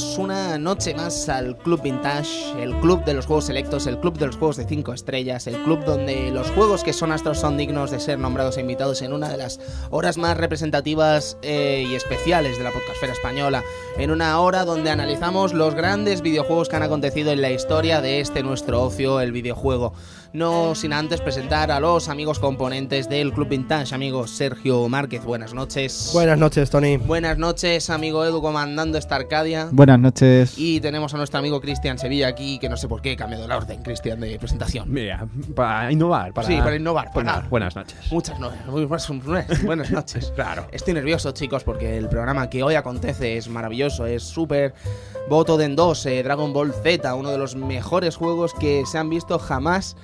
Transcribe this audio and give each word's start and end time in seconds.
Bienvenidos 0.00 0.18
una 0.18 0.56
noche 0.56 0.94
más 0.94 1.28
al 1.28 1.58
Club 1.58 1.82
Vintage, 1.82 2.62
el 2.62 2.74
club 2.80 3.04
de 3.04 3.12
los 3.12 3.26
juegos 3.26 3.44
selectos, 3.44 3.86
el 3.86 3.98
club 3.98 4.18
de 4.18 4.26
los 4.26 4.36
juegos 4.36 4.56
de 4.56 4.64
5 4.64 4.94
estrellas, 4.94 5.46
el 5.46 5.62
club 5.62 5.84
donde 5.84 6.30
los 6.30 6.50
juegos 6.52 6.82
que 6.82 6.94
son 6.94 7.12
astros 7.12 7.38
son 7.38 7.58
dignos 7.58 7.90
de 7.90 8.00
ser 8.00 8.18
nombrados 8.18 8.56
e 8.56 8.62
invitados 8.62 9.02
en 9.02 9.12
una 9.12 9.28
de 9.28 9.36
las 9.36 9.60
horas 9.90 10.16
más 10.16 10.38
representativas 10.38 11.36
eh, 11.42 11.84
y 11.86 11.94
especiales 11.94 12.56
de 12.56 12.64
la 12.64 12.70
podcastfera 12.70 13.12
española, 13.12 13.62
en 14.00 14.10
una 14.10 14.40
hora 14.40 14.64
donde 14.64 14.88
analizamos 14.90 15.52
los 15.52 15.74
grandes 15.74 16.22
videojuegos 16.22 16.70
que 16.70 16.76
han 16.76 16.82
acontecido 16.82 17.32
en 17.32 17.42
la 17.42 17.50
historia 17.50 18.00
de 18.00 18.20
este 18.20 18.42
nuestro 18.42 18.82
ocio, 18.82 19.20
el 19.20 19.30
videojuego. 19.30 19.92
No 20.32 20.76
sin 20.76 20.92
antes 20.92 21.20
presentar 21.20 21.72
a 21.72 21.80
los 21.80 22.08
amigos 22.08 22.38
componentes 22.38 23.08
del 23.08 23.32
Club 23.32 23.48
Vintage, 23.48 23.92
amigo 23.94 24.28
Sergio 24.28 24.88
Márquez, 24.88 25.24
buenas 25.24 25.54
noches. 25.54 26.10
Buenas 26.14 26.38
noches, 26.38 26.70
Tony. 26.70 26.98
Buenas 26.98 27.36
noches, 27.36 27.90
amigo 27.90 28.24
Edu, 28.24 28.40
comandando 28.40 28.96
esta 28.96 29.16
Arcadia. 29.16 29.68
Buenas 29.72 29.98
noches. 29.98 30.54
Y 30.56 30.80
tenemos 30.80 31.12
a 31.14 31.16
nuestro 31.16 31.40
amigo 31.40 31.60
Cristian 31.60 31.98
Sevilla 31.98 32.28
aquí, 32.28 32.60
que 32.60 32.68
no 32.68 32.76
sé 32.76 32.86
por 32.86 33.02
qué 33.02 33.12
he 33.12 33.16
cambiado 33.16 33.48
la 33.48 33.56
orden, 33.56 33.82
Cristian, 33.82 34.20
de 34.20 34.38
presentación. 34.38 34.90
Mira, 34.92 35.26
para 35.56 35.90
innovar. 35.90 36.32
Para... 36.32 36.46
Sí, 36.46 36.56
para 36.58 36.76
innovar. 36.76 37.10
Buenas, 37.12 37.34
para- 37.34 37.48
buenas 37.48 37.74
noches. 37.74 37.98
Muchas 38.12 38.38
no, 38.38 38.52
muy 38.68 38.84
buenas, 38.84 39.10
buenas 39.64 39.90
noches. 39.90 40.32
Claro. 40.36 40.68
Estoy 40.70 40.94
nervioso, 40.94 41.32
chicos, 41.32 41.64
porque 41.64 41.98
el 41.98 42.08
programa 42.08 42.48
que 42.48 42.62
hoy 42.62 42.76
acontece 42.76 43.36
es 43.36 43.48
maravilloso, 43.48 43.89
es 43.98 44.22
súper 44.22 44.74
voto 45.28 45.56
de 45.56 45.68
dos, 45.68 46.06
eh, 46.06 46.22
Dragon 46.22 46.52
Ball 46.52 46.72
Z, 46.72 47.14
uno 47.14 47.30
de 47.30 47.38
los 47.38 47.56
mejores 47.56 48.16
juegos 48.16 48.54
que 48.54 48.84
se 48.86 48.98
han 48.98 49.10
visto 49.10 49.38
jamás 49.38 49.96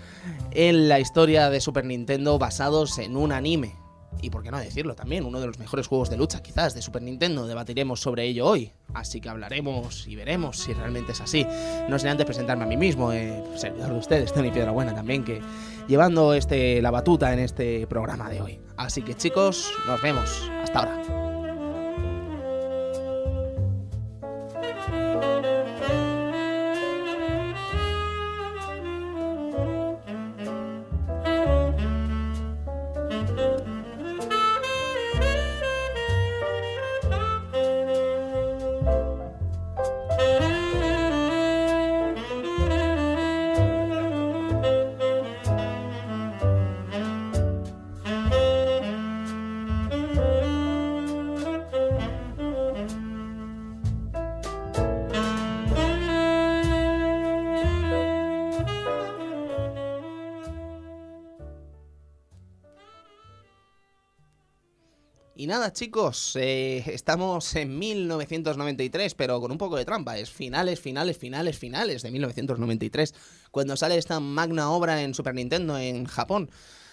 en 0.51 0.89
la 0.89 0.99
historia 0.99 1.51
de 1.51 1.61
Super 1.61 1.85
Nintendo 1.85 2.39
basados 2.39 2.99
en 2.99 3.17
un 3.17 3.33
anime. 3.33 3.77
Y 4.23 4.31
por 4.31 4.43
qué 4.43 4.51
no 4.51 4.59
decirlo 4.59 4.95
también, 4.95 5.25
uno 5.25 5.41
de 5.41 5.47
los 5.47 5.59
mejores 5.59 5.87
juegos 5.87 6.09
de 6.09 6.17
lucha 6.17 6.43
quizás 6.43 6.75
de 6.75 6.83
Super 6.83 7.03
Nintendo, 7.03 7.47
debatiremos 7.47 8.01
sobre 8.01 8.25
ello 8.25 8.47
hoy. 8.47 8.73
Así 8.95 9.21
que 9.21 9.29
hablaremos 9.29 10.07
y 10.07 10.17
veremos 10.17 10.59
si 10.59 10.73
realmente 10.73 11.13
es 11.13 11.21
así. 11.21 11.47
No 11.89 11.99
sin 11.99 12.09
antes 12.09 12.25
presentarme 12.25 12.65
a 12.65 12.67
mí 12.67 12.77
mismo, 12.77 13.13
eh, 13.13 13.43
servidor 13.57 13.93
de 13.93 13.99
ustedes, 13.99 14.33
Tony 14.33 14.51
Piedrabuena 14.51 14.95
también, 14.95 15.25
que 15.25 15.41
llevando 15.87 16.33
este, 16.33 16.81
la 16.81 16.91
batuta 16.91 17.33
en 17.33 17.41
este 17.41 17.87
programa 17.87 18.31
de 18.31 18.41
hoy. 18.41 18.61
Así 18.77 19.03
que 19.03 19.15
chicos, 19.15 19.71
nos 19.87 20.01
vemos. 20.01 20.51
Hasta 20.63 20.79
ahora. 20.81 21.16
Nada, 65.47 65.73
chicos, 65.73 66.35
eh, 66.35 66.83
estamos 66.89 67.55
en 67.55 67.79
1993, 67.79 69.15
pero 69.15 69.41
con 69.41 69.53
un 69.53 69.59
poco 69.59 69.77
de 69.77 69.85
trampa. 69.85 70.19
Es 70.19 70.29
finales, 70.29 70.81
finales, 70.81 71.19
finales, 71.19 71.57
finales 71.57 72.03
de 72.03 72.11
1993, 72.11 73.15
cuando 73.53 73.77
sale 73.77 73.97
esta 73.97 74.19
magna 74.19 74.73
obra 74.73 75.05
en 75.05 75.15
Super 75.15 75.37
Nintendo 75.37 75.79
en 75.79 76.07
Japón. 76.07 76.51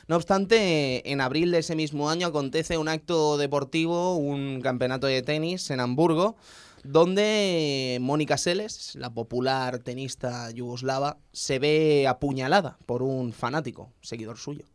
No 0.07 0.17
obstante, 0.17 1.11
en 1.11 1.19
abril 1.19 1.49
de 1.49 1.57
ese 1.57 1.75
mismo 1.75 2.11
año 2.11 2.27
acontece 2.27 2.77
un 2.77 2.89
acto 2.89 3.39
deportivo, 3.39 4.17
un 4.17 4.61
campeonato 4.61 5.07
de 5.07 5.23
tenis 5.23 5.71
en 5.71 5.79
Hamburgo, 5.79 6.35
donde 6.83 7.97
Mónica 8.01 8.37
Seles, 8.37 8.93
la 8.93 9.09
popular 9.09 9.79
tenista 9.79 10.51
yugoslava, 10.51 11.17
se 11.31 11.57
ve 11.57 12.05
apuñalada 12.07 12.77
por 12.85 13.01
un 13.01 13.33
fanático, 13.33 13.89
seguidor 14.01 14.37
suyo. 14.37 14.65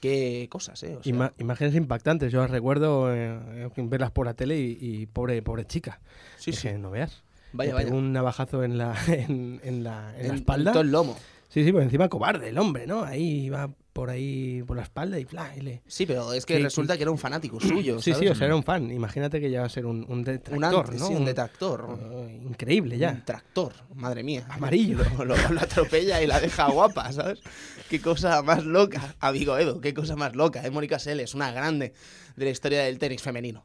Qué 0.00 0.46
cosas, 0.50 0.82
¿eh? 0.82 0.96
O 0.96 1.02
sea, 1.02 1.12
Ima- 1.12 1.32
imágenes 1.38 1.74
impactantes. 1.74 2.30
Yo 2.32 2.40
las 2.40 2.50
recuerdo 2.50 3.14
eh, 3.14 3.68
verlas 3.76 4.10
por 4.10 4.26
la 4.26 4.34
tele 4.34 4.58
y, 4.58 4.78
y 4.80 5.06
pobre, 5.06 5.40
pobre 5.42 5.64
chica. 5.66 6.00
sí, 6.38 6.52
sí. 6.52 6.68
No 6.78 6.90
veas. 6.90 7.22
Vaya, 7.52 7.74
vaya. 7.74 7.92
un 7.92 8.12
navajazo 8.12 8.62
en 8.64 8.76
la, 8.78 8.94
en, 9.08 9.60
en 9.64 9.82
la, 9.84 10.12
en 10.18 10.22
la 10.22 10.28
En- 10.28 10.34
espalda. 10.36 10.70
en 10.70 10.72
todo 10.74 10.82
el 10.82 10.90
lomo. 10.92 11.16
Sí, 11.48 11.64
sí, 11.64 11.72
por 11.72 11.82
encima 11.82 12.08
cobarde 12.08 12.48
el 12.50 12.58
hombre, 12.58 12.86
¿no? 12.86 13.04
Ahí 13.04 13.48
va 13.48 13.70
por 13.96 14.10
ahí, 14.10 14.62
por 14.66 14.76
la 14.76 14.82
espalda 14.82 15.18
y 15.18 15.24
fla, 15.24 15.50
y 15.56 15.60
le... 15.62 15.82
Sí, 15.86 16.04
pero 16.04 16.34
es 16.34 16.44
que 16.44 16.58
resulta 16.58 16.98
que 16.98 17.02
era 17.04 17.10
un 17.10 17.16
fanático 17.16 17.58
suyo. 17.58 17.98
Sí, 17.98 18.12
sí, 18.12 18.28
o 18.28 18.34
sea, 18.34 18.44
era 18.46 18.54
un 18.54 18.62
fan. 18.62 18.90
Imagínate 18.90 19.40
que 19.40 19.50
ya 19.50 19.60
va 19.60 19.66
a 19.66 19.70
ser 19.70 19.86
un, 19.86 20.04
un 20.04 20.18
un 20.18 20.22
detractor, 20.22 20.84
antes, 20.84 21.00
¿no? 21.00 21.06
sí, 21.08 21.14
un 21.14 21.24
detractor. 21.24 21.98
Eh, 21.98 22.40
increíble 22.46 22.98
ya. 22.98 23.12
Un 23.12 23.24
tractor, 23.24 23.72
madre 23.94 24.22
mía. 24.22 24.46
Amarillo. 24.50 24.98
Lo, 25.18 25.24
lo- 25.24 25.36
lo 25.50 25.60
atropella 25.62 26.20
y 26.22 26.26
la 26.26 26.40
deja 26.40 26.68
guapa, 26.70 27.10
¿sabes? 27.10 27.40
Qué 27.88 27.98
cosa 28.02 28.42
más 28.42 28.66
loca, 28.66 29.14
amigo 29.18 29.56
Edo, 29.56 29.80
qué 29.80 29.94
cosa 29.94 30.14
más 30.14 30.36
loca. 30.36 30.62
¿eh? 30.66 30.70
Mónica 30.70 30.98
Seles, 30.98 31.34
una 31.34 31.50
grande 31.50 31.94
de 32.36 32.44
la 32.44 32.50
historia 32.50 32.82
del 32.82 32.98
tenis 32.98 33.22
femenino. 33.22 33.64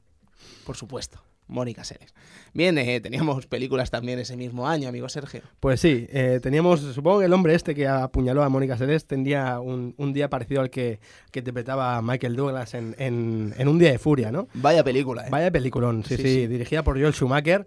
Por 0.66 0.78
supuesto, 0.78 1.22
Mónica 1.47 1.84
Seles. 1.84 2.13
Bien, 2.53 2.78
eh, 2.78 3.02
teníamos 3.02 3.46
películas 3.47 3.91
también 3.91 4.19
ese 4.19 4.38
mismo 4.38 4.68
año, 4.68 4.88
amigo 4.88 5.09
Sergio. 5.09 5.41
Pues 5.59 5.79
sí, 5.81 6.07
eh, 6.12 6.40
teníamos, 6.41 6.79
supongo 6.79 7.19
que 7.19 7.25
el 7.25 7.34
hombre 7.34 7.56
este 7.56 7.75
que 7.75 7.88
apuñaló 7.88 8.44
a 8.44 8.50
Mónica 8.50 8.78
Seles 8.78 9.06
tendría 9.06 9.59
un, 9.59 9.94
un 9.97 10.13
día 10.13 10.30
parecido 10.30 10.62
al 10.62 10.69
que, 10.69 11.00
que 11.31 11.40
interpretaba 11.40 12.01
Michael 12.01 12.35
Douglas 12.35 12.74
en, 12.74 12.96
en, 13.00 13.53
en 13.57 13.68
Un 13.68 13.80
Día 13.80 13.91
de 13.91 14.00
Furia, 14.00 14.31
¿no? 14.31 14.47
Vaya 14.53 14.84
película, 14.84 15.24
¿eh? 15.28 15.30
Vaya 15.30 15.51
peliculón, 15.51 16.03
sí, 16.06 16.16
Sí, 16.16 16.24
sí, 16.24 16.30
sí. 16.41 16.47
dirigida 16.47 16.84
por 16.84 17.00
Joel 17.00 17.13
Schumacher 17.13 17.66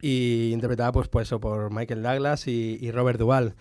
y 0.00 0.50
interpretada 0.52 0.92
pues, 0.92 1.08
pues 1.08 1.28
eso, 1.28 1.40
por 1.40 1.72
Michael 1.72 2.02
Douglas 2.02 2.46
y, 2.46 2.78
y 2.80 2.90
Robert 2.90 3.18
Duvall. 3.18 3.54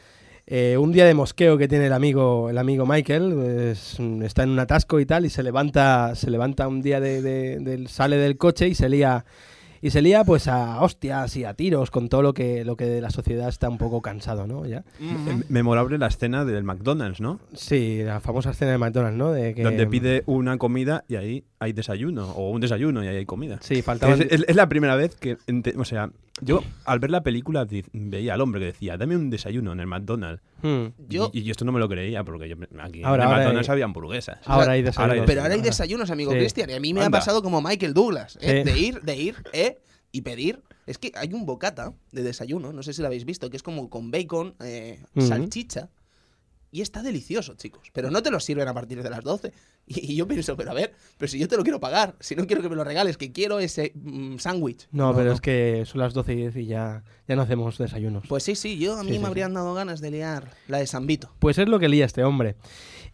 Eh, 0.45 0.75
un 0.77 0.91
día 0.91 1.05
de 1.05 1.13
mosqueo 1.13 1.57
que 1.57 1.69
tiene 1.69 1.85
el 1.87 1.93
amigo, 1.93 2.49
el 2.49 2.57
amigo 2.57 2.85
Michael, 2.85 3.69
es- 3.71 3.97
está 4.23 4.43
en 4.43 4.49
un 4.49 4.59
atasco 4.59 4.99
y 4.99 5.05
tal, 5.05 5.25
y 5.25 5.29
se 5.29 5.41
levanta, 5.41 6.15
se 6.15 6.29
levanta 6.29 6.67
un 6.67 6.81
día 6.81 6.99
de, 6.99 7.21
de- 7.21 7.87
sale 7.87 8.17
del 8.17 8.37
coche 8.37 8.67
y 8.67 8.75
se 8.75 8.89
lía 8.89 9.23
y 9.83 9.89
se 9.89 10.01
lía 10.01 10.23
pues 10.23 10.47
a 10.47 10.81
hostias 10.81 11.35
y 11.35 11.43
a 11.43 11.55
tiros 11.55 11.91
con 11.91 12.07
todo 12.07 12.21
lo 12.21 12.33
que 12.33 12.63
lo 12.63 12.77
que 12.77 12.85
de 12.85 13.01
la 13.01 13.09
sociedad 13.09 13.49
está 13.49 13.67
un 13.67 13.77
poco 13.77 14.01
cansado, 14.01 14.47
¿no? 14.47 14.65
Ya. 14.65 14.85
Em- 14.97 15.43
Memorable 15.49 15.97
la 15.97 16.07
escena 16.07 16.45
del 16.45 16.63
McDonald's, 16.63 17.19
¿no? 17.19 17.41
Sí, 17.53 18.01
la 18.01 18.21
famosa 18.21 18.51
escena 18.51 18.71
de 18.71 18.77
McDonald's, 18.77 19.17
¿no? 19.17 19.33
De 19.33 19.53
que, 19.53 19.61
Donde 19.61 19.85
pide 19.85 20.23
una 20.25 20.57
comida 20.57 21.03
y 21.09 21.17
ahí 21.17 21.43
hay 21.63 21.73
desayuno, 21.73 22.31
o 22.31 22.49
un 22.51 22.61
desayuno 22.61 23.03
y 23.03 23.07
ahí 23.07 23.17
hay 23.17 23.25
comida. 23.25 23.59
Sí, 23.61 23.81
faltaban 23.81 24.21
Es, 24.21 24.27
es- 24.31 24.45
es 24.47 24.55
la 24.55 24.69
primera 24.69 24.95
vez 24.95 25.15
que, 25.15 25.37
ente- 25.47 25.73
o 25.77 25.85
sea, 25.85 26.11
yo 26.41 26.63
al 26.85 26.99
ver 26.99 27.09
la 27.11 27.21
película 27.23 27.65
di- 27.65 27.83
veía 27.93 28.33
al 28.35 28.41
hombre 28.41 28.59
que 28.61 28.65
decía, 28.67 28.97
dame 28.97 29.15
un 29.15 29.29
desayuno 29.29 29.71
en 29.71 29.79
el 29.79 29.87
McDonald's. 29.87 30.41
Hmm. 30.61 30.87
Yo- 31.09 31.29
Y, 31.33 31.49
esto 31.49 31.65
no 31.65 31.71
me 31.71 31.79
lo 31.79 31.89
creía 31.89 32.23
porque 32.23 32.47
yo, 32.49 32.55
aquí 32.55 32.67
Ahora- 32.77 32.85
en 32.85 33.03
el 33.03 33.05
ahora 33.05 33.27
McDonald's 33.29 33.69
hay- 33.69 33.73
había 33.73 33.85
hamburguesas. 33.85 34.37
Ahora 34.45 34.73
hay 34.73 34.79
Ahora 34.79 34.89
desayunos. 34.89 35.19
hay 35.21 35.25
Pero 35.27 35.41
ahora 35.41 35.53
hay 35.55 35.61
desayunos, 35.61 36.09
amigo 36.11 36.31
Sí. 36.31 36.37
Cristian, 36.37 36.69
y 36.69 36.73
a 36.73 36.79
mí 36.79 36.93
me 36.93 37.01
ha 37.01 37.05
Anda. 37.05 37.19
pasado 37.19 37.41
como 37.41 37.61
Michael 37.61 37.93
Douglas, 37.93 38.37
¿eh? 38.41 38.63
Sí. 38.65 38.71
de 38.71 38.79
ir, 38.79 39.01
de 39.01 39.15
ir, 39.17 39.35
¿eh? 39.53 39.79
y 40.11 40.21
pedir. 40.21 40.61
Es 40.85 40.97
que 40.97 41.11
hay 41.15 41.33
un 41.33 41.45
bocata 41.45 41.93
de 42.11 42.23
desayuno, 42.23 42.71
no 42.73 42.83
sé 42.83 42.93
si 42.93 43.01
lo 43.01 43.07
habéis 43.07 43.25
visto, 43.25 43.49
que 43.49 43.57
es 43.57 43.63
como 43.63 43.89
con 43.89 44.11
bacon, 44.11 44.53
eh, 44.63 44.99
salchicha. 45.17 45.89
Y 46.71 46.81
está 46.81 47.03
delicioso, 47.03 47.53
chicos. 47.55 47.83
Pero 47.93 48.09
no 48.09 48.21
te 48.23 48.31
lo 48.31 48.39
sirven 48.39 48.67
a 48.67 48.73
partir 48.73 49.01
de 49.03 49.09
las 49.09 49.23
12. 49.23 49.53
Y, 49.85 50.13
y 50.13 50.15
yo 50.15 50.27
pienso, 50.27 50.55
pero 50.55 50.71
a 50.71 50.73
ver, 50.73 50.93
pero 51.17 51.29
si 51.29 51.37
yo 51.37 51.47
te 51.47 51.57
lo 51.57 51.63
quiero 51.63 51.79
pagar, 51.79 52.15
si 52.19 52.35
no 52.35 52.47
quiero 52.47 52.61
que 52.61 52.69
me 52.69 52.75
lo 52.75 52.83
regales, 52.83 53.17
que 53.17 53.31
quiero 53.33 53.59
ese 53.59 53.91
mm, 53.95 54.37
sándwich. 54.37 54.87
No, 54.91 55.13
pero 55.13 55.33
es 55.33 55.41
que 55.41 55.83
son 55.85 55.99
las 55.99 56.13
12 56.13 56.33
y 56.33 56.35
10 56.37 56.55
y 56.55 56.65
ya, 56.67 57.03
ya 57.27 57.35
no 57.35 57.41
hacemos 57.41 57.77
desayunos. 57.77 58.23
Pues 58.27 58.43
sí, 58.43 58.55
sí, 58.55 58.77
yo 58.77 58.97
a 58.97 59.03
mí 59.03 59.11
Sí, 59.11 59.17
me 59.17 59.19
sí, 59.19 59.25
habrían 59.25 59.53
dado 59.53 59.73
ganas 59.73 59.99
de 59.99 60.11
liar 60.11 60.51
la 60.67 60.77
de 60.77 60.87
San 60.87 61.05
Vito. 61.05 61.33
Pues 61.39 61.57
es 61.57 61.67
lo 61.67 61.79
que 61.79 61.89
lía 61.89 62.05
este 62.05 62.23
hombre. 62.23 62.55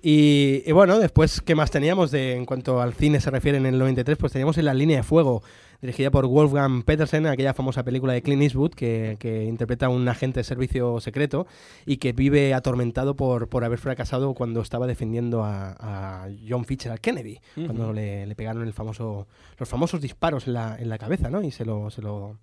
Y, 0.02 0.64
y 0.66 0.72
bueno, 0.72 0.98
después, 0.98 1.42
¿qué 1.42 1.56
más 1.56 1.72
teníamos 1.72 2.12
de, 2.12 2.34
en 2.34 2.46
cuanto 2.46 2.82
al 2.82 2.94
cine 2.94 3.20
se 3.20 3.32
refiere 3.32 3.58
en 3.58 3.66
el 3.66 3.78
93? 3.78 4.18
Pues 4.18 4.32
teníamos 4.32 4.58
en 4.58 4.66
La 4.66 4.74
Línea 4.74 4.98
de 4.98 5.04
Fuego, 5.04 5.44
dirigida 5.82 6.12
por 6.12 6.26
Wolfgang 6.28 6.84
Petersen, 6.84 7.26
aquella 7.28 7.54
famosa 7.54 7.84
película 7.84 8.14
de 8.14 8.22
Clint 8.22 8.42
Eastwood 8.42 8.72
que, 8.72 9.18
que 9.20 9.46
interpreta 9.46 9.88
a 9.88 9.90
un 9.90 10.08
agente 10.08 10.40
de 10.42 10.44
servicio 10.44 11.00
secreto 11.00 11.48
y 11.86 11.98
que 11.98 12.14
vive 12.14 12.54
atormentado 12.54 13.16
por, 13.16 13.48
por 13.48 13.64
haber 13.64 13.80
fracasado 13.80 14.34
cuando 14.34 14.62
estaba 14.62 14.88
defendiendo 14.88 15.44
a, 15.44 15.76
a 15.80 16.30
John 16.48 16.66
Fitzgerald 16.66 17.02
Kennedy, 17.02 17.40
cuando 17.56 17.94
le, 17.94 18.26
le 18.26 18.36
pegaron 18.36 18.64
el 18.64 18.74
famoso, 18.74 19.28
los 19.58 19.70
famosos 19.70 20.02
disparos 20.02 20.48
en 20.48 20.54
la, 20.54 20.78
en 20.78 20.90
la 20.90 20.98
cabeza, 20.98 21.30
¿no? 21.30 21.42
Y 21.42 21.52
se 21.52 21.66
lo, 21.66 21.90
se 21.90 22.02
lo, 22.02 22.38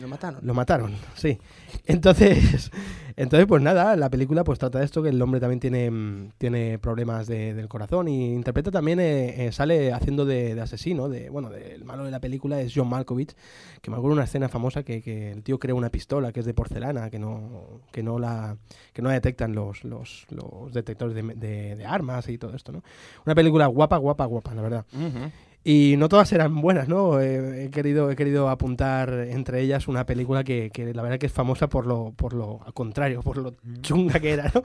Lo 0.00 0.08
mataron. 0.08 0.40
lo 0.42 0.54
mataron, 0.54 0.92
sí. 1.14 1.38
Entonces, 1.86 2.70
entonces 3.16 3.46
pues 3.46 3.62
nada, 3.62 3.96
la 3.96 4.08
película 4.10 4.44
pues 4.44 4.58
trata 4.58 4.78
de 4.78 4.84
esto, 4.84 5.02
que 5.02 5.08
el 5.10 5.20
hombre 5.20 5.40
también 5.40 5.60
tiene, 5.60 5.90
mm, 5.90 6.30
tiene 6.38 6.78
problemas 6.78 7.26
de- 7.26 7.54
del 7.54 7.68
corazón 7.68 8.08
y 8.08 8.32
interpreta 8.34 8.70
también, 8.70 9.00
eh, 9.00 9.46
eh, 9.46 9.52
sale 9.52 9.92
haciendo 9.92 10.24
de, 10.24 10.54
de 10.54 10.60
asesino, 10.60 11.08
de 11.08 11.28
bueno, 11.30 11.50
de- 11.50 11.74
el 11.74 11.84
malo 11.84 12.04
de 12.04 12.10
la 12.10 12.20
película 12.20 12.60
es 12.60 12.72
John 12.74 12.88
Malkovich, 12.88 13.34
que 13.82 13.90
me 13.90 13.96
acuerdo 13.96 14.14
una 14.14 14.24
escena 14.24 14.48
famosa 14.48 14.82
que, 14.82 15.02
que 15.02 15.32
el 15.32 15.42
tío 15.42 15.58
crea 15.58 15.74
una 15.74 15.90
pistola 15.90 16.32
que 16.32 16.40
es 16.40 16.46
de 16.46 16.54
porcelana, 16.54 17.10
que 17.10 17.18
no, 17.18 17.80
que 17.92 18.02
no 18.02 18.18
la 18.18 18.56
que 18.92 19.02
no 19.02 19.08
la 19.08 19.14
detectan 19.14 19.54
los, 19.54 19.84
los, 19.84 20.26
los 20.30 20.72
detectores 20.72 21.14
de, 21.14 21.22
de- 21.22 21.76
de 21.76 21.84
armas 21.86 22.28
y 22.28 22.38
todo 22.38 22.54
esto, 22.54 22.72
¿no? 22.72 22.82
Una 23.26 23.34
película 23.34 23.66
guapa, 23.66 23.96
guapa, 23.98 24.24
guapa, 24.24 24.54
la 24.54 24.62
verdad. 24.62 24.84
Ujú. 24.94 25.30
Y 25.62 25.96
no 25.98 26.08
todas 26.08 26.32
eran 26.32 26.58
buenas, 26.62 26.88
¿no? 26.88 27.20
Eh, 27.20 27.66
he, 27.66 27.70
querido, 27.70 28.10
he 28.10 28.16
querido 28.16 28.48
apuntar 28.48 29.12
entre 29.28 29.60
ellas 29.60 29.88
una 29.88 30.06
película 30.06 30.42
que, 30.42 30.70
que 30.72 30.94
la 30.94 31.02
verdad 31.02 31.18
que 31.18 31.26
es 31.26 31.32
famosa 31.32 31.68
por 31.68 31.86
lo, 31.86 32.12
por 32.16 32.32
lo 32.32 32.60
contrario, 32.72 33.20
por 33.20 33.36
lo 33.36 33.52
chunga 33.82 34.18
que 34.20 34.30
era, 34.30 34.50
¿no? 34.54 34.62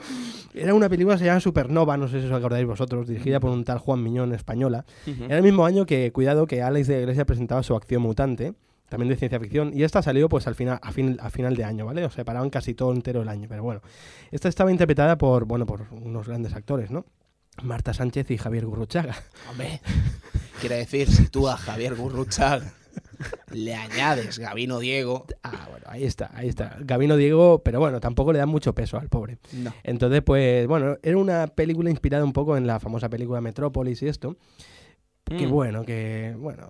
Era 0.54 0.74
una 0.74 0.88
película 0.88 1.16
que 1.16 1.20
se 1.20 1.26
llama 1.26 1.42
Supernova, 1.42 1.98
no 1.98 2.08
sé 2.08 2.22
si 2.22 2.28
os 2.28 2.32
acordáis 2.32 2.66
vosotros, 2.66 3.08
dirigida 3.08 3.42
por 3.42 3.52
un 3.52 3.66
tal 3.66 3.80
Juan 3.80 4.02
Miñón 4.02 4.34
española. 4.34 4.86
Ujú. 5.06 5.26
Era 5.26 5.38
el 5.38 5.44
mismo 5.44 5.66
año 5.66 5.86
que, 5.86 6.14
cuidado, 6.14 6.48
que 6.48 6.62
Alex 6.62 6.88
de 6.88 6.96
la 6.96 7.02
Iglesia 7.02 7.26
presentaba 7.26 7.62
su 7.62 7.76
acción 7.76 8.02
mutante, 8.02 8.54
también 8.88 9.10
de 9.10 9.18
ciencia 9.18 9.38
ficción, 9.38 9.72
y 9.74 9.84
esta 9.84 10.02
salió 10.02 10.30
pues 10.30 10.48
al 10.48 10.56
final, 10.56 10.80
a, 10.82 10.94
fin, 10.94 11.18
a 11.20 11.30
final 11.30 11.58
de 11.58 11.66
año, 11.66 11.86
¿vale? 11.86 12.06
O 12.06 12.10
sea, 12.10 12.24
paraban 12.24 12.50
casi 12.50 12.74
todo 12.74 12.94
entero 12.94 13.22
el 13.22 13.28
año, 13.28 13.48
pero 13.50 13.64
bueno. 13.64 13.82
Esta 14.32 14.48
estaba 14.48 14.72
interpretada 14.72 15.18
por, 15.18 15.44
bueno, 15.44 15.66
por 15.66 15.88
unos 15.92 16.26
grandes 16.26 16.54
actores, 16.56 16.90
¿no? 16.90 17.06
Marta 17.64 17.94
Sánchez 17.94 18.30
y 18.32 18.38
Javier 18.38 18.66
Gurruchaga. 18.66 19.16
Hombre, 19.50 19.82
quiere 20.60 20.76
decir, 20.78 21.10
si 21.10 21.28
tú 21.28 21.48
a 21.50 21.58
Javier 21.58 21.96
Gurruchaga 21.96 22.74
le 23.52 23.74
añades 23.74 24.40
Gabino 24.40 24.80
Diego. 24.80 25.26
Ah, 25.44 25.68
bueno, 25.70 25.86
ahí 25.90 26.04
está, 26.04 26.32
ahí 26.34 26.50
está. 26.50 26.76
Gabino 26.82 27.16
Diego, 27.18 27.62
pero 27.64 27.80
bueno, 27.80 28.00
tampoco 28.00 28.34
le 28.34 28.40
dan 28.40 28.50
mucho 28.50 28.74
peso 28.76 28.98
al 28.98 29.08
pobre. 29.10 29.38
No. 29.54 29.74
Entonces, 29.84 30.22
pues, 30.22 30.68
bueno, 30.68 30.98
era 31.02 31.18
una 31.18 31.48
película 31.48 31.90
inspirada 31.90 32.24
un 32.24 32.34
poco 32.34 32.58
en 32.58 32.68
la 32.68 32.80
famosa 32.80 33.10
película 33.10 33.40
Metrópolis 33.42 34.02
y 34.02 34.08
esto. 34.08 34.36
Que 35.24 35.48
Mm. 35.48 35.50
bueno, 35.50 35.84
que 35.86 36.36
bueno, 36.38 36.68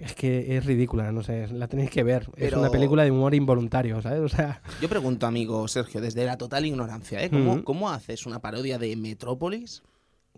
es, 0.00 0.14
que 0.14 0.56
es 0.56 0.64
ridícula, 0.64 1.12
no 1.12 1.22
sé, 1.22 1.48
la 1.48 1.68
tenéis 1.68 1.90
que 1.90 2.02
ver. 2.02 2.30
Es 2.36 2.54
una 2.54 2.70
película 2.70 3.04
de 3.04 3.10
humor 3.10 3.34
involuntario, 3.34 4.00
¿sabes? 4.00 4.20
O 4.20 4.28
sea, 4.34 4.62
Yo 4.80 4.88
pregunto, 4.88 5.26
amigo 5.26 5.68
Sergio, 5.68 6.00
desde 6.00 6.24
la 6.24 6.38
total 6.38 6.64
ignorancia, 6.64 7.22
¿eh? 7.22 7.28
¿Cómo, 7.28 7.52
Ujú. 7.56 7.64
cómo 7.64 7.90
haces 7.90 8.24
una 8.24 8.40
parodia 8.40 8.78
de 8.78 8.96
Metrópolis 8.96 9.82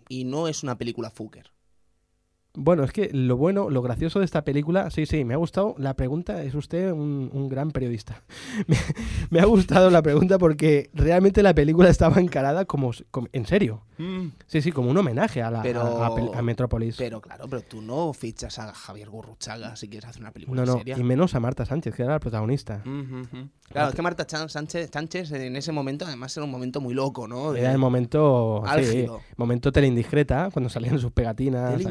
y 0.07 0.23
no 0.25 0.47
es 0.47 0.63
una 0.63 0.77
película 0.77 1.09
Fucker? 1.11 1.51
Bueno, 2.57 2.83
es 2.83 2.91
que 2.91 3.09
lo 3.13 3.37
bueno, 3.37 3.69
lo 3.69 3.81
gracioso 3.81 4.19
de 4.19 4.25
esta 4.25 4.43
película, 4.43 4.89
sí, 4.89 5.05
sí, 5.05 5.23
me 5.23 5.33
ha 5.35 5.37
gustado 5.37 5.75
la 5.77 5.93
pregunta, 5.93 6.41
es 6.43 6.55
usted 6.55 6.91
un, 6.91 7.29
un 7.31 7.47
gran 7.49 7.71
periodista. 7.71 8.23
me, 8.67 8.75
me 9.29 9.39
ha 9.39 9.45
gustado 9.45 9.89
la 9.89 10.01
pregunta 10.01 10.37
porque 10.39 10.89
realmente 10.93 11.43
la 11.43 11.53
película 11.53 11.89
estaba 11.89 12.19
encarada 12.19 12.65
como, 12.65 12.91
como- 13.11 13.27
en 13.31 13.45
serio. 13.45 13.83
Sí, 14.45 14.61
sí, 14.61 14.71
como 14.71 14.91
un 14.91 14.97
homenaje 14.97 15.41
a 15.41 15.49
la 15.49 15.63
Pero- 15.63 15.81
a, 15.81 16.05
a 16.07 16.11
pel- 16.11 16.35
a 16.35 16.41
Metrópolis. 16.43 16.97
Pero 16.97 17.19
claro, 17.19 17.45
pero 17.49 17.63
tú 17.63 17.81
no 17.81 18.13
fichas 18.13 18.59
a 18.59 18.71
Javier 18.71 19.09
Gurruchaga 19.09 19.75
si 19.75 19.87
quieres 19.89 20.07
hacer 20.09 20.21
una 20.21 20.31
película 20.31 20.61
No, 20.65 20.71
no, 20.73 20.77
seria. 20.77 20.97
y 20.99 21.03
menos 21.03 21.33
a 21.33 21.39
Marta 21.39 21.65
Sánchez, 21.65 21.95
que 21.95 22.03
era 22.03 22.11
la 22.13 22.19
protagonista. 22.19 22.83
Claro, 23.69 23.89
es 23.89 23.95
que 23.95 24.01
Marta 24.03 24.25
Chan- 24.27 24.49
Sánchez, 24.49 24.89
Sánchez 24.93 25.31
en 25.31 25.55
ese 25.55 25.71
momento 25.71 26.05
además 26.05 26.35
era 26.37 26.43
un 26.45 26.51
momento 26.51 26.79
muy 26.79 26.93
loco, 26.93 27.27
¿no? 27.27 27.53
De- 27.53 27.61
Era 27.61 27.71
el 27.71 27.79
momento, 27.79 28.61
sí, 28.65 28.69
Álgido. 28.71 29.21
momento 29.35 29.71
teleindiscreta, 29.71 30.49
cuando 30.53 30.69
salían 30.69 30.99
sus 30.99 31.11
pegatinas. 31.11 31.71
Tele 31.77 31.83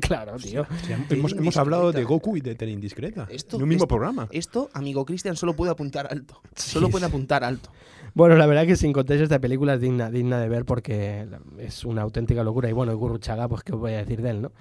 claro, 0.00 0.36
tío. 0.42 0.66
Sí, 0.86 0.92
hemos, 1.10 1.32
hemos 1.32 1.56
hablado 1.56 1.92
de. 1.92 2.04
Goku 2.04 2.36
y 2.36 2.40
de 2.40 2.54
Tele 2.54 2.72
Indiscreta. 2.72 3.26
Esto- 3.30 3.56
en 3.56 3.62
un 3.62 3.68
mismo 3.68 3.84
esto- 3.84 3.88
programa. 3.88 4.28
Esto, 4.30 4.70
amigo 4.72 5.04
Cristian, 5.04 5.36
solo 5.36 5.54
puede 5.54 5.72
apuntar 5.72 6.08
alto. 6.10 6.40
Solo 6.56 6.88
puede 6.88 7.06
apuntar 7.06 7.44
alto. 7.44 7.70
Bueno, 8.14 8.36
la 8.36 8.46
verdad 8.46 8.66
que 8.66 8.74
sin 8.76 8.92
contarse 8.92 9.22
esta 9.22 9.38
película 9.38 9.74
es 9.74 9.80
digna, 9.80 10.10
digna 10.10 10.40
de 10.40 10.48
ver 10.48 10.64
porque 10.64 11.26
es 11.58 11.84
una 11.84 12.02
auténtica 12.02 12.42
locura. 12.42 12.68
Y 12.68 12.72
bueno, 12.72 12.96
Gurruchaga, 12.96 13.48
pues 13.48 13.62
qué 13.62 13.72
os 13.72 13.78
voy 13.80 13.92
a 13.92 13.98
decir 13.98 14.22
de 14.22 14.30
él, 14.30 14.42
¿no? 14.42 14.52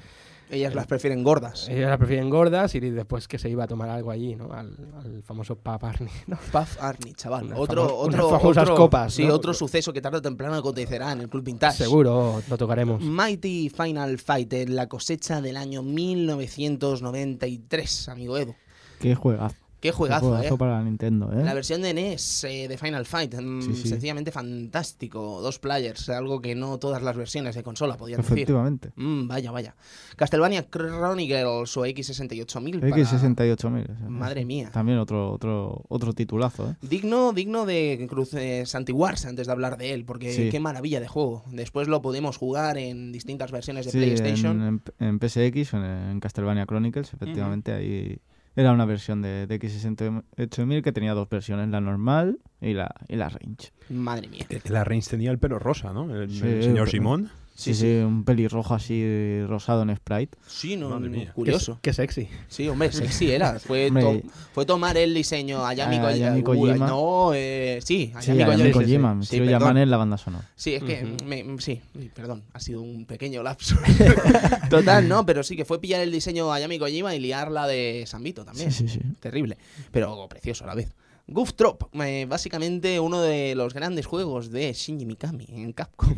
Ellas 0.50 0.74
las 0.74 0.88
prefieren 0.88 1.24
gordas. 1.24 1.68
Ellos 1.68 1.90
la 1.90 1.98
prefieren 1.98 2.30
gordas 2.30 2.74
y 2.76 2.80
después 2.80 3.28
que 3.28 3.38
se 3.38 3.50
iba 3.50 3.66
a 3.66 3.68
tomar 3.68 3.90
algo 3.90 4.12
allí, 4.12 4.36
¿no? 4.36 4.54
Al, 4.54 4.74
al 5.04 5.22
famoso 5.24 5.58
Pap 5.58 5.84
Arnie, 5.84 6.10
¿no? 6.28 6.38
Puff 6.52 6.82
Arnie, 6.82 7.14
chaval. 7.16 7.52
Otro, 7.56 7.86
famo- 7.88 7.94
otro, 7.98 8.28
unas 8.28 8.40
famosas 8.42 8.64
otro- 8.64 8.76
copas, 8.76 9.14
Sí, 9.14 9.26
¿no? 9.26 9.34
otro 9.34 9.54
suceso 9.54 9.92
que 9.92 10.00
tarde 10.02 10.20
o 10.20 10.22
temprano 10.22 10.56
acontecerá 10.56 11.12
en 11.12 11.20
el 11.22 11.30
Club 11.30 11.44
Vintage. 11.44 11.78
Seguro, 11.84 12.42
lo 12.50 12.58
tocaremos. 12.58 13.02
Mighty 13.04 13.70
Final 13.70 14.18
Fight, 14.20 14.54
en 14.54 14.76
la 14.76 14.88
cosecha 14.88 15.42
del 15.42 15.58
año 15.58 15.84
1993, 15.84 18.10
amigo 18.10 18.38
Edu. 18.38 18.56
Qué 19.00 19.16
juegazo. 19.16 19.56
Qué 19.80 19.92
juegazo, 19.92 20.30
juegazo 20.30 20.56
eh. 20.56 20.58
para 20.58 20.72
la 20.80 20.84
Nintendo, 20.84 21.32
¿eh? 21.32 21.44
La 21.44 21.54
versión 21.54 21.84
de 21.84 21.94
NES 21.94 22.44
eh, 22.46 22.68
de 22.68 22.78
Final 22.78 23.06
Fight, 23.06 23.36
mm, 23.40 23.62
Sí, 23.62 23.76
sí. 23.76 23.88
sencillamente 23.90 24.32
fantástico. 24.32 25.40
Dos 25.42 25.60
players, 25.60 26.10
algo 26.10 26.42
que 26.42 26.56
no 26.56 26.78
todas 26.80 27.02
las 27.04 27.16
versiones 27.16 27.56
de 27.56 27.62
consola 27.64 27.96
podían 27.98 28.22
decir. 28.22 28.34
Efectivamente. 28.38 28.92
Mm, 28.96 29.28
vaya, 29.28 29.52
vaya. 29.52 29.76
Castlevania 30.16 30.68
Chronicles 30.70 31.78
o 31.78 31.86
X68000. 31.86 32.80
para- 32.80 32.96
X68000. 32.96 34.08
Madre 34.10 34.46
mía. 34.46 34.70
También 34.72 34.98
otro, 34.98 35.32
otro, 35.32 35.84
otro 35.90 36.14
titulazo, 36.14 36.72
¿eh? 36.72 36.76
Digno, 36.82 37.34
digno 37.34 37.66
de 37.66 38.06
cruces 38.10 38.74
antiguarse 38.76 39.28
antes 39.28 39.46
de 39.48 39.54
hablar 39.54 39.78
de 39.78 39.94
él, 39.94 40.06
porque 40.06 40.32
Sí. 40.34 40.50
qué 40.50 40.60
maravilla 40.60 41.00
de 41.00 41.08
juego. 41.08 41.44
Después 41.52 41.88
lo 41.88 42.02
pudimos 42.02 42.38
jugar 42.38 42.78
en 42.78 43.12
distintas 43.12 43.52
versiones 43.52 43.86
de 43.86 43.92
PlayStation. 43.92 44.62
en, 44.62 44.82
en- 45.00 45.08
en 45.08 45.20
PSX, 45.20 45.74
en, 45.74 45.84
en 45.84 46.20
Castlevania 46.20 46.66
Chronicles, 46.66 47.14
efectivamente, 47.14 47.74
ahí 47.74 48.18
era 48.58 48.74
una 48.74 48.84
versión 48.86 49.22
de, 49.22 49.48
de 49.48 49.60
X68000 49.60 50.82
que 50.84 50.92
tenía 50.92 51.14
dos 51.14 51.30
versiones, 51.30 51.70
la 51.70 51.80
normal 51.80 52.40
y 52.60 52.74
la, 52.74 52.94
y 53.08 53.16
la 53.16 53.30
range. 53.30 53.72
Madre 53.90 54.28
mía. 54.28 54.46
Eh, 54.50 54.60
La 54.70 54.84
Reigns 54.84 55.08
tenía 55.08 55.32
el 55.32 55.38
pelo 55.40 55.60
rosa, 55.60 55.94
¿no? 55.94 56.14
El, 56.14 56.30
Sí, 56.30 56.46
el 56.46 56.64
señor 56.64 56.76
pero- 56.86 56.92
Simón. 56.92 57.30
Sí, 57.60 57.74
sí, 57.74 57.88
un 57.88 58.24
pelirrojo 58.24 58.76
así 58.76 59.44
rosado 59.48 59.82
en 59.82 59.96
sprite. 59.96 60.38
Sí, 60.46 60.76
no. 60.78 61.02
Qué, 61.02 61.26
curioso. 61.34 61.80
qué 61.82 61.92
sexy. 61.92 62.30
Sí, 62.48 62.68
hombre, 62.70 62.92
sexy 62.92 63.32
era. 63.32 63.60
Fue, 63.60 63.88
Hombre. 63.88 64.22
to- 64.22 64.30
fue 64.54 64.66
tomar 64.68 64.96
el 64.96 65.12
diseño 65.16 65.66
a 65.66 65.74
Yami 65.74 65.96
A 65.98 66.02
Ko- 66.02 66.12
Yami 66.12 66.44
Kojima. 66.44 66.86
No, 66.88 67.32
eh, 67.34 67.80
sí, 67.84 68.12
a 68.16 68.22
Sí, 68.22 68.28
Yami 68.36 68.44
a 68.44 68.46
Kojima. 68.46 68.58
Yami 68.58 68.62
sí, 68.62 68.68
sí, 68.68 68.74
Kojima, 68.74 69.12
sí. 69.14 69.18
me 69.18 69.26
Sí, 69.26 69.38
en 69.82 69.90
la 69.90 69.98
banda 69.98 70.18
sonora. 70.20 70.48
Sí, 70.56 70.76
es 70.76 70.84
que 70.84 71.04
me- 71.26 71.44
sí, 71.60 71.82
sí, 72.00 72.12
perdón, 72.14 72.44
ha 72.54 72.60
sido 72.60 72.82
un 72.84 73.08
pequeño 73.08 73.42
lapso. 73.42 73.76
Total, 74.70 75.08
no, 75.08 75.26
pero 75.26 75.42
sí 75.42 75.56
que 75.56 75.66
fue 75.66 75.82
pillar 75.82 76.02
el 76.02 76.12
diseño 76.12 76.54
a 76.54 76.60
Yami 76.60 76.78
Kojima 76.78 77.16
y 77.16 77.20
liarla 77.20 77.66
de 77.68 78.04
Sambito 78.06 78.46
también. 78.46 78.72
Sí, 78.72 78.88
sí, 78.88 79.00
sí. 79.00 79.00
Terrible, 79.20 79.58
pero 79.92 80.28
precioso 80.30 80.64
a 80.64 80.68
la 80.68 80.76
vez. 80.76 80.94
Goof 81.30 81.54
Trop, 81.56 81.90
eh, 82.04 82.26
básicamente 82.30 83.00
uno 83.00 83.20
de 83.22 83.54
los 83.56 83.74
grandes 83.74 84.06
juegos 84.06 84.50
de 84.52 84.72
Shinji 84.72 85.06
Mikami 85.06 85.46
en 85.50 85.74
Capcom. 85.74 86.14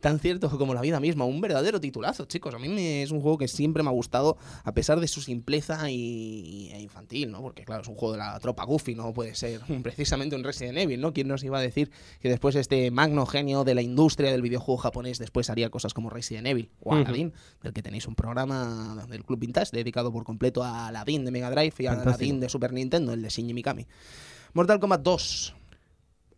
Tan 0.00 0.18
cierto 0.18 0.50
como 0.58 0.74
la 0.74 0.80
vida 0.80 1.00
misma, 1.00 1.24
un 1.24 1.40
verdadero 1.40 1.80
titulazo, 1.80 2.24
chicos. 2.26 2.54
A 2.54 2.58
mí 2.58 2.68
me- 2.68 3.02
es 3.02 3.10
un 3.10 3.20
juego 3.20 3.38
que 3.38 3.48
siempre 3.48 3.82
me 3.82 3.88
ha 3.88 3.92
gustado, 3.92 4.36
a 4.62 4.72
pesar 4.72 5.00
de 5.00 5.08
su 5.08 5.20
simpleza 5.22 5.90
y, 5.90 6.70
e 6.72 6.80
infantil, 6.80 7.30
¿no? 7.30 7.40
Porque, 7.42 7.64
claro, 7.64 7.82
es 7.82 7.88
un 7.88 7.94
juego 7.96 8.12
de 8.12 8.18
la 8.18 8.38
tropa 8.40 8.64
Goofy, 8.64 8.94
no 8.94 9.12
puede 9.12 9.34
ser 9.34 9.60
precisamente 9.82 10.36
un 10.36 10.44
Resident 10.44 10.78
Evil, 10.78 11.00
¿no? 11.00 11.12
¿Quién 11.12 11.28
nos 11.28 11.42
iba 11.44 11.58
a 11.58 11.62
decir 11.62 11.90
que 12.20 12.28
después 12.28 12.54
este 12.54 12.90
magno 12.90 13.26
genio 13.26 13.64
de 13.64 13.74
la 13.74 13.82
industria 13.82 14.30
del 14.30 14.42
videojuego 14.42 14.78
japonés 14.78 15.18
después 15.18 15.50
haría 15.50 15.70
cosas 15.70 15.94
como 15.94 16.10
Resident 16.10 16.46
Evil 16.46 16.70
o. 16.80 16.94
Aladdin, 16.94 17.32
del 17.62 17.72
que 17.72 17.82
tenéis 17.82 18.06
un 18.06 18.14
programa 18.14 19.06
del 19.08 19.24
Club 19.24 19.38
Vintage 19.38 19.70
dedicado 19.72 20.12
por 20.12 20.24
completo 20.24 20.62
a 20.62 20.88
Aladdin 20.88 21.24
de 21.24 21.30
Mega 21.30 21.50
Drive 21.50 21.74
y 21.78 21.86
a. 21.86 21.92
Aladdin 21.92 22.40
de 22.40 22.48
Super 22.48 22.72
Nintendo, 22.72 23.12
el 23.12 23.22
de 23.22 23.28
Shinji 23.28 23.54
Mikami. 23.54 23.86
Mortal 24.52 24.78
Kombat 24.80 25.02
2. 25.02 25.54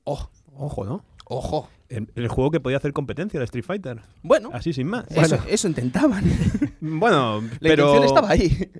Oh, 0.04 0.28
Ojo, 0.58 0.84
¿no? 0.84 1.04
ojo. 1.26 1.68
El, 1.88 2.08
el 2.14 2.28
juego 2.28 2.50
que 2.50 2.60
podía 2.60 2.76
hacer 2.78 2.92
competencia 2.92 3.38
al 3.38 3.44
Street 3.44 3.64
Fighter. 3.64 4.00
Bueno, 4.22 4.50
Así 4.52 4.72
sin 4.72 4.88
más. 4.88 5.04
eso, 5.10 5.38
eso 5.48 5.68
intentaban. 5.68 6.24
Bueno, 6.80 7.40
La 7.42 7.58
pero 7.70 7.94
intención 7.94 8.04
estaba 8.04 8.30
ahí. 8.30 8.70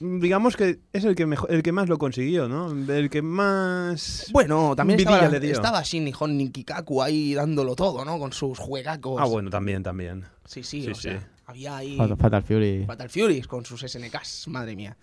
digamos 0.00 0.56
que 0.56 0.80
es 0.92 1.04
el 1.04 1.14
que 1.14 1.24
mejor, 1.24 1.50
el 1.52 1.62
que 1.62 1.72
más 1.72 1.88
lo 1.88 1.98
consiguió, 1.98 2.48
¿no? 2.48 2.70
El 2.92 3.08
que 3.10 3.22
más 3.22 4.28
Bueno, 4.32 4.74
también 4.76 4.98
estaba, 5.00 5.28
le 5.28 5.40
dio. 5.40 5.52
estaba 5.52 5.82
Shin 5.82 6.04
Nihon 6.04 6.36
Nikikaku 6.36 7.02
ahí 7.02 7.34
dándolo 7.34 7.74
todo, 7.74 8.04
¿no? 8.04 8.18
Con 8.18 8.32
sus 8.32 8.58
juegacos. 8.58 9.20
Ah, 9.20 9.24
bueno, 9.26 9.50
también, 9.50 9.82
también. 9.82 10.24
Sí, 10.44 10.62
sí, 10.62 10.82
Sí, 10.82 10.90
o 10.90 10.94
sí. 10.94 11.02
sea, 11.02 11.28
había 11.46 11.76
ahí 11.76 11.96
Fatal, 11.96 12.16
Fatal 12.16 12.42
Fury. 12.42 12.84
Fatal 12.86 13.08
Furies 13.08 13.46
con 13.46 13.64
sus 13.64 13.80
SNKs, 13.82 14.48
madre 14.48 14.76
mía. 14.76 14.96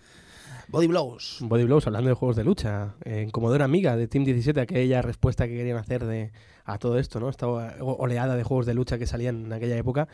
Body 0.68 0.86
Blows. 0.86 1.38
Body 1.40 1.64
Blows, 1.64 1.86
hablando 1.86 2.08
de 2.08 2.14
juegos 2.14 2.36
de 2.36 2.44
lucha, 2.44 2.94
en 3.04 3.30
Commodore 3.30 3.64
Amiga 3.64 3.96
de 3.96 4.08
Team 4.08 4.24
17, 4.24 4.60
aquella 4.60 5.02
respuesta 5.02 5.46
que 5.46 5.54
querían 5.56 5.76
hacer 5.76 6.04
de, 6.04 6.32
a 6.64 6.78
todo 6.78 6.98
esto, 6.98 7.20
¿no? 7.20 7.28
Esta 7.28 7.46
oleada 7.46 8.36
de 8.36 8.42
juegos 8.44 8.66
de 8.66 8.74
lucha 8.74 8.98
que 8.98 9.06
salían 9.06 9.46
en 9.46 9.52
aquella 9.52 9.76
época. 9.76 10.08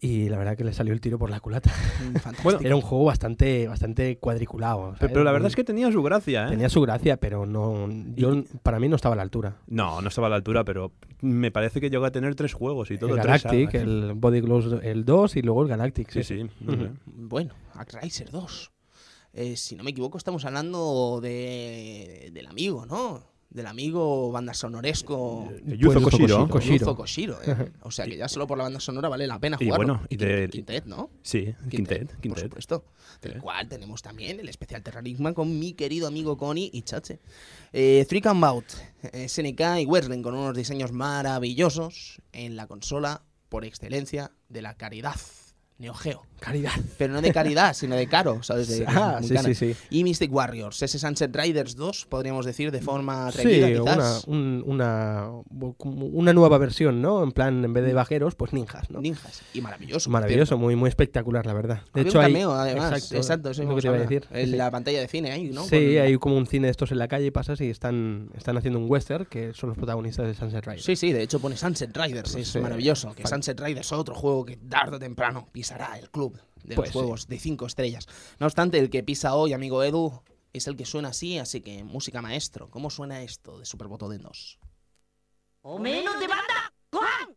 y 0.00 0.28
la 0.28 0.36
verdad 0.36 0.56
que 0.56 0.64
le 0.64 0.72
salió 0.74 0.92
el 0.92 1.00
tiro 1.00 1.18
por 1.18 1.30
la 1.30 1.40
culata. 1.40 1.70
Mm. 1.70 2.14
Bueno, 2.42 2.58
Era 2.62 2.76
un 2.76 2.82
juego 2.82 3.04
bastante, 3.04 3.66
bastante 3.68 4.18
cuadriculado. 4.18 4.80
Pero, 4.80 4.96
¿sabes? 4.96 5.12
pero 5.12 5.24
la 5.24 5.32
verdad 5.32 5.48
es 5.48 5.56
que 5.56 5.64
tenía 5.64 5.90
su 5.90 6.02
gracia, 6.02 6.46
¿eh? 6.46 6.50
tenía 6.50 6.68
su 6.68 6.80
gracia, 6.82 7.16
pero 7.16 7.46
no, 7.46 7.88
yo 8.14 8.42
para 8.62 8.78
mí 8.78 8.88
no 8.88 8.96
estaba 8.96 9.14
a 9.14 9.16
la 9.16 9.22
altura. 9.22 9.56
No, 9.66 10.02
no 10.02 10.08
estaba 10.08 10.26
a 10.26 10.30
la 10.30 10.36
altura, 10.36 10.64
pero 10.64 10.92
me 11.22 11.50
parece 11.50 11.80
que 11.80 11.88
llegó 11.88 12.04
a 12.04 12.10
tener 12.10 12.34
tres 12.34 12.52
juegos 12.52 12.90
y 12.90 12.98
todo. 12.98 13.10
el 13.10 13.16
Galactic, 13.16 13.72
el 13.74 14.12
Body 14.14 14.40
Glows, 14.40 14.80
el 14.82 15.04
2 15.04 15.36
y 15.36 15.42
luego 15.42 15.62
el 15.62 15.68
Galactic. 15.68 16.10
Sí, 16.10 16.22
sí. 16.22 16.46
no 16.60 16.72
sé. 16.72 16.90
Bueno, 17.06 17.54
Riser 18.02 18.30
2. 18.30 18.73
Eh, 19.34 19.56
si 19.56 19.74
no 19.74 19.82
me 19.82 19.90
equivoco, 19.90 20.16
estamos 20.16 20.44
hablando 20.44 21.20
de, 21.22 22.30
del 22.32 22.46
amigo, 22.46 22.86
¿no? 22.86 23.32
Del 23.50 23.66
amigo 23.66 24.32
banda 24.32 24.52
sonoresco. 24.54 25.48
Eh, 25.66 25.76
Yuzo 25.78 26.00
Pues, 26.00 26.12
Koshiro. 26.16 26.48
Koshiro. 26.48 26.76
Yuzo 26.78 26.96
Koshiro, 26.96 27.38
¿eh? 27.44 27.72
O 27.82 27.90
sea 27.90 28.04
que 28.04 28.16
ya 28.16 28.28
solo 28.28 28.46
por 28.48 28.58
la 28.58 28.64
banda 28.64 28.80
sonora 28.80 29.08
vale 29.08 29.26
la 29.28 29.38
pena 29.38 29.56
Y 29.60 29.64
jugarlo. 29.66 29.86
bueno, 29.94 30.06
y 30.08 30.16
de- 30.16 30.48
Quintet, 30.50 30.86
¿no? 30.86 31.10
Sí, 31.22 31.54
Quintet. 31.70 32.08
Por 32.12 32.20
Quintet. 32.20 32.44
supuesto. 32.44 32.84
Del 33.22 33.34
Sí. 33.34 33.38
cual 33.40 33.68
tenemos 33.68 34.02
también 34.02 34.40
el 34.40 34.48
especial 34.48 34.82
Terrarisma 34.82 35.34
con 35.34 35.58
mi 35.58 35.72
querido 35.74 36.08
amigo 36.08 36.36
Connie 36.36 36.70
y 36.72 36.82
Chache. 36.82 37.20
Eh, 37.72 38.04
Three 38.08 38.20
Come 38.22 38.44
Out, 38.46 38.66
eh, 39.12 39.28
SNK 39.28 39.80
y 39.80 39.86
Wesling 39.86 40.22
con 40.22 40.34
unos 40.34 40.56
diseños 40.56 40.90
maravillosos 40.92 42.20
en 42.32 42.56
la 42.56 42.66
consola 42.66 43.22
por 43.48 43.64
excelencia 43.64 44.32
de 44.48 44.62
la 44.62 44.74
caridad. 44.74 45.16
Neo 45.78 45.94
Geo. 45.94 46.22
Caridad. 46.44 46.72
Pero 46.98 47.14
no 47.14 47.22
de 47.22 47.32
caridad, 47.32 47.72
sino 47.74 47.96
de 47.96 48.06
caro, 48.06 48.42
¿sabes? 48.42 48.68
De- 48.68 48.84
Ah, 48.86 49.20
sí, 49.22 49.34
sí, 49.38 49.54
sí. 49.54 49.74
Y 49.90 50.04
Mystic 50.04 50.30
Warriors, 50.32 50.82
ese 50.82 50.98
Sunset 50.98 51.34
Riders 51.34 51.74
2, 51.74 52.04
podríamos 52.06 52.44
decir 52.44 52.70
de 52.70 52.82
forma 52.82 53.30
Sí, 53.32 53.38
atrevida, 53.40 53.82
una, 53.82 53.94
quizás. 53.94 54.24
un- 54.26 54.62
una, 54.66 55.30
una 55.78 56.32
nueva 56.34 56.58
versión, 56.58 57.00
¿no? 57.00 57.22
En 57.22 57.32
plan, 57.32 57.64
en 57.64 57.72
vez 57.72 57.84
de 57.84 57.94
vaqueros, 57.94 58.34
pues 58.34 58.52
ninjas, 58.52 58.90
¿no? 58.90 59.00
Ninjas. 59.00 59.42
Y 59.54 59.60
maravilloso. 59.62 60.10
Maravilloso, 60.10 60.58
muy, 60.58 60.76
muy 60.76 60.88
espectacular, 60.88 61.46
la 61.46 61.54
verdad. 61.54 61.80
De 61.94 62.00
Había 62.00 62.10
hecho, 62.10 62.18
un 62.18 62.24
hay- 62.26 62.32
cameo, 62.32 62.52
además. 62.52 62.92
Exacto, 62.92 63.16
Exacto, 63.16 63.50
eso 63.50 63.62
es 63.62 63.68
lo 63.68 63.74
que 63.76 63.80
te 63.80 63.86
iba 63.88 63.96
a 63.96 64.00
decir. 64.00 64.26
En 64.30 64.50
Sí. 64.50 64.56
la 64.56 64.70
pantalla 64.70 65.00
de 65.00 65.08
cine 65.08 65.32
ahí, 65.32 65.44
¿no? 65.50 65.64
Sí, 65.64 65.70
Con- 65.94 66.02
hay 66.04 66.16
como 66.18 66.36
un 66.36 66.46
cine 66.46 66.66
de 66.66 66.72
estos 66.72 66.92
en 66.92 66.98
la 66.98 67.08
calle 67.08 67.26
y 67.26 67.30
pasas 67.30 67.60
y 67.62 67.70
están, 67.70 68.28
están 68.36 68.56
haciendo 68.58 68.78
un 68.78 68.90
western 68.90 69.24
que 69.24 69.54
son 69.54 69.70
los 69.70 69.78
protagonistas 69.78 70.26
de 70.26 70.34
Sunset 70.34 70.64
Riders. 70.66 70.84
Sí, 70.84 70.94
sí, 70.96 71.12
de 71.12 71.22
hecho 71.22 71.38
pone 71.40 71.56
Sunset 71.56 71.96
Riders, 71.96 72.34
es 72.34 72.48
Sí. 72.48 72.58
maravilloso. 72.58 73.14
Que 73.14 73.26
Sunset 73.26 73.58
Riders 73.58 73.86
es 73.86 73.92
otro 73.92 74.14
juego 74.14 74.44
que 74.44 74.56
tarde 74.56 74.96
o 74.96 74.98
temprano 74.98 75.48
pisará 75.50 75.98
el 75.98 76.10
club 76.10 76.33
de 76.62 76.76
los 76.76 76.76
pues 76.76 76.92
juegos 76.92 77.28
de 77.28 77.38
5 77.38 77.66
estrellas. 77.66 78.06
No 78.38 78.46
obstante, 78.46 78.78
el 78.78 78.88
que 78.88 79.02
pisa 79.02 79.34
hoy, 79.34 79.52
amigo 79.52 79.82
Edu, 79.82 80.22
es 80.52 80.66
el 80.66 80.76
que 80.76 80.86
suena 80.86 81.08
así, 81.08 81.38
así 81.38 81.60
que 81.60 81.84
música 81.84 82.22
maestro. 82.22 82.70
¿Cómo 82.70 82.88
suena 82.88 83.22
esto 83.22 83.58
de 83.58 83.66
Superbotoden 83.66 84.22
2? 84.22 84.58
¡O 85.62 85.78
menos 85.78 86.18
de 86.18 86.28
banda! 86.28 86.72
¡Gohan! 86.90 87.33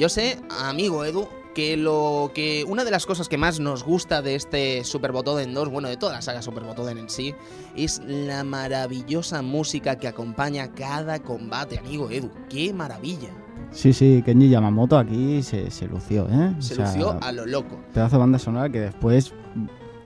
Yo 0.00 0.08
sé, 0.08 0.38
amigo 0.48 1.04
Edu, 1.04 1.28
que 1.54 1.76
lo 1.76 2.30
que 2.34 2.64
una 2.66 2.84
de 2.84 2.90
las 2.90 3.04
cosas 3.04 3.28
que 3.28 3.36
más 3.36 3.60
nos 3.60 3.84
gusta 3.84 4.22
de 4.22 4.34
este 4.34 4.82
Super 4.82 5.12
Botoden 5.12 5.52
2, 5.52 5.68
bueno, 5.68 5.88
de 5.88 5.98
toda 5.98 6.14
la 6.14 6.22
saga 6.22 6.40
Super 6.40 6.64
Botoden 6.64 6.96
en 6.96 7.10
sí, 7.10 7.34
es 7.76 8.00
la 8.06 8.42
maravillosa 8.42 9.42
música 9.42 9.96
que 9.96 10.08
acompaña 10.08 10.72
cada 10.72 11.18
combate, 11.18 11.78
amigo 11.78 12.08
Edu. 12.10 12.30
¡Qué 12.48 12.72
maravilla! 12.72 13.28
Sí, 13.72 13.92
sí, 13.92 14.22
Kenji 14.24 14.48
Yamamoto 14.48 14.96
aquí 14.96 15.42
se, 15.42 15.70
se 15.70 15.86
lució, 15.86 16.26
¿eh? 16.30 16.54
O 16.58 16.62
Se 16.62 16.76
sea, 16.76 16.86
lució 16.86 17.18
a 17.20 17.30
lo 17.30 17.44
loco. 17.44 17.78
Pedazo 17.92 18.16
de 18.16 18.20
banda 18.20 18.38
sonora 18.38 18.70
que 18.70 18.80
después 18.80 19.34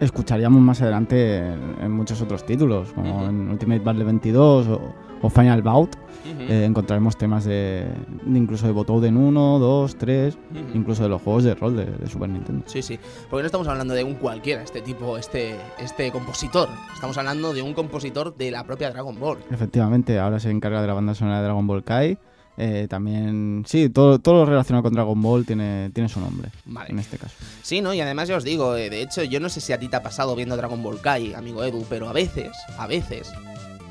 escucharíamos 0.01 0.61
más 0.61 0.83
adelante 0.83 1.37
en, 1.39 1.77
en 1.81 1.93
muchos 1.93 2.21
otros 2.21 2.45
títulos, 2.45 2.93
como 2.95 3.27
en 3.27 3.49
Ultimate 3.49 3.81
Battle 3.81 4.03
22 4.03 4.67
o, 4.67 4.95
o 5.25 5.31
Final 5.31 5.63
Bout. 5.63 5.97
Eh, 6.27 6.65
encontraremos 6.65 7.17
temas 7.19 7.45
de, 7.45 7.87
de 8.25 8.39
incluso 8.39 8.67
de 8.67 8.73
Botoden 8.73 9.17
1, 9.17 9.59
2, 9.59 9.97
3, 9.97 10.35
Ujú. 10.35 10.59
incluso 10.75 11.03
de 11.03 11.09
los 11.11 11.21
juegos 11.21 11.45
de 11.45 11.55
rol 11.55 11.77
de, 11.77 11.85
de 11.87 12.07
Super 12.09 12.29
Nintendo. 12.31 12.65
Sí, 12.67 12.81
sí, 12.83 12.99
porque 13.29 13.43
no 13.43 13.47
estamos 13.47 13.69
hablando 13.69 13.93
de 13.95 14.05
un 14.05 14.15
cualquiera, 14.15 14.63
este 14.63 14.81
tipo, 14.81 15.19
este, 15.19 15.57
este 15.79 16.11
compositor. 16.11 16.69
Estamos 16.95 17.17
hablando 17.19 17.53
de 17.53 17.61
un 17.63 17.75
compositor 17.75 18.35
de 18.37 18.51
la 18.51 18.65
propia 18.65 18.91
Dragon 18.91 19.19
Ball. 19.19 19.39
Efectivamente, 19.51 20.19
ahora 20.19 20.41
se 20.41 20.51
encarga 20.51 20.81
de 20.81 20.87
la 20.89 20.95
banda 20.95 21.15
sonora 21.15 21.39
de 21.39 21.45
Dragon 21.45 21.67
Ball 21.67 21.85
Kai. 21.85 22.19
Eh, 22.57 22.87
también, 22.89 23.65
sí, 23.67 23.91
todo, 23.91 24.19
todo 24.21 24.35
lo 24.37 24.47
relacionado 24.47 24.85
con 24.85 24.93
Dragon 24.95 25.21
Ball 25.21 25.45
tiene, 25.45 25.91
tiene 25.93 26.09
su 26.09 26.21
nombre, 26.21 26.51
Vale. 26.65 26.89
en 26.91 27.01
este 27.01 27.19
caso. 27.19 27.35
Sí, 27.63 27.81
¿no? 27.83 27.93
Y 27.93 28.01
además 28.01 28.29
ya 28.29 28.37
os 28.37 28.45
digo, 28.45 28.77
eh, 28.77 28.89
de 28.91 29.03
hecho, 29.03 29.25
yo 29.25 29.41
no 29.41 29.49
sé 29.49 29.61
si 29.61 29.73
a 29.73 29.79
ti 29.79 29.89
te 29.89 29.97
ha 29.97 30.03
pasado 30.03 30.35
viendo 30.37 30.57
Dragon 30.57 30.81
Ball 30.83 31.01
Kai, 31.01 31.35
amigo 31.35 31.65
Edu, 31.65 31.85
pero 31.91 32.09
a 32.09 32.13
veces, 32.13 32.53
a 32.79 32.87
veces, 32.87 33.33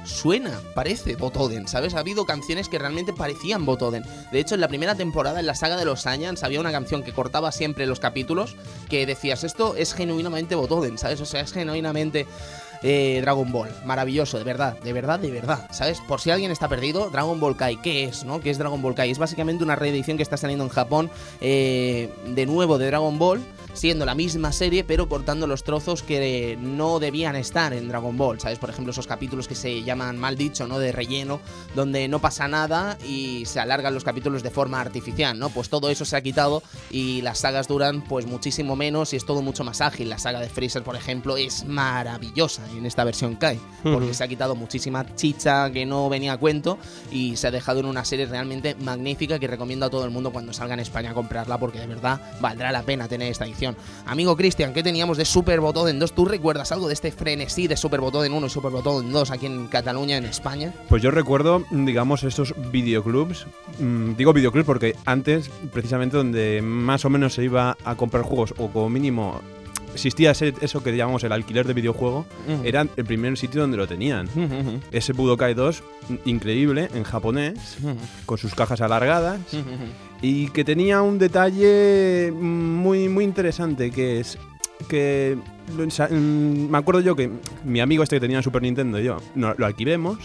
suena, 0.05 0.59
parece 0.73 1.15
Botoden, 1.15 1.67
¿sabes? 1.67 1.93
Ha 1.93 1.99
habido 1.99 2.25
canciones 2.25 2.69
que 2.69 2.79
realmente 2.79 3.13
parecían 3.13 3.65
Botoden. 3.65 4.03
De 4.31 4.39
hecho, 4.39 4.55
en 4.55 4.61
la 4.61 4.67
primera 4.67 4.95
temporada, 4.95 5.39
en 5.39 5.45
la 5.45 5.55
saga 5.55 5.77
de 5.77 5.85
los 5.85 6.01
Saiyans, 6.01 6.43
había 6.43 6.59
una 6.59 6.71
canción 6.71 7.03
que 7.03 7.13
cortaba 7.13 7.51
siempre 7.51 7.85
los 7.85 7.99
capítulos 7.99 8.55
que 8.89 9.05
decías, 9.05 9.43
esto 9.43 9.75
es 9.75 9.93
genuinamente 9.93 10.55
Botoden, 10.55 10.97
¿sabes? 10.97 11.21
O 11.21 11.25
sea, 11.25 11.41
es 11.41 11.53
genuinamente 11.53 12.27
eh, 12.83 13.19
Dragon 13.21 13.49
Ball. 13.51 13.69
Maravilloso, 13.85 14.37
de 14.37 14.43
verdad, 14.43 14.77
de 14.79 14.93
verdad, 14.93 15.19
de 15.19 15.31
verdad. 15.31 15.67
¿Sabes? 15.71 16.01
Por 16.01 16.19
si 16.19 16.31
alguien 16.31 16.51
está 16.51 16.67
perdido, 16.67 17.09
Dragon 17.09 17.39
Ball 17.39 17.55
Kai, 17.55 17.77
¿qué 17.77 18.03
es, 18.03 18.25
no? 18.25 18.41
¿Qué 18.41 18.49
es 18.49 18.57
Dragon 18.57 18.81
Ball 18.81 18.93
Kai? 18.93 19.09
Es 19.09 19.17
básicamente 19.17 19.63
una 19.63 19.75
reedición 19.75 20.17
que 20.17 20.23
está 20.23 20.37
saliendo 20.37 20.65
en 20.65 20.69
Japón 20.69 21.09
eh, 21.39 22.13
de 22.27 22.45
nuevo 22.45 22.77
de 22.77 22.87
Dragon 22.87 23.17
Ball, 23.17 23.41
siendo 23.73 24.05
la 24.05 24.15
misma 24.15 24.51
serie, 24.51 24.83
pero 24.83 25.09
cortando 25.09 25.47
los 25.47 25.63
trozos 25.63 26.03
que 26.03 26.57
no 26.61 26.99
debían 26.99 27.35
estar 27.35 27.73
en 27.73 27.87
Dragon 27.87 28.15
Ball, 28.17 28.39
¿sabes? 28.39 28.59
Por 28.59 28.69
ejemplo, 28.69 28.91
esos 28.91 29.07
capítulos 29.07 29.47
que 29.47 29.55
se 29.55 29.83
llaman 29.83 30.17
mal 30.17 30.37
dicho, 30.37 30.67
¿no? 30.67 30.79
De 30.79 30.91
relleno, 30.91 31.39
donde 31.75 32.07
no 32.07 32.19
pasa 32.19 32.47
nada 32.47 32.97
y 33.07 33.45
se 33.45 33.59
alargan 33.59 33.93
los 33.93 34.03
capítulos 34.03 34.43
de 34.43 34.49
forma 34.51 34.79
artificial, 34.81 35.37
¿no? 35.37 35.49
Pues 35.49 35.69
todo 35.69 35.89
eso 35.89 36.05
se 36.05 36.15
ha 36.15 36.21
quitado 36.21 36.63
y 36.91 37.21
las 37.21 37.39
sagas 37.39 37.67
duran 37.67 38.01
pues 38.03 38.25
muchísimo 38.25 38.75
menos 38.75 39.13
y 39.13 39.17
es 39.17 39.25
todo 39.25 39.41
mucho 39.41 39.63
más 39.63 39.81
ágil. 39.81 40.09
La 40.09 40.17
saga 40.17 40.39
de 40.39 40.49
Freezer, 40.49 40.83
por 40.83 40.95
ejemplo, 40.95 41.37
es 41.37 41.65
maravillosa 41.65 42.61
en 42.75 42.85
esta 42.85 43.03
versión 43.03 43.35
Kai, 43.35 43.59
porque 43.81 44.05
Ujú. 44.05 44.13
se 44.13 44.23
ha 44.23 44.27
quitado 44.27 44.55
muchísima 44.55 45.05
chicha 45.15 45.71
que 45.71 45.85
no 45.85 46.09
venía 46.09 46.33
a 46.33 46.37
cuento 46.37 46.77
y 47.11 47.35
se 47.37 47.47
ha 47.47 47.51
dejado 47.51 47.79
en 47.79 47.85
una 47.85 48.05
serie 48.05 48.25
realmente 48.25 48.75
magnífica 48.75 49.39
que 49.39 49.47
recomiendo 49.47 49.85
a 49.85 49.89
todo 49.89 50.05
el 50.05 50.11
mundo 50.11 50.31
cuando 50.31 50.53
salga 50.53 50.73
en 50.73 50.79
España 50.81 51.11
a 51.11 51.13
comprarla 51.13 51.57
porque 51.57 51.79
de 51.79 51.87
verdad 51.87 52.19
valdrá 52.39 52.71
la 52.71 52.83
pena 52.83 53.07
tener 53.07 53.31
esta 53.31 53.45
edición. 53.45 53.62
Amigo 54.05 54.35
Cristian, 54.35 54.73
¿qué 54.73 54.83
teníamos 54.83 55.17
de 55.17 55.25
Super 55.25 55.59
Botoden 55.59 55.99
2? 55.99 56.13
¿Tú 56.13 56.25
recuerdas 56.25 56.71
algo 56.71 56.87
de 56.87 56.93
este 56.93 57.11
frenesí 57.11 57.67
de 57.67 57.77
Super 57.77 57.99
Botoden 58.01 58.33
1 58.33 58.47
y 58.47 58.49
Super 58.49 58.71
Botoden 58.71 59.11
2 59.11 59.31
aquí 59.31 59.45
en 59.45 59.67
Cataluña, 59.67 60.17
en 60.17 60.25
España? 60.25 60.73
Pues 60.89 61.01
yo 61.01 61.11
recuerdo, 61.11 61.63
digamos, 61.71 62.23
estos 62.23 62.53
videoclubs. 62.71 63.45
mm, 63.79 64.15
digo 64.15 64.33
videoclubs 64.33 64.65
porque 64.65 64.95
antes, 65.05 65.49
precisamente, 65.71 66.17
donde 66.17 66.61
más 66.61 67.05
o 67.05 67.09
menos 67.09 67.33
se 67.33 67.43
iba 67.43 67.77
a 67.85 67.95
comprar 67.95 68.23
juegos, 68.23 68.53
o 68.57 68.67
como 68.69 68.89
mínimo 68.89 69.41
existía 69.93 70.31
ese- 70.31 70.53
eso 70.61 70.81
que 70.81 70.95
llamamos 70.97 71.23
el 71.23 71.31
alquiler 71.31 71.67
de 71.67 71.73
videojuego, 71.73 72.25
era 72.63 72.81
el 72.81 73.05
primer 73.05 73.37
sitio 73.37 73.61
donde 73.61 73.77
lo 73.77 73.87
tenían. 73.87 74.27
Ese 74.91 75.13
Budokai 75.13 75.53
2, 75.53 75.83
mm, 76.09 76.13
increíble, 76.25 76.89
en 76.95 77.03
japonés, 77.03 77.77
con 78.25 78.37
sus 78.39 78.55
cajas 78.55 78.81
alargadas, 78.81 79.39
y 80.23 80.47
que 80.47 80.63
tenía 80.63 81.01
un 81.03 81.19
detalle 81.19 82.31
muy, 82.31 83.09
muy 83.09 83.23
interesante, 83.25 83.91
que 83.91 84.19
es 84.21 84.37
que 84.87 85.37
mm, 85.77 86.69
me 86.71 86.77
acuerdo 86.77 87.01
yo 87.01 87.15
que 87.15 87.29
mi 87.63 87.79
amigo 87.81 88.03
este 88.03 88.15
que 88.15 88.21
tenía 88.21 88.41
Super 88.41 88.61
Nintendo 88.61 88.99
y 88.99 89.03
yo 89.03 89.17
no- 89.35 89.53
lo 89.57 89.65
alquilemos, 89.65 90.17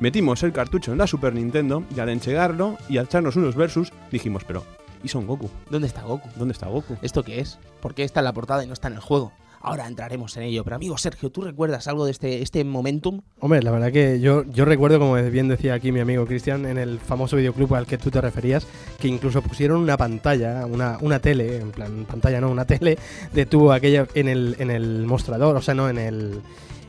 metimos 0.00 0.42
el 0.42 0.52
cartucho 0.52 0.92
en 0.92 0.98
la 0.98 1.06
Super 1.06 1.34
Nintendo 1.34 1.84
y 1.94 2.00
al 2.00 2.08
enchegarlo 2.08 2.76
y 2.88 2.96
al 2.98 3.04
echarnos 3.04 3.36
unos 3.36 3.54
versus 3.54 3.92
dijimos, 4.10 4.44
pero 4.44 4.64
¿y 5.02 5.08
Son 5.08 5.26
Goku? 5.26 5.50
¿Dónde 5.70 5.88
está 5.88 6.02
Goku? 6.02 6.28
¿Dónde 6.36 6.52
está 6.52 6.66
Goku? 6.68 6.96
¿Esto 7.02 7.22
qué 7.22 7.40
es? 7.40 7.58
¿Por 7.80 7.94
qué 7.94 8.04
está 8.04 8.20
en 8.20 8.24
la 8.24 8.32
portada 8.32 8.64
y 8.64 8.66
no 8.66 8.72
está 8.72 8.88
en 8.88 8.94
el 8.94 9.00
juego? 9.00 9.32
Ahora 9.64 9.86
entraremos 9.86 10.36
en 10.36 10.42
ello. 10.44 10.62
Pero 10.62 10.76
amigo 10.76 10.96
Sergio, 10.98 11.30
¿tú 11.30 11.40
recuerdas 11.40 11.88
algo 11.88 12.04
de 12.04 12.10
este, 12.10 12.42
este 12.42 12.62
momentum? 12.64 13.22
Hombre, 13.40 13.62
la 13.62 13.70
verdad 13.70 13.90
que 13.90 14.20
yo, 14.20 14.44
yo 14.44 14.64
recuerdo, 14.64 14.98
como 14.98 15.14
bien 15.14 15.48
decía 15.48 15.74
aquí 15.74 15.90
mi 15.90 16.00
amigo 16.00 16.26
Cristian, 16.26 16.66
en 16.66 16.76
el 16.78 17.00
famoso 17.00 17.36
videoclub 17.36 17.74
al 17.74 17.86
que 17.86 17.96
tú 17.98 18.10
te 18.10 18.20
referías, 18.20 18.66
que 19.00 19.08
incluso 19.08 19.40
pusieron 19.42 19.80
una 19.80 19.96
pantalla, 19.96 20.66
una, 20.66 20.98
una 21.00 21.18
tele, 21.18 21.56
en 21.58 21.70
plan, 21.70 22.04
pantalla 22.08 22.40
no, 22.40 22.50
una 22.50 22.66
tele, 22.66 22.98
de 23.32 23.46
tubo 23.46 23.72
aquella 23.72 24.06
en 24.14 24.28
el, 24.28 24.56
en 24.58 24.70
el 24.70 25.06
mostrador, 25.06 25.56
o 25.56 25.62
sea, 25.62 25.72
no 25.74 25.88
en 25.88 25.96
el, 25.98 26.40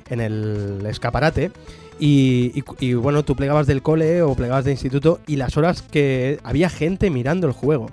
en 0.10 0.20
el 0.20 0.86
escaparate. 0.86 1.51
Y, 1.98 2.51
y- 2.53 2.63
y, 2.88 2.94
bueno, 2.94 3.24
tú 3.24 3.38
plegabas 3.38 3.67
del 3.67 3.82
cole 3.82 4.22
o 4.22 4.36
plegabas 4.36 4.65
de 4.65 4.72
instituto 4.72 5.22
y 5.27 5.38
las 5.38 5.55
horas 5.55 5.82
que 5.82 6.39
había 6.44 6.70
gente 6.70 7.10
mirando 7.10 7.48
el 7.48 7.53
juego, 7.53 7.89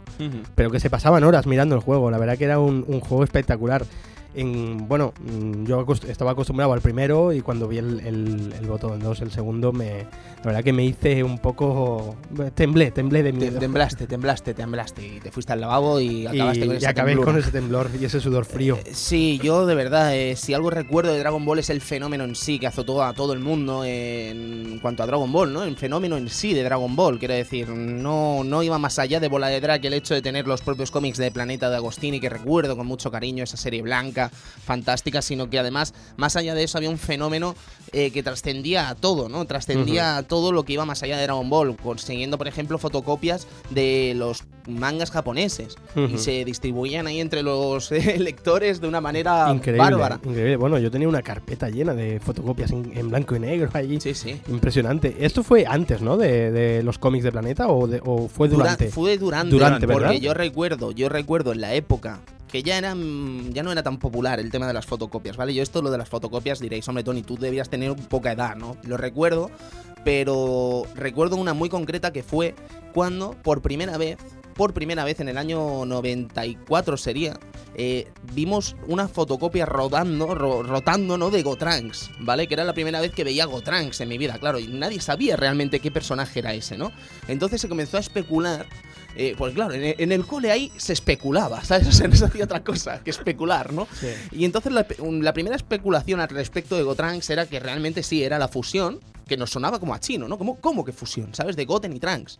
pero 0.57 0.73
que 0.73 0.81
se 0.81 0.91
pasaban 0.91 1.23
horas 1.23 1.47
mirando 1.47 1.77
el 1.77 1.81
juego. 1.83 2.11
La 2.11 2.19
verdad 2.19 2.37
que 2.37 2.45
era 2.47 2.59
un, 2.59 2.85
un 2.89 2.99
juego 2.99 3.23
espectacular. 3.23 3.85
En, 4.35 4.89
bueno, 4.89 5.13
mm, 5.21 5.65
yo 5.67 5.85
estaba 6.09 6.31
acostumbrado 6.33 6.73
al 6.73 6.81
primero 6.81 7.33
y 7.33 7.41
cuando 7.43 7.69
vi 7.69 7.79
el, 7.79 8.01
el, 8.01 8.55
el 8.59 8.67
botón 8.67 8.99
2, 9.01 9.21
el 9.21 9.31
segundo, 9.31 9.73
me, 9.73 9.99
la 10.39 10.43
verdad 10.45 10.65
que 10.65 10.73
me 10.73 10.85
hice 10.85 11.23
un 11.23 11.39
poco... 11.39 12.17
Temblé, 12.55 12.91
temblé 12.91 13.23
de 13.23 13.33
Te- 13.33 13.39
miedo. 13.39 13.59
temblaste, 13.59 14.07
temblaste, 14.07 14.55
temblaste. 14.55 15.07
Y 15.07 15.21
te 15.21 15.31
fuiste 15.31 15.53
al 15.53 15.61
lavabo 15.61 16.01
y 16.01 16.27
acabaste 16.27 16.65
y, 16.65 16.67
con 16.67 16.75
y 16.75 16.79
ese 16.79 16.87
acabé 16.89 17.11
temblor. 17.13 17.27
con 17.27 17.39
ese 17.39 17.51
temblor 17.51 17.91
y 18.01 18.05
ese 18.05 18.21
sudor 18.21 18.45
frío. 18.45 18.79
Eh, 18.85 18.93
Sí, 18.95 19.41
yo 19.43 19.67
de 19.67 19.75
verdad, 19.75 20.15
eh, 20.17 20.37
si 20.37 20.55
algo 20.55 20.71
recuerdo 20.71 21.13
de 21.13 21.19
Dragon 21.19 21.45
Ball 21.45 21.59
es 21.59 21.69
el 21.71 21.81
fenómeno 21.81 22.25
en 22.25 22.35
sí 22.35 22.59
que 22.59 22.67
azotó 22.67 23.03
a 23.03 23.13
todo 23.15 23.33
el 23.33 23.41
mundo 23.41 23.85
en 23.85 24.79
cuanto 24.81 25.03
a 25.03 25.07
Dragon 25.07 25.31
Ball, 25.33 25.53
¿no? 25.53 25.63
El 25.65 25.77
fenómeno 25.77 26.17
en 26.17 26.29
sí 26.29 26.55
de 26.55 26.63
Dragon 26.63 26.95
Ball, 26.95 27.19
quiero 27.19 27.35
decir, 27.35 27.69
no, 27.69 28.45
no 28.45 28.63
iba 28.63 28.79
más 28.79 28.99
allá 28.99 29.21
de 29.21 29.29
Bola 29.29 29.49
de 29.49 29.61
Drag 29.61 29.85
el 29.85 29.95
hecho 29.95 30.15
de 30.15 30.23
tener 30.23 30.47
los 30.47 30.61
propios 30.63 30.91
cómics 30.91 31.19
de 31.19 31.31
Planeta 31.31 31.69
de 31.71 31.77
Agostini, 31.77 32.21
que 32.21 32.29
recuerdo 32.29 32.77
con 32.77 32.87
mucho 32.87 33.11
cariño 33.11 33.43
esa 33.45 33.57
serie 33.57 33.83
blanca, 33.83 34.22
fantástica, 34.31 35.23
sino 35.23 35.51
que 35.51 35.59
además, 35.59 35.95
más 36.17 36.37
allá 36.37 36.55
de 36.55 36.65
eso, 36.65 36.79
había 36.79 36.91
un 36.91 36.99
fenómeno 36.99 37.55
eh, 37.93 38.11
que 38.11 38.23
trascendía 38.23 38.89
a 38.89 38.95
todo, 38.95 39.29
¿no? 39.29 39.45
Trascendía 39.45 40.17
a 40.17 40.23
todo 40.23 40.53
lo 40.53 40.65
que 40.65 40.75
iba 40.75 40.85
más 40.85 41.03
allá 41.03 41.17
de 41.17 41.25
Dragon 41.25 41.49
Ball, 41.51 41.77
consiguiendo, 41.77 42.39
por 42.39 42.49
ejemplo, 42.49 42.79
fotocopias 42.79 43.47
de 43.71 44.15
los 44.17 44.45
mangas 44.69 45.11
japoneses 45.11 45.75
y 45.97 46.19
se 46.19 46.45
distribuían 46.45 47.09
ahí 47.09 47.21
entre 47.21 47.43
los 47.43 47.91
eh, 47.91 48.17
lectores 48.21 48.81
de 48.81 48.87
una 48.89 49.01
manera 49.01 49.51
Increíble, 49.53 49.79
bárbara. 49.83 50.21
increíble. 50.25 50.57
Bueno, 50.57 50.79
yo 50.79 50.91
tenía 50.91 51.09
una 51.09 51.23
carpeta 51.23 51.69
llena 51.69 51.95
de 51.95 52.21
fotocopias 52.21 52.71
en, 52.71 52.97
en 52.97 53.09
blanco 53.09 53.35
y 53.35 53.41
negro 53.41 53.69
allí. 53.75 54.01
Sí, 54.01 54.15
sí. 54.15 54.41
Impresionante. 54.49 55.17
Esto 55.21 55.43
fue 55.43 55.67
antes, 55.67 56.01
¿no? 56.01 56.17
De, 56.17 56.51
de 56.53 56.83
los 56.85 56.99
cómics 56.99 57.25
de 57.25 57.33
Planeta 57.33 57.67
o, 57.69 57.87
de- 57.89 58.01
o 58.05 58.29
fue 58.29 58.49
Dura- 58.49 58.65
durante. 58.65 58.89
fue 58.91 59.19
durante, 59.19 59.51
Durante, 59.51 59.87
porque 59.89 60.05
¿verdad? 60.07 60.21
yo 60.21 60.33
recuerdo, 60.35 60.93
yo 60.93 61.09
recuerdo 61.09 61.53
en 61.53 61.61
la 61.61 61.75
época 61.75 62.21
que 62.53 62.63
ya 62.63 62.77
eran 62.79 63.53
ya 63.53 63.63
no 63.65 63.73
era 63.73 63.83
tan 63.83 63.99
popular 63.99 64.39
el 64.39 64.51
tema 64.51 64.69
de 64.69 64.75
las 64.75 64.87
fotocopias, 64.87 65.37
¿vale? 65.37 65.55
Yo 65.55 65.63
esto 65.63 65.83
lo 65.83 65.91
de 65.91 65.99
las 65.99 66.09
fotocopias 66.09 66.61
diréis, 66.61 66.87
hombre, 66.87 67.03
Tony, 67.03 67.23
tú 67.23 67.37
debías 67.39 67.69
tener 67.71 67.97
poca 67.97 68.31
edad, 68.33 68.55
¿no? 68.57 68.77
Lo 68.85 68.97
recuerdo, 68.99 69.51
pero 70.05 70.85
recuerdo 70.95 71.37
una 71.37 71.55
muy 71.55 71.69
concreta 71.69 72.13
que 72.13 72.23
fue 72.23 72.55
cuando 72.93 73.33
por 73.43 73.63
primera 73.63 73.97
vez, 73.97 74.19
por 74.55 74.75
primera 74.75 75.05
vez 75.05 75.21
en 75.21 75.29
el 75.29 75.39
año 75.39 75.87
94 75.87 76.97
sería, 76.97 77.39
eh, 77.75 78.11
vimos 78.35 78.77
una 78.87 79.09
fotocopia 79.09 79.65
rodando, 79.65 80.35
ro- 80.35 80.63
rotando, 80.63 81.17
¿no? 81.17 81.31
De 81.31 81.43
Gotranks, 81.43 82.11
¿vale? 82.21 82.47
Que 82.49 82.55
era 82.55 82.65
la 82.65 82.75
primera 82.75 83.01
vez 83.01 83.13
que 83.13 83.25
veía 83.25 83.47
Gotranks 83.47 84.01
en 84.03 84.09
mi 84.11 84.19
vida, 84.19 84.39
claro, 84.39 84.59
y 84.59 84.67
nadie 84.67 85.01
sabía 85.01 85.37
realmente 85.37 85.81
qué 85.81 85.91
personaje 85.91 86.41
era 86.41 86.53
ese, 86.53 86.77
¿no? 86.77 86.93
Entonces 87.29 87.61
se 87.63 87.69
comenzó 87.69 87.97
a 87.97 88.01
especular. 88.01 88.67
Eh, 89.17 89.35
pues 89.37 89.55
claro, 89.55 89.75
en, 89.75 89.95
en 89.99 90.13
el 90.13 90.27
cole 90.27 90.51
ahí 90.51 90.73
se 90.77 90.93
especulaba, 90.93 91.65
¿sabes? 91.65 91.89
O 91.89 91.93
sea, 91.93 92.09
no 92.09 92.17
se 92.17 92.25
hacía 92.25 92.45
otra 92.45 92.63
cosa 92.63 93.03
que 93.03 93.11
especular, 93.11 93.73
¿no? 93.73 93.87
Sí. 93.99 94.09
Y 94.33 94.45
entonces 94.45 94.73
la, 94.73 94.85
primera 95.33 95.57
especulación 95.57 96.21
al 96.21 96.29
respecto 96.29 96.77
de 96.77 96.83
Gotranks 96.83 97.31
era 97.31 97.47
que 97.47 97.61
realmente 97.61 98.03
sí 98.03 98.23
era 98.23 98.39
la 98.39 98.49
fusión, 98.49 99.01
que 99.27 99.37
nos 99.37 99.51
sonaba 99.51 99.79
como 99.79 99.95
a 99.95 100.01
chino, 100.01 100.29
¿no? 100.29 100.37
¿Cómo, 100.37 100.57
cómo 100.61 100.85
que 100.85 100.93
fusión? 100.93 101.35
¿Sabes? 101.35 101.57
De 101.57 101.65
Goten 101.65 101.95
y 101.95 102.01
Trunks. 102.01 102.39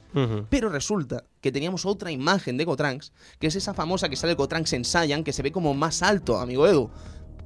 Pero 0.51 0.69
resulta 0.69 1.25
que 1.41 1.53
teníamos 1.53 1.87
otra 1.87 2.11
imagen 2.11 2.57
de 2.57 2.65
Gotranks, 2.65 3.13
que 3.39 3.47
es 3.47 3.57
esa 3.57 3.73
famosa 3.73 4.09
que 4.09 4.17
sale 4.17 4.35
Gotranks 4.35 4.73
en 4.73 4.85
Saiyan, 4.85 5.25
que 5.25 5.33
se 5.33 5.43
ve 5.43 5.53
como 5.53 5.75
más 5.75 6.03
alto, 6.03 6.39
amigo 6.39 6.67
Edu. 6.67 6.91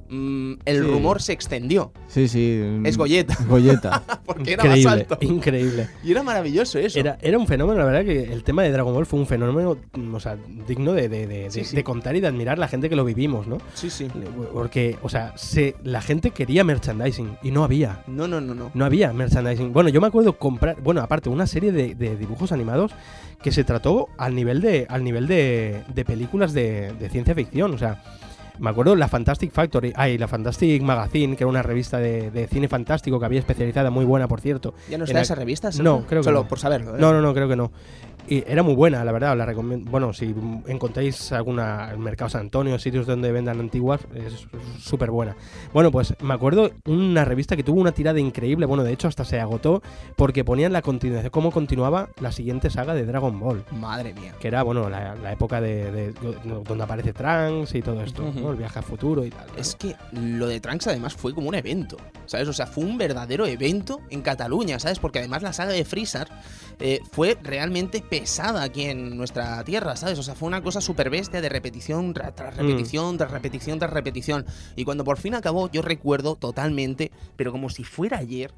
Mm, 0.09 0.53
el 0.65 0.77
Sí. 0.77 0.81
rumor 0.83 1.21
se 1.21 1.33
extendió. 1.33 1.91
Sí, 2.07 2.27
sí. 2.27 2.61
Es 2.85 2.97
Goyeta, 2.97 3.37
Goyeta. 3.47 4.03
porque 4.25 4.53
era 4.53 4.63
más 4.65 4.85
alto. 4.85 5.17
increíble. 5.21 5.89
Y 6.03 6.11
era 6.11 6.23
maravilloso 6.23 6.79
eso. 6.79 6.99
Era, 6.99 7.17
era 7.21 7.37
un 7.37 7.45
fenómeno, 7.47 7.79
la 7.79 7.85
verdad 7.85 8.05
que 8.05 8.31
el 8.31 8.43
tema 8.43 8.63
de 8.63 8.71
Dragon 8.71 8.93
Ball 8.93 9.05
fue 9.05 9.19
un 9.19 9.27
fenómeno, 9.27 9.77
mm, 9.93 10.15
o 10.15 10.19
sea, 10.19 10.37
digno 10.67 10.93
de, 10.93 11.09
de- 11.09 11.27
de- 11.27 11.51
Sí, 11.51 11.59
de- 11.59 11.65
sí. 11.65 11.75
de 11.75 11.83
contar 11.83 12.15
y 12.15 12.21
de 12.21 12.27
admirar 12.27 12.57
la 12.57 12.67
gente 12.67 12.89
que 12.89 12.95
lo 12.95 13.03
vivimos, 13.05 13.47
¿no? 13.47 13.57
Sí, 13.73 13.89
sí. 13.89 14.07
Porque, 14.53 14.97
o 15.01 15.09
sea, 15.09 15.33
se, 15.37 15.75
la 15.83 16.01
gente 16.01 16.31
quería 16.31 16.63
merchandising 16.63 17.37
y 17.43 17.51
no 17.51 17.63
había. 17.63 18.03
No, 18.07 18.27
no, 18.27 18.39
no, 18.41 18.55
no. 18.55 18.71
No 18.73 18.85
había 18.85 19.11
merchandising. 19.13 19.73
Bueno, 19.73 19.89
yo 19.89 19.99
me 20.01 20.07
acuerdo 20.07 20.37
comprar, 20.37 20.81
bueno, 20.81 21.01
aparte, 21.01 21.29
una 21.29 21.47
serie 21.47 21.71
de, 21.71 21.95
de 21.95 22.15
dibujos 22.15 22.51
animados 22.51 22.91
que 23.41 23.51
se 23.51 23.63
trató 23.63 24.07
al 24.17 24.33
nivel 24.35 24.61
de, 24.61 24.85
al 24.89 25.03
nivel 25.03 25.27
de, 25.27 25.83
de 25.93 26.05
películas 26.05 26.53
de, 26.53 26.93
de 26.93 27.09
ciencia 27.09 27.35
ficción. 27.35 27.73
O 27.73 27.77
sea, 27.77 28.01
me 28.59 28.69
acuerdo 28.69 28.95
la 28.95 29.07
Fantastic 29.07 29.51
Factory, 29.51 29.93
ay, 29.95 30.17
la 30.17 30.27
Fantastic 30.27 30.81
Magazine, 30.81 31.35
que 31.35 31.43
era 31.43 31.49
una 31.49 31.63
revista 31.63 31.97
de, 31.99 32.31
de 32.31 32.47
cine 32.47 32.67
fantástico 32.67 33.19
que 33.19 33.25
había 33.25 33.39
especializada, 33.39 33.89
muy 33.89 34.05
buena, 34.05 34.27
por 34.27 34.41
cierto. 34.41 34.73
¿Ya 34.89 34.97
no 34.97 35.03
está 35.05 35.21
esa 35.21 35.35
revista? 35.35 35.69
No, 35.81 36.05
creo 36.07 36.21
que 36.21 36.25
Solo 36.25 36.43
no. 36.43 36.47
por 36.47 36.59
saberlo. 36.59 36.95
¿eh? 36.95 36.99
No, 36.99 37.11
no, 37.13 37.21
no, 37.21 37.33
creo 37.33 37.47
que 37.47 37.55
no. 37.55 37.71
Y 38.29 38.43
era 38.45 38.61
muy 38.61 38.75
buena, 38.75 39.05
la 39.05 39.13
verdad, 39.13 39.37
la 39.37 39.45
recomiendo. 39.45 39.89
Bueno, 39.89 40.11
si 40.11 40.35
encontráis 40.67 41.31
alguna 41.31 41.91
en 41.93 42.01
Mercado 42.01 42.27
San 42.29 42.41
Antonio, 42.41 42.77
sitios 42.77 43.05
donde 43.07 43.31
vendan 43.31 43.57
antiguas, 43.61 44.01
es 44.13 44.47
súper 44.83 45.11
buena. 45.11 45.37
Bueno, 45.73 45.91
pues 45.91 46.13
me 46.21 46.33
acuerdo 46.33 46.71
una 46.85 47.23
revista 47.23 47.55
que 47.55 47.63
tuvo 47.63 47.79
una 47.79 47.93
tirada 47.93 48.19
increíble, 48.19 48.65
bueno, 48.65 48.83
de 48.83 48.91
hecho 48.91 49.07
hasta 49.07 49.23
se 49.23 49.39
agotó 49.39 49.81
porque 50.17 50.43
ponían 50.43 50.73
la 50.73 50.81
continuación, 50.81 51.29
cómo 51.31 51.51
continuaba 51.51 52.09
la 52.19 52.33
siguiente 52.33 52.69
saga 52.69 52.93
de 52.93 53.05
Dragon 53.05 53.39
Ball, 53.39 53.63
Madre 53.71 54.13
mía. 54.13 54.33
que 54.41 54.49
era, 54.49 54.61
bueno, 54.63 54.89
la, 54.89 55.15
la 55.15 55.31
época 55.31 55.61
de, 55.61 55.89
de- 55.91 56.13
donde 56.67 56.83
aparece 56.83 57.13
Trunks 57.13 57.75
y 57.75 57.81
todo 57.81 58.01
esto, 58.01 58.23
Ujú. 58.25 58.46
¿No? 58.47 58.53
El 58.53 58.57
viaje 58.57 58.79
al 58.79 58.85
futuro 58.85 59.25
y 59.25 59.29
tal. 59.29 59.47
¿no? 59.47 59.57
Es 59.61 59.75
que 59.75 59.95
lo 60.11 60.47
de 60.47 60.59
Trunks 60.59 60.87
además 60.87 61.13
fue 61.13 61.33
como 61.33 61.49
un 61.49 61.55
evento, 61.55 61.97
¿sabes? 62.25 62.47
O 62.47 62.53
sea, 62.53 62.65
fue 62.67 62.83
un 62.83 62.97
verdadero 62.97 63.45
evento 63.45 64.01
en 64.09 64.21
Cataluña, 64.21 64.79
¿sabes? 64.79 64.99
Porque 64.99 65.19
además 65.19 65.43
la 65.43 65.53
saga 65.53 65.71
de 65.73 65.83
Freezer 65.85 66.27
eh, 66.79 66.99
fue 67.11 67.37
realmente 67.43 68.01
pesada 68.01 68.63
aquí 68.63 68.83
en 68.85 69.17
nuestra 69.17 69.63
tierra, 69.63 69.95
¿sabes? 69.95 70.17
O 70.19 70.23
sea, 70.23 70.35
fue 70.35 70.47
una 70.47 70.61
cosa 70.63 70.81
súper 70.81 71.09
bestia 71.09 71.41
de 71.41 71.49
repetición 71.49 72.13
tra- 72.13 72.33
tras 72.33 72.55
Mm. 72.55 72.59
repetición, 72.59 73.17
tras 73.17 73.31
repetición, 73.31 73.79
tras 73.79 73.91
repetición. 73.91 74.45
Y 74.75 74.83
cuando 74.85 75.03
por 75.03 75.17
fin 75.17 75.35
acabó, 75.35 75.69
yo 75.71 75.81
recuerdo 75.81 76.35
totalmente, 76.35 77.11
pero 77.35 77.51
como 77.51 77.69
si 77.69 77.83
fuera 77.83 78.17
ayer, 78.17 78.51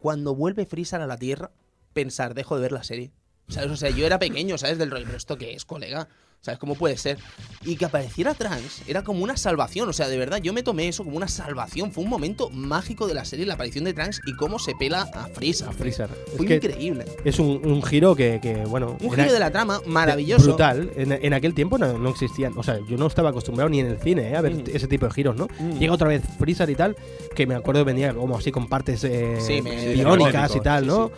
cuando 0.00 0.34
vuelve 0.34 0.66
Freezer 0.66 1.00
a 1.00 1.06
la 1.06 1.16
Tierra, 1.16 1.50
pensar, 1.92 2.34
dejo 2.34 2.56
de 2.56 2.62
ver 2.62 2.72
la 2.72 2.84
serie. 2.84 3.10
¿Sabes? 3.48 3.70
O 3.70 3.76
sea, 3.76 3.90
yo 3.90 4.04
era 4.06 4.18
pequeño, 4.18 4.58
¿sabes? 4.58 4.76
Del 4.76 4.90
rollo, 4.90 5.04
pero 5.06 5.16
¿esto 5.16 5.38
qué 5.38 5.54
es, 5.54 5.64
colega? 5.64 6.08
¿Sabes 6.40 6.60
cómo 6.60 6.76
puede 6.76 6.96
ser? 6.96 7.18
Y 7.64 7.74
que 7.74 7.86
apareciera 7.86 8.32
Trunks 8.32 8.82
era 8.86 9.02
como 9.02 9.24
una 9.24 9.36
salvación. 9.36 9.88
O 9.88 9.92
sea, 9.92 10.06
de 10.06 10.16
verdad, 10.16 10.38
yo 10.40 10.52
me 10.52 10.62
tomé 10.62 10.86
eso 10.86 11.02
como 11.02 11.16
una 11.16 11.26
salvación. 11.26 11.90
Fue 11.90 12.04
un 12.04 12.10
momento 12.10 12.50
mágico 12.50 13.08
de 13.08 13.14
la 13.14 13.24
serie, 13.24 13.44
la 13.46 13.54
aparición 13.54 13.82
de 13.82 13.92
Trunks 13.94 14.20
y 14.26 14.36
cómo 14.36 14.60
se 14.60 14.76
pela 14.76 15.02
a 15.12 15.26
Freezer. 15.26 15.66
A 15.68 15.72
Freezer. 15.72 16.08
Es 16.28 16.36
Fue 16.36 16.46
que 16.46 16.54
increíble. 16.56 17.04
es 17.24 17.40
un, 17.40 17.60
un 17.64 17.82
giro 17.82 18.14
que, 18.14 18.38
que, 18.40 18.64
bueno, 18.64 18.96
Un 19.00 19.10
giro 19.10 19.32
de 19.32 19.40
la 19.40 19.50
trama 19.50 19.80
maravilloso. 19.86 20.44
Brutal. 20.44 20.92
En, 20.94 21.10
en 21.10 21.32
aquel 21.34 21.52
tiempo 21.52 21.78
no, 21.78 21.98
no 21.98 22.10
existían. 22.10 22.52
O 22.56 22.62
sea, 22.62 22.78
yo 22.88 22.96
no 22.96 23.08
estaba 23.08 23.30
acostumbrado 23.30 23.68
ni 23.68 23.80
en 23.80 23.86
el 23.86 23.98
cine 23.98 24.30
eh, 24.30 24.36
a 24.36 24.40
ver 24.40 24.54
Mm. 24.54 24.64
ese 24.72 24.86
tipo 24.86 25.06
de 25.06 25.12
giros, 25.12 25.34
¿no? 25.34 25.48
Mm. 25.58 25.78
Llega 25.80 25.92
otra 25.94 26.06
vez 26.06 26.22
Freezer 26.38 26.70
y 26.70 26.76
tal, 26.76 26.94
que 27.34 27.44
me 27.48 27.56
acuerdo 27.56 27.84
venía 27.84 28.14
como 28.14 28.38
así 28.38 28.52
con 28.52 28.68
partes 28.68 29.02
eh, 29.02 29.38
Sí, 29.40 29.62
me- 29.62 29.94
biónicas 29.94 30.52
sí, 30.52 30.58
y 30.58 30.60
tal, 30.60 30.84
sí, 30.84 30.88
¿no? 30.90 31.10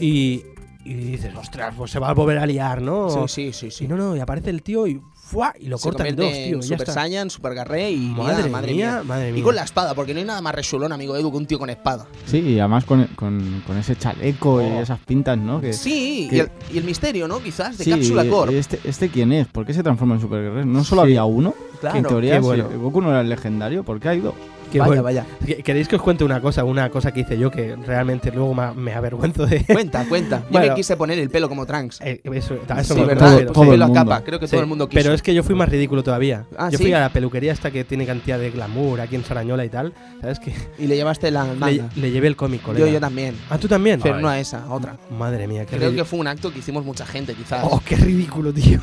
Y, 0.00 0.44
y 0.84 0.94
dices, 0.94 1.34
ostras, 1.36 1.74
pues 1.76 1.90
se 1.90 1.98
va 1.98 2.10
a 2.10 2.14
volver 2.14 2.38
a 2.38 2.46
liar, 2.46 2.82
¿no? 2.82 3.08
Sí, 3.28 3.52
sí, 3.52 3.52
sí, 3.52 3.70
sí. 3.70 3.84
Y 3.84 3.88
no, 3.88 3.96
no, 3.96 4.16
y 4.16 4.20
aparece 4.20 4.50
el 4.50 4.62
tío 4.62 4.86
y 4.86 5.00
¡fua! 5.14 5.54
y 5.58 5.66
lo 5.66 5.78
Se 5.78 5.84
corta 5.84 6.06
en 6.08 6.16
dos, 6.16 6.30
tío. 6.32 6.36
en 6.36 6.58
y 6.58 6.60
ya 6.60 6.62
Super 6.62 6.80
está. 6.80 6.92
Saiyan, 6.92 7.30
Super 7.30 7.54
Garré 7.54 7.90
y 7.92 7.96
Madre, 8.08 8.36
mira, 8.36 8.48
madre 8.50 8.72
mía, 8.74 8.90
mía. 8.94 9.02
madre 9.04 9.30
mía. 9.32 9.40
Y 9.40 9.42
con 9.42 9.54
la 9.54 9.62
espada, 9.62 9.94
porque 9.94 10.12
no 10.12 10.18
hay 10.20 10.26
nada 10.26 10.40
más 10.42 10.54
resulón, 10.54 10.92
amigo 10.92 11.16
Edu, 11.16 11.30
que 11.30 11.36
un 11.38 11.46
tío 11.46 11.58
con 11.58 11.70
espada. 11.70 12.06
Sí, 12.26 12.38
y 12.40 12.58
además 12.58 12.84
con, 12.84 13.04
con, 13.14 13.62
con 13.66 13.76
ese 13.78 13.96
chaleco 13.96 14.60
y 14.60 14.64
Oh. 14.64 14.80
esas 14.80 14.98
pintas, 15.00 15.38
¿no? 15.38 15.60
Que, 15.60 15.72
Sí, 15.72 16.26
que- 16.28 16.36
y 16.36 16.40
el, 16.40 16.50
y 16.74 16.78
el 16.78 16.84
misterio, 16.84 17.28
¿no? 17.28 17.40
Quizás, 17.42 17.78
de 17.78 17.84
Sí, 17.84 17.90
Cápsula 17.90 18.24
Corp. 18.28 18.52
Este, 18.52 18.80
¿Este 18.84 19.08
quién 19.08 19.32
es? 19.32 19.46
¿Por 19.46 19.64
qué 19.64 19.72
se 19.74 19.82
transforma 19.82 20.16
en 20.16 20.20
Super 20.20 20.42
Guerrero? 20.42 20.64
¿No 20.66 20.84
solo 20.84 21.02
Sí. 21.02 21.06
había 21.08 21.24
uno? 21.24 21.54
Claro. 21.80 21.94
que 21.94 21.98
en 21.98 22.06
teoría, 22.06 22.34
si 22.36 22.40
bueno. 22.42 22.68
Goku 22.78 23.00
no 23.00 23.10
era 23.10 23.22
el 23.22 23.28
legendario, 23.28 23.82
¿por 23.82 23.98
qué 23.98 24.08
hay 24.10 24.20
dos? 24.20 24.34
Que 24.72 24.78
vaya, 24.78 24.88
bueno. 24.88 25.02
vaya. 25.02 25.26
¿Que- 25.44 25.62
¿Queréis 25.62 25.86
que 25.88 25.96
os 25.96 26.02
cuente 26.02 26.24
una 26.24 26.40
cosa? 26.40 26.64
Una 26.64 26.88
cosa 26.90 27.12
que 27.12 27.20
hice 27.20 27.38
yo 27.38 27.50
que 27.50 27.76
realmente 27.76 28.30
luego 28.32 28.54
me, 28.54 28.72
me 28.74 28.94
avergüenzo 28.94 29.46
de. 29.46 29.64
Cuenta, 29.64 30.04
cuenta. 30.08 30.38
Yo 30.40 30.46
Bueno. 30.50 30.68
me 30.68 30.74
quise 30.74 30.96
poner 30.96 31.18
el 31.18 31.28
pelo 31.30 31.48
como 31.48 31.66
Trunks. 31.66 32.00
Eh, 32.00 32.20
eso, 32.24 32.54
eso 32.54 32.94
sí, 32.94 33.00
me- 33.00 33.06
verdad. 33.06 33.38
todo- 33.44 33.52
todo 33.52 33.64
el 33.64 33.68
el 33.70 33.74
pelo 33.74 33.84
a 33.84 33.92
capa. 33.92 34.20
Creo 34.24 34.40
que 34.40 34.46
Sí, 34.46 34.52
todo 34.52 34.62
el 34.62 34.66
mundo 34.66 34.88
quiso. 34.88 35.02
Pero 35.02 35.14
es 35.14 35.22
que 35.22 35.34
yo 35.34 35.42
fui 35.42 35.54
más 35.54 35.68
ridículo 35.68 36.02
todavía. 36.02 36.46
Ah, 36.56 36.70
yo 36.70 36.78
¿sí? 36.78 36.84
fui 36.84 36.92
a 36.92 37.00
la 37.00 37.10
peluquería 37.10 37.52
esta 37.52 37.70
que 37.70 37.84
tiene 37.84 38.06
cantidad 38.06 38.38
de 38.38 38.50
glamour 38.50 39.00
aquí 39.00 39.14
en 39.16 39.24
Sarañola 39.24 39.64
y 39.64 39.68
tal. 39.68 39.92
¿Sabes 40.20 40.38
qué? 40.40 40.54
Y 40.78 40.86
le 40.86 40.96
llevaste 40.96 41.30
la 41.30 41.44
Le, 41.44 41.54
manga. 41.54 41.88
le 41.94 42.10
llevé 42.10 42.28
el 42.28 42.36
cómic, 42.36 42.62
colega. 42.62 42.86
Yo, 42.86 42.92
yo 42.92 43.00
también. 43.00 43.36
Ah, 43.50 43.58
¿tú 43.58 43.68
también? 43.68 44.00
Pero 44.02 44.16
Ay, 44.16 44.22
no 44.22 44.28
a 44.28 44.38
esa, 44.38 44.64
a 44.64 44.72
otra. 44.72 44.96
Madre 45.10 45.46
mía, 45.46 45.66
qué 45.66 45.76
Creo 45.76 45.94
que 45.94 46.04
fue 46.04 46.18
un 46.18 46.26
acto 46.26 46.52
que 46.52 46.60
hicimos 46.60 46.84
mucha 46.84 47.04
gente, 47.04 47.34
quizás. 47.34 47.60
Oh, 47.68 47.80
qué 47.84 47.96
ridículo, 47.96 48.52
tío. 48.52 48.80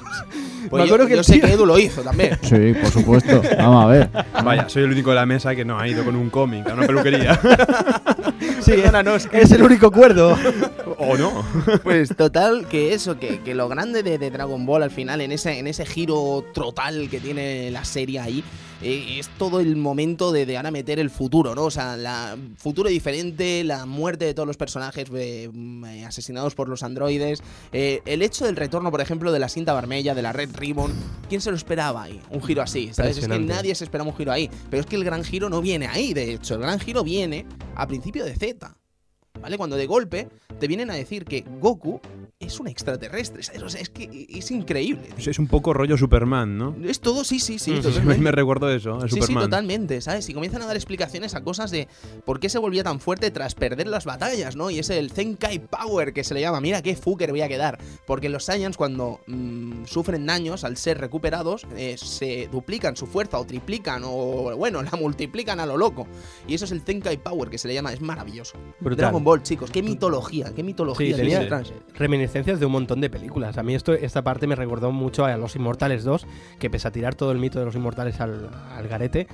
Pues 0.70 0.84
me 0.84 0.88
yo, 0.90 0.94
acuerdo 0.96 1.08
que 1.08 1.16
yo 1.16 1.24
sé 1.24 1.40
que 1.40 1.48
Edu 1.54 1.66
lo 1.66 1.80
hizo 1.80 2.02
también. 2.02 2.38
Sí, 2.42 2.74
por 2.80 2.92
supuesto. 2.92 3.42
Vamos 3.58 3.86
a 3.86 3.88
ver. 3.88 4.10
Vaya, 4.44 4.68
soy 4.68 4.84
el 4.84 4.92
único 4.92 5.10
de 5.12 5.16
la 5.16 5.26
mesa 5.26 5.56
que 5.56 5.64
no 5.64 5.79
ha 5.80 5.88
ido 5.88 6.04
con 6.04 6.16
un 6.16 6.30
cómic 6.30 6.68
a 6.70 6.74
una 6.74 6.86
peluquería. 6.86 7.40
Sí, 8.62 8.74
es 9.32 9.52
el 9.52 9.64
único 9.64 9.92
cuerdo. 9.92 10.38
o 10.98 11.18
no. 11.18 11.44
Pues 11.82 12.16
total, 12.16 12.68
que 12.68 12.94
eso, 12.94 13.18
que, 13.18 13.40
que 13.40 13.56
lo 13.56 13.68
grande 13.68 14.04
de, 14.04 14.18
de 14.18 14.30
Dragon 14.30 14.66
Ball 14.66 14.84
al 14.84 14.92
final, 14.92 15.22
en 15.22 15.32
ese, 15.32 15.58
en 15.58 15.68
ese 15.68 15.86
giro 15.86 16.46
total 16.54 17.10
que 17.10 17.20
tiene 17.20 17.72
la 17.72 17.84
serie 17.84 18.20
ahí, 18.20 18.44
eh, 18.82 19.18
es 19.20 19.30
todo 19.38 19.60
el 19.60 19.76
momento 19.76 20.32
de, 20.32 20.46
de 20.46 20.58
ahora 20.58 20.72
meter 20.72 21.00
el 21.00 21.10
futuro, 21.10 21.56
¿no? 21.56 21.66
O 21.66 21.72
sea, 21.72 21.98
la 21.98 22.38
futuro 22.58 22.90
diferente, 22.90 23.64
la 23.64 23.86
muerte 23.86 24.26
de 24.26 24.34
todos 24.34 24.48
los 24.48 24.58
personajes 24.58 25.08
eh, 25.14 25.50
mm, 25.52 25.86
eh, 25.86 26.06
asesinados 26.06 26.56
por 26.56 26.70
los 26.70 26.84
androides, 26.84 27.42
eh, 27.72 28.02
el 28.06 28.22
hecho 28.22 28.46
del 28.46 28.56
retorno, 28.56 28.92
por 28.92 29.02
ejemplo, 29.02 29.32
de 29.32 29.40
la 29.40 29.50
cinta 29.50 29.74
vermella, 29.74 30.16
de 30.16 30.22
la 30.22 30.34
Red 30.34 30.56
Ribbon, 30.56 30.94
¿quién 31.28 31.42
se 31.42 31.52
lo 31.52 31.58
esperaba 31.58 32.04
ahí? 32.04 32.22
Un 32.30 32.42
giro 32.42 32.62
así, 32.62 32.92
¿sabes? 32.94 33.18
Es 33.18 33.28
que 33.28 33.40
nadie 33.40 33.76
se 33.76 33.84
esperaba 33.84 34.10
un 34.10 34.16
giro 34.16 34.32
ahí, 34.32 34.50
pero 34.70 34.82
es 34.82 34.86
que 34.86 34.96
el 34.96 35.04
gran 35.04 35.24
giro 35.24 35.50
no 35.50 35.62
viene 35.62 35.88
ahí, 35.88 36.14
de 36.14 36.34
hecho, 36.34 36.56
el 36.56 36.62
gran 36.62 36.80
giro 36.80 37.04
viene 37.04 37.46
a 37.76 37.88
principio 37.88 38.26
de 38.26 38.36
Z. 38.36 38.79
¿Vale? 39.42 39.58
Cuando 39.58 39.76
de 39.76 39.86
golpe 39.86 40.28
te 40.60 40.68
vienen 40.68 40.90
a 40.92 40.94
decir 40.94 41.26
que 41.26 41.44
Goku 41.60 42.02
es 42.40 42.58
un 42.60 42.68
extraterrestre, 42.68 43.44
¿sabes? 43.44 43.62
O 43.64 43.70
sea, 43.70 43.82
es 43.82 43.90
que 43.90 44.28
es 44.30 44.50
increíble. 44.50 45.10
Es 45.18 45.40
un 45.40 45.48
poco 45.48 45.74
rollo 45.74 45.98
Superman, 45.98 46.58
¿no? 46.58 46.74
Es 46.86 47.02
todo, 47.02 47.26
sí, 47.26 47.40
sí, 47.40 47.60
sí, 47.60 47.72
me, 47.76 47.82
totalmente. 47.82 48.22
me 48.22 48.32
recuerdo 48.40 48.72
eso, 48.72 49.06
Sí, 49.10 49.22
sí, 49.22 49.34
totalmente, 49.34 50.00
¿sabes? 50.00 50.30
Y 50.30 50.34
comienzan 50.34 50.62
a 50.62 50.66
dar 50.66 50.78
explicaciones 50.78 51.36
a 51.36 51.44
cosas 51.44 51.70
de 51.70 51.90
por 52.26 52.40
qué 52.40 52.48
se 52.48 52.58
volvía 52.58 52.82
tan 52.82 53.02
fuerte 53.02 53.30
tras 53.32 53.56
perder 53.56 53.88
las 53.88 54.06
batallas, 54.06 54.56
¿no? 54.56 54.70
Y 54.70 54.80
es 54.80 54.90
el 54.90 55.12
Zenkai 55.12 55.60
Power 55.60 56.14
que 56.14 56.24
se 56.24 56.34
le 56.34 56.40
llama. 56.40 56.62
Mira 56.62 56.82
qué 56.82 56.96
fucker 56.96 57.32
voy 57.32 57.42
a 57.42 57.50
quedar. 57.50 57.78
Porque 58.08 58.30
los 58.30 58.46
Saiyans, 58.46 58.78
cuando 58.78 59.20
mm, 59.28 59.84
sufren 59.86 60.26
daños 60.26 60.64
al 60.64 60.78
ser 60.78 60.98
recuperados, 60.98 61.68
eh, 61.76 61.98
se 61.98 62.48
duplican 62.50 62.96
su 62.96 63.06
fuerza 63.06 63.38
o 63.38 63.46
triplican 63.46 64.04
o, 64.06 64.56
bueno, 64.56 64.82
la 64.84 64.92
multiplican 64.92 65.60
a 65.60 65.66
lo 65.66 65.76
loco. 65.76 66.08
Y 66.48 66.54
eso 66.54 66.64
es 66.64 66.72
el 66.72 66.82
Zenkai 66.82 67.22
Power 67.22 67.50
que 67.50 67.58
se 67.58 67.68
le 67.68 67.74
llama. 67.74 67.92
Es 67.92 68.00
maravilloso. 68.00 68.58
Brutal. 68.80 68.98
Dragon 68.98 69.24
Ball, 69.26 69.29
chicos, 69.38 69.72
qué 69.72 69.82
mitología, 69.84 70.54
qué 70.56 70.64
mitología. 70.64 71.16
Sí, 71.16 71.22
tenía 71.22 71.48
reminiscencias 71.96 72.60
de 72.60 72.66
un 72.66 72.72
montón 72.72 73.02
de 73.02 73.10
películas. 73.10 73.58
A 73.58 73.64
mí 73.64 73.76
esto, 73.76 73.94
esta 73.94 74.22
parte 74.24 74.48
me 74.48 74.56
recordó 74.56 74.92
mucho 74.92 75.26
a 75.26 75.36
Los 75.38 75.56
Inmortales 75.56 76.04
2, 76.04 76.26
que 76.60 76.70
pese 76.70 76.88
a 76.88 76.92
tirar 76.92 77.16
todo 77.16 77.32
el 77.32 77.38
mito 77.40 77.60
de 77.60 77.66
los 77.66 77.76
Inmortales 77.76 78.20
al, 78.20 78.50
al 78.76 78.88
garete, 78.88 79.28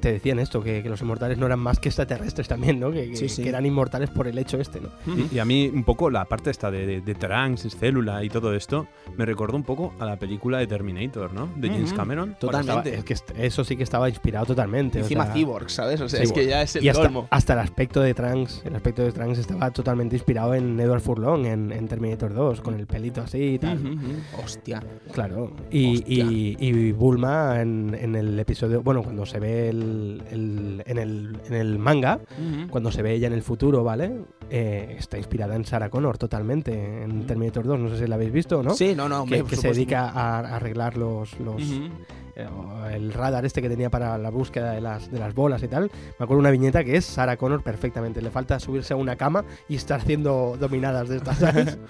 te 0.00 0.12
decían 0.12 0.38
esto, 0.38 0.62
que, 0.62 0.82
que 0.82 0.88
los 0.88 1.00
Inmortales 1.00 1.38
no 1.38 1.46
eran 1.46 1.58
más 1.60 1.78
que 1.78 1.88
extraterrestres 1.88 2.48
también, 2.48 2.80
¿no? 2.80 2.90
Que, 2.90 3.10
que- 3.10 3.16
Sí, 3.16 3.28
sí. 3.28 3.42
que 3.42 3.48
eran 3.48 3.64
inmortales 3.66 4.10
por 4.10 4.28
el 4.28 4.36
hecho 4.38 4.58
este, 4.60 4.80
¿no? 4.80 4.90
Y, 5.06 5.36
y 5.36 5.38
a 5.38 5.44
mí 5.44 5.70
un 5.72 5.84
poco 5.84 6.10
la 6.10 6.24
parte 6.26 6.50
esta 6.50 6.70
de, 6.70 6.86
de, 6.86 7.00
de 7.00 7.14
Trunks, 7.14 7.76
célula 7.76 8.22
y 8.24 8.28
todo 8.28 8.54
esto, 8.54 8.86
me 9.16 9.24
recordó 9.24 9.56
un 9.56 9.62
poco 9.64 9.94
a 9.98 10.04
la 10.04 10.18
película 10.18 10.58
de 10.58 10.66
Terminator, 10.66 11.32
¿no? 11.32 11.48
De 11.56 11.68
James. 11.68 11.92
Cameron. 11.92 12.36
Totalmente. 12.38 12.94
Estaba- 12.94 13.14
es 13.16 13.32
que 13.34 13.46
eso 13.46 13.64
sí 13.64 13.76
que 13.76 13.82
estaba 13.82 14.08
inspirado 14.08 14.46
totalmente. 14.46 14.98
o 14.98 15.02
Encima 15.02 15.24
sea, 15.26 15.34
Cyborg, 15.34 15.70
¿sabes? 15.70 16.00
O 16.00 16.08
sea, 16.08 16.22
es 16.22 16.32
que 16.32 16.46
ya 16.46 16.62
es 16.62 16.76
el 16.76 16.84
y 16.84 16.88
hasta, 16.88 17.02
colmo. 17.04 17.26
hasta 17.30 17.52
el 17.54 17.58
aspecto 17.60 18.00
de 18.00 18.14
Trunks, 18.14 18.62
el 18.64 18.74
aspecto 18.76 19.02
de 19.02 19.12
Trunks 19.12 19.35
estaba 19.38 19.70
totalmente 19.70 20.16
inspirado 20.16 20.54
en 20.54 20.78
Edward 20.80 21.00
Furlong, 21.00 21.46
en, 21.46 21.72
en 21.72 21.88
Terminator 21.88 22.34
2, 22.34 22.60
con 22.60 22.74
el 22.74 22.86
pelito 22.86 23.20
así 23.22 23.38
y 23.54 23.58
tal. 23.58 23.78
Ujú. 23.78 24.42
Hostia. 24.44 24.82
Claro. 25.12 25.52
Y, 25.70 25.96
Hostia. 25.98 26.24
y, 26.24 26.56
y 26.58 26.92
Bulma 26.92 27.60
en, 27.60 27.96
en 27.98 28.14
el 28.16 28.38
episodio, 28.38 28.82
bueno, 28.82 29.02
cuando 29.02 29.24
se 29.26 29.38
ve 29.40 29.68
el, 29.68 30.22
el- 30.30 30.82
en, 30.86 30.98
el, 30.98 31.38
en 31.46 31.54
el 31.54 31.78
manga, 31.78 32.20
cuando 32.70 32.90
se 32.90 33.02
ve 33.02 33.14
ella 33.14 33.26
en 33.26 33.32
el 33.34 33.42
futuro, 33.42 33.82
¿vale? 33.84 34.12
Eh, 34.50 34.96
está 34.98 35.18
inspirada 35.18 35.56
en 35.56 35.64
Sarah 35.64 35.90
Connor 35.90 36.18
totalmente, 36.18 37.02
en 37.02 37.26
Terminator 37.26 37.64
2, 37.66 37.78
no 37.80 37.88
sé 37.88 37.98
si 37.98 38.06
la 38.06 38.14
habéis 38.14 38.32
visto, 38.32 38.62
¿no? 38.62 38.70
Sí, 38.74 38.94
no, 38.96 39.08
no, 39.08 39.22
hombre, 39.22 39.42
que, 39.44 39.56
se 39.56 39.68
dedica 39.68 40.08
a, 40.08 40.38
a 40.40 40.56
arreglar 40.56 40.96
los, 40.96 41.38
el 42.92 43.12
radar 43.12 43.44
este 43.44 43.62
que 43.62 43.68
tenía 43.68 43.90
para 43.90 44.18
la 44.18 44.30
búsqueda 44.30 44.72
de 44.72 44.80
las, 44.80 45.10
de 45.10 45.18
las 45.18 45.34
bolas 45.34 45.62
y 45.62 45.68
tal. 45.68 45.90
Me 46.18 46.24
acuerdo 46.24 46.40
una 46.40 46.50
viñeta 46.50 46.84
que 46.84 46.96
es 46.96 47.04
Sarah 47.04 47.36
Connor 47.36 47.62
perfectamente. 47.62 48.20
Le 48.20 48.30
falta 48.30 48.60
subirse 48.60 48.92
a 48.94 48.96
una 48.96 49.16
cama 49.16 49.44
y 49.68 49.76
estar 49.76 50.00
haciendo 50.00 50.56
dominadas 50.58 51.08
de 51.08 51.16
estas, 51.16 51.38
¿sabes? 51.38 51.78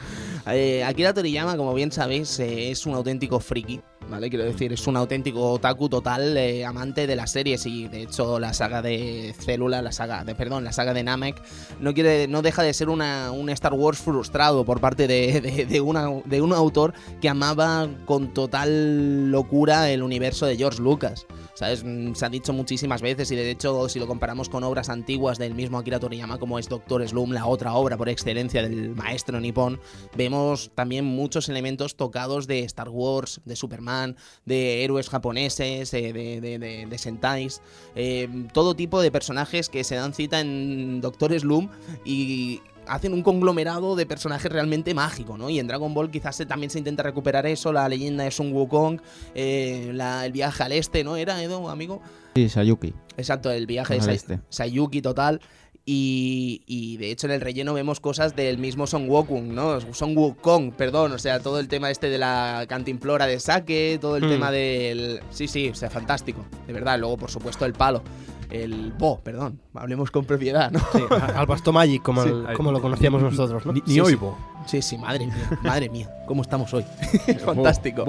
Eh, 0.48 0.84
Akira 0.84 1.12
Toriyama, 1.12 1.56
como 1.56 1.74
bien 1.74 1.90
sabéis, 1.90 2.38
eh, 2.38 2.70
es 2.70 2.86
un 2.86 2.94
auténtico 2.94 3.40
friki, 3.40 3.80
¿vale? 4.10 4.30
Quiero 4.30 4.44
decir, 4.44 4.72
es 4.72 4.86
un 4.86 4.96
auténtico 4.96 5.50
otaku 5.52 5.88
total, 5.88 6.36
eh, 6.36 6.64
amante 6.64 7.06
de 7.06 7.16
las 7.16 7.30
series 7.32 7.66
y 7.66 7.88
de 7.88 8.02
hecho 8.02 8.38
la 8.38 8.52
saga 8.54 8.82
de 8.82 9.34
Célula, 9.38 9.82
la 9.82 9.92
saga 9.92 10.24
de, 10.24 10.34
perdón, 10.34 10.64
la 10.64 10.72
saga 10.72 10.94
de 10.94 11.02
Namek, 11.02 11.36
no 11.80 11.92
quiere, 11.94 12.28
no 12.28 12.42
deja 12.42 12.62
de 12.62 12.72
ser 12.74 12.88
una, 12.88 13.30
un 13.32 13.50
Star 13.50 13.74
Wars 13.74 13.98
frustrado 13.98 14.64
por 14.64 14.80
parte 14.80 15.06
de, 15.06 15.40
de- 15.40 15.66
de 15.66 15.80
una- 15.80 16.08
de 16.24 16.40
un 16.42 16.52
autor 16.52 16.94
que 17.20 17.28
amaba 17.28 17.88
con 18.04 18.32
total 18.32 19.30
locura 19.30 19.90
el 19.90 20.02
universo 20.02 20.46
de 20.46 20.56
George 20.56 20.80
Lucas. 20.82 21.26
¿Sabes? 21.56 21.82
Mm, 21.82 22.12
Se 22.14 22.26
ha 22.26 22.28
dicho 22.28 22.52
muchísimas 22.52 23.00
veces 23.00 23.30
y 23.30 23.34
de 23.36 23.50
hecho 23.50 23.88
si 23.88 23.98
lo 23.98 24.06
comparamos 24.06 24.50
con 24.50 24.62
obras 24.62 24.90
antiguas 24.90 25.38
del 25.38 25.54
mismo 25.54 25.78
Akira 25.78 25.98
Toriyama 25.98 26.38
como 26.38 26.58
es 26.58 26.68
Doctor 26.68 27.06
Slum, 27.08 27.32
la 27.32 27.46
otra 27.46 27.72
obra 27.74 27.96
por 27.96 28.10
excelencia 28.10 28.62
del 28.62 28.94
maestro 28.94 29.40
nipón, 29.40 29.80
vemos 30.14 30.70
también 30.74 31.06
muchos 31.06 31.48
elementos 31.48 31.96
tocados 31.96 32.46
de 32.46 32.60
Star 32.60 32.90
Wars, 32.90 33.40
de 33.46 33.56
Superman, 33.56 34.16
de 34.44 34.84
héroes 34.84 35.08
japoneses, 35.08 35.92
eh, 35.94 36.12
de, 36.12 36.40
de, 36.42 36.58
de- 36.58 36.86
de 36.86 36.98
Sentais, 36.98 37.62
eh, 37.94 38.28
todo 38.52 38.74
tipo 38.76 39.00
de 39.00 39.10
personajes 39.10 39.70
que 39.70 39.82
se 39.82 39.94
dan 39.94 40.12
cita 40.12 40.40
en 40.40 41.00
Doctor 41.00 41.32
Slum 41.40 41.70
y 42.04 42.60
hacen 42.88 43.12
un 43.12 43.22
conglomerado 43.22 43.96
de 43.96 44.06
personajes 44.06 44.50
realmente 44.50 44.94
mágico, 44.94 45.36
¿no? 45.36 45.50
Y 45.50 45.58
en 45.58 45.66
Dragon 45.66 45.92
Ball 45.94 46.10
quizás 46.10 46.36
se- 46.36 46.46
también 46.46 46.70
se 46.70 46.78
intenta 46.78 47.02
recuperar 47.02 47.46
eso, 47.46 47.72
la 47.72 47.88
leyenda 47.88 48.24
de 48.24 48.30
Sun 48.30 48.52
Wukong, 48.52 49.00
eh, 49.34 49.90
la- 49.94 50.24
el 50.26 50.32
viaje 50.32 50.62
al 50.62 50.72
este, 50.72 51.04
¿no? 51.04 51.16
Era, 51.16 51.42
Edo, 51.42 51.68
amigo? 51.68 52.00
Sí, 52.34 52.48
Sayuki. 52.48 52.92
Exacto, 53.16 53.50
el 53.50 53.66
viaje 53.66 53.98
de 53.98 54.14
este. 54.14 54.40
Sayuki 54.50 55.02
total. 55.02 55.40
Y, 55.88 56.62
y 56.66 56.96
de 56.96 57.12
hecho 57.12 57.28
en 57.28 57.32
el 57.34 57.40
relleno 57.40 57.72
vemos 57.72 58.00
cosas 58.00 58.34
del 58.34 58.58
mismo 58.58 58.88
Son 58.88 59.08
Wukong, 59.08 59.54
¿no? 59.54 59.80
Son 59.94 60.16
Wukong, 60.18 60.72
perdón, 60.72 61.12
o 61.12 61.18
sea, 61.18 61.38
todo 61.38 61.60
el 61.60 61.68
tema 61.68 61.92
este 61.92 62.10
de 62.10 62.18
la 62.18 62.64
cantimplora 62.68 63.28
de 63.28 63.38
Sake, 63.38 63.98
todo 64.00 64.16
el 64.16 64.24
Mm. 64.24 64.28
tema 64.28 64.50
del... 64.50 65.20
Sí, 65.30 65.46
sí, 65.46 65.68
o 65.68 65.76
sea, 65.76 65.88
fantástico, 65.88 66.44
de 66.66 66.72
verdad. 66.72 66.98
Luego, 66.98 67.16
por 67.16 67.30
supuesto, 67.30 67.64
el 67.64 67.72
palo. 67.72 68.02
El 68.50 68.92
Bo, 68.92 69.20
perdón, 69.20 69.60
hablemos 69.74 70.10
con 70.10 70.24
propiedad, 70.24 70.70
¿no? 70.70 70.78
Sí, 70.92 71.02
al 71.34 71.46
Basto 71.46 71.72
Magic, 71.72 72.02
como, 72.02 72.22
Sí, 72.22 72.28
el- 72.28 72.46
ahí. 72.46 72.56
como 72.56 72.72
lo 72.72 72.80
conocíamos 72.80 73.22
nosotros, 73.22 73.66
¿no? 73.66 73.72
Ni, 73.72 73.80
ni 73.80 73.86
Sí, 73.86 73.94
sí. 73.94 74.00
oigo. 74.00 74.36
Sí, 74.66 74.82
sí, 74.82 74.98
madre 74.98 75.26
mía, 75.26 75.58
madre 75.62 75.88
mía, 75.88 76.10
¿cómo 76.26 76.42
estamos 76.42 76.72
hoy? 76.74 76.84
Es 77.28 77.42
fantástico. 77.42 78.04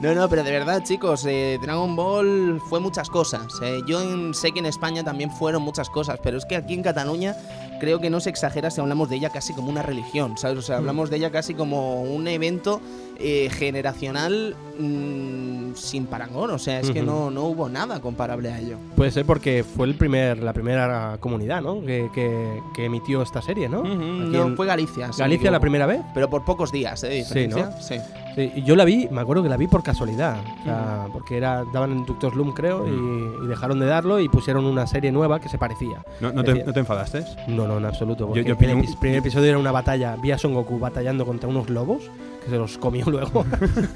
No, 0.00 0.14
no, 0.14 0.28
pero 0.28 0.42
de 0.44 0.50
verdad, 0.50 0.82
chicos, 0.84 1.24
eh, 1.26 1.58
Dragon 1.62 1.96
Ball 1.96 2.60
fue 2.68 2.78
muchas 2.80 3.08
cosas. 3.10 3.46
eh. 3.62 3.80
Yo 3.86 4.00
en- 4.02 4.34
sé 4.34 4.52
que 4.52 4.58
en 4.60 4.66
España 4.66 5.02
también 5.02 5.30
fueron 5.30 5.62
muchas 5.62 5.88
cosas, 5.90 6.18
pero 6.22 6.36
es 6.38 6.44
que 6.44 6.56
aquí 6.56 6.74
en 6.74 6.82
Cataluña 6.82 7.34
creo 7.80 8.00
que 8.00 8.10
no 8.10 8.20
se 8.20 8.30
exagera 8.30 8.70
si 8.70 8.80
hablamos 8.80 9.08
de 9.08 9.16
ella 9.16 9.30
casi 9.30 9.52
como 9.52 9.68
una 9.68 9.82
religión, 9.82 10.36
¿sabes? 10.38 10.58
O 10.58 10.62
sea, 10.62 10.76
hablamos 10.76 11.10
de 11.10 11.16
ella 11.16 11.30
casi 11.30 11.54
como 11.54 12.02
un 12.02 12.26
evento 12.28 12.80
eh, 13.18 13.48
generacional 13.50 14.56
mm, 14.78 15.74
sin 15.74 16.06
parangón. 16.06 16.50
O 16.50 16.58
sea, 16.58 16.80
es 16.80 16.90
que 16.90 17.02
Ujú. 17.02 17.10
no, 17.10 17.30
no 17.30 17.44
hubo 17.44 17.68
nada 17.68 18.00
comparable 18.00 18.50
a 18.52 18.58
ello. 18.60 18.76
Puede 18.96 19.10
ser 19.10 19.24
porque 19.24 19.64
fue 19.64 19.86
el 19.86 19.94
primer, 19.94 20.42
la 20.42 20.52
primera 20.52 21.16
comunidad, 21.20 21.62
¿no? 21.62 21.80
Que, 21.84 22.10
que- 22.14 22.60
que 22.74 22.84
emitió 22.86 23.22
esta 23.22 23.40
serie, 23.42 23.68
¿no? 23.68 23.80
Aquí 23.80 23.94
No, 23.96 24.46
en 24.46 24.56
fue 24.56 24.66
Galicia. 24.66 25.12
si 25.12 25.20
Galicia 25.20 25.50
la 25.50 25.60
primera 25.60 25.86
vez. 25.86 26.00
Pero 26.14 26.28
por 26.30 26.44
pocos 26.44 26.72
días, 26.72 27.02
¿eh? 27.04 27.24
Sí, 27.24 27.48
¿no? 27.48 27.70
Sí. 27.80 27.96
Sí, 28.34 28.50
yo 28.66 28.74
la 28.74 28.84
vi, 28.84 29.06
me 29.12 29.20
acuerdo 29.20 29.44
que 29.44 29.48
la 29.48 29.56
vi 29.56 29.68
por 29.68 29.84
casualidad. 29.84 30.36
O 30.60 30.64
sea, 30.64 31.06
porque 31.12 31.36
era, 31.36 31.64
daban 31.72 31.92
en 31.92 32.04
Doctor 32.04 32.32
Slum, 32.32 32.52
creo, 32.52 32.84
y, 32.88 33.44
y 33.44 33.46
dejaron 33.46 33.78
de 33.78 33.86
darlo 33.86 34.18
y 34.18 34.28
pusieron 34.28 34.64
una 34.64 34.88
serie 34.88 35.12
nueva 35.12 35.38
que 35.38 35.48
se 35.48 35.56
parecía. 35.56 36.02
¿No, 36.20 36.32
no, 36.32 36.42
te, 36.42 36.64
¿No 36.64 36.72
te 36.72 36.80
enfadaste? 36.80 37.24
No, 37.46 37.68
no, 37.68 37.78
en 37.78 37.84
absoluto. 37.84 38.26
Porque 38.26 38.42
yo 38.42 38.50
el 38.54 38.56
primer 38.56 39.18
episodio 39.18 39.50
era 39.50 39.58
una 39.58 39.70
batalla, 39.70 40.16
vi 40.20 40.32
a 40.32 40.38
Son 40.38 40.52
Goku 40.52 40.80
batallando 40.80 41.24
contra 41.24 41.48
unos 41.48 41.70
lobos, 41.70 42.10
que 42.44 42.50
se 42.50 42.56
los 42.58 42.78
comió 42.78 43.04
luego. 43.06 43.44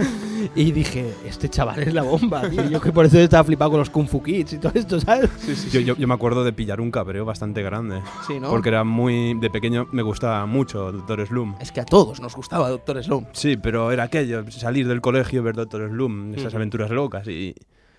y 0.55 0.73
dije, 0.73 1.15
este 1.27 1.49
chaval 1.49 1.81
es 1.81 1.93
la 1.95 2.03
bomba, 2.03 2.49
tío. 2.49 2.69
Yo 2.69 2.81
que 2.81 2.93
por 2.93 3.05
eso 3.07 3.19
estaba 3.19 3.45
flipado 3.45 3.71
con 3.73 3.81
los 3.81 3.91
Kung 3.91 4.09
Fu 4.09 4.23
Kids 4.23 4.55
y 4.55 4.59
todo 4.59 4.73
esto, 4.75 5.01
¿sabes? 5.01 5.31
Yo, 5.73 5.81
yo- 5.81 5.97
yo 5.97 6.09
me 6.09 6.15
acuerdo 6.15 6.45
de 6.45 6.53
pillar 6.53 6.81
un 6.81 6.91
cabreo 6.91 7.25
bastante 7.25 7.63
grande. 7.63 8.01
Sí, 8.27 8.41
¿no? 8.41 8.51
Porque 8.51 8.69
era 8.71 8.85
muy. 8.85 9.35
De 9.39 9.51
pequeño 9.51 9.87
me 9.93 10.03
gustaba 10.03 10.47
mucho 10.47 10.93
Doctor 10.93 11.27
Slum. 11.27 11.55
Es 11.61 11.73
que 11.73 11.81
a 11.81 11.85
todos 11.85 12.21
nos 12.21 12.35
gustaba 12.35 12.69
Doctor 12.71 13.03
Slum. 13.03 13.25
Sí, 13.33 13.57
pero 13.57 13.93
era 13.93 14.05
aquello, 14.05 14.49
salir 14.51 14.89
del 14.89 15.01
colegio, 15.01 15.43
ver 15.43 15.55
Doctor 15.57 15.89
Slum, 15.89 16.35
esas 16.35 16.55
aventuras 16.55 16.91
locas 16.91 17.27
y 17.29 17.55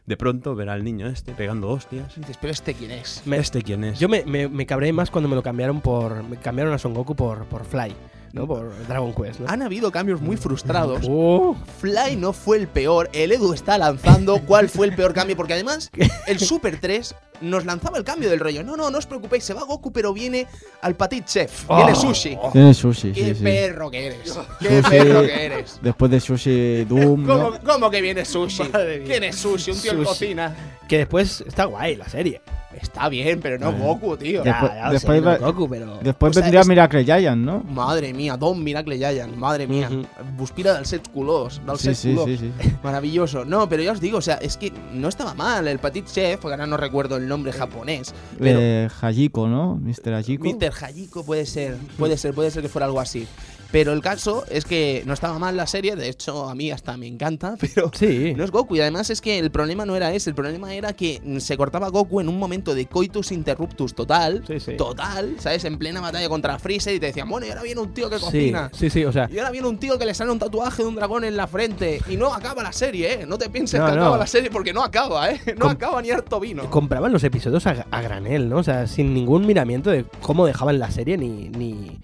de 0.06 0.18
pronto 0.18 0.56
ver 0.56 0.70
al 0.70 0.84
niño 0.84 1.06
este 1.08 1.34
pegando 1.34 1.70
hostias. 1.70 2.16
Dices, 2.16 2.38
pero 2.42 2.52
este 2.52 2.74
quién 2.74 2.92
es. 2.92 3.22
Me- 3.26 3.38
¿Este 3.38 3.62
quién 3.62 3.84
es? 3.84 4.00
Yo 4.00 4.10
me, 4.10 4.24
me, 4.26 4.48
me 4.48 4.66
cabré 4.66 4.92
más 4.92 5.12
cuando 5.12 5.30
me 5.30 5.36
lo 5.36 5.44
cambiaron 5.44 5.82
por. 5.82 6.24
Me 6.24 6.38
cambiaron 6.38 6.74
a 6.74 6.78
Son 6.80 6.94
Goku 6.96 7.16
por, 7.16 7.46
por 7.46 7.64
Fly, 7.66 7.94
¿no? 8.34 8.48
Por 8.48 8.72
Dragon 8.88 9.14
Quest, 9.14 9.40
¿no? 9.40 9.50
Han 9.50 9.62
habido 9.62 9.92
cambios 9.92 10.22
muy 10.22 10.38
frustrados. 10.38 11.06
Oh, 11.10 11.56
Fly 11.80 12.16
no 12.18 12.34
fue 12.34 12.58
el 12.58 12.68
peor. 12.68 13.10
El 13.14 13.32
Edu 13.32 13.54
está 13.54 13.78
lanzando 13.78 14.40
cuál 14.46 14.70
fue 14.70 14.88
el 14.88 14.96
peor 14.96 15.14
cambio. 15.14 15.36
Porque 15.38 15.54
además, 15.54 15.90
el 16.28 16.40
Super 16.40 16.80
3 16.80 17.16
nos 17.42 17.66
lanzaba 17.66 17.98
el 17.98 18.04
cambio 18.04 18.30
del 18.30 18.40
rollo. 18.40 18.64
No, 18.64 18.76
no, 18.76 18.90
no 18.92 18.98
os 18.98 19.06
preocupéis. 19.06 19.44
Se 19.44 19.54
va 19.54 19.64
Goku, 19.64 19.92
pero 19.92 20.14
viene 20.14 20.46
al 20.82 20.96
Petit 20.96 21.26
Chef. 21.26 21.66
Viene 21.68 21.96
Sushi. 21.96 22.38
Tiene 22.52 22.74
sushi, 22.74 23.12
¡Qué 23.14 23.26
sí, 23.30 23.36
sí. 23.36 23.44
perro 23.44 23.90
que 23.90 24.08
eres! 24.08 24.40
¡Qué 24.60 24.82
Sushi. 24.82 24.90
perro 24.90 25.22
que 25.22 25.46
eres! 25.46 25.80
Después 25.82 26.12
de 26.12 26.20
sushi 26.20 26.84
Doom, 26.86 27.26
¿no? 27.26 27.34
¿Cómo, 27.52 27.60
cómo 27.66 27.90
que 27.90 28.02
viene 28.02 28.26
Sushi? 28.26 28.64
¿Quién 29.06 29.24
es 29.24 29.38
Sushi? 29.38 29.72
Un 29.72 29.82
tío 29.82 29.92
en 29.92 29.98
Sushi. 30.00 30.08
cocina. 30.10 30.56
que 30.88 30.98
después 31.00 31.42
está 31.48 31.66
guay 31.66 31.96
la 31.96 32.10
serie. 32.10 32.42
Está 32.82 33.10
bien, 33.10 33.40
pero 33.42 33.58
no 33.60 33.72
Goku, 33.74 34.16
tío. 34.18 34.44
Después- 34.44 34.72
ya 34.74 34.86
lo 34.88 34.92
después 34.94 35.20
sé, 35.20 35.26
va- 35.26 35.38
no 35.38 35.46
Goku, 35.48 35.70
pero. 35.70 36.00
Después 36.02 36.30
O 36.30 36.34
sea, 36.34 36.42
vendría 36.44 36.62
es- 36.62 36.68
Miracle 36.68 37.04
Giant, 37.04 37.42
¿no? 37.44 37.60
Madre 37.64 38.14
mía, 38.14 38.38
Don 38.38 38.64
Miracle 38.64 38.98
Giant, 38.98 39.36
madre 39.36 39.68
mía. 39.68 39.90
Buspira 40.38 40.74
del 40.74 40.86
set 40.86 41.08
culos, 41.12 41.62
del 41.66 41.78
Sí, 41.78 41.94
set 41.96 42.18
sí. 42.38 42.52
Maravilloso. 42.84 43.44
No, 43.46 43.68
pero 43.68 43.84
ya 43.84 43.92
os 43.92 44.00
digo, 44.00 44.18
o 44.20 44.22
sea, 44.22 44.36
es 44.36 44.58
que 44.58 44.72
no 44.94 45.08
estaba 45.10 45.34
mal. 45.34 45.68
El 45.68 45.80
Petit 45.80 46.06
Chef, 46.08 46.44
ahora 46.46 46.66
no 46.66 46.78
recuerdo 46.78 47.18
el 47.18 47.28
nombre 47.28 47.52
japonés. 47.52 48.14
Pero 48.38 48.60
Eh, 48.62 48.88
Hajiko, 49.02 49.48
¿no? 49.48 49.76
Mr. 49.76 50.14
Hajiko. 50.14 50.46
Mr. 50.46 50.72
Hajiko 50.84 51.24
puede 51.26 51.46
ser, 51.46 51.76
puede 51.98 52.18
ser, 52.18 52.34
puede 52.34 52.52
ser 52.52 52.62
que 52.62 52.70
fuera 52.70 52.86
algo 52.86 53.00
así. 53.00 53.28
Pero 53.72 53.94
el 53.94 54.02
caso 54.02 54.46
es 54.50 54.66
que 54.66 55.04
no 55.06 55.14
estaba 55.14 55.38
mal 55.38 55.56
la 55.56 55.68
serie, 55.68 55.96
de 55.96 56.10
hecho 56.10 56.50
a 56.50 56.56
mí 56.56 56.72
hasta 56.72 56.98
me 56.98 57.06
encanta, 57.08 57.56
pero 57.60 57.92
Sí. 57.94 58.34
no 58.36 58.44
es 58.44 58.52
Goku. 58.52 58.76
Y 58.76 58.82
además 58.82 59.10
es 59.10 59.22
que 59.22 59.38
el 59.38 59.52
problema 59.52 59.86
no 59.86 59.96
era 59.96 60.12
ese, 60.14 60.30
el 60.32 60.36
problema 60.36 60.74
era 60.74 60.94
que 60.94 61.22
se 61.40 61.56
cortaba 61.58 61.90
Goku 61.90 62.20
en 62.22 62.30
un 62.30 62.40
momento 62.40 62.74
de 62.74 62.88
coitus 62.88 63.32
interruptus 63.32 63.94
total, 63.94 64.44
Sí, 64.48 64.60
sí. 64.60 64.78
total, 64.78 65.36
¿sabes? 65.40 65.66
En 65.66 65.78
plena 65.78 66.02
batalla 66.02 66.28
contra 66.30 66.58
Freezer 66.58 66.96
y 66.96 67.00
te 67.00 67.08
decían, 67.08 67.30
bueno, 67.30 67.46
y 67.46 67.50
ahora 67.50 67.62
viene 67.64 67.82
un 67.82 67.94
tío 67.94 68.10
que 68.10 68.18
cocina. 68.20 68.70
sí, 68.74 68.90
sí, 68.90 69.06
o 69.06 69.12
sea. 69.12 69.30
Y 69.32 69.38
ahora 69.38 69.52
viene 69.52 69.68
un 69.68 69.78
tío 69.78 69.98
que 70.00 70.06
le 70.06 70.14
sale 70.14 70.32
un 70.32 70.40
tatuaje 70.40 70.82
de 70.84 70.90
un 70.90 70.96
dragón 70.96 71.24
en 71.24 71.38
la 71.38 71.46
frente. 71.48 72.02
Y 72.10 72.16
no 72.18 72.34
acaba 72.34 72.64
la 72.64 72.74
serie, 72.74 73.14
¿eh? 73.22 73.26
No 73.28 73.38
te 73.38 73.50
pienses 73.50 73.80
No, 73.80 73.86
que 73.86 73.92
no. 73.94 74.02
acaba 74.02 74.18
la 74.18 74.28
serie 74.28 74.50
porque 74.50 74.74
no 74.74 74.84
acaba, 74.84 75.30
¿eh? 75.32 75.40
No 75.56 75.66
Com- 75.66 75.72
acaba 75.72 76.02
ni 76.02 76.10
harto 76.12 76.40
vino. 76.40 76.70
Compraban 76.70 77.12
los 77.12 77.24
episodios 77.24 77.68
a, 77.68 77.86
a 77.92 78.02
granel, 78.02 78.50
¿no? 78.50 78.58
O 78.58 78.64
sea, 78.64 78.88
sin 78.88 79.14
ningún 79.14 79.46
miramiento 79.46 79.90
de 79.92 80.06
cómo 80.22 80.46
dejaban 80.48 80.80
la 80.80 80.90
serie 80.92 81.18
ni. 81.18 81.50
ni 81.50 82.00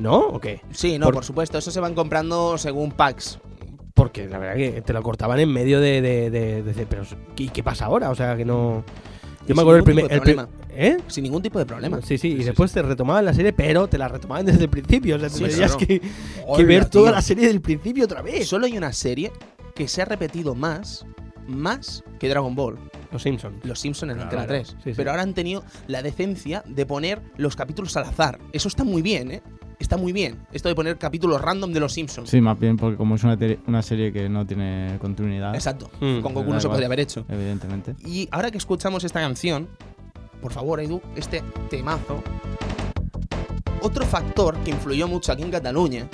¿No? 0.00 0.18
¿O 0.18 0.40
qué? 0.40 0.62
Sí, 0.70 0.98
no, 0.98 1.06
Por- 1.06 1.14
por... 1.14 1.24
supuesto. 1.24 1.58
Eso 1.58 1.70
se 1.70 1.80
van 1.80 1.94
comprando 1.94 2.56
según 2.58 2.92
packs. 2.92 3.38
Porque 3.94 4.26
la 4.28 4.38
verdad 4.38 4.56
que 4.56 4.80
te 4.82 4.92
lo 4.92 5.02
cortaban 5.02 5.38
en 5.40 5.52
medio 5.52 5.78
de. 5.80 6.00
de, 6.00 6.30
de- 6.30 6.62
de- 6.62 6.72
de- 6.72 6.86
pero, 6.86 7.02
¿y 7.36 7.48
qué 7.50 7.62
pasa 7.62 7.84
ahora? 7.84 8.10
O 8.10 8.14
sea, 8.14 8.36
que 8.36 8.44
no. 8.44 8.82
Yo 9.46 9.54
me 9.54 9.60
acuerdo 9.62 9.78
el 9.78 9.84
primer. 9.84 10.04
el 10.04 10.20
pri- 10.20 10.34
problema. 10.34 10.48
¿Eh? 10.70 10.96
Sin 11.08 11.24
ningún 11.24 11.42
tipo 11.42 11.58
de 11.58 11.66
problema. 11.66 12.00
Sí, 12.02 12.16
sí, 12.16 12.28
y 12.28 12.44
después 12.44 12.72
te 12.72 12.80
retomaban 12.80 13.24
la 13.24 13.34
serie, 13.34 13.52
pero 13.52 13.88
te 13.88 13.98
la 13.98 14.08
retomaban 14.08 14.46
desde 14.46 14.64
el 14.64 14.70
principio. 14.70 15.16
O 15.16 15.18
sea, 15.18 15.28
Sí, 15.28 15.44
claro. 15.44 15.76
que, 15.76 16.64
ver 16.64 16.84
tío. 16.86 17.00
toda 17.02 17.12
la 17.12 17.20
serie 17.20 17.46
del 17.48 17.60
principio 17.60 18.04
otra 18.04 18.22
vez. 18.22 18.48
Solo 18.48 18.66
hay 18.66 18.78
una 18.78 18.92
serie 18.92 19.32
que 19.74 19.86
se 19.88 20.00
ha 20.00 20.04
repetido 20.06 20.54
más, 20.54 21.04
más 21.46 22.02
que 22.18 22.28
Dragon 22.28 22.54
Ball. 22.54 22.78
Los 23.12 23.22
Simpsons. 23.24 23.56
Los 23.64 23.80
Simpsons 23.80 24.12
en 24.12 24.18
Claro, 24.18 24.30
Antena 24.40 24.46
3. 24.46 24.68
sí, 24.68 24.74
sí. 24.84 24.92
Pero 24.96 25.10
ahora 25.10 25.22
han 25.24 25.34
tenido 25.34 25.64
la 25.88 26.00
decencia 26.02 26.62
de 26.66 26.86
poner 26.86 27.20
los 27.36 27.56
capítulos 27.56 27.96
al 27.96 28.04
azar. 28.04 28.38
Eso 28.52 28.68
está 28.68 28.84
muy 28.84 29.02
bien, 29.02 29.32
¿eh? 29.32 29.42
Está 29.80 29.96
muy 29.96 30.12
bien. 30.12 30.38
Esto 30.52 30.68
de 30.68 30.74
poner 30.76 30.96
capítulos 30.98 31.40
random 31.40 31.72
de 31.72 31.80
los 31.80 31.92
Simpsons. 31.92 32.30
Sí, 32.30 32.40
más 32.40 32.56
bien 32.60 32.76
porque 32.76 32.96
como 32.96 33.16
es 33.16 33.24
una, 33.24 33.36
una 33.66 33.82
serie 33.82 34.12
que 34.12 34.28
no 34.28 34.46
tiene 34.46 34.96
continuidad, 35.00 35.54
Exacto. 35.54 35.90
Mm, 36.00 36.20
Con 36.20 36.34
Goku 36.34 36.52
no 36.52 36.60
se 36.60 36.66
igual. 36.66 36.76
podría 36.76 36.86
haber 36.86 37.00
hecho. 37.00 37.24
evidentemente. 37.28 37.96
Y 38.06 38.28
ahora 38.30 38.50
que 38.52 38.58
escuchamos 38.58 39.02
esta 39.04 39.20
canción, 39.20 39.68
por 40.40 40.52
favor, 40.52 40.80
Edu, 40.80 41.00
este 41.16 41.42
temazo. 41.70 42.22
Otro 43.82 44.04
factor 44.04 44.56
que 44.58 44.70
influyó 44.70 45.08
mucho 45.08 45.32
aquí 45.32 45.42
en 45.42 45.50
Cataluña 45.50 46.06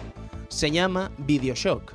se 0.49 0.71
llama 0.71 1.11
Videoshock. 1.19 1.93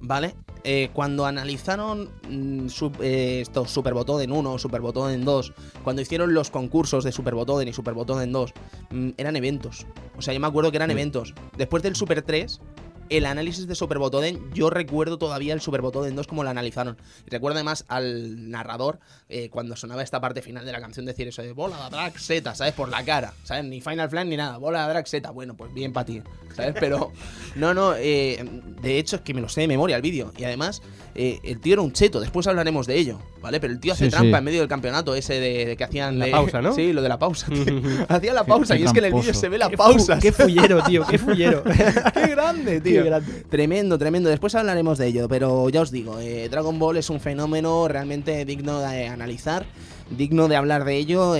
¿Vale? 0.00 0.34
Eh, 0.64 0.90
cuando 0.92 1.24
analizaron 1.26 2.10
mm, 2.28 2.68
sub- 2.68 3.00
eh, 3.00 3.40
esto, 3.40 3.66
Super 3.66 3.94
Botoden 3.94 4.30
1, 4.32 4.58
Super 4.58 4.80
Botoden 4.80 5.24
2, 5.24 5.52
cuando 5.84 6.02
hicieron 6.02 6.34
los 6.34 6.50
concursos 6.50 7.02
de 7.04 7.12
Super 7.12 7.34
Botoden 7.34 7.68
y 7.68 7.72
Super 7.72 7.94
Botoden 7.94 8.30
2, 8.32 8.52
mm, 8.90 9.08
eran 9.16 9.36
eventos. 9.36 9.86
O 10.18 10.22
sea, 10.22 10.34
yo 10.34 10.40
me 10.40 10.46
acuerdo 10.46 10.70
que 10.70 10.76
eran 10.76 10.88
Sí. 10.90 10.92
eventos. 10.92 11.34
Después 11.56 11.82
del 11.82 11.96
Super 11.96 12.22
3, 12.22 12.60
el 13.08 13.26
análisis 13.26 13.66
de 13.66 13.74
Super 13.74 13.98
Botoden, 13.98 14.52
yo 14.54 14.70
recuerdo 14.70 15.18
todavía 15.18 15.52
el 15.52 15.60
Super 15.60 15.80
Botoden 15.82 16.14
2 16.14 16.26
como 16.28 16.44
lo 16.44 16.50
analizaron. 16.50 16.96
Recuerdo 17.26 17.56
además 17.56 17.84
al 17.88 18.50
narrador 18.50 19.00
eh, 19.30 19.48
cuando 19.50 19.76
sonaba 19.76 20.02
esta 20.02 20.20
parte 20.20 20.42
final 20.42 20.64
de 20.66 20.72
la 20.72 20.80
canción 20.80 21.06
decir 21.06 21.28
eso 21.28 21.40
de 21.42 21.52
bola 21.52 21.76
de 21.84 21.90
drag 21.90 22.18
Z, 22.18 22.54
¿sabes? 22.54 22.74
Por 22.74 22.88
la 22.88 23.04
cara, 23.04 23.32
¿sabes? 23.44 23.64
Ni 23.64 23.80
Final 23.80 24.10
Flan 24.10 24.28
ni 24.28 24.36
nada, 24.36 24.58
bola 24.58 24.82
de 24.86 24.92
drag 24.92 25.06
Z. 25.08 25.30
Bueno, 25.30 25.54
pues 25.56 25.72
bien 25.72 25.92
para 25.92 26.06
ti, 26.06 26.22
¿sabes? 26.54 26.74
Pero 26.78 27.12
no, 27.54 27.72
no, 27.74 27.94
eh, 27.96 28.44
de 28.82 28.98
hecho 28.98 29.16
es 29.16 29.22
que 29.22 29.32
me 29.34 29.40
lo 29.40 29.48
sé 29.48 29.62
de 29.62 29.68
memoria 29.68 29.96
el 29.96 30.02
vídeo. 30.02 30.32
Y 30.36 30.44
además, 30.44 30.82
eh, 31.14 31.38
el 31.44 31.60
tío 31.60 31.74
era 31.74 31.82
un 31.82 31.92
cheto, 31.92 32.20
después 32.20 32.46
hablaremos 32.46 32.86
de 32.86 32.96
ello, 32.96 33.18
¿vale? 33.40 33.60
Pero 33.60 33.72
el 33.72 33.80
tío 33.80 33.92
hace 33.92 34.06
Sí, 34.06 34.10
trampa 34.10 34.36
sí. 34.36 34.38
en 34.38 34.44
medio 34.44 34.60
del 34.60 34.68
campeonato 34.68 35.14
ese 35.14 35.34
de, 35.40 35.64
de 35.66 35.76
que 35.76 35.84
hacían 35.84 36.18
La 36.18 36.26
de- 36.26 36.30
pausa, 36.32 36.60
¿no? 36.62 36.74
Sí, 36.74 36.92
lo 36.92 37.02
de 37.02 37.08
la 37.08 37.18
pausa, 37.18 37.46
tío. 37.48 37.64
Hacía 38.08 38.34
la 38.34 38.44
pausa 38.44 38.74
qué 38.74 38.80
y 38.82 38.84
es 38.84 38.92
que 38.92 38.98
en 38.98 39.04
el 39.06 39.14
vídeo 39.14 39.34
se 39.34 39.48
ve 39.48 39.58
la 39.58 39.68
Qué 39.68 39.76
pausa. 39.76 40.16
fu- 40.16 40.22
Qué 40.22 40.32
fullero, 40.32 40.82
tío, 40.82 41.06
qué 41.06 41.18
fullero. 41.18 41.62
¡Qué 42.14 42.26
grande, 42.28 42.80
tío! 42.82 43.02
Qué 43.02 43.08
grande. 43.08 43.44
Tremendo, 43.48 43.98
tremendo. 43.98 44.28
Después 44.28 44.54
hablaremos 44.54 44.98
de 44.98 45.06
ello, 45.08 45.28
pero 45.28 45.68
ya 45.68 45.80
os 45.82 45.90
digo, 45.90 46.18
eh, 46.20 46.48
Dragon 46.48 46.78
Ball 46.78 46.96
es 46.96 47.10
un 47.10 47.20
fenómeno 47.20 47.86
realmente 47.88 48.44
digno 48.44 48.80
de 48.80 49.08
analizar, 49.20 49.66
digno 50.10 50.48
de 50.48 50.56
hablar 50.56 50.84
de 50.84 50.96
ello. 50.96 51.36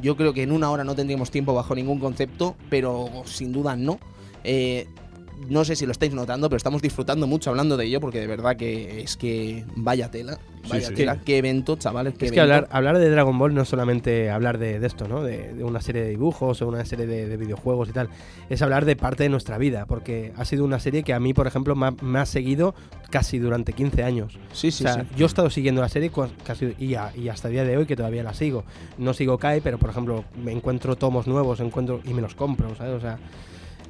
yo 0.00 0.16
creo 0.16 0.34
que 0.34 0.42
en 0.42 0.52
una 0.52 0.70
hora 0.70 0.84
no 0.84 0.94
tendríamos 0.94 1.30
tiempo 1.30 1.54
bajo 1.54 1.74
ningún 1.74 1.98
concepto, 1.98 2.54
pero 2.68 3.08
sin 3.24 3.52
duda 3.52 3.76
no. 3.76 3.98
Eh, 4.44 4.86
no 5.48 5.64
sé 5.64 5.76
si 5.76 5.86
lo 5.86 5.92
estáis 5.92 6.12
notando, 6.14 6.48
pero 6.48 6.56
estamos 6.56 6.82
disfrutando 6.82 7.26
mucho 7.26 7.50
hablando 7.50 7.76
de 7.76 7.86
ello, 7.86 8.00
porque 8.00 8.20
de 8.20 8.26
verdad 8.26 8.56
que 8.56 9.00
es 9.02 9.16
que 9.16 9.64
vaya 9.76 10.10
tela, 10.10 10.38
vaya 10.68 10.88
sí. 10.88 10.94
tela, 10.94 11.18
qué 11.24 11.38
evento, 11.38 11.76
chavales, 11.76 12.14
qué 12.18 12.26
Es 12.26 12.32
que 12.32 12.38
evento. 12.40 12.54
hablar, 12.54 12.68
hablar 12.72 12.98
de 12.98 13.10
Dragon 13.10 13.38
Ball 13.38 13.54
no 13.54 13.62
es 13.62 13.68
solamente 13.68 14.30
hablar 14.30 14.58
de, 14.58 14.78
de 14.80 14.86
esto, 14.86 15.08
¿no? 15.08 15.22
De, 15.22 15.52
de 15.54 15.64
una 15.64 15.80
serie 15.80 16.02
de 16.02 16.10
dibujos 16.10 16.62
o 16.62 16.68
una 16.68 16.84
serie 16.84 17.06
de, 17.06 17.28
de 17.28 17.36
videojuegos 17.36 17.88
y 17.88 17.92
tal. 17.92 18.08
Es 18.50 18.62
hablar 18.62 18.84
de 18.84 18.96
parte 18.96 19.22
de 19.24 19.28
nuestra 19.28 19.58
vida, 19.58 19.86
porque 19.86 20.32
ha 20.36 20.44
sido 20.44 20.64
una 20.64 20.78
serie 20.80 21.02
que 21.02 21.12
a 21.14 21.20
mí, 21.20 21.34
por 21.34 21.46
ejemplo, 21.46 21.74
me 21.74 21.86
ha, 21.86 21.90
me 22.02 22.18
ha 22.18 22.26
seguido 22.26 22.74
casi 23.10 23.38
durante 23.38 23.72
15 23.72 24.02
años. 24.04 24.38
Sí, 24.52 24.70
sí, 24.70 24.84
o 24.84 24.88
sea, 24.92 25.02
sí. 25.02 25.08
yo 25.16 25.26
he 25.26 25.28
estado 25.28 25.50
siguiendo 25.50 25.80
la 25.82 25.88
serie 25.88 26.10
casi 26.44 26.74
y, 26.78 26.94
a- 26.94 27.12
y 27.16 27.28
hasta 27.28 27.48
el 27.48 27.54
día 27.54 27.64
de 27.64 27.76
hoy 27.76 27.86
que 27.86 27.96
todavía 27.96 28.22
la 28.22 28.34
sigo. 28.34 28.64
No 28.98 29.12
sigo 29.14 29.38
Kai, 29.38 29.60
pero 29.60 29.78
por 29.78 29.90
ejemplo, 29.90 30.24
me 30.42 30.52
encuentro 30.52 30.96
tomos 30.96 31.26
nuevos, 31.26 31.60
encuentro 31.60 32.00
y 32.04 32.14
me 32.14 32.22
los 32.22 32.34
compro, 32.34 32.74
¿sabes? 32.76 32.94
O 32.94 33.00
sea, 33.00 33.18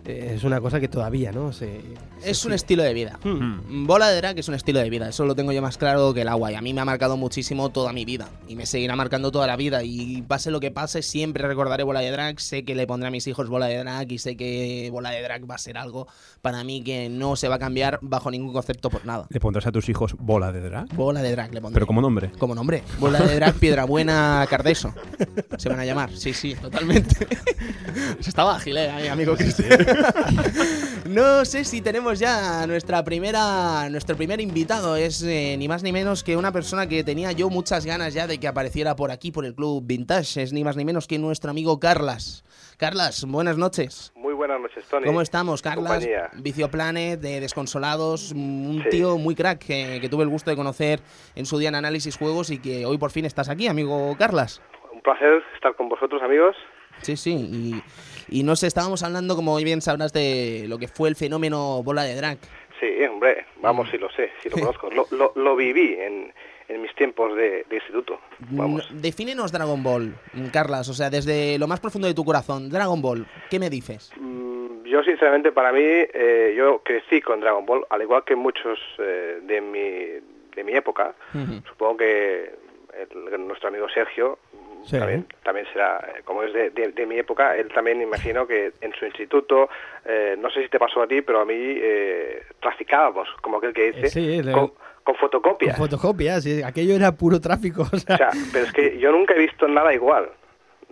eh, 0.04 0.32
es 0.36 0.44
una 0.44 0.60
cosa 0.60 0.80
que 0.80 0.88
todavía, 0.88 1.32
¿no? 1.32 1.52
Se, 1.52 1.80
Es 2.24 2.38
un 2.44 2.50
sigue. 2.50 2.54
estilo 2.56 2.82
de 2.82 2.94
vida. 2.94 3.18
Hmm. 3.24 3.86
Bola 3.86 4.08
de 4.10 4.16
drag 4.16 4.38
es 4.38 4.48
un 4.48 4.54
estilo 4.54 4.80
de 4.80 4.90
vida, 4.90 5.08
eso 5.08 5.24
lo 5.24 5.34
tengo 5.34 5.52
yo 5.52 5.62
más 5.62 5.78
claro 5.78 6.12
que 6.14 6.22
el 6.22 6.28
agua 6.28 6.50
y 6.52 6.54
a 6.54 6.60
mí 6.60 6.72
me 6.74 6.80
ha 6.80 6.84
marcado 6.84 7.16
muchísimo 7.16 7.70
toda 7.70 7.92
mi 7.92 8.04
vida 8.04 8.28
y 8.48 8.56
me 8.56 8.66
seguirá 8.66 8.96
marcando 8.96 9.30
toda 9.30 9.46
la 9.46 9.56
vida 9.56 9.82
y 9.84 10.22
pase 10.22 10.50
lo 10.50 10.60
que 10.60 10.70
pase 10.70 11.02
siempre 11.02 11.46
recordaré 11.46 11.82
bola 11.84 12.00
de 12.00 12.10
drag, 12.10 12.40
sé 12.40 12.64
que 12.64 12.74
le 12.74 12.86
pondré 12.86 13.08
a 13.08 13.10
mis 13.10 13.26
hijos 13.26 13.48
bola 13.48 13.66
de 13.66 13.78
drag 13.78 14.10
y 14.12 14.18
sé 14.18 14.36
que 14.36 14.88
bola 14.92 15.10
de 15.10 15.22
drag 15.22 15.50
va 15.50 15.54
a 15.54 15.58
ser 15.58 15.78
algo 15.78 16.06
para 16.40 16.64
mí 16.64 16.82
que 16.82 17.08
no 17.08 17.36
se 17.36 17.48
va 17.48 17.56
a 17.56 17.58
cambiar 17.58 17.98
bajo 18.02 18.30
ningún 18.30 18.52
concepto 18.52 18.90
por 18.90 19.04
nada. 19.06 19.26
¿Le 19.30 19.40
pondrás 19.40 19.66
a 19.66 19.72
tus 19.72 19.88
hijos 19.88 20.14
bola 20.18 20.52
de 20.52 20.60
drag? 20.60 20.94
Bola 20.94 21.22
de 21.22 21.30
drag 21.32 21.54
le 21.54 21.60
pondré. 21.60 21.74
Pero 21.74 21.86
como 21.86 22.00
nombre. 22.00 22.30
Como 22.38 22.54
nombre. 22.54 22.82
Bola 22.98 23.20
de 23.20 23.34
drag 23.36 23.54
Piedra 23.54 23.84
Buena 23.84 24.46
Cardeso. 24.48 24.92
Se 25.58 25.68
van 25.68 25.80
a 25.80 25.84
llamar. 25.84 26.10
Sí, 26.14 26.32
sí, 26.32 26.54
totalmente. 26.54 27.26
Se 28.20 28.28
estaba 28.30 28.56
ágil, 28.56 28.76
eh, 28.76 29.08
amigo 29.10 29.34
Cristian. 29.36 29.70
No 31.06 31.44
sé 31.44 31.64
si 31.64 31.80
tenemos 31.82 32.18
ya 32.20 32.66
nuestra 32.66 33.02
primera, 33.04 33.88
nuestro 33.90 34.16
primer 34.16 34.40
invitado. 34.40 34.96
Es 34.96 35.22
eh, 35.22 35.56
ni 35.58 35.68
más 35.68 35.82
ni 35.82 35.92
menos 35.92 36.22
que 36.22 36.36
una 36.36 36.52
persona 36.52 36.86
que 36.86 37.02
tenía 37.04 37.32
yo 37.32 37.50
muchas 37.50 37.84
ganas 37.84 38.14
ya 38.14 38.26
de 38.26 38.38
que 38.38 38.46
apareciera 38.48 38.94
por 38.96 39.10
aquí, 39.10 39.30
por 39.32 39.44
el 39.44 39.54
club 39.54 39.82
Vintage. 39.84 40.42
Es 40.42 40.52
ni 40.52 40.62
más 40.64 40.76
ni 40.76 40.84
menos 40.84 41.06
que 41.06 41.18
nuestro 41.18 41.50
amigo 41.50 41.78
Carlas. 41.80 42.44
Carlas, 42.78 43.24
buenas 43.26 43.58
noches. 43.58 44.12
Muy 44.14 44.32
buenas 44.32 44.60
noches, 44.60 44.84
Tony. 44.88 45.04
¿Cómo 45.04 45.20
estamos, 45.22 45.60
Carlas? 45.60 45.92
Compañía. 45.92 46.30
Vicio 46.34 46.70
Planet, 46.70 47.20
de 47.20 47.40
Desconsolados, 47.40 48.32
un 48.32 48.80
Sí. 48.84 48.90
tío 48.90 49.18
muy 49.18 49.34
crack 49.34 49.58
que, 49.58 49.98
que 50.00 50.08
tuve 50.08 50.22
el 50.22 50.30
gusto 50.30 50.50
de 50.50 50.56
conocer 50.56 51.00
en 51.34 51.46
su 51.46 51.58
día 51.58 51.68
en 51.68 51.74
Análisis 51.74 52.16
Juegos 52.16 52.50
y 52.50 52.58
que 52.58 52.86
hoy 52.86 52.96
por 52.98 53.10
fin 53.10 53.24
estás 53.24 53.48
aquí, 53.48 53.66
amigo 53.66 54.14
Carlas. 54.18 54.62
Un 54.92 55.02
placer 55.02 55.42
estar 55.56 55.74
con 55.76 55.88
vosotros, 55.88 56.22
amigos. 56.22 56.56
Sí, 57.02 57.16
sí, 57.16 57.32
y, 57.32 57.82
y 58.28 58.42
no 58.42 58.56
sé, 58.56 58.66
estábamos 58.66 59.02
hablando, 59.02 59.36
como 59.36 59.56
bien 59.56 59.80
sabrás, 59.80 60.12
de 60.12 60.64
lo 60.68 60.78
que 60.78 60.88
fue 60.88 61.08
el 61.08 61.16
fenómeno 61.16 61.82
bola 61.82 62.02
de 62.04 62.14
drag. 62.14 62.38
Sí, 62.80 62.86
hombre, 63.04 63.46
vamos, 63.60 63.88
Mm. 63.88 63.90
sí 63.90 63.98
lo 63.98 64.10
sé, 64.10 64.30
sí 64.42 64.48
lo 64.50 64.56
conozco. 64.58 64.90
Lo, 64.90 65.06
lo, 65.12 65.32
lo 65.36 65.54
viví 65.56 65.94
en, 66.00 66.32
en 66.68 66.82
mis 66.82 66.92
tiempos 66.96 67.36
de, 67.36 67.64
de 67.68 67.76
instituto. 67.76 68.18
Vamos. 68.50 68.90
No- 68.90 69.00
defínenos 69.00 69.52
Dragon 69.52 69.82
Ball, 69.82 70.14
mm, 70.32 70.46
Carlas, 70.48 70.88
o 70.88 70.94
sea, 70.94 71.08
desde 71.10 71.58
lo 71.58 71.68
más 71.68 71.78
profundo 71.80 72.08
de 72.08 72.14
tu 72.14 72.24
corazón. 72.24 72.68
Dragon 72.70 73.00
Ball, 73.00 73.26
¿qué 73.50 73.58
me 73.60 73.70
dices? 73.70 74.10
Mm, 74.16 74.52
Yo, 74.84 75.02
sinceramente, 75.04 75.52
para 75.52 75.72
mí, 75.72 75.80
eh, 75.82 76.54
yo 76.56 76.82
crecí 76.84 77.22
con 77.22 77.40
Dragon 77.40 77.64
Ball, 77.64 77.86
al 77.88 78.02
igual 78.02 78.24
que 78.24 78.36
muchos 78.36 78.78
eh, 78.98 79.38
de, 79.42 79.60
mi, 79.60 79.80
de 80.54 80.64
mi 80.64 80.72
época. 80.72 81.14
Ujú. 81.32 81.62
Supongo 81.66 81.96
que 81.98 82.50
el- 83.00 83.46
nuestro 83.46 83.68
amigo 83.68 83.88
Sergio, 83.88 84.38
Sí. 84.84 84.98
también, 84.98 85.26
también 85.44 85.66
será, 85.72 85.98
eh, 86.16 86.22
como 86.24 86.42
es 86.42 86.52
de, 86.52 86.70
de- 86.70 86.92
de 86.92 87.06
mi 87.06 87.18
época, 87.18 87.56
él 87.56 87.68
también 87.74 88.00
imagino 88.02 88.46
que 88.46 88.72
en 88.80 88.92
su 88.94 89.04
instituto, 89.06 89.68
eh, 90.04 90.36
no 90.38 90.50
sé 90.50 90.62
si 90.62 90.68
te 90.68 90.78
pasó 90.78 91.02
a 91.02 91.06
ti, 91.06 91.22
pero 91.22 91.40
a 91.40 91.44
mí 91.44 91.54
eh, 91.56 92.42
traficábamos, 92.60 93.28
como 93.40 93.58
aquel 93.58 93.72
que 93.72 93.92
dice, 93.92 94.06
Eh, 94.06 94.10
sí, 94.10 94.42
le- 94.42 94.52
con, 94.52 94.72
con 95.04 95.14
fotocopias. 95.16 95.76
Con 95.76 95.88
fotocopias, 95.88 96.42
sí, 96.44 96.62
aquello 96.62 96.94
era 96.94 97.12
puro 97.12 97.40
tráfico. 97.40 97.82
o 97.92 97.96
sea, 97.98 98.14
O 98.14 98.18
sea, 98.18 98.30
pero 98.52 98.64
es 98.66 98.72
que 98.72 98.98
yo 98.98 99.12
nunca 99.12 99.34
he 99.34 99.38
visto 99.38 99.66
nada 99.68 99.92
igual. 99.94 100.28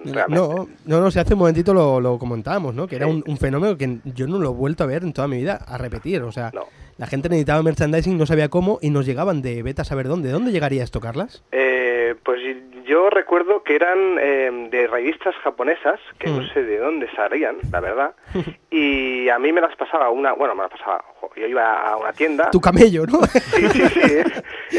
Realmente. 0.04 0.34
no, 0.34 0.68
no, 0.86 1.00
no, 1.00 1.10
si 1.10 1.18
hace 1.18 1.34
un 1.34 1.40
momentito 1.40 1.74
lo, 1.74 2.00
lo 2.00 2.18
comentábamos, 2.18 2.74
¿no? 2.74 2.86
Que 2.86 2.96
era 2.96 3.06
un, 3.06 3.22
un 3.26 3.36
fenómeno 3.36 3.76
que 3.76 3.98
yo 4.04 4.26
no 4.26 4.38
lo 4.38 4.50
he 4.50 4.54
vuelto 4.54 4.84
a 4.84 4.86
ver 4.86 5.02
en 5.02 5.12
toda 5.12 5.28
mi 5.28 5.38
vida, 5.38 5.56
a 5.66 5.78
repetir. 5.78 6.22
O 6.22 6.32
sea, 6.32 6.50
No. 6.54 6.64
la 6.98 7.06
gente 7.06 7.28
necesitaba 7.28 7.62
merchandising, 7.62 8.16
no 8.18 8.26
sabía 8.26 8.48
cómo 8.48 8.78
y 8.82 8.90
nos 8.90 9.06
llegaban 9.06 9.42
de 9.42 9.62
beta 9.62 9.82
a 9.82 9.84
saber 9.84 10.08
dónde. 10.08 10.28
¿De 10.28 10.32
dónde 10.34 10.52
llegaría 10.52 10.82
esto, 10.84 11.00
Carlas? 11.00 11.42
Eh, 11.52 12.14
pues 12.24 12.40
yo 12.86 13.08
recuerdo 13.10 13.62
que 13.62 13.76
eran 13.76 13.98
eh, 14.20 14.68
de 14.70 14.86
revistas 14.88 15.34
japonesas, 15.44 16.00
que 16.18 16.28
no 16.28 16.40
Mm. 16.42 16.48
sé 16.54 16.62
de 16.64 16.78
dónde 16.78 17.08
salían, 17.14 17.56
la 17.70 17.80
verdad, 17.80 18.14
y 18.70 19.28
a 19.28 19.38
mí 19.38 19.52
me 19.52 19.60
las 19.60 19.76
pasaba 19.76 20.10
una, 20.10 20.32
bueno, 20.32 20.54
me 20.56 20.62
las 20.62 20.72
pasaba, 20.72 21.04
yo 21.36 21.46
iba 21.46 21.88
a 21.88 21.96
una 21.96 22.12
tienda, 22.12 22.50
Tu 22.50 22.60
camello, 22.60 23.06
¿no? 23.06 23.20
sí, 23.26 23.68
sí, 23.68 23.82
sí, 23.88 24.78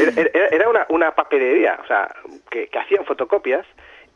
era 0.50 0.68
una, 0.68 0.84
una 0.90 1.14
papelería, 1.14 1.78
o 1.82 1.86
sea, 1.86 2.14
que, 2.50 2.66
que 2.68 2.78
hacían 2.78 3.04
fotocopias 3.06 3.64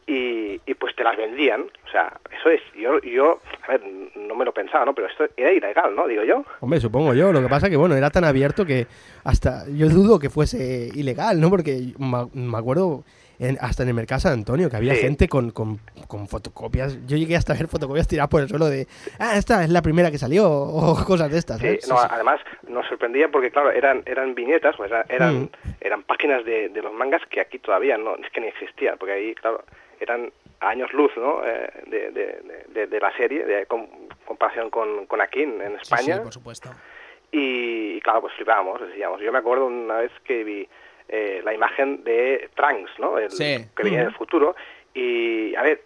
y, 0.06 0.60
y 0.66 0.74
pues 0.74 0.94
te 0.94 1.02
las 1.02 1.16
vendían, 1.16 1.62
o 1.62 1.90
sea, 1.90 2.12
eso 2.38 2.48
es, 2.50 2.60
yo, 2.74 3.00
yo, 3.00 3.40
a 3.66 3.72
ver, 3.72 3.82
no 4.14 4.34
me 4.36 4.44
lo 4.44 4.52
pensaba, 4.54 4.84
¿no? 4.84 4.94
Pero 4.94 5.08
esto 5.08 5.26
era 5.36 5.52
ilegal, 5.52 5.94
¿no? 5.96 6.06
Digo 6.06 6.22
yo. 6.22 6.44
Hombre, 6.60 6.78
supongo 6.80 7.12
yo. 7.14 7.32
Lo 7.32 7.42
que 7.42 7.48
pasa 7.48 7.68
que, 7.68 7.76
bueno, 7.76 7.96
era 7.96 8.10
tan 8.10 8.24
abierto 8.24 8.64
que 8.64 8.86
hasta 9.24 9.64
yo 9.68 9.88
dudo 9.88 10.18
que 10.20 10.30
fuese 10.30 10.90
ilegal, 10.94 11.40
¿no? 11.40 11.50
Porque 11.50 11.92
ma- 11.98 12.28
me 12.34 12.56
acuerdo 12.56 13.02
en- 13.40 13.58
hasta 13.60 13.82
en 13.82 13.88
el 13.90 13.94
mercado 13.96 14.20
San 14.20 14.32
Antonio 14.34 14.70
que 14.70 14.76
había 14.76 14.94
Sí. 14.94 15.00
gente 15.00 15.26
con, 15.28 15.50
con- 15.50 15.80
con 16.06 16.28
fotocopias. 16.28 16.98
Yo 17.08 17.16
llegué 17.16 17.34
hasta 17.36 17.52
a 17.52 17.56
ver 17.56 17.66
fotocopias 17.66 18.06
tiradas 18.06 18.30
por 18.30 18.40
el 18.42 18.48
suelo 18.48 18.66
de, 18.66 18.86
ah, 19.18 19.36
esta 19.36 19.64
es 19.64 19.70
la 19.70 19.82
primera 19.82 20.10
que 20.12 20.18
salió 20.18 20.48
o 20.48 20.94
cosas 21.04 21.30
de 21.32 21.38
estas. 21.38 21.60
No, 21.88 21.98
además 21.98 22.40
nos 22.68 22.86
sorprendía 22.86 23.28
porque, 23.28 23.50
claro, 23.50 23.72
eran 23.72 24.02
eran 24.06 24.34
viñetas, 24.36 24.76
pues, 24.76 24.88
era- 24.90 25.04
eran, 25.08 25.42
Mm. 25.42 25.48
eran 25.80 26.02
páginas 26.04 26.44
de, 26.44 26.68
de 26.68 26.80
los 26.80 26.92
mangas 26.94 27.22
que 27.28 27.40
aquí 27.40 27.58
todavía 27.58 27.98
no, 27.98 28.14
es 28.14 28.30
que 28.30 28.40
ni 28.40 28.46
existían, 28.46 28.96
porque 28.98 29.12
ahí, 29.14 29.34
claro, 29.34 29.64
eran 30.00 30.32
años 30.60 30.92
luz, 30.92 31.12
¿no? 31.16 31.42
Eh, 31.44 31.70
de, 31.86 32.10
de, 32.10 32.64
de- 32.68 32.86
de 32.86 33.00
la 33.00 33.14
serie, 33.16 33.44
de 33.44 33.66
com- 33.66 33.88
comparación 34.24 34.70
con, 34.70 35.06
con 35.06 35.20
aquí 35.20 35.42
en, 35.42 35.60
España. 35.76 36.16
sí, 36.16 36.20
por 36.22 36.32
supuesto. 36.32 36.70
y, 37.32 38.00
claro, 38.00 38.20
pues 38.22 38.34
flipábamos, 38.34 38.80
decíamos. 38.80 39.20
Yo 39.20 39.32
me 39.32 39.38
acuerdo 39.38 39.66
una 39.66 39.98
vez 39.98 40.12
que 40.24 40.44
vi 40.44 40.68
eh, 41.08 41.40
la 41.44 41.52
imagen 41.54 42.02
de 42.04 42.48
Trunks, 42.54 42.98
¿no? 42.98 43.18
El, 43.18 43.30
Sí. 43.30 43.66
Que 43.76 43.82
venía 43.82 44.02
del 44.02 44.14
futuro. 44.14 44.56
Y, 44.94 45.54
a 45.56 45.62
ver, 45.62 45.82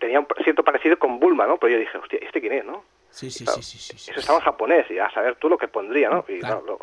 tenía 0.00 0.18
un 0.20 0.26
cierto 0.42 0.62
parecido 0.64 0.98
con 0.98 1.18
Bulma, 1.20 1.46
¿no? 1.46 1.58
Pero 1.58 1.74
yo 1.74 1.78
dije, 1.78 1.98
hostia, 1.98 2.18
¿este 2.22 2.40
quién 2.40 2.52
es, 2.54 2.64
no? 2.64 2.84
Sí, 3.10 3.30
sí, 3.30 3.44
Claro, 3.44 3.62
sí, 3.62 3.78
sí, 3.78 3.92
sí, 3.92 3.98
sí. 3.98 4.10
Eso 4.10 4.20
estaba 4.20 4.38
en 4.38 4.44
japonés 4.44 4.90
y 4.90 4.98
a 4.98 5.10
saber 5.10 5.36
tú 5.36 5.48
lo 5.48 5.56
que 5.58 5.68
pondría, 5.68 6.10
¿no? 6.10 6.24
Y 6.28 6.38
Claro. 6.40 6.62
claro, 6.64 6.78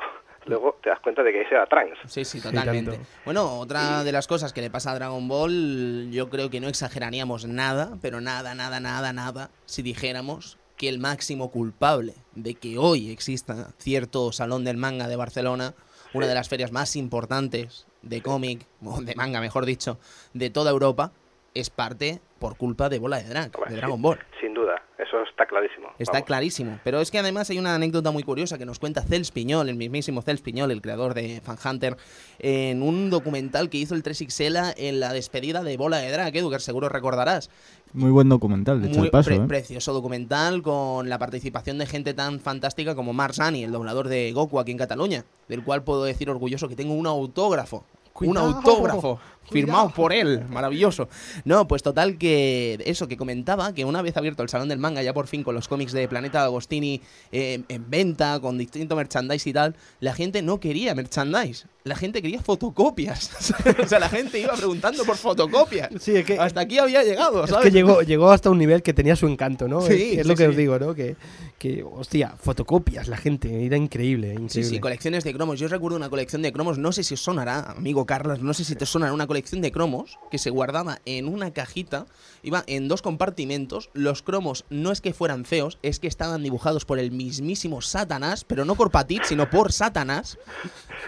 luego, 0.46 0.78
te 0.82 0.90
das 0.90 1.00
cuenta 1.00 1.24
de 1.24 1.32
que 1.32 1.42
ese 1.42 1.56
era 1.56 1.66
Trunks. 1.66 2.00
Sí, 2.06 2.26
sí, 2.26 2.42
totalmente. 2.42 3.00
bueno, 3.26 3.60
otra 3.60 4.04
de 4.04 4.12
las 4.12 4.28
cosas 4.28 4.54
que 4.54 4.62
le 4.62 4.70
pasa 4.70 4.92
a 4.92 4.96
Dragon 4.96 5.28
Ball, 5.28 6.10
yo 6.12 6.30
creo 6.30 6.50
que 6.50 6.60
no 6.60 6.68
exageraríamos 6.68 7.46
nada, 7.46 7.98
pero 8.02 8.22
nada, 8.22 8.56
nada, 8.56 8.80
nada, 8.80 9.14
nada, 9.14 9.50
si 9.66 9.82
dijéramos 9.82 10.58
que 10.78 10.90
el 10.90 11.00
máximo 11.00 11.52
culpable 11.52 12.14
de 12.34 12.56
que 12.56 12.78
hoy 12.78 13.12
exista 13.12 13.72
cierto 13.78 14.32
salón 14.32 14.64
del 14.64 14.78
manga 14.78 15.08
de 15.08 15.16
Barcelona, 15.16 15.74
una 16.14 16.28
de 16.28 16.36
las 16.36 16.50
ferias 16.50 16.72
más 16.72 16.96
importantes 16.96 17.88
de 18.02 18.22
cómic, 18.22 18.66
o 18.84 19.02
de 19.02 19.16
manga 19.16 19.40
mejor 19.42 19.66
dicho, 19.66 19.98
de 20.34 20.50
toda 20.50 20.72
Europa, 20.72 21.12
es 21.54 21.70
parte 21.70 22.20
por 22.40 22.58
culpa 22.58 22.90
de 22.90 23.00
Bola 23.00 23.18
de 23.18 23.30
Drag, 23.30 23.52
de 23.70 23.76
Dragon 23.76 24.02
Ball. 24.02 24.20
Sin 24.42 24.54
duda, 24.54 24.83
eso 25.22 25.30
está 25.30 25.46
clarísimo. 25.46 25.88
Está 26.00 26.14
Vamos. 26.14 26.26
clarísimo. 26.28 26.80
Pero 26.84 27.00
es 27.02 27.12
que 27.12 27.20
además 27.20 27.50
hay 27.50 27.60
una 27.60 27.76
anécdota 27.76 28.12
muy 28.12 28.24
curiosa 28.24 28.58
que 28.58 28.66
nos 28.66 28.80
cuenta 28.80 29.02
Cels 29.02 29.32
Piñol, 29.32 29.70
el 29.70 29.76
mismísimo 29.76 30.22
Cels 30.22 30.42
Piñol, 30.42 30.72
el 30.72 30.82
creador 30.82 31.14
de 31.14 31.42
Fan 31.42 31.58
Hunter, 31.64 31.98
en 32.40 32.82
un 32.82 33.10
documental 33.10 33.70
que 33.70 33.78
hizo 33.78 33.96
el 33.96 34.04
3XL 34.04 34.74
en 34.78 35.00
la 35.00 35.14
despedida 35.14 35.64
de 35.64 35.78
Bola 35.78 35.98
de 35.98 36.12
Drag, 36.12 36.36
Edu, 36.36 36.50
que 36.50 36.60
seguro 36.60 36.90
recordarás. 36.90 37.50
Muy 37.94 38.10
buen 38.12 38.28
documental, 38.30 38.82
de 38.82 38.88
hecho, 38.88 38.98
Muy 38.98 39.08
el 39.08 39.12
paso, 39.12 39.28
pre- 39.28 39.36
¿eh? 39.36 39.42
precioso 39.48 39.94
documental 39.94 40.62
con 40.64 41.10
la 41.10 41.20
participación 41.20 41.78
de 41.78 41.86
gente 41.86 42.14
tan 42.16 42.40
fantástica 42.40 42.96
como 42.96 43.14
Marc 43.14 43.34
Sani, 43.36 43.64
el 43.64 43.72
doblador 43.72 44.08
de 44.08 44.32
Goku 44.34 44.60
aquí 44.60 44.72
en 44.72 44.78
Cataluña, 44.80 45.26
del 45.48 45.64
cual 45.64 45.84
puedo 45.84 46.04
decir 46.04 46.30
orgulloso 46.30 46.68
que 46.68 46.76
tengo 46.76 46.94
un 46.96 47.06
autógrafo. 47.06 47.86
Cuidado, 48.14 48.48
un 48.50 48.56
autógrafo 48.56 49.20
firmado 49.50 49.84
cuidado. 49.86 49.96
por 49.96 50.14
él, 50.14 50.46
maravilloso. 50.50 51.10
No, 51.46 51.68
pues 51.68 51.84
total 51.84 52.18
que 52.18 52.82
eso 52.86 53.08
que 53.08 53.18
comentaba, 53.18 53.74
que 53.74 53.86
una 53.86 54.02
vez 54.02 54.18
abierto 54.18 54.44
el 54.44 54.50
salón 54.50 54.70
del 54.70 54.80
manga, 54.80 55.02
ya 55.02 55.14
por 55.14 55.28
fin 55.28 55.44
con 55.44 55.56
los 55.56 55.68
cómics 55.68 55.92
de 55.92 56.08
Planeta 56.08 56.44
Agostini 56.44 57.02
eh, 57.32 57.62
en 57.68 57.90
venta, 57.90 58.40
con 58.40 58.58
distinto 58.58 58.96
merchandise 58.96 59.50
y 59.50 59.54
tal, 59.54 59.76
la 60.00 60.14
gente 60.14 60.42
no 60.42 60.60
quería 60.60 60.96
merchandise, 60.96 61.66
la 61.84 61.96
gente 61.96 62.22
quería 62.22 62.42
fotocopias. 62.42 63.32
o 63.84 63.88
sea, 63.88 64.00
la 64.00 64.10
gente 64.10 64.40
iba 64.40 64.54
preguntando 64.54 65.04
por 65.04 65.18
fotocopias. 65.18 65.90
Sí, 66.00 66.16
es 66.16 66.26
que, 66.26 66.38
Hasta 66.40 66.62
aquí 66.62 66.78
había 66.78 67.04
llegado, 67.04 67.44
es 67.44 67.50
¿sabes? 67.50 67.66
que 67.66 67.72
llegó, 67.72 68.02
llegó 68.02 68.32
hasta 68.32 68.50
un 68.50 68.58
nivel 68.58 68.82
que 68.82 68.94
tenía 68.94 69.16
su 69.16 69.28
encanto, 69.28 69.68
¿no? 69.68 69.82
Sí, 69.82 69.94
es, 69.94 70.20
es 70.20 70.24
sí, 70.24 70.30
lo 70.30 70.36
que 70.36 70.44
sí. 70.44 70.50
os 70.50 70.56
digo, 70.56 70.80
¿no? 70.80 70.96
Que, 70.96 71.16
que, 71.60 71.84
hostia, 71.84 72.36
fotocopias, 72.40 73.08
la 73.08 73.18
gente, 73.18 73.66
era 73.66 73.78
increíble, 73.78 74.28
increíble. 74.30 74.50
Sí, 74.50 74.64
sí, 74.64 74.80
colecciones 74.80 75.24
de 75.24 75.34
cromos. 75.34 75.60
Yo 75.60 75.68
recuerdo 75.68 75.98
una 75.98 76.10
colección 76.10 76.42
de 76.42 76.52
cromos, 76.52 76.78
no 76.78 76.92
sé 76.92 77.04
si 77.04 77.14
os 77.16 77.22
sonará, 77.22 77.72
amigo 77.72 78.06
Carlos, 78.06 78.42
no 78.42 78.54
sé 78.54 78.64
si 78.64 78.76
te 78.76 78.86
sonará 78.86 79.14
una 79.14 79.28
colección 79.28 79.33
de 79.34 79.72
cromos 79.72 80.20
que 80.32 80.38
se 80.38 80.50
guardaba 80.50 81.00
en 81.06 81.28
una 81.28 81.52
cajita, 81.52 82.06
iba 82.44 82.64
en 82.68 82.88
dos 82.88 83.02
compartimentos. 83.02 83.90
Los 83.94 84.22
cromos 84.22 84.66
no 84.70 84.92
es 84.92 85.02
que 85.02 85.14
fueran 85.14 85.46
feos, 85.46 85.78
es 85.82 86.00
que 86.00 86.08
estaban 86.08 86.44
dibujados 86.44 86.86
por 86.86 87.00
el 87.00 87.12
mismísimo 87.12 87.82
Satanás, 87.82 88.44
pero 88.46 88.66
no 88.66 88.76
por 88.76 88.92
Patit, 88.92 89.24
sino 89.24 89.50
por 89.50 89.72
Satanás. 89.72 90.38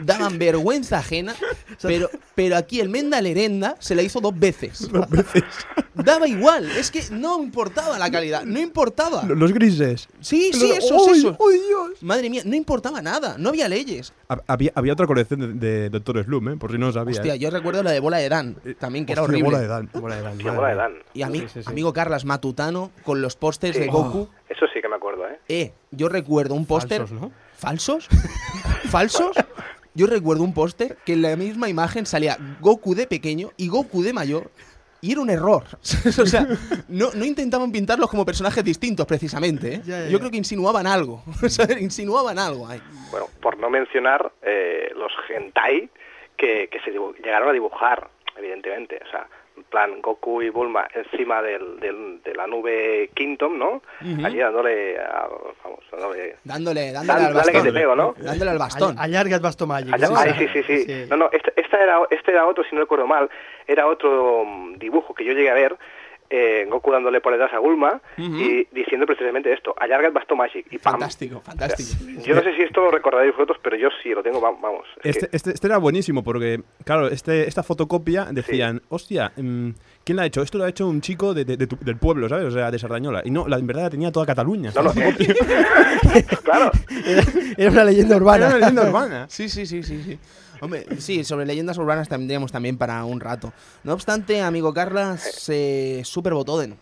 Daban 0.03 0.37
vergüenza 0.39 0.99
ajena, 0.99 1.35
pero, 1.81 2.09
pero 2.35 2.57
aquí 2.57 2.79
el 2.79 2.89
Menda 2.89 3.21
Lerenda 3.21 3.75
se 3.79 3.95
la 3.95 4.01
hizo 4.01 4.19
dos 4.21 4.37
veces. 4.37 4.89
Dos 4.95 5.09
veces. 5.09 5.43
Daba 5.93 6.27
igual, 6.27 6.69
es 6.71 6.91
que 6.91 7.01
no 7.11 7.41
importaba 7.41 7.97
la 7.97 8.11
calidad, 8.11 8.43
no 8.43 8.59
importaba. 8.59 9.23
Los 9.23 9.53
grises. 9.53 10.07
Sí, 10.19 10.51
sí, 10.53 10.71
esos, 10.71 11.07
¡Ay, 11.09 11.19
esos. 11.19 11.37
¡Ay, 11.39 11.59
Dios! 11.67 12.01
Madre 12.01 12.29
mía, 12.29 12.41
no 12.45 12.55
importaba 12.55 13.01
nada, 13.01 13.37
no 13.37 13.49
había 13.49 13.69
leyes. 13.69 14.11
Hab- 14.27 14.43
Había, 14.47 14.71
había 14.75 14.93
otra 14.93 15.07
colección 15.07 15.57
de, 15.59 15.69
de 15.69 15.89
Doctor 15.89 16.23
Slum, 16.25 16.49
¿eh? 16.49 16.57
por 16.57 16.71
si 16.71 16.77
no 16.77 16.87
lo 16.87 16.93
sabía. 16.93 17.13
Hostia, 17.15 17.35
¿eh? 17.35 17.39
yo 17.39 17.49
recuerdo 17.49 17.81
la 17.81 17.91
de 17.91 17.99
Bola 18.01 18.14
de 18.17 18.29
Dan, 18.29 18.57
también 18.79 19.05
que 19.05 19.13
era 19.13 19.21
Hostia, 19.21 19.33
horrible. 19.35 19.49
bola 19.49 19.59
de 19.61 19.67
Dan. 19.67 19.89
Bola 19.93 20.15
de 20.15 20.21
Dan, 20.21 20.37
madre 20.37 20.51
bola 20.55 20.69
de. 20.69 20.75
Dan. 20.75 20.93
Y 21.13 21.21
a 21.23 21.29
mí, 21.29 21.39
Sí, 21.41 21.47
sí, 21.49 21.63
sí. 21.63 21.69
amigo 21.69 21.93
Carlas 21.93 22.25
Matutano, 22.25 22.91
con 23.03 23.21
los 23.21 23.35
pósters 23.35 23.75
Sí. 23.75 23.81
de 23.81 23.87
Goku. 23.87 24.29
Eso 24.49 24.65
sí 24.73 24.81
que 24.81 24.87
me 24.89 24.95
acuerdo, 24.95 25.27
¿eh? 25.27 25.39
Eh, 25.47 25.73
yo 25.91 26.09
recuerdo 26.09 26.53
un 26.55 26.65
póster. 26.65 27.01
Falsos, 27.01 27.21
¿no? 27.21 27.31
¿Falsos? 27.55 28.07
¿Falsos? 28.89 29.35
Yo 29.93 30.07
recuerdo 30.07 30.43
un 30.43 30.53
póster 30.53 30.97
que 31.05 31.13
en 31.13 31.21
la 31.21 31.35
misma 31.35 31.69
imagen 31.69 32.05
salía 32.05 32.37
Goku 32.59 32.95
de 32.95 33.07
pequeño 33.07 33.51
y 33.57 33.69
Goku 33.69 34.03
de 34.03 34.13
mayor. 34.13 34.51
Y 35.01 35.11
era 35.11 35.21
un 35.21 35.29
error. 35.29 35.63
o 36.19 36.25
sea, 36.25 36.47
no, 36.87 37.11
no 37.13 37.25
intentaban 37.25 37.71
pintarlos 37.71 38.09
como 38.09 38.25
personajes 38.25 38.63
distintos, 38.63 39.05
precisamente. 39.05 39.75
¿eh? 39.75 39.81
Ya, 39.85 39.99
ya, 39.99 40.05
Yo 40.05 40.11
ya. 40.13 40.17
creo 40.19 40.31
que 40.31 40.37
insinuaban 40.37 40.87
algo. 40.87 41.23
insinuaban 41.79 42.39
algo 42.39 42.67
ahí. 42.67 42.81
Bueno, 43.11 43.27
por 43.41 43.57
no 43.59 43.69
mencionar 43.69 44.31
eh, 44.41 44.89
los 44.95 45.11
hentai 45.29 45.89
que, 46.37 46.67
que 46.69 46.79
se 46.81 46.93
dibu- 46.93 47.15
llegaron 47.23 47.49
a 47.49 47.53
dibujar, 47.53 48.07
evidentemente. 48.37 48.99
O 49.07 49.09
sea, 49.11 49.27
en 49.57 49.63
plan 49.63 50.01
Goku 50.01 50.41
y 50.41 50.49
Bulma 50.49 50.85
encima 50.93 51.41
del, 51.41 51.79
del- 51.79 52.21
de 52.23 52.33
la 52.35 52.45
nube 52.45 53.09
Kingdom, 53.13 53.57
¿no? 53.57 53.81
Ujú. 54.01 54.25
Allí 54.25 54.39
dándole, 54.39 54.99
a- 54.99 55.27
vamos, 55.63 55.79
dándole... 55.91 56.35
Dándole, 56.43 56.91
dándole 56.91 57.19
al 57.25 57.33
dale 57.33 57.51
que 57.51 57.57
bastón. 57.59 57.63
te 57.73 57.79
pego, 57.79 57.95
¿no? 57.95 58.15
Dándole 58.17 58.51
al 58.51 58.57
bastón. 58.57 58.97
All- 58.97 59.03
Allarga 59.05 59.35
el 59.37 59.41
Basto 59.41 59.65
Magic. 59.67 59.93
Allá- 59.93 60.09
¿no? 60.09 60.17
ay, 60.17 60.31
O 60.31 60.33
sea, 60.35 60.47
sí, 60.53 60.63
sí, 60.63 60.83
sí, 60.85 61.05
No, 61.09 61.15
no, 61.17 61.29
este, 61.31 61.53
esta 61.55 61.81
era, 61.81 61.99
este 62.09 62.31
era 62.31 62.45
otro, 62.47 62.63
si 62.65 62.75
no 62.75 62.81
recuerdo 62.81 63.07
mal, 63.07 63.29
era 63.67 63.87
otro 63.87 64.43
mm, 64.45 64.77
dibujo 64.77 65.13
que 65.13 65.23
yo 65.23 65.31
llegué 65.31 65.49
a 65.49 65.53
ver, 65.53 65.77
eh, 66.29 66.65
Goku 66.69 66.91
dándole 66.91 67.21
por 67.21 67.33
detrás 67.33 67.53
a 67.53 67.59
Bulma 67.59 68.01
Ujú. 68.17 68.35
y 68.35 68.67
diciendo 68.71 69.05
precisamente 69.05 69.53
esto, 69.53 69.73
alarga 69.77 70.07
el 70.07 70.13
bastón 70.13 70.37
Magic 70.39 70.65
y 70.71 70.77
¡pam! 70.77 70.93
Fantástico, 70.93 71.39
fantástico. 71.41 71.89
Yo 72.25 72.35
no 72.35 72.41
sé 72.41 72.55
si 72.55 72.63
esto 72.63 72.81
lo 72.81 72.91
recordaréis 72.91 73.33
vosotros, 73.33 73.57
pero 73.63 73.75
yo 73.77 73.89
sí, 74.03 74.09
lo 74.09 74.23
tengo, 74.23 74.41
va- 74.41 74.51
vamos. 74.51 74.85
es 75.03 75.15
Este, 75.15 75.27
que- 75.29 75.35
este, 75.37 75.49
este 75.51 75.67
era 75.67 75.77
buenísimo 75.77 76.23
porque, 76.23 76.61
claro, 76.83 77.07
este, 77.07 77.47
esta 77.47 77.63
fotocopia 77.63 78.27
decían, 78.31 78.81
hostia, 78.89 79.31
mm, 79.37 79.69
¿quién 80.03 80.15
la 80.15 80.23
ha 80.23 80.25
hecho? 80.25 80.41
Esto 80.41 80.57
lo 80.57 80.63
ha 80.65 80.69
hecho 80.69 80.87
un 80.87 81.01
chico 81.01 81.33
de, 81.33 81.45
de- 81.45 81.57
de 81.57 81.67
tu- 81.67 81.77
del 81.79 81.97
pueblo, 81.97 82.27
¿sabes? 82.29 82.45
O 82.45 82.51
sea, 82.51 82.71
de 82.71 82.79
Sardañola. 82.79 83.21
Y 83.23 83.31
no, 83.31 83.47
la, 83.47 83.57
en 83.57 83.67
verdad 83.67 83.83
la 83.83 83.89
tenía 83.91 84.11
toda 84.11 84.25
Cataluña. 84.25 84.71
No, 84.75 84.83
no, 84.83 84.91
claro, 86.43 86.71
Era 87.57 87.71
una 87.71 87.83
leyenda 87.83 88.15
urbana. 88.17 88.45
Era 88.47 88.47
una 88.47 88.57
leyenda 88.59 88.89
urbana. 88.89 89.25
Sí, 89.29 89.49
sí, 89.49 89.65
sí, 89.65 89.83
sí, 89.83 90.01
sí. 90.03 90.19
Hombre, 90.61 90.85
sí, 90.99 91.23
sobre 91.23 91.45
leyendas 91.45 91.77
urbanas 91.77 92.09
tendríamos 92.09 92.51
también 92.51 92.77
para 92.77 93.03
un 93.05 93.19
rato. 93.19 93.53
No 93.83 93.93
obstante, 93.93 94.41
amigo 94.41 94.73
Carlas, 94.73 95.49
eh, 95.49 96.01
Super 96.03 96.33
Botoden. 96.33 96.77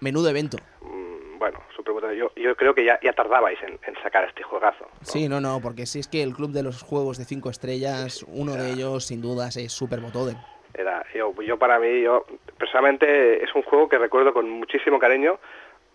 Menudo 0.00 0.28
evento. 0.30 0.56
mm, 0.80 1.38
bueno, 1.38 1.60
Super 1.76 1.92
Botoden, 1.92 2.16
yo, 2.16 2.32
yo 2.36 2.56
creo 2.56 2.74
que 2.74 2.84
ya, 2.84 2.98
ya 3.02 3.12
tardabais 3.12 3.58
en, 3.62 3.78
en 3.86 4.02
sacar 4.02 4.24
este 4.24 4.42
juegazo. 4.42 4.84
¿no? 4.84 5.06
Sí, 5.06 5.28
no, 5.28 5.40
no, 5.40 5.60
porque 5.60 5.86
si 5.86 5.98
es 5.98 6.08
que 6.08 6.22
el 6.22 6.34
club 6.34 6.52
de 6.52 6.62
los 6.62 6.82
juegos 6.82 7.18
de 7.18 7.24
cinco 7.24 7.50
estrellas, 7.50 8.24
uno 8.28 8.54
de 8.54 8.70
ellos 8.72 9.06
sin 9.06 9.20
dudas 9.20 9.56
es 9.56 9.72
Super 9.72 10.00
Botoden. 10.00 10.36
Era, 10.72 11.04
yo, 11.14 11.34
yo 11.42 11.58
para 11.58 11.78
mí, 11.78 12.02
yo 12.02 12.24
personalmente 12.56 13.42
es 13.42 13.54
un 13.54 13.62
juego 13.62 13.88
que 13.88 13.98
recuerdo 13.98 14.32
con 14.32 14.48
muchísimo 14.48 14.98
cariño 14.98 15.38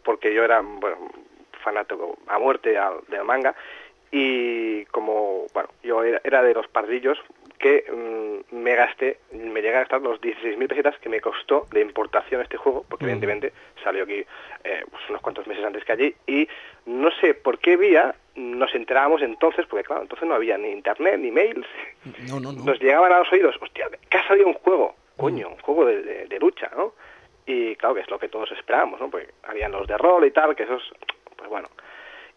porque 0.03 0.33
yo 0.33 0.43
era, 0.43 0.61
bueno, 0.61 0.97
fanático 1.63 2.17
a 2.27 2.37
muerte 2.37 2.77
del 3.09 3.23
manga 3.23 3.55
y 4.17 4.85
como, 4.85 5.47
bueno, 5.53 5.67
yo 5.83 6.01
era, 6.01 6.21
era 6.23 6.41
de 6.41 6.53
los 6.53 6.67
pardillos 6.69 7.19
que 7.59 7.83
mm, 7.91 8.55
me 8.55 8.73
gasté, 8.75 9.17
me 9.33 9.61
llegué 9.61 9.75
a 9.75 9.79
gastar 9.79 10.01
los 10.01 10.21
16.000 10.21 10.67
pesetas 10.69 10.97
que 10.99 11.09
me 11.09 11.19
costó 11.19 11.67
de 11.71 11.81
importación 11.81 12.41
este 12.41 12.55
juego, 12.55 12.85
porque 12.87 13.03
evidentemente 13.05 13.51
salió 13.83 14.05
aquí 14.05 14.23
eh, 14.63 14.83
pues 14.89 15.03
unos 15.09 15.21
cuantos 15.21 15.45
meses 15.47 15.65
antes 15.65 15.83
que 15.83 15.91
allí, 15.91 16.15
y 16.27 16.47
no 16.85 17.11
sé 17.19 17.33
por 17.33 17.59
qué 17.59 17.75
vía 17.75 18.15
nos 18.35 18.73
enterábamos 18.73 19.21
entonces, 19.21 19.65
porque 19.67 19.83
claro, 19.83 20.03
entonces 20.03 20.25
no 20.29 20.35
había 20.35 20.57
ni 20.57 20.69
internet, 20.69 21.19
ni 21.19 21.31
mails, 21.31 21.67
No, 22.29 22.39
no, 22.39 22.53
no. 22.53 22.63
nos 22.63 22.79
llegaban 22.79 23.11
a 23.11 23.19
los 23.19 23.31
oídos, 23.33 23.57
hostia, 23.61 23.89
que 24.09 24.17
ha 24.17 24.25
salido 24.29 24.47
un 24.47 24.53
juego, 24.53 24.95
coño, 25.17 25.49
un 25.49 25.57
juego 25.57 25.85
de, 25.85 26.01
de- 26.03 26.25
de 26.27 26.39
lucha, 26.39 26.71
¿no? 26.75 26.93
Y 27.45 27.75
claro 27.75 27.95
que 27.95 28.01
es 28.01 28.09
lo 28.09 28.17
que 28.17 28.29
todos 28.29 28.49
esperábamos, 28.53 28.99
¿no? 29.01 29.09
Porque 29.09 29.27
habían 29.43 29.73
los 29.73 29.85
de 29.87 29.97
rol 29.97 30.25
y 30.25 30.31
tal, 30.31 30.55
que 30.55 30.63
esos, 30.63 30.81
pues 31.35 31.49
bueno. 31.49 31.67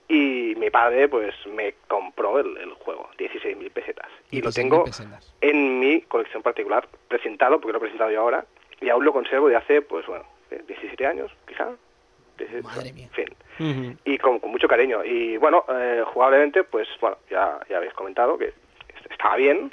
Y 0.08 0.54
mi 0.56 0.70
padre, 0.70 1.06
pues, 1.08 1.34
me 1.46 1.74
compró 1.86 2.38
el, 2.38 2.56
el 2.56 2.72
juego, 2.74 3.10
16.000 3.18 3.70
pesetas. 3.70 4.08
Y 4.30 4.40
lo 4.40 4.50
16.000 4.50 4.54
tengo 4.54 4.84
pesetas. 4.84 5.34
en 5.42 5.80
mi 5.80 6.00
colección 6.02 6.42
particular, 6.42 6.88
presentado, 7.08 7.60
porque 7.60 7.72
lo 7.72 7.78
he 7.78 7.80
presentado 7.82 8.10
yo 8.10 8.20
ahora, 8.22 8.46
y 8.80 8.88
aún 8.88 9.04
lo 9.04 9.12
conservo 9.12 9.48
de 9.48 9.56
hace, 9.56 9.82
pues 9.82 10.06
bueno, 10.06 10.24
eh, 10.50 10.62
17 10.66 11.06
años, 11.06 11.30
quizá. 11.46 11.68
17, 12.38 12.62
Madre 12.62 12.92
mía. 12.92 13.04
En 13.06 13.10
fin 13.10 13.98
y 14.04 14.16
con, 14.18 14.38
con 14.38 14.50
mucho 14.52 14.68
cariño. 14.68 15.04
Y 15.04 15.36
bueno, 15.36 15.64
eh, 15.68 16.04
jugablemente, 16.06 16.62
pues 16.62 16.86
bueno, 17.00 17.18
ya, 17.28 17.58
ya 17.68 17.78
habéis 17.78 17.92
comentado 17.92 18.38
que 18.38 18.44
est- 18.46 19.10
estaba 19.10 19.34
bien, 19.34 19.72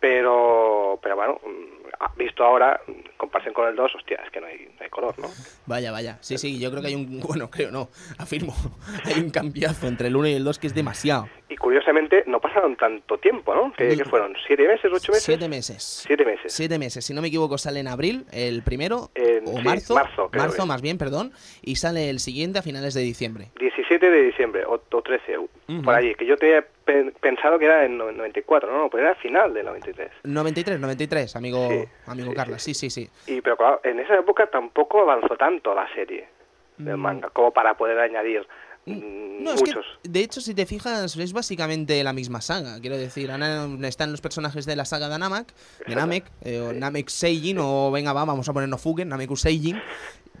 pero, 0.00 0.98
pero 1.02 1.16
bueno, 1.16 1.40
mm, 1.46 1.85
visto 2.16 2.44
ahora, 2.44 2.80
comparación 3.16 3.54
con 3.54 3.68
el 3.68 3.76
2, 3.76 3.94
hostia, 3.96 4.20
es 4.24 4.30
que 4.30 4.40
no 4.40 4.46
hay, 4.46 4.56
no 4.78 4.82
hay 4.84 4.88
color, 4.90 5.18
¿no? 5.18 5.28
Vaya, 5.66 5.92
vaya. 5.92 6.18
Sí, 6.20 6.38
sí, 6.38 6.58
yo 6.58 6.70
creo 6.70 6.82
que 6.82 6.88
hay 6.88 6.94
un. 6.94 7.20
Bueno, 7.26 7.50
creo 7.50 7.70
no. 7.70 7.88
Afirmo. 8.18 8.54
Hay 9.04 9.20
un 9.20 9.30
cambiazo 9.30 9.86
entre 9.88 10.08
el 10.08 10.16
1 10.16 10.28
y 10.28 10.32
el 10.34 10.44
2 10.44 10.58
que 10.58 10.66
es 10.68 10.74
demasiado. 10.74 11.28
Y 11.48 11.56
curiosamente, 11.56 12.24
no 12.26 12.40
pasaron 12.40 12.76
tanto 12.76 13.18
tiempo, 13.18 13.54
¿no? 13.54 13.72
¿Qué, 13.76 13.96
qué 13.96 14.04
fueron? 14.04 14.34
¿Siete 14.46 14.66
meses, 14.66 14.90
ocho 14.92 15.12
meses? 15.12 15.22
Siete 15.24 15.48
meses. 15.48 16.04
Siete 16.06 16.24
meses. 16.24 16.52
Siete 16.52 16.78
meses. 16.78 17.04
Si 17.04 17.14
no 17.14 17.22
me 17.22 17.28
equivoco, 17.28 17.56
sale 17.58 17.80
en 17.80 17.88
abril, 17.88 18.26
el 18.32 18.62
primero. 18.62 19.10
En- 19.14 19.44
o 19.48 19.58
sí, 19.58 19.62
marzo. 19.64 19.94
marzo, 19.94 20.28
creo 20.30 20.52
que. 20.52 20.62
más 20.64 20.82
bien, 20.82 20.98
perdón. 20.98 21.32
Y 21.62 21.76
sale 21.76 22.10
el 22.10 22.18
siguiente 22.20 22.58
a 22.58 22.62
finales 22.62 22.94
de 22.94 23.02
diciembre. 23.02 23.50
17 23.60 24.10
de 24.10 24.22
diciembre, 24.22 24.64
o, 24.66 24.74
o 24.90 25.02
13, 25.02 25.36
por 25.84 25.94
allí, 25.94 26.14
que 26.14 26.26
yo 26.26 26.36
tenía 26.36 26.64
pe- 26.84 27.12
pensado 27.20 27.58
que 27.58 27.64
era 27.66 27.84
en 27.84 27.96
no- 27.98 28.10
94, 28.12 28.70
no, 28.70 28.78
no, 28.78 28.90
pues 28.90 29.02
era 29.02 29.14
final 29.16 29.52
del 29.54 29.66
93. 29.66 30.10
93, 30.24 30.80
93, 30.80 31.36
amigo, 31.36 31.68
Sí, 31.68 31.75
amigo 32.06 32.30
sí, 32.30 32.36
Carla. 32.36 32.58
Sí, 32.58 32.74
sí, 32.74 32.90
sí. 32.90 33.08
Y 33.26 33.40
pero 33.40 33.56
claro, 33.56 33.80
en 33.84 34.00
esa 34.00 34.14
época 34.14 34.46
tampoco 34.48 35.00
avanzó 35.02 35.36
tanto 35.36 35.74
la 35.74 35.92
serie 35.94 36.28
del 36.78 36.96
manga, 36.96 37.30
como 37.30 37.52
para 37.52 37.74
poder 37.74 37.98
añadir 37.98 38.42
mm, 38.42 38.66
Mm. 38.86 39.42
No, 39.42 39.52
es 39.52 39.62
que, 39.62 39.74
muchos. 39.74 39.86
de 40.04 40.20
hecho, 40.20 40.40
si 40.40 40.54
te 40.54 40.64
fijas, 40.64 41.16
es 41.16 41.32
básicamente 41.32 42.02
la 42.04 42.12
misma 42.12 42.40
saga. 42.40 42.80
Quiero 42.80 42.96
decir, 42.96 43.30
están 43.82 44.12
los 44.12 44.20
personajes 44.20 44.64
de 44.64 44.76
la 44.76 44.84
saga 44.84 45.08
de 45.08 45.18
Namek, 45.18 45.52
de 45.86 45.94
Namek, 45.94 46.24
eh, 46.42 46.60
o 46.60 46.72
Namek 46.72 47.08
Seijin, 47.08 47.58
o 47.58 47.90
venga, 47.90 48.12
va, 48.12 48.24
vamos 48.24 48.48
a 48.48 48.52
ponernos 48.52 48.80
Fugen, 48.80 49.08
Nameku 49.08 49.36
Seijin. 49.36 49.82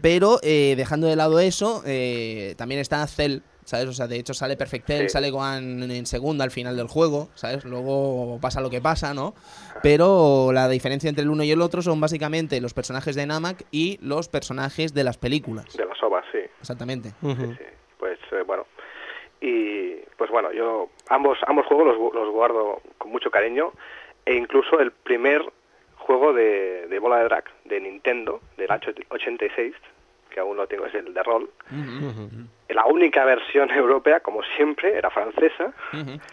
Pero 0.00 0.38
eh, 0.42 0.74
dejando 0.76 1.08
de 1.08 1.16
lado 1.16 1.40
eso, 1.40 1.82
eh, 1.86 2.54
también 2.56 2.80
está 2.80 3.06
Cell, 3.06 3.40
¿sabes? 3.66 3.86
O 3.88 3.92
sea, 3.92 4.06
de 4.06 4.16
hecho 4.16 4.32
sale 4.32 4.56
Perfect 4.56 4.86
Cell, 4.86 5.02
Sí. 5.02 5.08
sale 5.10 5.30
Gohan 5.30 5.82
en 5.90 6.06
segunda 6.06 6.44
al 6.44 6.50
final 6.50 6.76
del 6.76 6.86
juego, 6.88 7.28
¿sabes? 7.34 7.64
Luego 7.66 8.38
pasa 8.40 8.62
lo 8.62 8.70
que 8.70 8.80
pasa, 8.80 9.12
¿no? 9.12 9.34
Pero 9.82 10.50
la 10.52 10.68
diferencia 10.68 11.10
entre 11.10 11.24
el 11.24 11.30
uno 11.30 11.42
y 11.44 11.50
el 11.50 11.60
otro 11.60 11.82
son 11.82 12.00
básicamente 12.00 12.60
los 12.60 12.72
personajes 12.72 13.14
de 13.14 13.26
Namek 13.26 13.66
y 13.70 13.98
los 14.00 14.28
personajes 14.28 14.94
de 14.94 15.04
las 15.04 15.18
películas. 15.18 15.66
De 15.76 15.84
las 15.84 16.02
ovas, 16.02 16.24
sí. 16.32 16.38
Exactamente. 16.60 17.10
Ujú. 17.20 17.52
sí. 17.58 17.64
Pues 17.98 18.18
eh, 18.32 18.42
bueno. 18.46 18.66
Y 19.40 19.96
pues 20.16 20.30
bueno, 20.30 20.50
yo 20.52 20.88
ambos 21.10 21.36
ambos 21.46 21.66
juegos 21.66 21.86
los, 21.88 22.14
los 22.14 22.32
guardo 22.32 22.80
con 22.96 23.10
mucho 23.10 23.30
cariño 23.30 23.72
e 24.24 24.34
incluso 24.34 24.80
el 24.80 24.92
primer 24.92 25.42
juego 25.98 26.32
de, 26.32 26.86
de 26.88 26.98
bola 26.98 27.18
de 27.18 27.24
drag 27.24 27.44
de 27.64 27.80
Nintendo 27.80 28.40
del 28.56 28.70
año 28.70 28.92
86 29.10 29.74
que 30.30 30.40
aún 30.40 30.56
lo 30.56 30.66
tengo 30.66 30.86
es 30.86 30.94
el 30.94 31.12
de 31.12 31.22
rol. 31.22 31.50
La 32.68 32.84
única 32.86 33.24
versión 33.24 33.70
europea, 33.70 34.20
como 34.20 34.40
siempre, 34.56 34.96
era 34.98 35.08
francesa. 35.10 35.72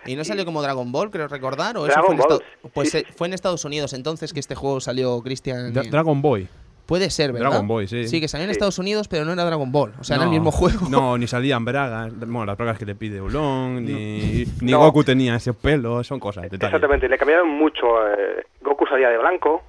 ¿Y 0.06 0.16
no 0.16 0.24
salió 0.24 0.46
como 0.46 0.62
Dragon 0.62 0.92
Ball, 0.92 1.12
creo 1.12 1.28
recordar? 1.28 1.78
¿O 1.78 1.86
eso 1.86 1.94
Dragon 1.94 2.06
fue, 2.06 2.16
en 2.16 2.20
Ball, 2.22 2.32
Estados- 2.42 2.72
pues 2.74 2.90
sí, 2.92 2.98
eh, 3.00 3.06
fue 3.16 3.28
en 3.28 3.34
Estados 3.34 3.66
Unidos 3.66 3.94
entonces 3.94 4.34
que 4.34 4.40
este 4.40 4.56
juego 4.56 4.80
salió, 4.80 5.22
Cristian. 5.22 5.74
Dra- 5.74 5.90
Dragon 5.90 6.22
Boy. 6.22 6.48
Puede 6.86 7.10
ser, 7.12 7.32
¿verdad? 7.32 7.50
Dragon 7.52 7.68
Ball, 7.68 7.88
sí. 7.88 8.08
Sí, 8.10 8.20
que 8.20 8.28
salió 8.28 8.44
en 8.44 8.50
Sí. 8.50 8.54
Estados 8.54 8.78
Unidos, 8.78 9.08
pero 9.08 9.24
no 9.24 9.32
era 9.32 9.46
Dragon 9.46 9.72
Ball. 9.72 9.94
O 10.02 10.04
sea, 10.04 10.18
era 10.18 10.26
el 10.26 10.32
mismo 10.32 10.52
juego. 10.52 10.90
No, 10.90 11.18
ni 11.18 11.28
salían 11.28 11.64
bragas. 11.64 12.12
Bueno, 12.20 12.46
las 12.46 12.58
bragas 12.58 12.78
que 12.78 12.86
le 12.86 12.96
pide 12.96 13.22
Ulong, 13.22 13.80
ni, 13.82 14.44
ni 14.62 14.72
No. 14.72 14.80
Goku 14.80 15.04
tenía 15.04 15.36
ese 15.36 15.54
pelo, 15.54 16.04
son 16.04 16.20
cosas, 16.20 16.44
detalles. 16.44 16.66
Exactamente, 16.66 17.08
le 17.08 17.18
cambiaron 17.18 17.48
mucho. 17.48 17.86
eh, 18.12 18.44
Goku 18.62 18.86
salía 18.86 19.10
de 19.10 19.18
blanco, 19.18 19.64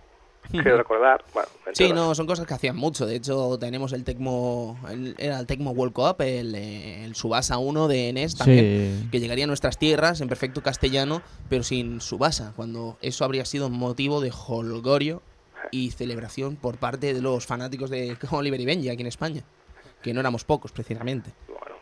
quiero 0.62 0.76
recordar. 0.78 1.24
Bueno, 1.32 1.48
Sí, 1.72 1.92
no, 1.92 2.14
son 2.14 2.26
cosas 2.26 2.46
que 2.46 2.54
hacían 2.54 2.76
mucho. 2.76 3.06
De 3.06 3.16
hecho, 3.16 3.58
tenemos 3.58 3.92
el 3.92 4.04
Tecmo. 4.04 4.78
el- 4.90 5.14
era 5.18 5.38
el 5.40 5.46
Tecmo 5.46 5.70
World 5.72 5.92
Cup, 5.94 6.16
el, 6.22 6.54
eh, 6.54 7.04
el 7.04 7.14
Subasa 7.14 7.58
1 7.58 7.88
de 7.88 8.12
NES 8.12 8.36
también. 8.36 9.00
Sí. 9.04 9.08
Que 9.10 9.20
llegaría 9.20 9.44
a 9.44 9.48
nuestras 9.48 9.78
tierras 9.78 10.20
en 10.20 10.28
perfecto 10.28 10.62
castellano, 10.62 11.22
pero 11.48 11.62
sin 11.62 12.00
Subasa. 12.00 12.52
Cuando 12.56 12.96
eso 13.02 13.24
habría 13.24 13.44
sido 13.44 13.68
motivo 13.70 14.20
de 14.20 14.32
holgorio 14.48 15.22
y 15.70 15.90
celebración 15.90 16.56
por 16.56 16.76
parte 16.78 17.12
de 17.14 17.20
los 17.22 17.46
fanáticos 17.46 17.90
de 17.90 18.16
Oliver 18.30 18.60
y 18.60 18.66
Benji 18.66 18.88
aquí 18.90 19.00
en 19.02 19.08
España. 19.08 19.42
Que 20.02 20.12
no 20.14 20.20
éramos 20.20 20.44
pocos, 20.44 20.70
precisamente. 20.72 21.30
Bueno, 21.48 21.76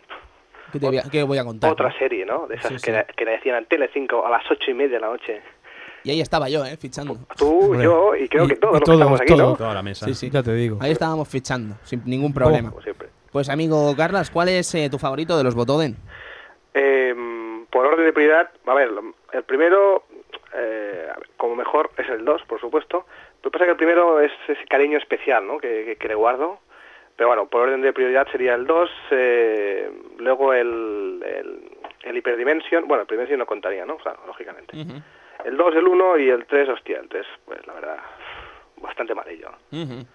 ¿Qué, 0.73 0.79
te 0.79 0.87
voy, 0.87 0.99
a, 0.99 1.03
qué 1.03 1.23
voy 1.25 1.39
a 1.39 1.45
contar? 1.45 1.73
otra 1.73 1.93
serie, 1.99 2.25
¿no? 2.25 2.47
De 2.47 2.55
esas 2.55 2.69
Sí, 2.71 2.77
que, 2.77 2.81
sí. 2.85 2.91
le- 2.93 3.07
que 3.17 3.25
le 3.25 3.33
decían 3.33 3.57
en 3.57 3.67
Tele5 3.69 4.25
a 4.25 4.31
las 4.31 4.45
ocho 4.51 4.71
y 4.71 4.75
media 4.75 4.95
de 4.95 5.01
la 5.01 5.09
noche. 5.09 5.43
Y 6.05 6.11
ahí 6.11 6.21
estaba 6.21 6.49
yo, 6.49 6.65
¿eh? 6.65 6.77
Fichando. 6.77 7.17
Tú, 7.37 7.75
yo 7.81 8.15
y 8.17 8.29
creo 8.29 8.45
Y- 8.45 8.49
que 8.49 8.57
todos 8.57 8.75
y 8.75 8.75
los 8.75 8.81
que 8.81 8.85
todos, 8.87 8.99
estamos 9.01 9.21
aquí, 9.21 9.33
todos. 9.35 9.51
¿no? 9.53 9.57
Toda 9.57 9.75
la 9.75 9.83
mesa. 9.83 10.07
Sí, 10.07 10.15
sí. 10.15 10.31
Ya 10.31 10.43
te 10.43 10.53
digo. 10.55 10.79
Ahí 10.81 10.93
estábamos 10.93 11.29
fichando, 11.29 11.77
sin 11.85 12.03
ningún 12.05 12.33
problema. 12.35 12.71
Como 12.71 12.83
siempre. 12.83 13.09
Pues 13.31 13.49
amigo 13.49 13.95
Carlas, 13.97 14.31
¿cuál 14.31 14.49
es 14.49 14.75
eh, 14.75 14.89
tu 14.91 14.99
favorito 14.99 15.37
de 15.39 15.45
los 15.45 15.55
Botoden? 15.55 15.97
Eh, 16.75 17.15
por 17.71 17.87
orden 17.87 18.05
de 18.05 18.13
prioridad, 18.13 18.51
a 18.67 18.75
ver, 18.75 18.91
el 19.33 19.43
primero, 19.45 20.05
eh, 20.55 21.09
como 21.37 21.57
mejor, 21.57 21.91
es 21.97 22.09
el 22.09 22.25
2, 22.25 22.43
por 22.49 22.61
supuesto. 22.61 23.07
Lo 23.43 23.51
que 23.51 23.59
pasa 23.59 23.65
es 23.65 23.69
que 23.69 23.73
el 23.73 23.77
primero 23.77 24.21
es 24.21 24.31
ese 24.49 24.65
cariño 24.67 24.99
especial, 24.99 25.47
¿no? 25.47 25.59
Que, 25.59 25.85
que, 25.85 25.97
que 25.97 26.09
le 26.09 26.15
guardo. 26.15 26.59
Pero 27.17 27.29
bueno, 27.29 27.47
por 27.47 27.63
orden 27.63 27.83
de 27.83 27.93
prioridad 27.93 28.27
sería 28.33 28.55
el 28.55 28.67
2, 28.67 28.91
eh, 29.11 29.91
luego 30.19 30.53
el, 30.55 31.23
el, 31.27 31.71
el 32.05 32.17
Hyperdimension, 32.17 32.87
bueno, 32.89 33.03
el 33.03 33.07
Hyperdimension 33.07 33.39
no 33.39 33.47
contaría, 33.47 33.85
¿no? 33.85 33.95
O 33.97 34.03
sea, 34.03 34.15
lógicamente. 34.27 34.77
El 35.45 35.57
2, 35.57 35.75
el 35.77 35.87
1 35.89 36.19
y 36.19 36.29
el 36.31 36.47
3, 36.47 36.69
hostia, 36.69 36.99
el 37.01 37.09
3, 37.09 37.27
pues 37.45 37.67
la 37.67 37.73
verdad, 37.75 37.97
bastante 38.81 39.15
malillo. 39.15 39.51
Ujú. 39.73 40.07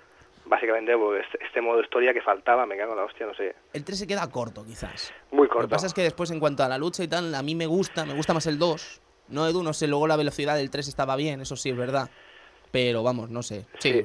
Básicamente, 0.45 0.95
pues, 0.97 1.26
este, 1.26 1.43
este 1.43 1.61
modo 1.61 1.82
historia 1.82 2.13
que 2.13 2.22
faltaba, 2.22 2.65
me 2.65 2.78
cago 2.78 2.93
en 2.93 2.97
la 2.99 3.03
hostia, 3.03 3.26
no 3.26 3.34
sé, 3.34 3.53
El 3.74 3.84
3 3.84 3.99
se 3.99 4.07
queda 4.07 4.30
corto, 4.30 4.63
quizás. 4.63 5.13
muy 5.32 5.47
Lo 5.47 5.53
corto. 5.53 5.68
que 5.68 5.72
pasa 5.72 5.88
es 5.88 5.93
que 5.93 6.03
después, 6.03 6.32
en 6.32 6.39
cuanto 6.39 6.63
a 6.63 6.70
la 6.70 6.78
lucha 6.78 7.03
y 7.03 7.07
tal, 7.07 7.36
a 7.36 7.41
mí 7.41 7.55
me 7.55 7.65
gusta, 7.65 8.05
me 8.05 8.13
gusta 8.13 8.34
más 8.34 8.47
el 8.47 8.57
2. 8.57 9.01
No, 9.30 9.45
Edu, 9.45 9.61
no 9.61 9.74
sé, 9.74 9.88
luego 9.88 10.07
la 10.07 10.15
velocidad 10.15 10.55
del 10.55 10.70
3 10.70 10.88
estaba 10.88 11.18
bien, 11.18 11.41
eso 11.41 11.57
sí 11.57 11.70
es 11.70 11.76
verdad. 11.76 12.09
Pero 12.72 13.03
vamos, 13.03 13.30
no 13.30 13.43
sé. 13.43 13.65
Sí, 13.80 14.03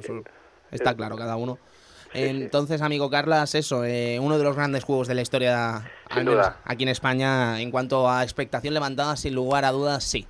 está 0.71 0.91
eh, 0.91 0.95
claro, 0.95 1.15
cada 1.15 1.37
uno. 1.37 1.57
Entonces, 2.13 2.81
amigo 2.81 3.09
Carlas, 3.09 3.55
eso, 3.55 3.85
eh, 3.85 4.19
uno 4.19 4.37
de 4.37 4.43
los 4.43 4.55
grandes 4.55 4.83
juegos 4.83 5.07
de 5.07 5.15
la 5.15 5.21
historia, 5.21 5.79
Sin 6.09 6.19
al 6.19 6.25
menos 6.25 6.45
duda. 6.45 6.57
aquí 6.65 6.83
en 6.83 6.89
España, 6.89 7.59
en 7.61 7.71
cuanto 7.71 8.09
a 8.09 8.21
expectación 8.23 8.73
levantada, 8.73 9.15
sin 9.15 9.33
lugar 9.33 9.63
a 9.65 9.71
dudas, 9.71 10.03
sí. 10.03 10.27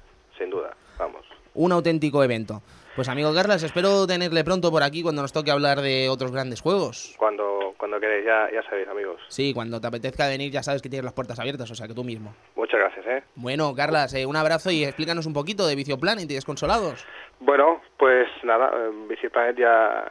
Un 1.56 1.72
auténtico 1.72 2.24
evento. 2.24 2.62
Pues 2.96 3.10
amigo 3.10 3.34
Carlas, 3.34 3.64
espero 3.64 4.06
tenerle 4.06 4.44
pronto 4.44 4.70
por 4.70 4.84
aquí 4.84 5.02
cuando 5.02 5.22
nos 5.24 5.34
toque 5.34 5.50
hablar 5.50 5.82
de 5.82 6.10
otros 6.10 6.32
grandes 6.32 6.62
juegos. 6.62 7.16
Cuando, 7.18 7.74
cuando 7.78 8.00
queréis, 8.00 8.24
ya, 8.26 8.50
ya 8.54 8.62
sabéis, 8.70 8.88
amigos. 8.88 9.20
Sí, 9.30 9.52
cuando 9.54 9.82
te 9.82 9.88
apetezca 9.88 10.28
venir 10.28 10.52
ya 10.52 10.62
sabes 10.62 10.82
que 10.82 10.90
tienes 10.90 11.04
las 11.06 11.14
puertas 11.14 11.40
abiertas, 11.40 11.70
o 11.72 11.76
sea 11.76 11.88
que 11.88 11.96
tú 11.96 12.04
mismo. 12.04 12.36
Muchas 12.56 12.80
gracias, 12.80 13.06
¿eh? 13.08 13.24
Bueno, 13.36 13.74
Carlas, 13.76 14.14
eh, 14.14 14.28
un 14.28 14.36
abrazo 14.36 14.70
y 14.70 14.84
explícanos 14.84 15.26
un 15.26 15.34
poquito 15.34 15.66
de 15.66 15.76
Vicio 15.76 15.98
Planet 15.98 16.30
y 16.30 16.36
Desconsolados. 16.36 17.04
Bueno, 17.40 17.82
pues 17.98 18.28
nada, 18.44 18.72
eh, 18.76 18.92
Visit 19.10 19.32
Planet 19.32 19.58
ya 19.58 20.06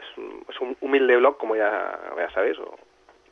es 0.00 0.18
un, 0.18 0.44
es 0.48 0.60
un 0.60 0.76
humilde 0.80 1.16
blog, 1.16 1.38
como 1.38 1.54
ya, 1.54 1.96
ya 2.16 2.30
sabéis, 2.34 2.58
o- 2.58 2.76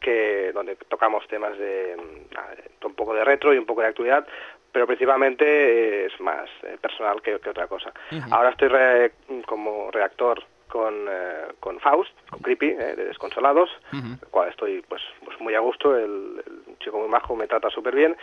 que 0.00 0.52
donde 0.52 0.76
tocamos 0.88 1.26
temas 1.28 1.56
de, 1.58 1.96
mm, 1.96 2.80
de 2.80 2.86
un 2.86 2.94
poco 2.94 3.14
de 3.14 3.24
retro 3.24 3.54
y 3.54 3.58
un 3.58 3.64
poco 3.64 3.80
de 3.80 3.86
actualidad, 3.88 4.26
pero 4.74 4.88
principalmente 4.88 5.44
eh, 5.46 6.06
es 6.12 6.20
más 6.20 6.50
eh, 6.64 6.76
personal 6.82 7.22
que, 7.22 7.38
que 7.38 7.48
otra 7.50 7.68
cosa. 7.68 7.92
Ahora 8.32 8.50
estoy 8.50 8.66
re- 8.68 9.12
como 9.46 9.88
redactor 9.92 10.42
con, 10.68 11.06
eh, 11.08 11.46
con 11.60 11.78
Faust, 11.78 12.10
con 12.28 12.40
Creepy, 12.40 12.70
eh, 12.70 12.94
de 12.96 13.04
Desconsolados, 13.04 13.70
el 13.92 14.18
cual 14.32 14.48
estoy 14.48 14.82
pues, 14.88 15.00
pues 15.24 15.38
muy 15.40 15.54
a 15.54 15.60
gusto, 15.60 15.96
el, 15.96 16.42
el 16.44 16.78
chico 16.80 16.98
muy 16.98 17.08
majo 17.08 17.36
me 17.36 17.46
trata 17.46 17.70
súper 17.70 17.94
bien 17.94 18.16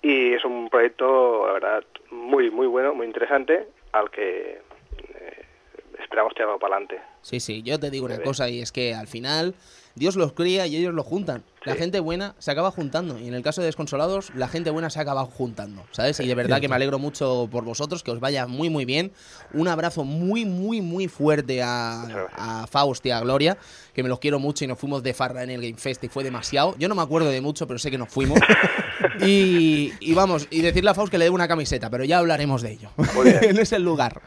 y 0.00 0.34
es 0.34 0.44
un 0.44 0.68
proyecto, 0.70 1.44
la 1.48 1.52
verdad, 1.54 1.84
muy, 2.12 2.52
muy 2.52 2.68
bueno, 2.68 2.94
muy 2.94 3.06
interesante, 3.06 3.66
al 3.90 4.08
que 4.12 4.60
eh, 5.14 5.44
esperamos 5.98 6.34
tirarlo 6.34 6.60
para 6.60 6.76
adelante. 6.76 7.00
Sí, 7.22 7.40
sí, 7.40 7.64
yo 7.64 7.80
te 7.80 7.90
digo 7.90 8.06
una 8.06 8.22
cosa 8.22 8.48
y 8.48 8.60
es 8.60 8.70
que 8.70 8.94
al 8.94 9.08
final 9.08 9.54
Dios 9.96 10.14
los 10.14 10.32
cría 10.34 10.68
y 10.68 10.76
ellos 10.76 10.94
lo 10.94 11.02
juntan. 11.02 11.42
La 11.66 11.74
gente 11.74 12.00
buena 12.00 12.34
se 12.38 12.50
acaba 12.50 12.70
juntando 12.70 13.18
y 13.18 13.28
en 13.28 13.34
el 13.34 13.42
caso 13.42 13.60
de 13.60 13.66
Desconsolados 13.66 14.30
la 14.34 14.48
gente 14.48 14.70
buena 14.70 14.90
se 14.90 15.00
acaba 15.00 15.24
juntando, 15.24 15.82
¿sabes? 15.90 16.20
Y 16.20 16.26
de 16.26 16.34
verdad 16.34 16.60
que 16.60 16.68
me 16.68 16.76
alegro 16.76 16.98
mucho 16.98 17.48
por 17.50 17.64
vosotros, 17.64 18.02
que 18.02 18.10
os 18.10 18.20
vaya 18.20 18.46
muy 18.46 18.70
muy 18.70 18.84
bien. 18.84 19.12
Un 19.52 19.68
abrazo 19.68 20.04
muy 20.04 20.44
muy 20.44 20.80
muy 20.80 21.08
fuerte 21.08 21.62
a, 21.62 22.28
a 22.36 22.66
Faust 22.66 23.04
y 23.06 23.10
a 23.10 23.20
Gloria, 23.20 23.58
que 23.92 24.02
me 24.02 24.08
los 24.08 24.18
quiero 24.18 24.38
mucho 24.38 24.64
y 24.64 24.68
nos 24.68 24.78
fuimos 24.78 25.02
de 25.02 25.14
farra 25.14 25.42
en 25.42 25.50
el 25.50 25.60
Game 25.60 25.76
Fest 25.76 26.02
y 26.04 26.08
fue 26.08 26.24
demasiado. 26.24 26.74
Yo 26.78 26.88
no 26.88 26.94
me 26.94 27.02
acuerdo 27.02 27.28
de 27.28 27.40
mucho, 27.40 27.66
pero 27.66 27.78
sé 27.78 27.90
que 27.90 27.98
nos 27.98 28.08
fuimos. 28.08 28.38
y, 29.20 29.92
y 30.00 30.14
vamos, 30.14 30.46
y 30.50 30.62
decirle 30.62 30.90
a 30.90 30.94
Faust 30.94 31.10
que 31.10 31.18
le 31.18 31.24
dé 31.24 31.30
una 31.30 31.48
camiseta, 31.48 31.90
pero 31.90 32.04
ya 32.04 32.18
hablaremos 32.18 32.62
de 32.62 32.72
ello. 32.72 32.90
No 33.54 33.60
es 33.60 33.72
el 33.72 33.82
lugar. 33.82 34.20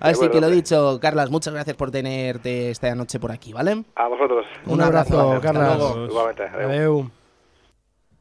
Así 0.00 0.14
acuerdo, 0.14 0.32
que 0.32 0.40
lo 0.40 0.50
dicho, 0.50 0.98
Carlas, 1.00 1.30
muchas 1.30 1.54
gracias 1.54 1.76
por 1.76 1.90
tenerte 1.90 2.70
esta 2.70 2.94
noche 2.94 3.20
por 3.20 3.32
aquí, 3.32 3.52
¿vale? 3.52 3.84
A 3.94 4.08
vosotros. 4.08 4.46
Un 4.66 4.80
abrazo, 4.80 5.32
hasta 5.32 5.40
Carlas. 5.40 5.78
Igualmente. 6.08 6.44
Adeu. 6.82 7.10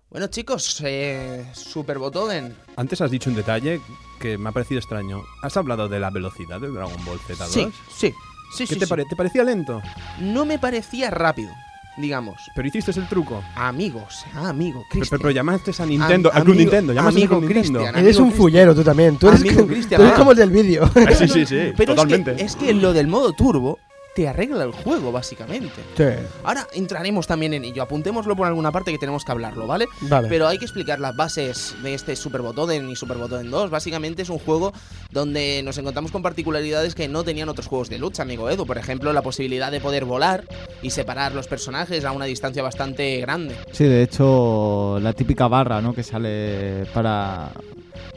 Bueno, 0.10 0.28
chicos, 0.28 0.82
eh, 0.86 1.46
Super 1.54 1.98
Botoden. 1.98 2.54
Antes 2.76 3.00
has 3.02 3.10
dicho 3.12 3.30
un 3.30 3.36
detalle 3.36 3.80
que 4.20 4.38
me 4.38 4.50
ha 4.50 4.52
parecido 4.52 4.80
extraño. 4.80 5.24
¿Has 5.42 5.56
hablado 5.58 5.88
de 5.88 6.00
la 6.00 6.10
velocidad 6.10 6.60
del 6.60 6.74
Dragon 6.74 7.04
Ball 7.06 7.20
Z2? 7.20 7.48
Sí, 7.48 7.68
sí, 7.90 8.14
sí, 8.54 8.66
¿Qué 8.68 8.74
sí, 8.74 8.80
te, 8.80 8.86
sí. 8.86 8.90
pare- 8.90 9.06
te 9.10 9.16
parecía 9.16 9.44
lento? 9.44 9.82
No 10.20 10.44
me 10.46 10.60
parecía 10.60 11.10
rápido, 11.12 11.50
digamos. 11.98 12.36
Pero 12.54 12.68
hiciste 12.68 12.92
el 12.92 13.08
truco. 13.08 13.42
Amigos, 13.56 14.26
ah, 14.36 14.50
amigo, 14.50 14.82
Pero, 14.82 14.90
Cristian. 14.90 15.10
pero, 15.12 15.22
pero 15.22 15.32
llamaste 15.32 15.72
a 15.82 15.86
Nintendo, 15.86 16.30
Am- 16.30 16.36
al 16.38 16.44
Club 16.44 16.56
amigo- 16.56 16.72
Nintendo, 16.72 16.94
llamaste 16.94 17.20
amigo 17.22 17.40
Club 17.40 17.50
Nintendo. 17.50 17.80
Cristian. 17.80 18.04
Eres 18.04 18.18
un 18.18 18.24
Cristian. 18.26 18.38
fullero 18.44 18.76
tú 18.76 18.84
también. 18.84 19.18
Tú 19.18 19.28
eres, 19.30 19.40
Amigo 19.42 19.64
tú 19.66 19.72
eres 19.74 19.88
ah. 19.94 20.16
como 20.18 20.32
el 20.32 20.38
del 20.38 20.52
vídeo. 20.52 20.92
Sí, 21.18 21.28
sí, 21.30 21.46
sí, 21.46 21.72
Pero 21.78 21.96
totalmente. 21.96 22.32
Es 22.32 22.38
que, 22.38 22.44
es 22.44 22.56
que 22.58 22.74
lo 22.74 22.92
del 22.92 23.08
modo 23.08 23.32
turbo 23.32 23.80
te 24.14 24.28
arregla 24.28 24.64
el 24.64 24.72
juego, 24.72 25.12
básicamente. 25.12 25.82
Sí. 25.96 26.04
Ahora 26.44 26.68
entraremos 26.74 27.28
también 27.28 27.54
en 27.54 27.64
ello. 27.64 27.82
Apuntémoslo 27.84 28.36
por 28.36 28.48
alguna 28.48 28.72
parte 28.72 28.92
que 28.92 28.98
tenemos 28.98 29.24
que 29.24 29.32
hablarlo, 29.32 29.68
¿vale? 29.68 29.88
Vale. 30.02 30.28
Pero 30.28 30.48
hay 30.48 30.58
que 30.58 30.66
explicar 30.66 31.00
las 31.00 31.16
bases 31.16 31.76
de 31.82 31.94
este 31.94 32.16
Super 32.16 32.42
Botoden 32.42 32.90
y 32.90 32.96
Super 32.96 33.18
Botoden 33.18 33.50
2. 33.50 33.70
Básicamente 33.70 34.24
es 34.24 34.30
un 34.30 34.40
juego 34.40 34.74
donde 35.12 35.62
nos 35.64 35.78
encontramos 35.78 36.12
con 36.12 36.22
particularidades 36.22 36.94
que 36.94 37.08
no 37.08 37.24
tenían 37.24 37.50
otros 37.50 37.68
juegos 37.68 37.90
de 37.90 38.00
lucha, 38.00 38.24
amigo 38.24 38.50
Edu. 38.50 38.66
Por 38.66 38.78
ejemplo, 38.78 39.14
la 39.14 39.22
posibilidad 39.22 39.72
de 39.72 39.80
poder 39.80 40.06
volar 40.06 40.44
y 40.82 40.90
separar 40.90 41.34
los 41.34 41.48
personajes 41.48 42.04
a 42.04 42.12
una 42.12 42.26
distancia 42.26 42.62
bastante 42.62 43.20
grande. 43.22 43.56
Sí, 43.72 43.86
de 43.86 44.04
hecho, 44.04 45.00
la 45.02 45.14
típica 45.14 45.48
barra, 45.48 45.82
¿no? 45.82 45.94
Que 45.94 46.04
sale 46.04 46.86
para, 46.94 47.52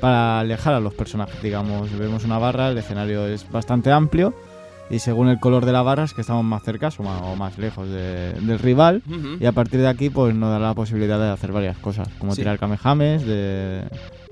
para 0.01 0.41
alejar 0.41 0.75
a 0.75 0.81
los 0.81 0.95
personajes, 0.95 1.41
digamos. 1.41 1.97
Vemos 1.97 2.25
una 2.25 2.39
barra, 2.39 2.71
el 2.71 2.79
escenario 2.79 3.27
es 3.27 3.49
bastante 3.51 3.93
amplio 3.93 4.35
y 4.91 4.99
según 4.99 5.29
el 5.29 5.39
color 5.41 5.65
de 5.65 5.73
la 5.73 5.83
barra 5.83 6.05
es 6.05 6.13
que 6.15 6.21
estamos 6.21 6.45
más 6.45 6.63
cerca 6.63 6.91
o 6.99 7.03
más, 7.03 7.23
o 7.23 7.37
más 7.37 7.59
lejos 7.59 7.89
de- 7.89 8.35
del 8.35 8.59
rival. 8.59 9.03
Y 9.41 9.47
a 9.47 9.53
partir 9.53 9.81
de 9.81 9.89
aquí, 9.89 10.11
pues 10.11 10.35
nos 10.35 10.51
da 10.51 10.59
la 10.59 10.75
posibilidad 10.75 11.19
de 11.19 11.31
hacer 11.31 11.53
varias 11.53 11.77
cosas, 11.79 12.09
como 12.19 12.33
Sí. 12.35 12.43
tirar 12.43 12.59
kamehames 12.59 13.25
de, 13.27 13.83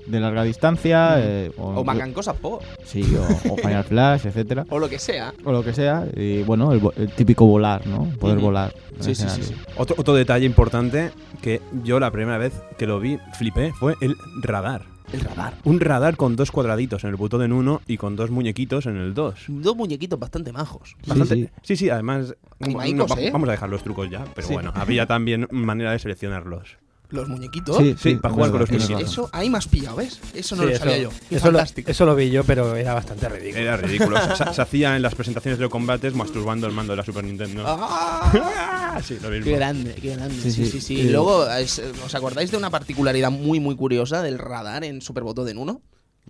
de 0.05 0.19
larga 0.19 0.43
distancia, 0.43 1.15
eh, 1.19 1.51
o, 1.57 1.69
O 1.79 1.83
Macan 1.83 2.11
cosas 2.13 2.35
po. 2.37 2.59
sí, 2.83 3.03
o, 3.15 3.53
o 3.53 3.57
Final 3.57 3.83
Flash, 3.83 4.25
etcétera, 4.27 4.65
O 4.69 4.77
lo 4.79 4.89
que 4.89 4.99
sea. 4.99 5.33
o 5.43 5.51
lo 5.51 5.63
que 5.63 5.73
sea. 5.73 6.05
Y 6.15 6.43
bueno, 6.43 6.71
el, 6.73 6.81
el 6.97 7.09
típico 7.13 7.45
volar, 7.45 7.87
¿no? 7.87 8.05
Poder 8.19 8.37
volar. 8.39 8.73
Sí, 8.99 9.15
sí, 9.15 9.25
sí, 9.27 9.41
sí. 9.43 9.55
Otro, 9.77 9.95
otro 9.97 10.13
detalle 10.13 10.45
importante 10.45 11.11
que 11.41 11.61
yo 11.83 11.99
la 11.99 12.11
primera 12.11 12.37
vez 12.37 12.53
que 12.77 12.85
lo 12.85 12.99
vi 12.99 13.17
flipé 13.37 13.71
fue 13.73 13.95
el 14.01 14.15
radar. 14.41 14.83
El 15.13 15.21
radar. 15.21 15.53
Un 15.63 15.79
radar 15.79 16.17
con 16.17 16.35
dos 16.35 16.51
cuadraditos 16.51 17.03
en 17.03 17.11
el 17.11 17.15
botón 17.15 17.43
en 17.43 17.53
uno 17.53 17.81
y 17.87 17.97
con 17.97 18.15
dos 18.15 18.31
muñequitos 18.31 18.87
en 18.87 18.97
el 18.97 19.13
2. 19.13 19.45
Dos 19.47 19.75
muñequitos 19.75 20.19
bastante 20.19 20.51
majos. 20.51 20.95
Bastante- 21.05 21.35
sí. 21.35 21.49
sí, 21.61 21.75
sí, 21.75 21.89
además. 21.89 22.35
Animaicos, 22.59 23.11
va- 23.11 23.21
¿eh? 23.21 23.29
Vamos 23.31 23.47
a 23.47 23.51
dejar 23.51 23.69
los 23.69 23.83
trucos 23.83 24.09
ya, 24.09 24.25
pero 24.33 24.47
Sí. 24.47 24.53
bueno, 24.53 24.71
había 24.75 25.05
también 25.05 25.47
manera 25.51 25.91
de 25.91 25.99
seleccionarlos. 25.99 26.77
Los 27.13 27.29
muñequitos. 27.29 27.77
Sí, 27.77 27.95
Sí, 27.97 28.15
para 28.15 28.33
jugar 28.33 28.51
con 28.51 28.59
los 28.59 28.69
tienes 28.69 28.89
Eso, 28.89 29.29
ahí 29.31 29.49
me 29.49 29.57
has 29.59 29.67
pillado, 29.67 29.95
¿ves? 29.97 30.19
Eso 30.33 30.55
no 30.55 30.63
Sí, 30.63 30.67
lo 30.69 30.73
eso, 30.75 30.83
sabía 30.83 30.97
yo. 30.97 31.09
Qué 31.29 31.35
eso 31.35 31.45
lo, 31.51 31.57
fantástico. 31.59 31.91
eso 31.91 32.05
lo 32.05 32.15
vi 32.15 32.29
yo, 32.31 32.43
pero 32.43 32.75
era 32.75 32.93
bastante 32.95 33.29
ridículo. 33.29 33.61
Era 33.63 33.77
ridículo. 33.77 34.17
se, 34.35 34.53
se 34.53 34.61
hacía 34.61 34.95
en 34.95 35.01
las 35.01 35.15
presentaciones 35.15 35.59
de 35.59 35.63
los 35.63 35.71
combates 35.71 36.13
masturbando 36.15 36.67
el 36.67 36.73
mando 36.73 36.93
de 36.93 36.97
la 36.97 37.05
Super 37.05 37.23
Nintendo. 37.23 37.63
¡Ah! 37.65 38.99
sí, 39.03 39.17
lo 39.21 39.29
mismo. 39.29 39.45
Qué 39.45 39.51
grande, 39.55 39.93
qué 39.95 40.15
grande. 40.15 40.35
Sí, 40.35 40.51
Sí, 40.51 40.65
sí, 40.65 40.71
sí. 40.71 40.81
sí. 40.81 40.93
Y- 40.95 41.01
Y 41.01 41.09
luego, 41.09 41.47
es- 41.49 41.81
¿os 42.05 42.15
acordáis 42.15 42.51
de 42.51 42.57
una 42.57 42.69
particularidad 42.69 43.31
muy, 43.31 43.59
muy 43.59 43.75
curiosa 43.75 44.21
del 44.23 44.39
radar 44.39 44.83
en 44.83 45.01
Super 45.01 45.23
Botoden 45.23 45.57
1? 45.57 45.81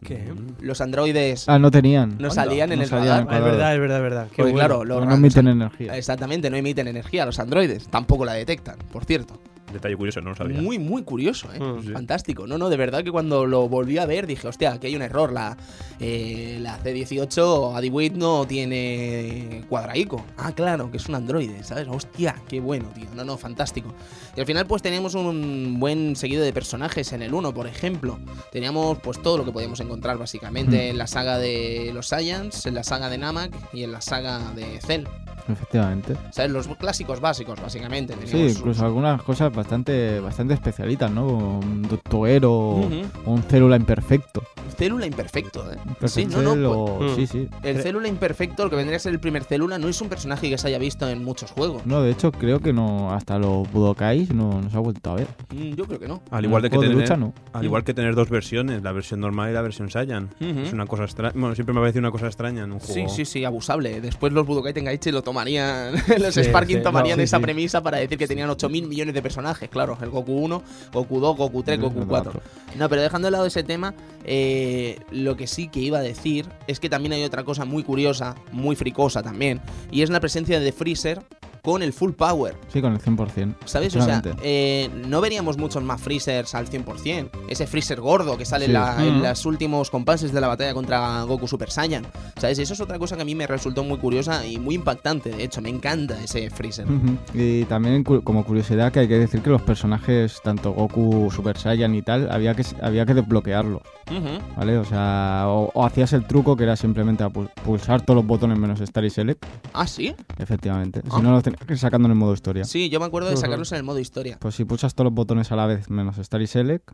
¿Qué? 0.04 0.34
Los 0.60 0.82
androides 0.82 1.48
Ah, 1.48 1.60
no 1.60 1.72
tenían. 1.72 2.18
no 2.20 2.30
salían 2.30 2.72
en 2.74 2.80
no 2.80 2.84
el 2.84 2.90
salían. 2.90 3.26
radar. 3.26 3.28
Ah, 3.30 3.38
es 3.38 3.44
verdad, 3.44 3.74
es 3.76 3.80
verdad, 3.80 3.98
es 3.98 4.04
verdad. 4.04 4.28
Qué 4.32 4.36
Porque 4.38 4.52
bueno. 4.52 4.68
claro, 4.68 4.84
los 4.86 5.06
no 5.08 5.16
emiten 5.16 5.48
energía. 5.48 5.96
Exactamente, 5.98 6.50
no 6.50 6.58
emiten 6.58 6.88
energía 6.90 7.26
los 7.26 7.40
androides. 7.40 7.88
Tampoco 7.88 8.26
la 8.26 8.34
detectan, 8.34 8.78
por 8.92 9.06
cierto. 9.06 9.40
Detalle 9.74 9.96
curioso, 9.96 10.22
no 10.22 10.30
lo 10.30 10.36
sabía. 10.36 10.62
Muy, 10.62 10.80
muy 10.80 11.04
curioso, 11.04 11.52
¿eh? 11.54 11.60
Mm. 11.60 11.82
Sí. 11.82 11.90
Fantástico. 11.90 12.48
No, 12.48 12.58
no, 12.58 12.70
de 12.70 12.78
verdad 12.78 13.04
que 13.04 13.12
cuando 13.12 13.46
lo 13.46 13.68
volví 13.68 13.98
a 13.98 14.06
ver 14.06 14.28
dije, 14.28 14.48
hostia, 14.48 14.74
aquí 14.74 14.88
hay 14.88 14.96
un 14.96 15.02
error. 15.02 15.34
La, 15.34 15.58
eh, 16.00 16.58
la 16.62 16.80
C18 16.82 17.76
Adiwit 17.76 18.14
no 18.14 18.46
tiene 18.46 19.64
cuadraico. 19.70 20.26
Ah, 20.38 20.52
claro, 20.54 20.92
que 20.92 20.98
es 20.98 21.08
un 21.08 21.16
androide, 21.16 21.64
¿sabes? 21.64 21.88
Hostia, 21.90 22.36
qué 22.48 22.60
bueno, 22.60 22.90
tío. 22.94 23.08
No, 23.16 23.24
no, 23.24 23.38
fantástico. 23.38 23.94
Y 24.36 24.40
al 24.40 24.46
final, 24.46 24.66
pues 24.68 24.82
teníamos 24.82 25.16
un 25.16 25.80
buen 25.80 26.16
seguido 26.16 26.44
de 26.44 26.54
personajes 26.54 27.12
en 27.14 27.22
el 27.22 27.34
1, 27.34 27.54
por 27.54 27.68
ejemplo. 27.68 28.20
Teníamos, 28.52 29.00
pues, 29.00 29.22
todo 29.22 29.38
lo 29.38 29.46
que 29.46 29.52
podíamos 29.52 29.80
encontrar, 29.80 30.18
básicamente, 30.18 30.90
en 30.90 30.98
la 30.98 31.08
saga 31.08 31.38
de 31.38 31.92
los 31.94 32.08
Saiyans, 32.08 32.66
en 32.66 32.76
la 32.76 32.84
saga 32.84 33.10
de 33.10 33.18
Namek 33.18 33.54
y 33.74 33.84
en 33.84 33.92
la 33.92 34.02
saga 34.02 34.52
de 34.56 34.80
Cell. 34.82 35.06
Efectivamente. 35.48 36.16
¿Sabes? 36.32 36.52
Los 36.52 36.68
clásicos 36.78 37.20
básicos, 37.20 37.60
básicamente. 37.62 38.16
Sí, 38.26 38.38
incluso 38.38 38.86
algunas 38.86 39.22
cosas 39.22 39.54
bastante 39.64 40.20
bastante 40.20 40.53
especialitas, 40.53 41.09
¿no? 41.11 41.26
Como 41.26 41.59
Un 41.59 41.82
doctoguero 41.84 42.51
Ujú. 42.51 43.01
o 43.26 43.32
un 43.32 43.43
célula 43.43 43.76
imperfecto. 43.78 44.43
Célula 44.78 45.05
imperfecto, 45.05 45.72
¿eh? 45.72 45.78
Sí, 46.07 46.26
no, 46.26 46.41
no, 46.55 46.86
pues- 46.97 47.11
Mm. 47.14 47.16
Sí, 47.16 47.28
sí. 47.28 47.49
El 47.64 47.82
célula 47.82 48.07
imperfecto, 48.07 48.64
lo 48.64 48.70
que 48.70 48.76
vendría 48.76 48.97
a 48.97 48.99
ser 48.99 49.14
el 49.14 49.20
primer 49.20 49.43
célula, 49.43 49.78
no 49.78 49.88
es 49.88 50.01
un 50.01 50.09
personaje 50.09 50.49
que 50.49 50.57
se 50.57 50.68
haya 50.68 50.78
visto 50.80 51.07
en 51.07 51.24
muchos 51.24 51.51
juegos. 51.51 51.86
No, 51.86 52.01
de 52.01 52.11
hecho 52.11 52.32
creo 52.32 52.59
que 52.59 52.74
no 52.74 53.11
hasta 53.14 53.38
los 53.39 53.72
Budokais 53.72 54.34
no, 54.34 54.61
no 54.61 54.70
se 54.70 54.76
ha 54.76 54.80
vuelto 54.80 55.11
a 55.11 55.16
ver. 55.16 55.28
Mm, 55.53 55.76
Yo 55.76 55.86
creo 55.86 55.99
que 55.99 56.07
no. 56.07 56.22
Al 56.32 56.43
igual 56.45 56.61
de 56.64 56.70
que 56.70 56.78
de 56.78 56.84
tener, 56.84 56.97
lucha 56.97 57.16
no. 57.18 57.34
al 57.53 57.64
igual 57.66 57.84
que 57.84 57.93
tener 57.93 58.16
dos 58.16 58.30
versiones, 58.30 58.82
la 58.84 58.91
versión 58.91 59.20
normal 59.20 59.49
y 59.51 59.53
la 59.53 59.61
versión 59.61 59.89
Saiyan. 59.89 60.30
Es 60.39 60.74
una 60.74 60.86
cosa 60.88 61.03
extraña. 61.03 61.34
Bueno, 61.36 61.55
siempre 61.55 61.74
me 61.74 61.80
ha 61.80 61.84
parecido 61.84 61.99
una 61.99 62.11
cosa 62.11 62.26
extraña 62.28 62.64
en 62.64 62.72
un 62.74 62.80
Sí, 62.82 62.93
juego. 62.93 63.09
sí, 63.09 63.26
sí, 63.26 63.45
abusable. 63.45 64.01
Después 64.01 64.34
los 64.34 64.45
Budokai 64.45 64.74
Tenkaichi 64.74 65.11
lo 65.11 65.22
tomarían, 65.22 65.93
los 66.20 66.34
Sí, 66.34 66.43
Sparking 66.43 66.78
sí, 66.78 66.84
tomarían 66.84 67.18
no, 67.18 67.22
sí, 67.22 67.26
esa 67.26 67.38
sí. 67.38 67.43
premisa 67.43 67.82
para 67.84 67.97
decir 67.99 68.18
que 68.18 68.28
tenían 68.28 68.49
8.000 68.49 68.88
millones 68.88 69.14
de 69.14 69.22
personajes. 69.22 69.53
Claro, 69.70 69.97
el 70.01 70.10
Goku 70.10 70.34
1, 70.34 70.64
Goku 70.91 71.20
2, 71.20 71.38
Goku 71.38 71.64
3, 71.64 71.80
Goku 71.80 72.06
4. 72.08 72.41
No, 72.78 72.89
pero 72.89 73.01
dejando 73.01 73.28
de 73.28 73.32
lado 73.32 73.45
ese 73.45 73.64
tema, 73.64 73.93
eh, 74.24 74.99
lo 75.12 75.36
que 75.36 75.47
sí 75.47 75.68
que 75.68 75.80
iba 75.80 75.99
a 75.99 76.01
decir 76.01 76.47
es 76.68 76.80
que 76.80 76.89
también 76.89 77.14
hay 77.14 77.24
otra 77.24 77.43
cosa 77.43 77.66
muy 77.66 77.84
curiosa, 77.84 78.36
muy 78.51 78.76
fricosa 78.76 79.22
también, 79.24 79.62
y 79.91 80.01
es 80.01 80.10
la 80.10 80.20
presencia 80.20 80.60
de 80.60 80.72
Freezer 80.72 81.22
con 81.64 81.82
el 81.82 81.93
full 81.93 82.11
power. 82.11 82.55
Sí, 82.68 82.82
con 82.82 82.91
el 82.93 82.99
100%. 82.99 83.55
¿Sabes? 83.66 83.95
O 83.95 84.01
sea, 84.01 84.22
eh, 84.43 84.89
no 85.07 85.22
veríamos 85.22 85.57
muchos 85.57 85.82
más 85.82 86.01
Freezers 86.01 86.53
al 86.55 86.68
100%. 86.70 87.30
Ese 87.47 87.66
Freezer 87.68 88.01
gordo 88.01 88.38
que 88.38 88.45
sale 88.45 88.66
en, 88.66 89.22
los 89.24 89.45
últimos 89.45 89.89
compases 89.89 90.34
de 90.34 90.41
la 90.41 90.47
batalla 90.49 90.74
contra 90.74 91.24
Goku 91.24 91.47
Super 91.47 91.72
Saiyan. 91.72 92.05
¿Sabes? 92.38 92.59
Eso 92.59 92.74
es 92.74 92.82
otra 92.82 92.99
cosa 92.99 93.16
que 93.16 93.22
a 93.22 93.26
mí 93.26 93.34
me 93.34 93.47
resultó 93.47 93.84
muy 93.84 93.97
curiosa 93.97 94.45
y 94.45 94.59
muy 94.59 94.76
impactante. 94.76 95.30
De 95.30 95.43
hecho, 95.45 95.61
me 95.61 95.70
encanta 95.70 96.22
ese 96.22 96.49
Freezer. 96.49 96.86
Y 97.34 97.64
también 97.66 98.03
como 98.03 98.43
curiosidad 98.43 98.91
que 98.91 98.99
hay 98.99 99.07
que 99.07 99.18
decir 99.18 99.41
que 99.41 99.49
los 99.49 99.61
personajes, 99.61 100.41
tanto 100.43 100.72
Goku, 100.74 101.32
Super 101.32 101.57
Saiyan 101.57 101.95
y 101.95 102.01
tal, 102.01 102.30
había 102.30 102.55
que, 102.55 102.66
había 102.82 103.05
que 103.05 103.14
desbloquearlos, 103.14 103.82
Ujú. 104.11 104.57
¿vale? 104.57 104.78
O 104.78 104.84
sea, 104.86 105.45
o, 105.47 105.72
o 105.74 105.86
hacías 105.86 106.11
el 106.11 106.26
truco 106.26 106.57
que 106.57 106.64
era 106.64 106.76
simplemente 106.76 107.24
a 107.24 107.30
pulsar 107.30 108.01
todos 108.01 108.18
los 108.18 108.26
botones 108.26 108.57
menos 108.57 108.82
Star 108.82 109.05
y 109.05 109.09
Select, 109.09 109.45
Ah, 109.74 109.88
sí. 109.88 110.14
efectivamente. 110.38 111.01
Ah. 111.09 111.16
Si 111.16 111.22
no, 111.22 111.32
los 111.32 111.43
sacando 111.76 112.08
en 112.08 112.12
el 112.12 112.18
modo 112.18 112.34
historia. 112.34 112.64
Sí, 112.66 112.89
yo 112.89 112.99
me 112.99 113.06
acuerdo 113.06 113.30
de 113.30 113.38
sacarlos 113.38 113.72
en 113.72 113.78
el 113.80 113.84
modo 113.84 113.99
historia. 113.99 114.38
Pues 114.39 114.56
si 114.56 114.66
pulsas 114.66 114.93
todos 114.95 115.06
los 115.06 115.14
botones 115.14 115.51
a 115.51 115.56
la 115.56 115.66
vez 115.66 115.89
menos 115.89 116.18
Star 116.18 116.41
y 116.41 116.47
Select, 116.47 116.91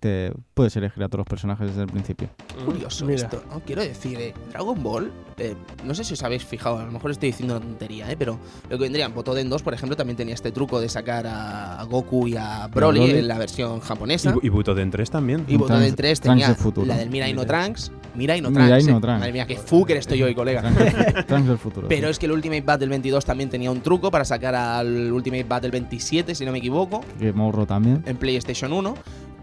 te 0.00 0.32
puedes 0.54 0.74
elegir 0.76 1.02
a 1.04 1.08
todos 1.08 1.18
los 1.20 1.26
personajes 1.28 1.68
desde 1.68 1.82
el 1.82 1.88
principio. 1.88 2.28
Curioso 2.64 3.04
Mira. 3.06 3.22
esto. 3.22 3.42
¿no? 3.50 3.60
Quiero 3.60 3.82
decir, 3.82 4.18
eh, 4.20 4.34
Dragon 4.50 4.82
Ball, 4.82 5.12
eh, 5.38 5.54
no 5.84 5.94
sé 5.94 6.02
si 6.04 6.14
os 6.14 6.22
habéis 6.24 6.44
fijado, 6.44 6.78
a 6.78 6.84
lo 6.84 6.90
mejor 6.90 7.10
estoy 7.12 7.28
diciendo 7.30 7.56
una 7.56 7.64
tontería, 7.64 8.10
eh, 8.10 8.16
pero 8.18 8.38
lo 8.68 8.76
que 8.78 8.82
vendría 8.82 9.06
en 9.06 9.14
Botoden 9.14 9.48
2, 9.48 9.62
por 9.62 9.74
ejemplo, 9.74 9.96
también 9.96 10.16
tenía 10.16 10.34
este 10.34 10.50
truco 10.50 10.80
de 10.80 10.88
sacar 10.88 11.26
a 11.28 11.84
Goku 11.88 12.26
y 12.28 12.36
a 12.36 12.66
Broly 12.66 12.98
Broly. 13.00 13.18
en 13.18 13.28
la 13.28 13.38
versión 13.38 13.80
japonesa. 13.80 14.34
Y, 14.42 14.46
y 14.46 14.48
Butoden 14.50 14.90
3 14.90 15.10
también. 15.10 15.44
Y 15.46 15.56
Botoden 15.56 15.94
Trunks- 15.94 15.96
3 15.96 16.20
Trunks 16.20 16.40
tenía 16.42 16.54
futuro. 16.56 16.86
la 16.86 16.96
del 16.96 17.08
Mirai 17.10 17.32
no 17.32 17.46
Trunks. 17.46 17.92
Mirai 18.14 18.40
no 18.40 18.50
Mirai 18.50 18.68
Trunks. 18.68 18.86
no 18.88 18.98
eh. 18.98 19.00
Trunks. 19.00 19.18
Madre 19.20 19.32
mía, 19.32 19.46
qué 19.46 19.56
fucker 19.56 19.96
estoy 19.96 20.22
hoy, 20.22 20.34
colega. 20.34 20.60
Trunks, 20.62 21.26
Trunks 21.26 21.48
del 21.48 21.58
futuro. 21.58 21.88
Pero 21.88 22.08
es 22.08 22.18
que 22.18 22.26
el 22.26 22.32
Ultimate 22.32 22.62
Battle 22.62 22.88
22 22.88 23.24
también 23.24 23.48
tenía 23.50 23.70
un 23.70 23.80
truco 23.80 24.10
para 24.10 24.24
sacar 24.24 24.54
al 24.54 25.12
Ultimate 25.12 25.44
Battle 25.44 25.70
27, 25.70 26.34
si 26.34 26.44
no 26.44 26.52
me 26.52 26.58
equivoco, 26.58 27.02
Que 27.18 27.32
Morro 27.32 27.66
también. 27.66 28.02
en 28.06 28.16
PlayStation 28.16 28.72
1. 28.72 28.94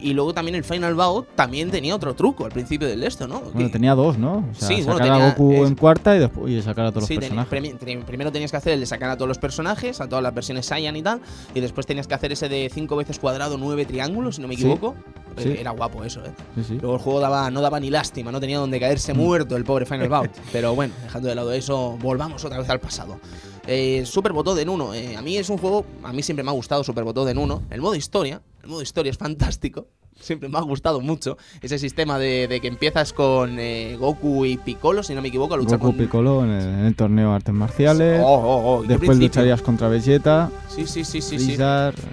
Y 0.01 0.13
luego 0.13 0.33
también 0.33 0.55
el 0.55 0.63
Final 0.63 0.95
Bout 0.95 1.27
también 1.35 1.69
tenía 1.71 1.93
otro 1.93 2.13
truco 2.15 2.45
al 2.45 2.51
principio 2.51 2.87
del 2.87 3.03
esto, 3.03 3.27
¿no? 3.27 3.41
Bueno, 3.41 3.67
Que- 3.67 3.73
tenía 3.73 3.95
dos, 3.95 4.17
¿no? 4.17 4.45
O 4.49 4.53
sea, 4.55 4.67
Sí, 4.69 4.77
sacar 4.81 4.93
bueno, 4.99 5.13
a 5.13 5.17
tenía- 5.17 5.29
Goku 5.31 5.53
es- 5.63 5.67
en 5.69 5.75
cuarta 5.75 6.15
y 6.15 6.19
después 6.19 6.51
y 6.53 6.61
sacar 6.61 6.85
a 6.85 6.91
todos 6.91 7.05
Sí, 7.07 7.15
los 7.15 7.25
tenías- 7.25 7.45
personajes. 7.47 7.81
tri- 7.81 8.03
primero 8.05 8.31
tenías 8.31 8.49
que 8.51 8.57
hacer 8.57 8.73
el 8.73 8.79
de 8.79 8.85
sacar 8.85 9.09
a 9.09 9.15
todos 9.17 9.27
los 9.27 9.37
personajes, 9.39 9.99
a 9.99 10.07
todas 10.07 10.23
las 10.23 10.33
versiones 10.33 10.65
Saiyan 10.67 10.95
y 10.95 11.01
tal, 11.01 11.19
y 11.53 11.59
después 11.59 11.85
tenías 11.85 12.07
que 12.07 12.13
hacer 12.13 12.31
ese 12.31 12.47
de 12.47 12.69
5 12.73 12.95
veces 12.95 13.19
cuadrado, 13.19 13.57
9 13.57 13.85
triángulos, 13.85 14.35
si 14.37 14.41
no 14.41 14.47
me 14.47 14.53
equivoco. 14.53 14.95
Eh, 15.37 15.41
Sí. 15.43 15.55
Era 15.59 15.71
guapo 15.71 16.03
eso, 16.03 16.23
¿eh? 16.25 16.31
Sí, 16.55 16.63
sí. 16.67 16.73
Luego 16.81 16.95
el 16.95 17.01
juego 17.01 17.19
daba, 17.19 17.49
no 17.51 17.61
daba 17.61 17.79
ni 17.79 17.89
lástima, 17.89 18.31
no 18.31 18.39
tenía 18.39 18.57
donde 18.57 18.77
Mm. 18.77 18.81
caerse 18.81 19.13
muerto 19.13 19.55
el 19.57 19.63
pobre 19.63 19.85
Final 19.85 20.09
Bout. 20.09 20.31
Pero 20.53 20.75
bueno, 20.75 20.93
dejando 21.03 21.27
de 21.29 21.35
lado 21.35 21.51
eso, 21.53 21.97
volvamos 22.01 22.43
otra 22.45 22.57
vez 22.57 22.69
al 22.69 22.79
pasado. 22.79 23.19
Eh, 23.67 24.03
Super 24.05 24.33
Botoden 24.33 24.67
1, 24.69 24.93
eh, 24.93 25.15
a 25.15 25.21
mí 25.21 25.37
es 25.37 25.49
un 25.49 25.57
juego, 25.57 25.85
a 26.03 26.11
mí 26.11 26.23
siempre 26.23 26.43
me 26.43 26.49
ha 26.49 26.53
gustado 26.53 26.83
Super 26.83 27.03
Botoden 27.03 27.37
1. 27.37 27.61
El 27.69 27.81
modo 27.81 27.95
historia, 27.95 28.41
el 28.69 28.73
modo 28.73 28.83
historia 28.83 29.09
es 29.09 29.17
fantástico. 29.17 29.87
Siempre 30.19 30.47
me 30.49 30.57
ha 30.57 30.61
gustado 30.61 30.99
mucho 30.99 31.37
ese 31.61 31.79
sistema 31.79 32.19
de, 32.19 32.47
de 32.47 32.59
que 32.59 32.67
empiezas 32.67 33.13
con 33.13 33.57
eh, 33.57 33.95
Goku 33.97 34.45
y 34.45 34.57
Piccolo, 34.57 35.01
si 35.01 35.15
no 35.15 35.21
me 35.21 35.29
equivoco, 35.29 35.53
a 35.53 35.57
luchar 35.57 35.79
Goku 35.79 35.91
con... 35.91 35.97
Piccolo 35.97 36.43
en 36.43 36.51
el, 36.51 36.63
en 36.63 36.85
el 36.85 36.95
torneo 36.95 37.29
de 37.29 37.35
artes 37.37 37.55
marciales. 37.55 38.21
Oh, 38.23 38.27
oh, 38.27 38.75
oh, 38.75 38.83
¿y 38.83 38.87
qué 38.87 38.97
después 38.97 39.17
lucharías 39.17 39.61
contra 39.61 39.87
Vegeta, 39.87 40.51
Sí, 40.67 40.85
sí, 40.85 41.03
sí, 41.03 41.21
sí, 41.21 41.39
sí. 41.39 41.57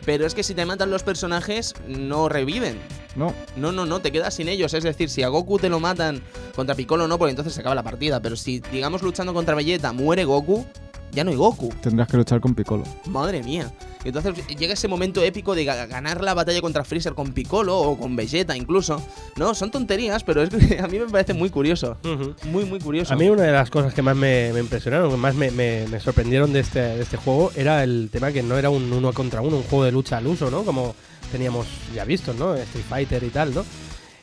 Pero 0.05 0.25
es 0.25 0.35
que 0.35 0.43
si 0.43 0.55
te 0.55 0.65
matan 0.65 0.91
los 0.91 1.03
personajes, 1.03 1.75
no 1.89 2.29
reviven. 2.29 2.79
No, 3.17 3.35
No, 3.57 3.73
no, 3.73 3.85
no, 3.85 4.01
te 4.01 4.13
quedas 4.13 4.35
sin 4.35 4.49
ellos. 4.49 4.73
Es 4.73 4.85
decir, 4.85 5.11
si 5.11 5.23
a 5.23 5.29
Goku 5.29 5.59
te 5.59 5.69
lo 5.69 5.81
matan 5.81 6.23
contra 6.55 6.75
Piccolo, 6.75 7.09
no, 7.09 7.19
porque 7.19 7.31
entonces 7.31 7.55
se 7.55 7.61
acaba 7.61 7.75
la 7.75 7.83
partida. 7.83 8.21
Pero 8.23 8.37
si, 8.37 8.61
digamos, 8.61 9.03
luchando 9.03 9.35
contra 9.35 9.55
Vegeta 9.55 9.93
muere 9.93 10.25
Goku, 10.25 10.65
ya 11.13 11.25
no 11.25 11.31
hay 11.31 11.37
Goku. 11.37 11.71
tendrás 11.81 12.09
que 12.09 12.17
luchar 12.17 12.41
con 12.41 12.55
Piccolo. 12.55 12.85
Madre 13.07 13.43
mía. 13.43 13.73
Y 14.05 14.09
entonces 14.09 14.47
llega 14.47 14.75
ese 14.75 14.87
momento 14.87 15.21
épico 15.23 15.55
de 15.55 15.65
ga- 15.65 15.89
ganar 15.89 16.23
la 16.23 16.33
batalla 16.35 16.61
contra 16.61 16.85
Freezer 16.85 17.15
con 17.15 17.33
Piccolo 17.33 17.77
o 17.79 17.99
con 17.99 18.15
Vegeta 18.15 18.57
incluso. 18.57 19.03
No, 19.37 19.55
son 19.55 19.71
tonterías, 19.71 20.23
pero 20.23 20.43
es 20.43 20.51
que 20.51 20.79
a 20.81 20.87
mí 20.87 20.99
me 20.99 21.07
parece 21.07 21.35
muy 21.35 21.51
curioso. 21.51 21.97
Muy, 22.45 22.65
muy 22.67 22.79
curioso. 22.79 23.13
A 23.13 23.17
mí 23.17 23.29
una 23.29 23.43
de 23.43 23.53
las 23.53 23.69
cosas 23.71 23.93
que 23.95 24.03
más 24.03 24.15
me, 24.15 24.53
me 24.53 24.61
impresionaron, 24.61 25.11
que 25.11 25.17
más 25.17 25.35
me, 25.35 25.51
me- 25.51 25.87
me 25.89 25.99
sorprendieron 26.01 26.53
de 26.53 26.61
este, 26.61 26.81
de 26.81 27.03
este 27.03 27.17
juego, 27.17 27.51
era 27.57 27.83
el 27.83 28.09
tema 28.13 28.31
que 28.31 28.43
no 28.43 28.57
era 28.59 28.71
un 28.71 28.93
uno 28.93 29.13
contra 29.13 29.41
uno, 29.41 29.57
un 29.57 29.63
juego 29.65 29.85
de 29.85 29.93
lucha 29.93 30.19
al 30.19 30.27
uso, 30.27 30.51
¿no? 30.51 30.63
Como 30.63 30.95
teníamos 31.33 31.67
ya 31.95 32.05
visto, 32.05 32.33
¿no? 32.35 32.55
Street 32.55 32.85
Fighter 32.89 33.25
y 33.25 33.31
tal, 33.31 33.53
¿no? 33.53 33.65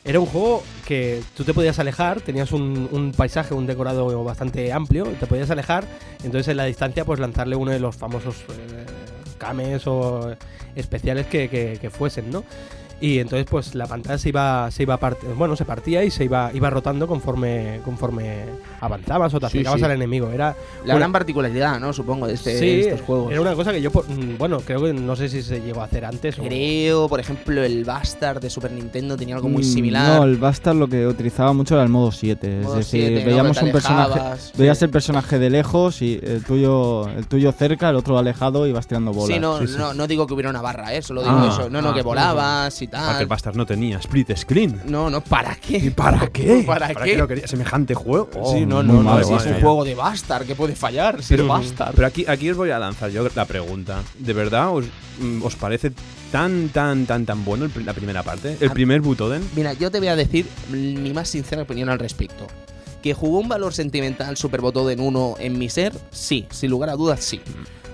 Era 0.04 0.20
un 0.20 0.26
juego 0.26 0.62
que 0.86 1.22
tú 1.34 1.44
te 1.44 1.54
podías 1.54 1.78
alejar, 1.78 2.20
tenías 2.20 2.52
un, 2.52 3.12
paisaje, 3.16 3.54
un 3.54 3.66
decorado 3.66 4.22
bastante 4.22 4.70
amplio, 4.72 5.04
te 5.18 5.26
podías 5.26 5.50
alejar, 5.50 5.86
entonces 6.22 6.48
en 6.48 6.58
la 6.58 6.64
distancia 6.66 7.06
pues 7.06 7.18
lanzarle 7.20 7.56
uno 7.56 7.70
de 7.72 7.80
los 7.80 7.96
famosos 7.96 8.36
eh, 8.50 8.84
cames 9.38 9.86
o 9.86 10.34
especiales 10.76 11.26
que, 11.26 11.48
que- 11.48 11.78
que 11.80 11.88
fuesen, 11.90 12.30
¿no? 12.30 12.44
Y 13.04 13.18
entonces 13.18 13.46
pues 13.50 13.74
la 13.74 13.86
pantalla 13.86 14.16
se 14.18 14.28
iba, 14.30 14.70
se 14.70 14.82
iba 14.84 14.98
part- 14.98 15.18
bueno, 15.36 15.56
se 15.56 15.64
partía 15.64 16.02
y 16.04 16.10
se 16.10 16.24
iba, 16.24 16.50
iba 16.54 16.70
rotando 16.70 17.06
conforme, 17.06 17.80
conforme 17.84 18.44
avanzabas 18.80 19.34
o 19.34 19.40
te 19.40 19.46
acercabas 19.46 19.78
sí. 19.80 19.84
al 19.84 19.90
enemigo. 19.92 20.30
Era 20.30 20.56
la 20.84 20.94
una- 20.94 20.98
gran 21.00 21.12
particularidad, 21.12 21.78
¿no? 21.80 21.92
Supongo, 21.92 22.26
de, 22.26 22.34
este, 22.34 22.58
sí, 22.58 22.66
de 22.66 22.80
estos 22.90 23.02
juegos. 23.02 23.30
Era 23.32 23.40
una 23.40 23.54
cosa 23.54 23.72
que 23.72 23.82
yo, 23.82 23.90
por- 23.90 24.08
mm, 24.08 24.38
bueno, 24.38 24.60
creo 24.60 24.82
que 24.82 24.92
no 24.94 25.16
sé 25.16 25.28
si 25.28 25.42
se 25.42 25.60
llegó 25.60 25.80
a 25.82 25.84
hacer 25.84 26.04
antes 26.04 26.38
o... 26.38 26.42
Creo, 26.44 27.08
por 27.08 27.20
ejemplo, 27.20 27.62
el 27.62 27.84
Bastard 27.84 28.40
de 28.40 28.48
Super 28.50 28.72
Nintendo 28.72 29.16
tenía 29.16 29.34
algo 29.36 29.48
muy 29.48 29.62
Mm, 29.62 29.66
similar. 29.74 30.18
No, 30.20 30.24
el 30.24 30.36
Bastard 30.36 30.76
lo 30.76 30.88
que 30.88 31.06
utilizaba 31.06 31.52
mucho 31.52 31.74
era 31.74 31.82
el 31.82 31.90
modo 31.90 32.10
7. 32.12 32.60
Modo 32.62 32.72
es 32.80 32.86
decir, 32.86 33.06
7, 33.08 33.20
¿no? 33.20 33.26
veíamos 33.26 33.62
un 33.62 33.72
personaje. 33.72 34.20
Veías 34.56 34.80
el 34.82 34.90
personaje 34.90 35.38
de 35.38 35.50
lejos 35.50 36.00
y 36.02 36.20
el 36.22 36.44
tuyo, 36.44 37.08
el 37.08 37.26
tuyo 37.26 37.52
cerca, 37.52 37.90
el 37.90 37.96
otro 37.96 38.18
alejado 38.18 38.66
y 38.66 38.72
vas 38.72 38.86
tirando 38.86 39.12
bolas. 39.12 39.34
Sí, 39.34 39.40
no, 39.40 39.58
Sí, 39.58 39.66
sí. 39.68 39.74
No, 39.78 39.92
no 39.94 40.06
digo 40.06 40.26
que 40.26 40.34
hubiera 40.34 40.50
una 40.50 40.62
barra, 40.62 40.94
¿eh? 40.94 41.02
Solo 41.02 41.22
digo 41.22 41.34
Ah, 41.36 41.48
eso. 41.52 41.70
No, 41.70 41.82
no, 41.82 41.90
ah, 41.90 41.94
que 41.94 42.02
volabas 42.02 42.80
y 42.82 42.86
Para 43.00 43.06
que 43.06 43.12
el 43.12 43.18
tal. 43.18 43.26
Bastard 43.28 43.56
no 43.56 43.66
tenía 43.66 43.98
split 43.98 44.36
screen. 44.36 44.80
No, 44.86 45.10
no, 45.10 45.20
¿para 45.22 45.54
qué? 45.56 45.78
¿Y 45.78 45.90
para 45.90 46.26
qué? 46.32 46.62
¿Para 46.66 46.88
qué? 46.94 47.16
lo 47.16 47.28
quería? 47.28 47.46
¿Semejante 47.46 47.94
juego? 47.94 48.30
sí, 48.52 48.64
no, 48.66 48.82
muy 48.82 48.86
no, 48.86 48.92
no, 48.94 49.02
malo, 49.02 49.24
si 49.26 49.34
es 49.34 49.46
un 49.46 49.60
juego 49.60 49.84
de 49.84 49.94
Bastard, 49.94 50.46
que 50.46 50.54
puede 50.54 50.74
fallar? 50.74 51.22
Si 51.22 51.34
es 51.34 51.46
Bastard. 51.46 51.94
Pero 51.94 52.06
aquí, 52.06 52.24
aquí 52.28 52.50
os 52.50 52.56
voy 52.56 52.70
a 52.70 52.78
lanzar 52.78 53.10
yo 53.10 53.26
la 53.34 53.44
pregunta. 53.44 54.02
¿De 54.18 54.32
verdad 54.32 54.70
os, 54.74 54.84
mm, 55.18 55.42
os 55.42 55.56
parece 55.56 55.92
tan, 56.32 56.68
tan, 56.70 57.06
tan, 57.06 57.24
tan 57.26 57.44
bueno 57.44 57.64
el 57.66 57.86
la 57.86 57.92
primera 57.92 58.22
parte? 58.22 58.56
¿El 58.60 58.70
A- 58.70 58.74
primer 58.74 59.00
Butoden? 59.00 59.42
Mira, 59.54 59.72
yo 59.72 59.90
te 59.90 59.98
voy 59.98 60.08
a 60.08 60.16
decir 60.16 60.46
mi 60.70 61.12
más 61.12 61.28
sincera 61.28 61.62
opinión 61.62 61.88
al 61.88 61.98
respecto. 61.98 62.46
¿Que 63.02 63.12
jugó 63.12 63.38
un 63.40 63.48
valor 63.48 63.74
sentimental 63.74 64.36
Super 64.38 64.62
Botoden 64.62 64.98
1 64.98 65.34
en 65.38 65.58
mi 65.58 65.68
ser? 65.68 65.92
Sí, 66.10 66.46
sin 66.50 66.70
lugar 66.70 66.88
a 66.88 66.94
dudas, 66.96 67.22
sí. 67.22 67.38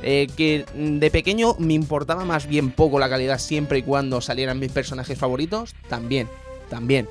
Eh, 0.03 0.29
que 0.37 0.65
de 0.75 1.11
pequeño 1.11 1.57
me 1.59 1.75
importaba 1.75 2.25
más 2.25 2.47
bien 2.47 2.71
poco 2.71 2.99
la 2.99 3.11
calidad 3.11 3.39
siempre 3.39 3.79
y 3.79 3.83
cuando 3.83 4.21
salieran 4.21 4.59
mis 4.59 4.73
personajes 4.73 5.19
favoritos, 5.19 5.75
también, 5.89 6.29
también. 6.69 7.09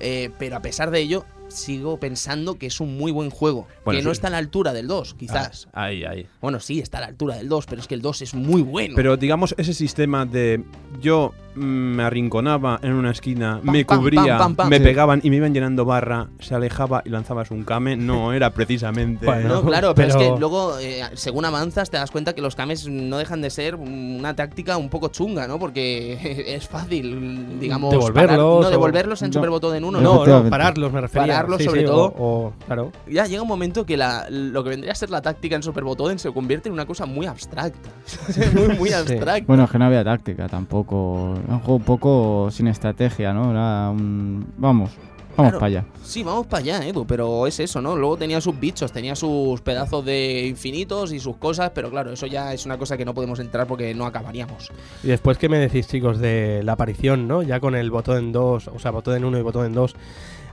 Eh, 0.00 0.30
pero 0.38 0.56
a 0.56 0.60
pesar 0.60 0.90
de 0.90 1.00
ello, 1.00 1.24
sigo 1.48 1.98
pensando 1.98 2.58
que 2.58 2.66
es 2.66 2.80
un 2.80 2.96
muy 2.96 3.12
buen 3.12 3.30
juego. 3.30 3.66
Bueno, 3.84 3.98
que 4.00 4.04
no 4.04 4.10
está 4.10 4.28
a 4.28 4.30
la 4.30 4.38
altura 4.38 4.72
del 4.72 4.86
2, 4.88 5.14
quizás. 5.14 5.68
Ah, 5.72 5.84
ahí, 5.84 6.04
ahí. 6.04 6.26
Bueno, 6.40 6.60
sí, 6.60 6.80
está 6.80 6.98
a 6.98 7.02
la 7.02 7.06
altura 7.08 7.36
del 7.36 7.48
2, 7.48 7.66
pero 7.66 7.80
es 7.80 7.86
que 7.88 7.94
el 7.94 8.02
2 8.02 8.22
es 8.22 8.34
muy 8.34 8.62
bueno. 8.62 8.94
Pero 8.96 9.16
digamos, 9.16 9.54
ese 9.58 9.72
sistema 9.74 10.26
de 10.26 10.62
yo 11.00 11.32
me 11.54 12.02
arrinconaba 12.02 12.78
en 12.82 12.92
una 12.92 13.10
esquina, 13.12 13.60
Pam, 13.64 13.72
me 13.72 13.86
cubría, 13.86 14.36
pam, 14.36 14.38
pam, 14.38 14.56
pam. 14.56 14.68
me 14.68 14.76
Sí. 14.76 14.84
pegaban 14.84 15.20
y 15.22 15.30
me 15.30 15.36
iban 15.36 15.54
llenando 15.54 15.86
barra, 15.86 16.28
se 16.38 16.54
alejaba 16.54 17.02
y 17.06 17.08
lanzabas 17.08 17.50
un 17.50 17.64
kame, 17.64 17.96
no 17.96 18.32
era 18.34 18.50
precisamente. 18.52 19.24
Bueno, 19.24 19.48
No, 19.48 19.62
claro, 19.64 19.94
pero, 19.94 20.08
es 20.08 20.16
que 20.16 20.34
luego, 20.38 20.78
eh, 20.78 21.02
según 21.14 21.46
avanzas, 21.46 21.88
te 21.88 21.96
das 21.96 22.10
cuenta 22.10 22.34
que 22.34 22.42
los 22.42 22.54
kames 22.56 22.86
no 22.88 23.16
dejan 23.16 23.40
de 23.40 23.48
ser 23.48 23.76
una 23.76 24.36
táctica 24.36 24.76
un 24.76 24.90
poco 24.90 25.08
chunga, 25.08 25.48
¿no? 25.48 25.58
Porque 25.58 26.44
es 26.56 26.68
fácil, 26.68 27.58
digamos, 27.58 27.90
Devolverlos 27.92 28.26
parar- 28.28 28.38
no 28.64 28.70
devolverlos 28.70 29.22
en 29.22 29.28
No. 29.30 29.32
Super 29.34 29.50
Botoden 29.50 29.84
1, 29.84 30.00
No, 30.02 30.26
no. 30.26 30.50
pararlos 30.50 30.92
me 30.92 31.00
refería. 31.00 31.38
Sí, 31.58 31.64
sobre 31.64 31.80
sí, 31.80 31.86
todo. 31.86 32.14
O, 32.18 32.52
claro. 32.66 32.92
Ya 33.08 33.26
llega 33.26 33.42
un 33.42 33.48
momento 33.48 33.86
que 33.86 33.96
la- 33.96 34.26
lo 34.30 34.62
que 34.64 34.70
vendría 34.70 34.92
a 34.92 34.94
ser 34.94 35.10
la 35.10 35.22
táctica 35.22 35.56
en 35.56 35.62
Super 35.62 35.84
Botoden 35.84 36.18
se 36.18 36.32
convierte 36.32 36.68
en 36.68 36.72
una 36.72 36.86
cosa 36.86 37.06
muy 37.06 37.26
abstracta. 37.26 37.90
muy, 38.54 38.76
muy 38.76 38.88
Sí. 38.88 38.94
abstracta. 38.94 39.44
Bueno, 39.46 39.64
es 39.64 39.70
que 39.70 39.78
no 39.78 39.84
había 39.86 40.04
táctica 40.04 40.48
tampoco. 40.48 41.34
Era 41.44 41.54
un 41.54 41.60
juego 41.60 41.76
un 41.76 41.84
poco 41.84 42.48
sin 42.50 42.66
estrategia, 42.68 43.32
¿no? 43.32 43.50
Era 43.50 43.90
un. 43.90 44.46
Vamos, 44.58 44.90
vamos 45.36 45.50
Claro. 45.50 45.58
para 45.58 45.66
allá. 45.66 45.84
Sí, 46.02 46.22
vamos 46.22 46.46
para 46.46 46.60
allá, 46.62 46.86
Edu, 46.86 47.04
pero 47.06 47.46
es 47.46 47.60
eso, 47.60 47.80
¿no? 47.82 47.94
Luego 47.96 48.16
tenía 48.16 48.40
sus 48.40 48.58
bichos, 48.58 48.90
tenía 48.92 49.14
sus 49.16 49.60
pedazos 49.60 50.04
de 50.04 50.46
infinitos 50.46 51.12
y 51.12 51.18
sus 51.20 51.36
cosas, 51.36 51.72
pero 51.74 51.90
claro, 51.90 52.12
eso 52.12 52.26
ya 52.26 52.54
es 52.54 52.64
una 52.64 52.78
cosa 52.78 52.96
que 52.96 53.04
no 53.04 53.12
podemos 53.12 53.38
entrar 53.40 53.66
porque 53.66 53.94
no 53.94 54.06
acabaríamos. 54.06 54.70
Y 55.02 55.08
después, 55.08 55.36
¿qué 55.36 55.48
me 55.48 55.58
decís, 55.58 55.88
chicos, 55.88 56.18
de 56.20 56.62
la 56.64 56.72
aparición, 56.72 57.26
¿no? 57.28 57.42
Ya 57.42 57.60
con 57.60 57.74
el 57.74 57.90
botón 57.90 58.18
en 58.18 58.32
2, 58.32 58.68
o 58.68 58.78
sea, 58.78 58.92
botón 58.92 59.16
en 59.16 59.24
1 59.24 59.38
y 59.38 59.42
botón 59.42 59.66
en 59.66 59.72
2, 59.74 59.94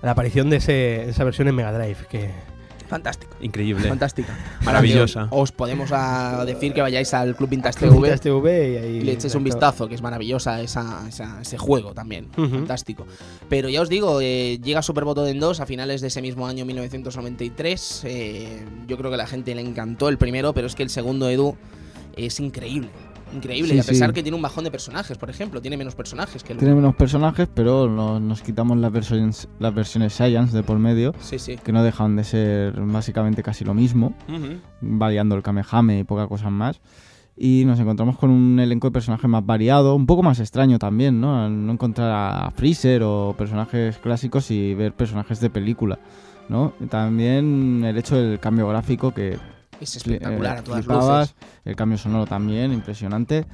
la 0.04 0.12
aparición 0.12 0.50
de 0.52 0.58
ese, 0.58 1.10
esa 1.10 1.24
versión 1.24 1.48
en 1.48 1.56
Mega 1.56 1.72
Drive, 1.74 1.98
que... 2.10 2.30
Fantástico. 2.90 3.34
Increíble. 3.42 3.88
Fantástica. 3.90 4.38
Maravillosa. 4.64 5.28
Os 5.32 5.52
podemos 5.52 5.90
a 5.92 6.44
decir 6.46 6.74
que 6.74 6.82
vayáis 6.82 7.12
al 7.16 7.36
Club 7.36 7.50
Vintage 7.50 7.80
TV, 8.20 8.72
y, 8.72 8.78
ahí- 8.78 8.98
y 8.98 9.02
le 9.02 9.14
echéis 9.14 9.34
un 9.34 9.44
vistazo, 9.44 9.88
que 9.88 9.96
es 9.96 10.02
maravillosa 10.04 10.62
esa, 10.62 11.08
esa- 11.08 11.42
ese 11.42 11.58
juego 11.58 11.94
también. 11.96 12.28
Fantástico. 12.36 13.08
Pero 13.50 13.70
ya 13.70 13.82
os 13.82 13.90
digo, 13.90 14.20
eh, 14.22 14.60
llega 14.62 14.84
Super 14.84 15.06
Botoden 15.06 15.40
2 15.40 15.60
a 15.62 15.66
finales 15.66 16.02
de 16.02 16.08
ese 16.08 16.22
mismo 16.22 16.46
año 16.46 16.66
1993. 16.66 18.02
eh, 18.06 18.66
yo 18.88 18.98
creo 18.98 19.10
que 19.10 19.16
a 19.16 19.18
la 19.18 19.28
gente 19.28 19.56
le 19.56 19.62
encantó 19.62 20.10
el 20.10 20.18
primero, 20.20 20.54
pero 20.54 20.68
es 20.68 20.76
que 20.76 20.84
el 20.84 20.90
segundo 20.90 21.30
Edu 21.30 21.56
es 22.16 22.40
increíble. 22.40 22.90
Increíble. 23.36 23.70
Sí, 23.72 23.76
y 23.76 23.80
a 23.80 23.84
pesar 23.84 24.10
sí. 24.10 24.14
que 24.14 24.24
tiene 24.24 24.36
un 24.36 24.42
bajón 24.42 24.64
de 24.64 24.72
personajes, 24.72 25.18
por 25.18 25.30
ejemplo, 25.30 25.62
tiene 25.62 25.78
menos 25.78 25.96
personajes 25.96 26.44
que 26.44 26.54
el 26.54 26.60
Tiene 26.60 26.76
menos 26.76 26.96
personajes, 26.96 27.48
pero 27.54 27.90
no- 27.90 28.20
nos 28.20 28.42
quitamos 28.42 28.78
las 28.78 28.92
versiones, 28.92 29.48
las 29.60 29.74
versiones 29.74 30.14
Science 30.14 30.56
de 30.56 30.64
por 30.64 30.78
medio, 30.80 31.14
Sí, 31.20 31.40
sí. 31.40 31.56
que 31.64 31.72
no 31.72 31.84
dejan 31.84 32.16
de 32.16 32.24
ser 32.24 32.74
básicamente 32.80 33.42
casi 33.44 33.64
lo 33.66 33.74
mismo, 33.74 34.14
variando 34.82 35.36
el 35.36 35.44
Kamehame 35.44 36.00
y 36.00 36.04
poca 36.04 36.28
cosa 36.28 36.50
más. 36.50 36.82
Y 37.36 37.64
nos 37.66 37.80
encontramos 37.80 38.20
con 38.20 38.30
un 38.30 38.60
elenco 38.60 38.88
de 38.88 38.92
personajes 38.92 39.28
más 39.28 39.44
variado, 39.44 39.96
un 39.96 40.06
poco 40.06 40.22
más 40.22 40.40
extraño 40.40 40.78
también, 40.78 41.20
¿no? 41.20 41.44
Al 41.44 41.66
No 41.66 41.74
encontrar 41.74 42.12
a 42.12 42.52
Freezer 42.52 43.02
o 43.04 43.34
personajes 43.36 43.98
clásicos 43.98 44.52
y 44.52 44.76
ver 44.76 44.94
personajes 44.94 45.40
de 45.40 45.50
película, 45.50 45.98
¿no? 46.48 46.74
También 46.92 47.84
el 47.86 47.98
hecho 47.98 48.16
del 48.16 48.40
cambio 48.40 48.68
gráfico 48.68 49.16
que 49.16 49.40
Es 49.84 49.98
espectacular 49.98 50.58
eh, 50.58 50.60
a 50.60 50.64
todas 50.64 50.86
flipabas, 50.86 51.30
luces. 51.30 51.50
el 51.66 51.76
cambio 51.76 51.98
sonoro 51.98 52.26
también, 52.26 52.74
impresionante. 52.74 53.46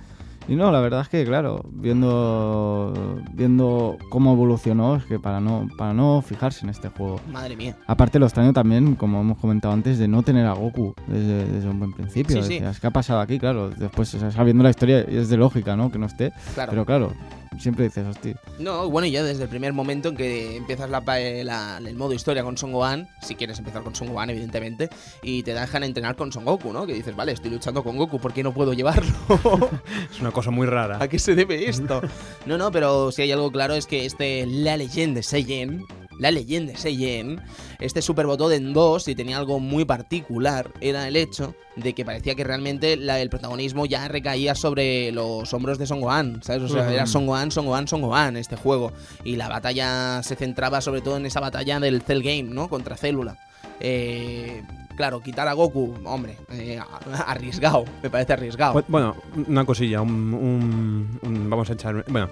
Y 0.47 0.55
no, 0.55 0.71
la 0.71 0.80
verdad 0.80 1.01
es 1.01 1.09
que, 1.09 1.23
claro, 1.25 1.63
viendo 1.71 3.21
viendo 3.34 3.97
cómo 4.09 4.34
evolucionó, 4.34 4.95
es 4.95 5.05
que 5.05 5.19
para 5.19 5.39
no, 5.39 5.67
para 5.77 5.93
no 5.93 6.23
fijarse 6.23 6.65
en 6.65 6.71
este 6.71 6.89
juego. 6.89 7.21
Madre 7.32 7.55
mía. 7.55 7.77
Aparte 7.86 8.17
lo 8.17 8.25
extraño 8.25 8.51
también, 8.51 8.95
como 8.95 9.21
hemos 9.21 9.38
comentado 9.38 9.75
antes, 9.75 9.99
de 9.99 10.07
no 10.07 10.23
tener 10.23 10.47
a 10.47 10.53
Goku 10.53 10.95
desde, 11.05 11.45
desde 11.45 11.69
un 11.69 11.77
buen 11.77 11.93
principio. 11.93 12.38
Sí, 12.38 12.47
sí. 12.47 12.53
Decías, 12.55 12.80
¿Qué 12.80 12.88
ha 12.88 12.91
pasado 12.91 13.19
aquí? 13.19 13.38
Claro, 13.38 13.69
después 13.69 14.11
o 14.15 14.19
sea, 14.19 14.32
sabiendo 14.32 14.63
la 14.63 14.71
historia 14.71 15.01
es 15.01 15.30
de 15.30 15.38
lógica, 15.38 15.75
¿no? 15.75 15.91
Que 15.91 15.99
no 15.99 16.07
esté. 16.07 16.34
Claro. 16.55 16.71
Pero 16.71 16.86
claro, 16.86 17.13
siempre 17.58 17.86
dices, 17.86 18.06
hostia. 18.06 18.36
No, 18.60 18.89
bueno, 18.89 19.08
ya 19.08 19.24
desde 19.24 19.43
el 19.43 19.50
primer 19.50 19.74
momento 19.74 20.10
en 20.10 20.16
que 20.18 20.58
empiezas 20.58 20.89
la, 20.89 21.02
pa- 21.02 21.20
eh, 21.20 21.43
la- 21.43 21.78
el 21.78 21.95
modo 21.95 22.14
historia 22.14 22.43
con 22.43 22.58
Son 22.58 22.72
Gohan, 22.72 23.08
si 23.22 23.36
quieres 23.36 23.58
empezar 23.60 23.84
con 23.84 23.95
Son 23.95 24.08
Gohan, 24.14 24.30
evidentemente, 24.30 24.89
y 25.24 25.43
te 25.43 25.54
dejan 25.54 25.84
entrenar 25.84 26.16
con 26.16 26.32
Son 26.32 26.45
Goku, 26.45 26.72
¿no? 26.74 26.86
Que 26.86 26.93
dices, 26.93 27.16
vale, 27.16 27.32
estoy 27.32 27.52
luchando 27.52 27.84
con 27.84 27.97
Goku, 27.97 28.20
¿por 28.20 28.34
qué 28.34 28.43
no 28.43 28.54
puedo 28.54 28.74
llevarlo? 28.74 29.12
Es 30.12 30.20
una 30.22 30.32
cosa 30.32 30.52
muy 30.52 30.68
rara. 30.68 30.97
¿A 31.02 31.08
qué 31.08 31.20
se 31.20 31.36
debe 31.36 31.70
esto? 31.70 32.02
No, 32.45 32.58
no, 32.58 32.72
pero 32.72 33.12
si 33.12 33.22
hay 33.24 33.32
algo 33.32 33.52
claro 33.52 33.74
es 33.76 33.86
que 33.86 34.06
este 34.06 34.45
La 34.45 34.78
Leyenda 34.78 35.22
Seiyen, 35.24 35.86
La 36.20 36.30
Leyenda 36.32 36.76
Seiyen, 36.78 37.41
este 37.80 38.01
Super 38.03 38.28
Botoden 38.28 38.74
2, 38.74 39.03
si 39.03 39.15
tenía 39.15 39.38
algo 39.38 39.59
muy 39.59 39.86
particular, 39.86 40.70
era 40.82 41.07
el 41.07 41.15
hecho 41.15 41.55
de 41.78 41.93
que 41.93 42.03
parecía 42.05 42.36
que 42.36 42.43
realmente 42.43 42.97
la- 42.97 43.20
el 43.22 43.30
protagonismo 43.30 43.86
ya 43.86 44.07
recaía 44.07 44.53
sobre 44.53 45.11
los 45.13 45.51
hombros 45.53 45.78
de 45.80 45.88
Son 45.88 46.01
Gohan, 46.01 46.43
¿sabes? 46.43 46.63
O 46.63 46.67
sea, 46.67 46.91
era 46.93 47.05
Son 47.07 47.26
Gohan, 47.26 47.51
Son 47.51 47.65
Gohan, 47.65 47.88
Son 47.88 48.01
Gohan 48.01 48.36
este 48.38 48.55
juego. 48.57 48.91
Y 49.24 49.38
la 49.38 49.47
batalla 49.49 50.22
se 50.22 50.36
centraba 50.36 50.82
sobre 50.82 51.01
todo 51.01 51.17
en 51.17 51.26
esa 51.26 51.39
batalla 51.39 51.80
del 51.80 52.01
Cell 52.01 52.22
Game, 52.22 52.43
¿no? 52.43 52.67
Contra 52.70 52.97
Célula. 52.97 53.38
Eh, 53.80 54.61
claro, 54.97 55.22
quitar 55.22 55.47
a 55.47 55.53
Goku, 55.53 55.95
hombre, 56.03 56.36
eh, 56.51 56.80
arriesgado, 57.28 57.86
me 58.03 58.09
parece 58.09 58.34
arriesgado. 58.34 58.74
Bu- 58.74 58.86
Bueno, 58.89 59.15
una 59.47 59.63
cosilla, 59.63 60.01
un, 60.01 60.34
un- 60.34 61.20
un- 61.22 61.49
vamos 61.49 61.70
a 61.70 61.74
echar... 61.74 62.03
Bueno, 62.09 62.30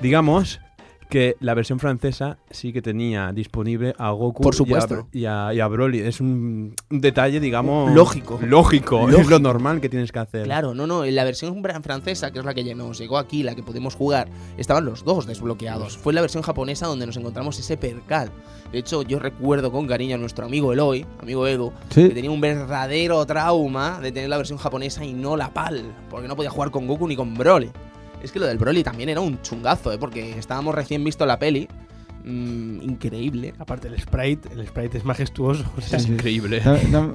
digamos 0.00 0.58
que 1.10 1.36
la 1.40 1.52
versión 1.54 1.78
francesa 1.78 2.38
sí 2.50 2.72
que 2.72 2.80
tenía 2.80 3.32
disponible 3.32 3.94
a 3.98 4.10
Goku 4.12 4.42
Por 4.42 4.54
y 4.54 4.56
a- 4.56 4.58
supuesto. 4.58 5.08
y 5.12 5.24
a, 5.26 5.52
y 5.52 5.60
a 5.60 5.66
Broly. 5.66 5.98
Es 6.00 6.20
un, 6.20 6.74
un 6.90 7.00
detalle, 7.00 7.40
digamos... 7.40 7.92
Lógico. 7.92 8.38
Lógico, 8.42 9.08
es 9.10 9.28
lo 9.28 9.38
normal 9.40 9.80
que 9.80 9.88
tienes 9.88 10.12
que 10.12 10.20
hacer. 10.20 10.44
Claro, 10.44 10.72
no, 10.72 10.86
no, 10.86 11.04
en 11.04 11.14
la 11.14 11.24
versión 11.24 11.62
francesa, 11.82 12.30
que 12.30 12.38
es 12.38 12.44
la 12.44 12.54
que 12.54 12.64
ya 12.64 12.74
nos 12.74 12.98
llegó 12.98 13.18
aquí, 13.18 13.42
la 13.42 13.54
que 13.54 13.62
podemos 13.62 13.94
jugar, 13.94 14.28
estaban 14.56 14.84
los 14.86 15.04
dos 15.04 15.26
desbloqueados. 15.26 15.98
Fue 15.98 16.12
en 16.12 16.14
la 16.14 16.20
versión 16.22 16.42
japonesa 16.42 16.86
donde 16.86 17.06
nos 17.06 17.16
encontramos 17.16 17.58
ese 17.58 17.76
percal. 17.76 18.30
De 18.72 18.78
hecho, 18.78 19.02
yo 19.02 19.18
recuerdo 19.18 19.72
con 19.72 19.88
cariño 19.88 20.14
a 20.14 20.18
nuestro 20.18 20.46
amigo 20.46 20.72
Eloy, 20.72 21.04
amigo 21.20 21.46
Edu, 21.48 21.72
que 21.92 22.10
tenía 22.10 22.30
un 22.30 22.40
verdadero 22.40 23.26
trauma 23.26 23.98
de 24.00 24.12
tener 24.12 24.30
la 24.30 24.36
versión 24.36 24.58
japonesa 24.58 25.04
y 25.04 25.12
no 25.12 25.36
la 25.36 25.52
PAL, 25.52 25.82
porque 26.08 26.28
no 26.28 26.36
podía 26.36 26.50
jugar 26.50 26.70
con 26.70 26.86
Goku 26.86 27.08
ni 27.08 27.16
con 27.16 27.34
Broly. 27.34 27.70
Es 28.22 28.32
que 28.32 28.38
lo 28.38 28.46
del 28.46 28.58
Broly 28.58 28.82
también 28.82 29.08
era 29.08 29.20
un 29.20 29.40
chungazo, 29.42 29.92
¿eh? 29.92 29.98
porque 29.98 30.38
estábamos 30.38 30.74
recién 30.74 31.02
visto 31.04 31.24
la 31.26 31.38
peli. 31.38 31.68
mm, 32.22 32.82
increíble. 32.82 33.54
Aparte 33.58 33.88
el 33.88 33.98
sprite, 33.98 34.50
el 34.52 34.66
sprite 34.66 34.98
es 34.98 35.04
majestuoso. 35.06 35.64
o 35.76 35.80
sea, 35.80 35.98
Es 35.98 36.06
increíble. 36.06 36.60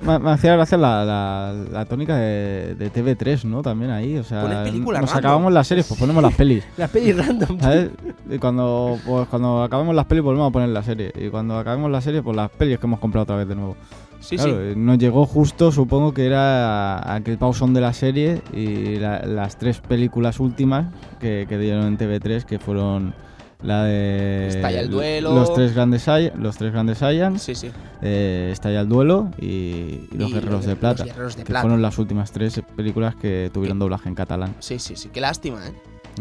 Me, 0.03 0.18
me 0.20 0.32
hacía 0.32 0.53
gracia 0.56 0.78
la, 0.80 1.06
la- 1.06 1.53
la 1.72 1.86
tónica 1.86 2.16
de, 2.18 2.74
de 2.74 2.91
TV3, 2.91 3.43
¿no? 3.43 3.62
También 3.62 3.91
ahí, 3.91 4.18
o 4.18 4.24
sea, 4.24 4.41
nos 4.41 4.51
random. 4.51 5.06
acabamos 5.14 5.53
las 5.53 5.68
series, 5.68 5.86
pues 5.88 5.99
ponemos 5.99 6.24
las 6.24 6.34
pelis. 6.34 6.64
la 6.78 6.88
peli 6.88 7.14
random. 7.14 7.60
¿sabes? 7.62 7.91
Y 8.30 8.39
cuando, 8.39 8.97
pues, 9.06 9.28
cuando 9.28 9.62
acabemos 9.64 9.93
las 9.93 10.06
pelis 10.06 10.24
volvemos 10.24 10.49
a 10.49 10.51
poner 10.51 10.70
la 10.70 10.82
serie. 10.82 11.12
Y 11.16 11.30
cuando 11.30 11.56
acabemos 11.60 11.91
la 11.91 12.01
serie, 12.01 12.24
pues 12.24 12.36
las 12.36 12.49
pelis 12.49 12.80
que 12.80 12.88
hemos 12.88 12.99
comprado 12.99 13.24
otra 13.26 13.36
vez 13.36 13.47
de 13.47 13.53
nuevo. 13.56 13.78
Sí, 14.26 14.38
claro, 14.38 14.54
sí. 14.54 14.58
eh, 14.60 14.74
nos 14.76 14.98
llegó 14.98 15.26
justo, 15.26 15.72
supongo 15.72 16.14
que 16.14 16.26
era 16.26 17.14
aquel 17.16 17.38
pausón 17.38 17.74
de 17.74 17.82
la 17.82 17.94
serie 17.94 18.42
y 18.54 18.98
la- 18.98 19.20
las 19.26 19.58
tres 19.58 19.80
películas 19.80 20.40
últimas 20.40 20.88
que, 21.20 21.46
que 21.48 21.58
dieron 21.58 21.86
en 21.88 21.98
TV3, 21.98 22.44
que 22.46 22.60
fueron 22.60 23.14
la 23.62 23.84
de 23.86 24.48
Estalla 24.50 24.82
el 24.82 24.90
duelo. 24.90 25.34
los 25.34 25.54
tres 25.54 25.74
grandes 25.74 26.06
los 26.38 26.58
tres 26.58 26.72
grandes 26.74 26.98
Saiyans, 27.00 27.42
Sí, 27.42 27.56
sí. 27.56 27.72
eh, 28.02 28.50
Estalla 28.52 28.82
el 28.82 28.90
duelo 28.90 29.30
y, 29.40 29.46
y 29.46 30.10
los 30.18 30.30
Y 30.30 30.34
guerreros 30.34 30.66
de 30.66 30.76
plata, 30.76 31.04
Los 31.06 31.14
Guerreros 31.14 31.36
de 31.38 31.44
que 31.44 31.48
Plata. 31.48 31.62
fueron 31.62 31.82
las 31.82 31.98
últimas 31.98 32.32
tres 32.32 32.62
películas 32.76 33.16
que 33.16 33.50
tuvieron 33.54 33.80
doblaje 33.80 34.10
en 34.10 34.16
catalán. 34.16 34.56
Sí, 34.60 34.78
sí, 34.80 34.96
sí. 34.96 35.10
Qué 35.12 35.22
lástima, 35.22 35.66
¿eh? 35.68 35.72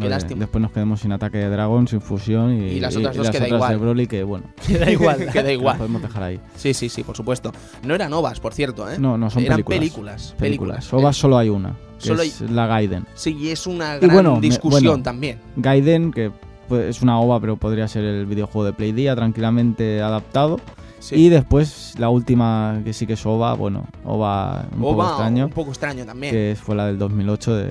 Qué 0.00 0.08
lástima. 0.08 0.40
Después 0.40 0.60
nos 0.62 0.72
quedamos 0.72 1.00
sin 1.00 1.12
ataque 1.12 1.38
de 1.38 1.48
dragón, 1.48 1.86
sin 1.88 2.00
fusión 2.00 2.52
y, 2.52 2.64
Y 2.72 2.80
las 2.80 2.96
otras 2.96 3.16
dos 3.16 3.26
las 3.26 3.32
que 3.32 3.38
da 3.40 3.44
otras 3.46 3.58
igual. 3.58 3.70
de 3.72 3.76
Broly 3.78 4.06
que 4.06 4.22
bueno, 4.24 4.46
Que 4.66 4.78
da 4.78 4.90
igual. 4.90 5.18
que 5.18 5.24
da 5.26 5.42
las 5.42 5.52
igual. 5.52 5.76
podemos 5.78 6.02
dejar 6.02 6.22
ahí. 6.22 6.40
Sí, 6.56 6.74
sí, 6.74 6.88
sí, 6.88 7.02
por 7.04 7.16
supuesto. 7.16 7.52
No 7.84 7.94
eran 7.94 8.12
ovas, 8.12 8.40
por 8.40 8.54
cierto, 8.54 8.90
¿eh? 8.90 8.98
No, 8.98 9.16
no 9.18 9.30
son 9.30 9.42
Eran 9.44 9.56
películas. 9.62 9.78
películas. 9.78 10.34
películas. 10.38 10.92
OVAs 10.92 11.16
solo 11.16 11.38
hay 11.38 11.48
una, 11.48 11.76
que 12.00 12.08
Solo 12.08 12.22
es 12.22 12.40
la 12.42 12.66
Gaiden. 12.66 13.06
Sí, 13.14 13.36
y 13.38 13.48
es 13.50 13.66
una 13.66 13.96
Y 13.96 14.00
gran 14.00 14.14
bueno, 14.14 14.34
me- 14.36 14.40
discusión 14.40 14.84
bueno. 14.84 15.02
también. 15.02 15.38
Gaiden, 15.56 16.12
que 16.12 16.30
pues, 16.68 16.96
es 16.96 17.02
una 17.02 17.18
OVA, 17.20 17.40
pero 17.40 17.56
podría 17.56 17.86
ser 17.88 18.04
el 18.04 18.26
videojuego 18.26 18.64
de 18.66 18.72
Play 18.72 18.92
Día 18.92 19.14
tranquilamente 19.14 20.00
adaptado. 20.02 20.60
Sí. 21.04 21.16
Y 21.16 21.28
después 21.28 21.94
la 21.98 22.08
última, 22.08 22.80
que 22.84 22.92
sí 22.94 23.06
que 23.06 23.12
es 23.12 23.26
OVA, 23.26 23.54
bueno, 23.54 23.86
OVA 24.04 24.64
un 24.74 24.80
poco 24.80 25.04
extraño, 25.06 25.44
un 25.46 25.52
poco 25.52 25.70
extraño 25.70 26.04
también. 26.06 26.32
que 26.32 26.56
fue 26.60 26.74
la 26.74 26.86
del 26.86 26.98
2008 26.98 27.54
de, 27.56 27.68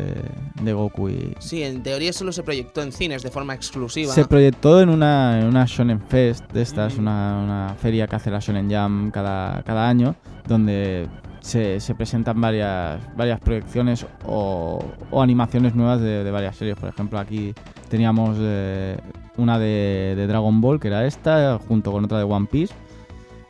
de 0.62 0.74
Goku 0.74 1.10
y... 1.10 1.34
Sí, 1.40 1.64
en 1.64 1.82
teoría 1.82 2.14
solo 2.14 2.32
se 2.32 2.44
proyectó 2.44 2.84
en 2.84 2.92
cines 2.92 3.24
de 3.24 3.32
forma 3.32 3.56
exclusiva. 3.56 4.14
Se 4.14 4.26
proyectó 4.26 4.80
en 4.82 4.90
una, 4.90 5.40
en 5.40 5.48
una 5.48 5.66
Shonen 5.66 6.00
Fest 6.00 6.52
de 6.54 6.62
estas, 6.62 6.96
Mm. 6.96 7.00
una, 7.00 7.42
una 7.44 7.76
feria 7.82 8.06
que 8.08 8.16
hace 8.16 8.30
la 8.30 8.40
Shonen 8.40 8.70
Jam 8.70 9.10
cada, 9.10 9.64
cada 9.64 9.90
año, 9.90 10.16
donde 10.48 11.08
se, 11.40 11.80
se 11.80 11.96
presentan 11.96 12.40
varias, 12.40 13.00
varias 13.18 13.40
proyecciones 13.40 14.06
o, 14.26 14.84
o 15.12 15.22
animaciones 15.22 15.74
nuevas 15.76 16.00
de, 16.02 16.24
de 16.24 16.32
varias 16.32 16.56
series. 16.56 16.78
Por 16.78 16.90
ejemplo, 16.90 17.18
aquí 17.20 17.54
teníamos 17.90 18.38
eh, 18.40 18.98
una 19.38 19.58
de, 19.60 20.14
de 20.16 20.28
Dragon 20.28 20.62
Ball, 20.62 20.80
que 20.80 20.88
era 20.90 21.06
esta, 21.06 21.60
junto 21.68 21.92
con 21.92 22.06
otra 22.06 22.20
de 22.20 22.24
One 22.26 22.48
Piece. 22.50 22.74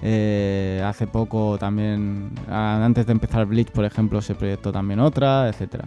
Eh, 0.05 0.83
hace 0.85 1.07
poco 1.07 1.57
también, 1.57 2.31
antes 2.49 3.05
de 3.05 3.13
empezar 3.13 3.45
Bleach, 3.45 3.71
por 3.71 3.85
ejemplo, 3.85 4.21
se 4.21 4.35
proyectó 4.35 4.69
también 4.73 4.99
otra, 4.99 5.47
etcétera. 5.47 5.85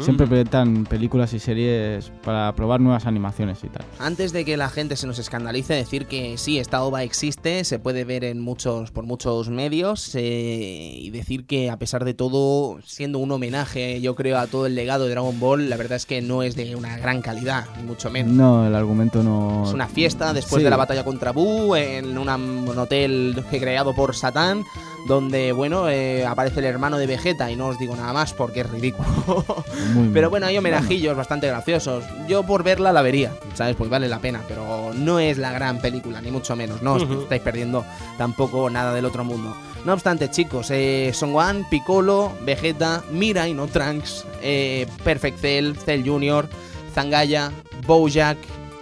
Siempre 0.00 0.26
proyectan 0.26 0.84
películas 0.84 1.32
y 1.32 1.38
series 1.38 2.10
para 2.24 2.52
probar 2.54 2.80
nuevas 2.80 3.06
animaciones 3.06 3.62
y 3.64 3.68
tal. 3.68 3.84
Antes 3.98 4.32
de 4.32 4.44
que 4.44 4.56
la 4.56 4.68
gente 4.70 4.96
se 4.96 5.06
nos 5.06 5.18
escandalice, 5.18 5.74
decir 5.74 6.06
que 6.06 6.36
sí, 6.38 6.58
esta 6.58 6.82
OVA 6.82 7.02
existe, 7.02 7.64
se 7.64 7.78
puede 7.78 8.04
ver 8.04 8.24
en 8.24 8.40
muchos, 8.40 8.90
por 8.90 9.04
muchos 9.04 9.48
medios, 9.50 10.14
eh, 10.14 10.92
y 11.00 11.10
decir 11.10 11.46
que 11.46 11.70
a 11.70 11.78
pesar 11.78 12.04
de 12.04 12.14
todo, 12.14 12.78
siendo 12.84 13.18
un 13.18 13.30
homenaje, 13.32 14.00
yo 14.00 14.14
creo, 14.14 14.38
a 14.38 14.46
todo 14.46 14.66
el 14.66 14.74
legado 14.74 15.04
de 15.04 15.10
Dragon 15.10 15.38
Ball, 15.40 15.68
la 15.70 15.76
verdad 15.76 15.96
es 15.96 16.06
que 16.06 16.20
no 16.22 16.42
es 16.42 16.56
de 16.56 16.74
una 16.76 16.96
gran 16.98 17.22
calidad, 17.22 17.66
ni 17.76 17.82
mucho 17.84 18.10
menos. 18.10 18.32
No, 18.32 18.66
el 18.66 18.74
argumento 18.74 19.22
no. 19.22 19.64
Es 19.66 19.72
una 19.72 19.88
fiesta 19.88 20.32
después 20.32 20.60
Sí. 20.60 20.64
de 20.64 20.70
la 20.70 20.76
batalla 20.76 21.04
contra 21.04 21.32
Buu 21.32 21.74
en 21.76 22.18
una- 22.18 22.36
un 22.36 22.78
hotel 22.78 23.42
creado 23.50 23.94
por 23.94 24.14
Satán, 24.14 24.64
donde, 25.06 25.52
bueno, 25.52 25.88
eh, 25.88 26.26
aparece 26.26 26.60
el 26.60 26.66
hermano 26.66 26.98
de 26.98 27.06
Vegeta 27.06 27.50
y 27.50 27.56
no 27.56 27.68
os 27.68 27.78
digo 27.78 27.96
nada 27.96 28.12
más 28.12 28.32
porque 28.34 28.60
es 28.60 28.70
ridículo. 28.70 29.06
Muy 29.94 30.08
pero 30.12 30.30
bueno, 30.30 30.46
hay 30.46 30.58
homenajillos 30.58 31.16
bastante 31.16 31.46
graciosos. 31.46 32.04
Yo 32.28 32.42
por 32.44 32.62
verla 32.62 32.92
la 32.92 33.02
vería, 33.02 33.32
¿sabes? 33.54 33.76
Pues 33.76 33.90
vale 33.90 34.08
la 34.08 34.18
pena, 34.18 34.42
pero 34.48 34.92
no 34.94 35.18
es 35.18 35.38
la 35.38 35.52
gran 35.52 35.80
película, 35.80 36.20
ni 36.20 36.30
mucho 36.30 36.56
menos. 36.56 36.82
No 36.82 36.94
os 36.94 37.02
estáis 37.02 37.42
perdiendo 37.42 37.84
tampoco 38.16 38.70
nada 38.70 38.94
del 38.94 39.04
otro 39.04 39.24
mundo. 39.24 39.56
No 39.84 39.92
obstante, 39.92 40.30
chicos, 40.30 40.70
eh, 40.70 41.12
Son 41.14 41.32
Gohan, 41.32 41.68
Piccolo, 41.70 42.32
Vegeta, 42.42 43.02
Mirai, 43.10 43.54
no 43.54 43.66
Trunks, 43.68 44.24
eh, 44.42 44.86
Perfect 45.04 45.38
Cell, 45.38 45.76
Cell 45.76 46.02
Jr., 46.04 46.48
Zangaya, 46.94 47.52
Bojack, 47.86 48.38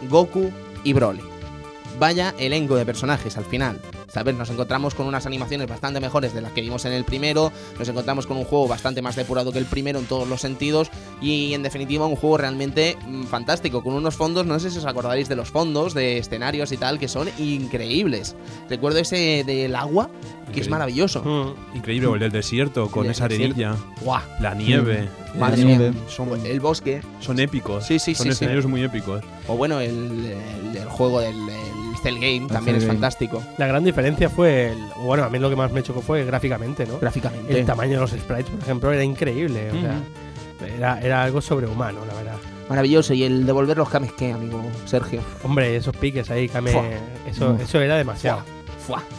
Goku 0.09 0.51
y 0.85 0.93
Broly. 0.93 1.23
Vaya 1.99 2.35
elenco 2.39 2.77
de 2.77 2.87
personajes 2.87 3.37
al 3.37 3.45
final. 3.45 3.81
¿Sabes? 4.17 4.35
Nos 4.35 4.49
encontramos 4.49 4.95
con 4.95 5.07
unas 5.07 5.27
animaciones 5.27 5.69
bastante 5.69 6.01
mejores 6.01 6.33
de 6.33 6.41
las 6.41 6.53
que 6.53 6.63
vimos 6.63 6.87
en 6.87 6.93
el 6.93 7.05
primero. 7.05 7.53
Nos 7.79 7.87
encontramos 7.87 8.27
con 8.27 8.39
un 8.39 8.45
juego 8.47 8.67
bastante 8.67 9.03
más 9.03 9.15
depurado 9.15 9.53
que 9.53 9.59
el 9.59 9.67
primero 9.67 9.99
en 9.99 10.07
todos 10.07 10.27
los 10.27 10.41
sentidos. 10.41 10.91
Y 11.21 11.53
en 11.53 11.63
definitiva, 11.63 12.07
un 12.07 12.17
juego 12.17 12.39
realmente 12.39 12.97
mm, 13.07 13.25
fantástico. 13.25 13.83
Con 13.83 13.93
unos 13.93 14.15
fondos, 14.17 14.47
no 14.47 14.59
sé 14.59 14.71
si 14.71 14.79
os 14.79 14.87
acordaréis 14.87 15.29
de 15.29 15.37
los 15.37 15.51
fondos, 15.51 15.93
de 15.93 16.17
escenarios 16.17 16.73
y 16.73 16.79
tal, 16.79 16.99
que 16.99 17.09
son 17.09 17.29
increíbles. 17.39 18.35
Recuerdo 18.71 19.01
ese 19.01 19.45
del 19.47 19.75
agua, 19.77 20.09
que 20.51 20.63
es 20.63 20.71
maravilloso. 20.71 21.23
Mm. 21.23 21.77
Increíble, 21.77 22.07
o 22.09 22.15
el 22.15 22.21
del 22.21 22.33
desierto, 22.33 22.91
con 22.91 23.11
esa 23.11 23.27
arenilla, 23.27 23.77
¡Guau! 24.01 24.23
la 24.41 24.55
nieve. 24.55 25.11
Madre 25.39 25.63
mía. 25.67 25.93
Son, 26.09 26.31
El 26.47 26.61
bosque. 26.61 27.03
son 27.21 27.39
épicos. 27.39 27.85
Sí, 27.85 27.99
sí, 27.99 28.15
son 28.15 28.25
sí. 28.25 28.31
escenarios 28.33 28.65
muy 28.65 28.83
épicos. 28.83 29.23
O 29.47 29.59
bueno, 29.59 29.79
el, 29.79 29.91
el- 29.91 30.77
el 30.77 30.85
juego 30.89 31.21
del 31.21 31.35
el 31.97 32.03
Cell 32.03 32.15
Game 32.21 32.47
también 32.49 32.77
es 32.77 32.83
Game. 32.85 32.95
fantástico. 32.95 33.43
La 33.59 33.67
gran 33.67 33.85
diferencia 33.85 34.29
fue, 34.29 34.73
el, 34.73 34.79
bueno, 35.03 35.25
a 35.25 35.31
mí 35.31 35.39
lo 35.39 35.51
que 35.51 35.57
más 35.57 35.73
me 35.73 35.83
chocó 35.83 36.01
fue 36.01 36.25
gráficamente, 36.25 36.87
¿no? 36.87 36.99
Gráficamente. 36.99 37.59
El 37.59 37.67
tamaño 37.67 37.93
de 37.95 38.01
los 38.01 38.11
sprites, 38.11 38.51
por 38.51 38.61
ejemplo, 38.61 38.93
era 38.93 39.03
increíble. 39.05 39.71
O 39.71 39.81
sea, 39.81 40.01
era, 40.77 41.01
era 41.01 41.23
algo 41.23 41.41
sobrehumano, 41.41 42.05
la 42.07 42.15
verdad. 42.15 42.37
Maravilloso. 42.69 43.15
Y 43.15 43.23
el 43.25 43.47
devolver 43.47 43.77
los 43.77 43.89
cames, 43.89 44.13
¿qué, 44.13 44.33
amigo 44.33 44.61
Sergio? 44.87 45.21
Hombre, 45.45 45.77
esos 45.77 45.97
piques 45.97 46.31
ahí, 46.31 46.49
Kame, 46.49 46.73
Fua. 46.73 46.85
eso, 47.27 47.53
Uf. 47.53 47.61
eso 47.61 47.81
era 47.81 47.97
demasiado. 47.97 48.41
¡fua! 48.41 48.56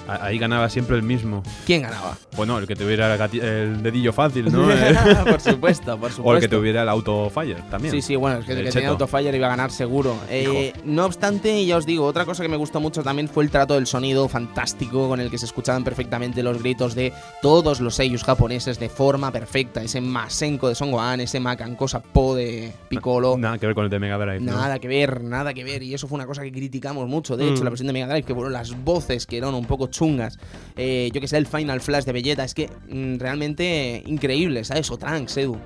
Ahí 0.07 0.37
ganaba 0.37 0.69
siempre 0.69 0.95
el 0.95 1.03
mismo. 1.03 1.43
¿Quién 1.65 1.81
ganaba? 1.83 2.17
Bueno, 2.35 2.57
el 2.57 2.67
que 2.67 2.75
tuviera 2.75 3.13
el, 3.13 3.39
el 3.41 3.83
dedillo 3.83 4.13
fácil, 4.13 4.51
¿no? 4.51 4.67
Por 5.25 5.41
supuesto, 5.41 5.97
por 5.97 6.11
supuesto. 6.11 6.23
o 6.23 6.33
el 6.35 6.39
que 6.41 6.47
tuviera 6.47 6.83
el 6.83 6.89
auto 6.89 7.29
fire 7.29 7.61
también. 7.69 7.93
Sí, 7.93 8.01
sí, 8.01 8.15
bueno, 8.15 8.39
es 8.39 8.45
que 8.45 8.53
el 8.53 8.59
El 8.59 8.65
que 8.65 8.71
tenía. 8.71 8.89
Autofire 8.89 9.35
iba 9.35 9.47
a 9.47 9.49
ganar 9.49 9.71
seguro. 9.71 10.15
Eh, 10.29 10.73
no 10.85 11.05
obstante, 11.05 11.65
ya 11.65 11.77
os 11.77 11.85
digo, 11.85 12.05
otra 12.05 12.25
cosa 12.25 12.43
que 12.43 12.49
me 12.49 12.57
gustó 12.57 12.79
mucho 12.79 13.03
también 13.03 13.27
fue 13.27 13.43
el 13.43 13.49
trato 13.49 13.73
del 13.75 13.87
sonido 13.87 14.27
fantástico 14.29 15.07
con 15.07 15.19
el 15.19 15.29
que 15.29 15.37
se 15.37 15.45
escuchaban 15.45 15.83
perfectamente 15.83 16.41
los 16.43 16.59
gritos 16.59 16.95
de 16.95 17.13
todos 17.41 17.79
los 17.81 17.95
sellos 17.95 18.23
japoneses 18.23 18.79
de 18.79 18.89
forma 18.89 19.31
perfecta. 19.31 19.81
Ese 19.81 20.01
Masenko 20.01 20.69
de 20.69 20.75
Son 20.75 20.91
Gohan, 20.91 21.19
ese 21.21 21.39
Makanko 21.39 21.87
Po 22.13 22.35
de 22.35 22.73
Piccolo. 22.89 23.37
Nada 23.37 23.57
que 23.57 23.65
ver 23.65 23.75
con 23.75 23.83
el 23.85 23.89
de 23.89 23.99
Mega 23.99 24.17
Drive. 24.17 24.39
¿no? 24.41 24.53
Nada 24.53 24.79
que 24.79 24.87
ver, 24.87 25.23
nada 25.23 25.53
que 25.53 25.63
ver. 25.63 25.83
Y 25.83 25.93
eso 25.93 26.07
fue 26.07 26.15
una 26.15 26.25
cosa 26.25 26.41
que 26.43 26.51
criticamos 26.51 27.07
mucho. 27.07 27.35
De 27.37 27.45
hecho, 27.49 27.61
Mm. 27.61 27.63
la 27.63 27.69
versión 27.69 27.87
de 27.87 27.93
Mega 27.93 28.07
Drive, 28.07 28.23
que 28.23 28.33
bueno, 28.33 28.49
las 28.49 28.83
voces 28.83 29.25
que 29.25 29.37
eran 29.37 29.53
un 29.57 29.65
poco 29.65 29.87
chungas. 29.87 30.37
Eh, 30.75 31.09
yo 31.13 31.21
que 31.21 31.27
sé, 31.27 31.37
el 31.37 31.47
Final 31.47 31.81
Flash 31.81 32.03
de 32.05 32.13
Vegeta, 32.13 32.43
es 32.43 32.53
que 32.53 32.69
mm, 32.89 33.17
realmente 33.19 34.03
increíble, 34.05 34.63
¿sabes? 34.63 34.89
O 34.91 34.97
Trunks, 34.97 35.37
Edu. 35.37 35.57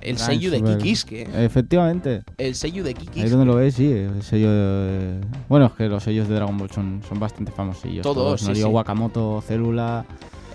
El 0.00 0.14
Trunks, 0.14 0.22
sello 0.32 0.50
de 0.52 0.62
Kikiske. 0.62 1.26
Efectivamente. 1.44 2.22
El 2.38 2.54
sello 2.54 2.84
de 2.84 2.90
Ahí 2.90 2.94
Kikiske. 2.94 3.28
donde 3.30 3.46
lo 3.46 3.56
ves, 3.56 3.74
sí. 3.74 3.90
El 3.90 4.22
sello 4.22 4.50
de- 4.52 5.20
Bueno, 5.48 5.66
es 5.66 5.72
que 5.72 5.88
los 5.88 6.02
sellos 6.04 6.28
de 6.28 6.36
Dragon 6.36 6.56
Ball 6.56 6.70
son, 6.70 7.02
son 7.08 7.18
bastante 7.18 7.50
famosillos. 7.50 8.02
Todos, 8.04 8.40
sí, 8.40 8.46
Norio 8.46 8.66
sí. 8.68 8.72
Wakamoto, 8.72 9.42
Célula. 9.46 10.04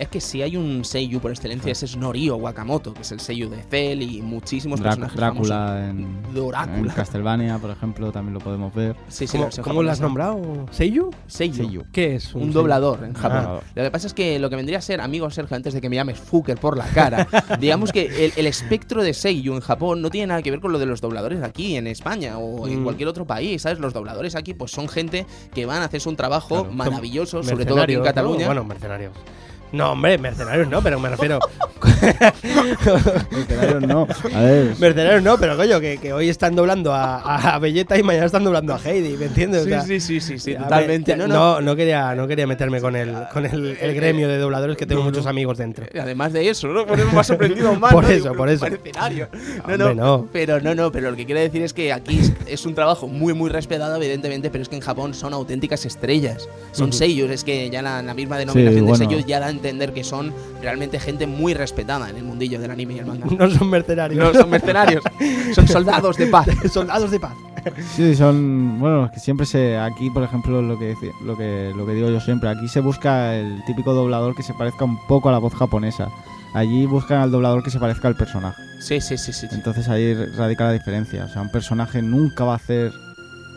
Es 0.04 0.10
que 0.10 0.20
si 0.22 0.41
hay 0.41 0.58
un 0.58 0.84
sello 0.84 1.20
por 1.22 1.32
excelencia, 1.32 1.72
ese 1.72 1.86
es 1.86 1.95
Norio 1.95 2.36
Wakamoto, 2.36 2.93
que 2.93 3.01
es 3.04 3.12
el 3.14 3.20
sello 3.22 3.49
de 3.49 3.64
Cell 3.64 4.01
y 4.01 4.22
muchísimos 4.22 4.80
Drá- 4.82 4.84
personajes 4.89 5.16
Drácula 5.18 5.89
en, 5.89 6.22
famosos. 6.24 6.47
Drácula. 6.51 6.78
en 6.78 6.95
Castlevania, 6.95 7.58
por 7.58 7.72
ejemplo, 7.72 8.12
también 8.12 8.34
lo 8.34 8.39
podemos 8.41 8.74
ver. 8.74 8.95
Sí, 9.08 9.28
sí, 9.28 9.38
¿Cómo, 9.38 9.49
cómo 9.64 9.84
lo 9.84 9.91
has 9.91 10.01
nombrado? 10.01 10.66
¿Seiyu? 10.72 11.10
Sello. 11.28 11.54
Sello. 11.56 11.84
¿Qué 11.91 12.16
es? 12.16 12.34
Un 12.36 12.41
sello? 12.43 12.54
doblador 12.54 13.04
en 13.06 13.14
Japón. 13.14 13.45
Ah. 13.47 13.60
Lo 13.76 13.84
que 13.84 13.91
pasa 13.91 14.08
es 14.08 14.14
que 14.14 14.38
lo 14.39 14.49
que 14.49 14.56
vendría 14.58 14.80
a 14.80 14.82
ser, 14.82 14.99
amigo 15.01 15.30
Sergio, 15.32 15.56
antes 15.56 15.74
de 15.74 15.80
que 15.82 15.89
me 15.89 15.95
llames 15.95 16.20
Fucker 16.20 16.58
por 16.58 16.78
la 16.78 16.86
cara, 16.88 17.28
digamos 17.60 17.91
que 17.91 18.26
el, 18.26 18.34
el 18.36 18.45
espectro 18.47 19.01
de 19.04 19.14
Seiyu 19.14 19.54
en 19.56 19.62
Japón 19.62 20.01
no 20.01 20.10
tiene 20.10 20.28
nada 20.28 20.41
que 20.41 20.51
ver 20.51 20.60
con 20.60 20.72
lo 20.74 20.80
de 20.80 20.86
los 20.86 20.99
dobladores 21.01 21.41
aquí 21.43 21.76
en 21.78 21.88
España 21.88 22.38
o 22.38 22.68
en 22.68 22.82
Mm. 22.82 22.84
cualquier 22.84 23.08
otro 23.08 23.26
país, 23.26 23.62
¿sabes? 23.62 23.80
Los 23.80 23.93
dobladores 23.93 24.36
aquí 24.36 24.54
pues 24.54 24.72
son 24.72 24.89
gente 24.89 25.26
que 25.54 25.66
van 25.66 25.82
a 25.82 25.86
hacerse 25.86 26.10
un 26.10 26.16
trabajo 26.18 26.64
Claro, 26.64 26.72
maravilloso, 26.74 27.41
sobre 27.41 27.66
todo 27.66 27.82
aquí 27.82 27.93
en 27.93 27.99
Mercenarios, 27.99 27.99
¿no? 27.99 28.04
Cataluña. 28.04 28.45
Bueno, 28.47 28.64
mercenarios. 28.66 29.14
No, 29.74 29.94
hombre, 29.94 30.20
mercenarios 30.20 30.68
no, 30.70 30.84
pero 30.84 31.00
me 31.00 31.10
refiero. 31.10 31.40
Mercenarios 33.32 33.82
no. 33.82 34.08
A 34.34 34.42
ver. 34.42 34.76
mercenarios 34.80 35.24
no, 35.24 35.38
pero 35.40 35.58
coño, 35.58 35.80
que, 35.80 35.98
que 35.98 36.14
hoy 36.14 36.30
están 36.30 36.56
doblando 36.56 36.94
a, 36.94 37.56
a 37.56 37.58
Belleta 37.58 37.98
y 37.98 38.04
mañana 38.04 38.28
están 38.28 38.44
doblando 38.44 38.76
a 38.76 38.80
Heidi, 38.80 39.18
¿me 39.18 39.26
entiendes? 39.26 39.62
O 39.62 39.64
sí, 39.64 39.70
sea, 39.72 39.82
sí, 39.82 40.00
sí, 40.00 40.22
sí, 40.22 40.38
sí, 40.38 40.52
a 40.52 40.60
ver, 40.60 40.64
totalmente. 40.68 41.18
no, 41.18 41.28
no. 41.28 41.60
no 41.62 41.76
quería, 41.76 42.14
no 42.14 42.28
quería 42.28 42.46
meterme 42.46 42.82
con 42.82 42.96
el, 42.96 43.16
con 43.34 43.48
el, 43.48 43.76
el 43.82 43.96
gremio 43.96 44.28
de 44.28 44.38
dobladores 44.38 44.78
que 44.78 44.86
tengo 44.86 45.02
No, 45.02 45.06
no. 45.06 45.12
muchos 45.12 45.26
amigos 45.26 45.58
dentro. 45.58 45.88
Y 45.92 45.98
Además 45.98 46.34
de 46.34 46.48
eso, 46.48 46.68
¿no? 46.68 46.86
Por 46.86 47.00
eso 47.00 47.12
me 47.12 47.20
ha 47.20 47.24
sorprendido 47.24 47.74
más. 47.80 47.92
Por 47.94 48.04
¿no? 48.04 48.10
eso, 48.12 48.34
por 48.34 48.50
eso. 48.50 48.66
mercenario. 48.70 49.28
No, 49.34 49.64
Hombre, 49.64 49.78
no, 49.78 49.94
no. 49.96 50.28
Pero 50.32 50.62
no, 50.62 50.76
no, 50.76 50.92
pero 50.92 51.10
lo 51.10 51.18
que 51.18 51.26
quiero 51.26 51.42
decir 51.42 51.64
es 51.64 51.74
que 51.74 51.92
aquí 51.92 52.22
es, 52.46 52.66
un 52.68 52.76
trabajo 52.76 53.08
muy, 53.08 53.34
muy 53.34 53.50
respetado, 53.50 53.96
evidentemente, 53.96 54.52
pero 54.52 54.62
es 54.62 54.70
que 54.70 54.76
en 54.76 54.82
Japón 54.82 55.16
son 55.16 55.34
auténticas 55.34 55.84
estrellas. 55.86 56.48
Son 56.74 56.94
sellos, 56.94 57.32
es 57.32 57.44
que 57.44 57.72
ya 57.72 57.82
la, 57.82 58.04
la 58.04 58.14
misma 58.14 58.38
denominación 58.38 58.86
de 58.86 58.96
sellos 58.96 59.26
ya 59.26 59.40
da 59.40 59.48
a 59.48 59.50
entender 59.64 59.93
que 59.93 60.03
son 60.03 60.34
realmente 60.61 60.99
gente 60.99 61.26
muy 61.26 61.53
respetada 61.53 62.09
en 62.09 62.18
el 62.18 62.24
mundillo 62.24 62.59
del 62.59 62.72
anime 62.72 62.95
y 62.95 62.99
el 62.99 63.05
manga. 63.05 63.26
No 63.26 63.49
son 63.49 63.70
mercenarios. 63.70 64.24
No 64.24 64.39
son 64.39 64.49
mercenarios, 64.49 65.03
son 65.55 65.68
soldados 65.70 66.18
de 66.18 66.28
paz. 66.28 66.47
soldados 66.72 67.11
de 67.11 67.20
paz. 67.20 67.34
Sí, 67.95 68.14
son. 68.16 68.78
Bueno, 68.80 69.09
que 69.14 69.20
siempre 69.20 69.45
se. 69.45 69.78
Aquí, 69.78 70.09
por 70.09 70.24
ejemplo, 70.24 70.61
lo 70.61 70.78
que, 70.78 70.95
lo, 71.24 71.38
que, 71.38 71.72
lo 71.76 71.86
que 71.86 71.93
digo 71.93 72.09
yo 72.09 72.20
siempre. 72.20 72.49
Aquí 72.49 72.68
se 72.68 72.82
busca 72.82 73.36
el 73.36 73.64
típico 73.66 73.93
doblador 73.93 74.36
que 74.36 74.43
se 74.43 74.53
parezca 74.53 74.84
un 74.84 74.97
poco 75.07 75.30
a 75.30 75.32
la 75.32 75.38
voz 75.38 75.53
japonesa. 75.53 76.09
Allí 76.53 76.86
buscan 76.86 77.22
al 77.22 77.32
doblador 77.32 77.64
que 77.64 77.72
se 77.72 77.80
parezca 77.80 78.09
al 78.09 78.16
personaje. 78.16 78.61
Sí, 78.80 78.99
sí, 78.99 79.18
sí, 79.18 79.32
sí. 79.32 79.47
sí. 79.47 79.55
Entonces 79.55 79.88
ahí 79.88 80.14
radica 80.36 80.66
la 80.66 80.74
diferencia. 80.74 81.24
O 81.24 81.30
sea, 81.30 81.41
un 81.41 81.49
personaje 81.49 82.01
nunca 82.01 82.43
va 82.43 82.53
a 82.53 82.57
hacer 82.57 82.91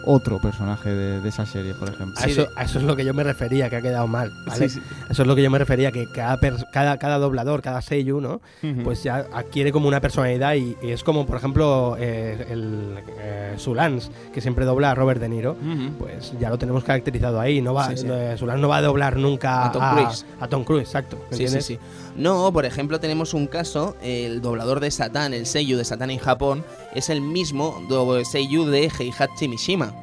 otro 0.06 0.38
personaje 0.40 0.88
de, 0.88 1.20
de 1.20 1.28
esa 1.28 1.44
serie, 1.44 1.74
por 1.74 1.88
ejemplo. 1.90 2.14
A 2.22 2.26
eso, 2.26 2.48
a 2.56 2.62
eso 2.64 2.78
es 2.78 2.84
lo 2.84 2.96
que 2.96 3.04
yo 3.04 3.12
me 3.12 3.22
refería, 3.24 3.68
que 3.68 3.76
ha 3.76 3.82
quedado 3.82 4.06
mal. 4.06 4.32
¿vale? 4.46 4.68
Sí, 4.68 4.80
sí. 4.80 4.86
Eso 5.10 5.22
es 5.22 5.28
lo 5.28 5.34
que 5.36 5.42
yo 5.42 5.50
me 5.50 5.58
refería, 5.58 5.92
que 5.92 6.06
cada, 6.10 6.38
cada, 6.72 6.96
cada 6.98 7.18
doblador, 7.18 7.60
cada 7.60 7.82
seiyuu, 7.82 8.20
¿no? 8.20 8.40
Pues 8.84 9.02
ya 9.02 9.26
adquiere 9.32 9.72
como 9.72 9.88
una 9.88 10.00
personalidad 10.00 10.54
y, 10.54 10.76
y 10.82 10.90
es 10.92 11.02
como, 11.04 11.26
por 11.26 11.36
ejemplo, 11.36 11.96
eh, 11.98 12.46
el 12.50 12.96
eh, 13.18 13.54
Sulans, 13.56 14.10
que 14.32 14.40
siempre 14.40 14.64
dobla 14.64 14.92
a 14.92 14.94
Robert 14.94 15.20
De 15.20 15.28
Niro. 15.28 15.56
Pues 15.98 16.32
ya 16.40 16.48
lo 16.50 16.58
tenemos 16.58 16.84
caracterizado 16.84 17.40
ahí. 17.40 17.60
No 17.60 17.74
va, 17.74 17.88
Sí, 17.90 17.96
sí. 17.98 18.06
eh, 18.10 18.36
Sulans 18.38 18.60
no 18.60 18.68
va 18.68 18.78
a 18.78 18.82
doblar 18.82 19.16
nunca 19.16 19.66
A 19.66 19.72
Tom 19.72 19.82
Cruise. 19.92 20.26
a 20.40 20.48
Tom 20.48 20.64
Cruise, 20.64 20.82
exacto. 20.86 21.16
¿me 21.30 21.36
Sí, 21.36 21.46
sí, 21.48 21.56
entiendes? 21.56 21.66
sí. 21.66 21.78
No, 22.16 22.50
por 22.50 22.64
ejemplo, 22.64 22.98
tenemos 22.98 23.34
un 23.34 23.46
caso, 23.46 23.94
el 24.00 24.40
doblador 24.40 24.80
de 24.80 24.90
Satan, 24.90 25.34
el 25.34 25.44
seiyuu 25.44 25.76
de 25.76 25.84
Satan 25.84 26.10
en 26.10 26.18
Japón, 26.18 26.64
es 26.94 27.10
el 27.10 27.20
mismo 27.20 27.82
seiyuu 28.24 28.64
de 28.64 28.90
Heihachi 28.98 29.48
Mishima. 29.48 29.94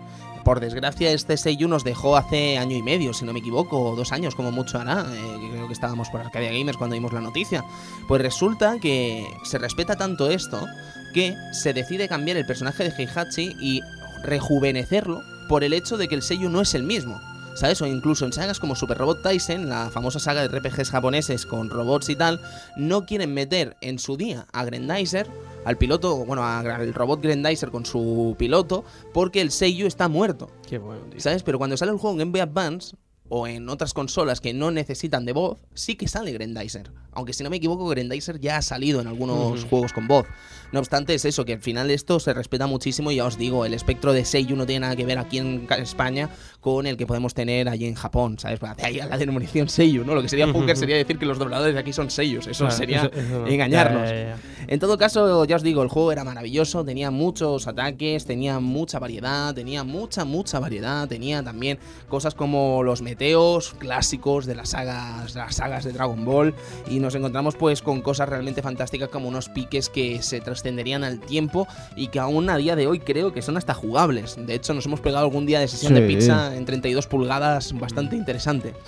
Por 0.43 0.59
desgracia, 0.59 1.11
este 1.11 1.37
seiyuu 1.37 1.67
nos 1.67 1.83
dejó 1.83 2.15
hace 2.15 2.59
año 2.59 2.75
y 2.77 2.83
medio, 2.83 3.13
si 3.13 3.25
no 3.25 3.33
me 3.33 3.39
equivoco, 3.39 3.79
o 3.79 3.95
dos 3.95 4.11
años 4.11 4.35
como 4.35 4.51
mucho 4.51 4.77
hará, 4.77 5.07
eh, 5.11 5.49
creo 5.53 5.67
que 5.67 5.73
estábamos 5.73 6.09
por 6.09 6.21
Arcadia 6.21 6.51
Gamers 6.51 6.77
cuando 6.77 6.93
vimos 6.93 7.13
la 7.13 7.21
noticia. 7.21 7.63
Pues 8.07 8.21
resulta 8.21 8.79
que 8.79 9.25
se 9.43 9.57
respeta 9.57 9.95
tanto 9.95 10.29
esto 10.29 10.67
que 11.15 11.35
se 11.51 11.73
decide 11.73 12.07
cambiar 12.07 12.37
el 12.37 12.45
personaje 12.45 12.83
de 12.83 12.93
Heihachi 12.95 13.55
y 13.59 13.81
rejuvenecerlo 14.23 15.23
por 15.49 15.63
el 15.63 15.73
hecho 15.73 15.97
de 15.97 16.07
que 16.07 16.15
el 16.15 16.21
seiyuu 16.21 16.49
no 16.49 16.61
es 16.61 16.75
el 16.75 16.83
mismo. 16.83 17.19
¿Sabes? 17.55 17.81
O 17.81 17.85
incluso 17.85 18.25
en 18.25 18.33
sagas 18.33 18.59
como 18.59 18.75
Super 18.75 18.97
Robot 18.97 19.21
Tyson, 19.21 19.69
la 19.69 19.89
famosa 19.91 20.19
saga 20.19 20.41
de 20.41 20.47
RPGs 20.47 20.89
japoneses 20.89 21.45
con 21.45 21.69
robots 21.69 22.09
y 22.09 22.15
tal, 22.15 22.41
no 22.75 23.05
quieren 23.05 23.33
meter 23.33 23.77
en 23.81 23.99
su 23.99 24.17
día 24.17 24.47
a 24.51 24.65
Grandizer, 24.65 25.27
al 25.63 25.77
piloto, 25.77 26.25
bueno, 26.25 26.43
al 26.43 26.93
robot 26.93 27.21
Grandizer 27.21 27.69
con 27.69 27.85
su 27.85 28.35
piloto, 28.39 28.83
porque 29.13 29.39
el 29.39 29.51
Seiyu 29.51 29.85
está 29.85 30.07
muerto. 30.07 30.49
Qué 30.67 30.79
bueno, 30.79 31.03
tío. 31.11 31.19
¿Sabes? 31.19 31.43
Pero 31.43 31.59
cuando 31.59 31.77
sale 31.77 31.91
el 31.91 31.97
juego 31.97 32.13
en 32.13 32.19
Game 32.19 32.31
Boy 32.31 32.41
Advance 32.41 32.95
o 33.29 33.47
en 33.47 33.69
otras 33.69 33.93
consolas 33.93 34.41
que 34.41 34.53
no 34.53 34.71
necesitan 34.71 35.25
de 35.25 35.33
voz, 35.33 35.59
sí 35.73 35.95
que 35.95 36.07
sale 36.07 36.31
Grandizer. 36.33 36.91
Aunque 37.11 37.33
si 37.33 37.43
no 37.43 37.49
me 37.51 37.57
equivoco, 37.57 37.87
Grandizer 37.87 38.39
ya 38.39 38.57
ha 38.57 38.61
salido 38.61 38.99
en 38.99 39.07
algunos 39.07 39.63
juegos 39.65 39.93
con 39.93 40.07
voz. 40.07 40.25
No 40.73 40.79
obstante, 40.79 41.13
es 41.13 41.23
eso, 41.23 41.45
que 41.45 41.53
al 41.53 41.59
final 41.59 41.89
esto 41.91 42.19
se 42.19 42.33
respeta 42.33 42.67
muchísimo 42.67 43.11
y 43.11 43.15
ya 43.17 43.25
os 43.25 43.37
digo, 43.37 43.65
el 43.65 43.73
espectro 43.73 44.11
de 44.11 44.25
Seiyu 44.25 44.55
no 44.55 44.65
tiene 44.65 44.81
nada 44.81 44.95
que 44.95 45.05
ver 45.05 45.19
aquí 45.19 45.37
en 45.37 45.67
España 45.77 46.29
con 46.59 46.87
el 46.87 46.97
que 46.97 47.05
podemos 47.05 47.33
tener 47.33 47.69
allí 47.69 47.85
en 47.85 47.93
Japón, 47.95 48.39
¿sabes? 48.39 48.59
De 48.59 48.83
ahí 48.85 48.99
a 48.99 49.05
la 49.05 49.17
denominación 49.17 49.69
Seiyu, 49.69 50.03
¿no? 50.03 50.15
Lo 50.15 50.21
que 50.21 50.29
sería 50.29 50.51
Punker 50.51 50.75
sería 50.77 50.95
decir 50.97 51.17
que 51.19 51.25
los 51.25 51.37
dobladores 51.37 51.73
de 51.75 51.79
aquí 51.79 51.93
son 51.93 52.09
Seiyus. 52.09 52.47
Eso 52.47 52.65
Claro, 52.65 52.75
sería 52.77 52.97
eso- 53.03 53.11
eso- 53.13 53.45
engañarnos. 53.47 54.09
ya, 54.09 54.15
ya, 54.15 54.23
ya. 54.23 54.37
En 54.67 54.79
todo 54.79 54.97
caso, 54.97 55.45
ya 55.45 55.57
os 55.57 55.61
digo, 55.63 55.83
el 55.83 55.89
juego 55.89 56.11
era 56.11 56.23
maravilloso, 56.23 56.83
tenía 56.83 57.11
muchos 57.11 57.67
ataques, 57.67 58.25
tenía 58.25 58.59
mucha 58.59 58.97
variedad, 58.97 59.53
tenía 59.53 59.83
mucha, 59.83 60.25
mucha 60.25 60.59
variedad, 60.59 61.07
tenía 61.07 61.43
también 61.43 61.77
cosas 62.09 62.33
como 62.33 62.81
los 62.81 63.01
meteos 63.01 63.75
clásicos 63.77 64.45
de 64.47 64.55
las 64.55 64.69
sagas, 64.69 65.35
las 65.35 65.55
sagas 65.55 65.83
de 65.83 65.91
Dragon 65.91 66.25
Ball, 66.25 66.55
y 66.89 66.99
nos 66.99 67.13
encontramos 67.13 67.55
pues 67.55 67.81
con 67.83 68.01
cosas 68.01 68.27
realmente 68.27 68.61
fantásticas 68.63 69.09
como 69.09 69.27
unos 69.27 69.49
piques 69.49 69.89
que 69.89 70.21
se 70.23 70.41
trascenderían 70.63 71.03
al 71.03 71.19
tiempo 71.19 71.67
y 71.95 72.07
que 72.07 72.19
aún 72.19 72.49
a 72.49 72.55
día 72.57 72.75
de 72.75 72.87
hoy 72.87 72.99
creo 72.99 73.33
que 73.33 73.41
son 73.41 73.57
hasta 73.57 73.73
jugables. 73.73 74.37
De 74.39 74.55
hecho, 74.55 74.73
nos 74.73 74.85
hemos 74.85 75.01
pegado 75.01 75.25
algún 75.25 75.45
día 75.45 75.59
de 75.59 75.67
sesión 75.67 75.93
de 75.93 76.01
pizza 76.01 76.55
en 76.55 76.63
32 76.65 77.05
pulgadas 77.07 77.73
bastante 77.77 78.15
interesante. 78.15 78.73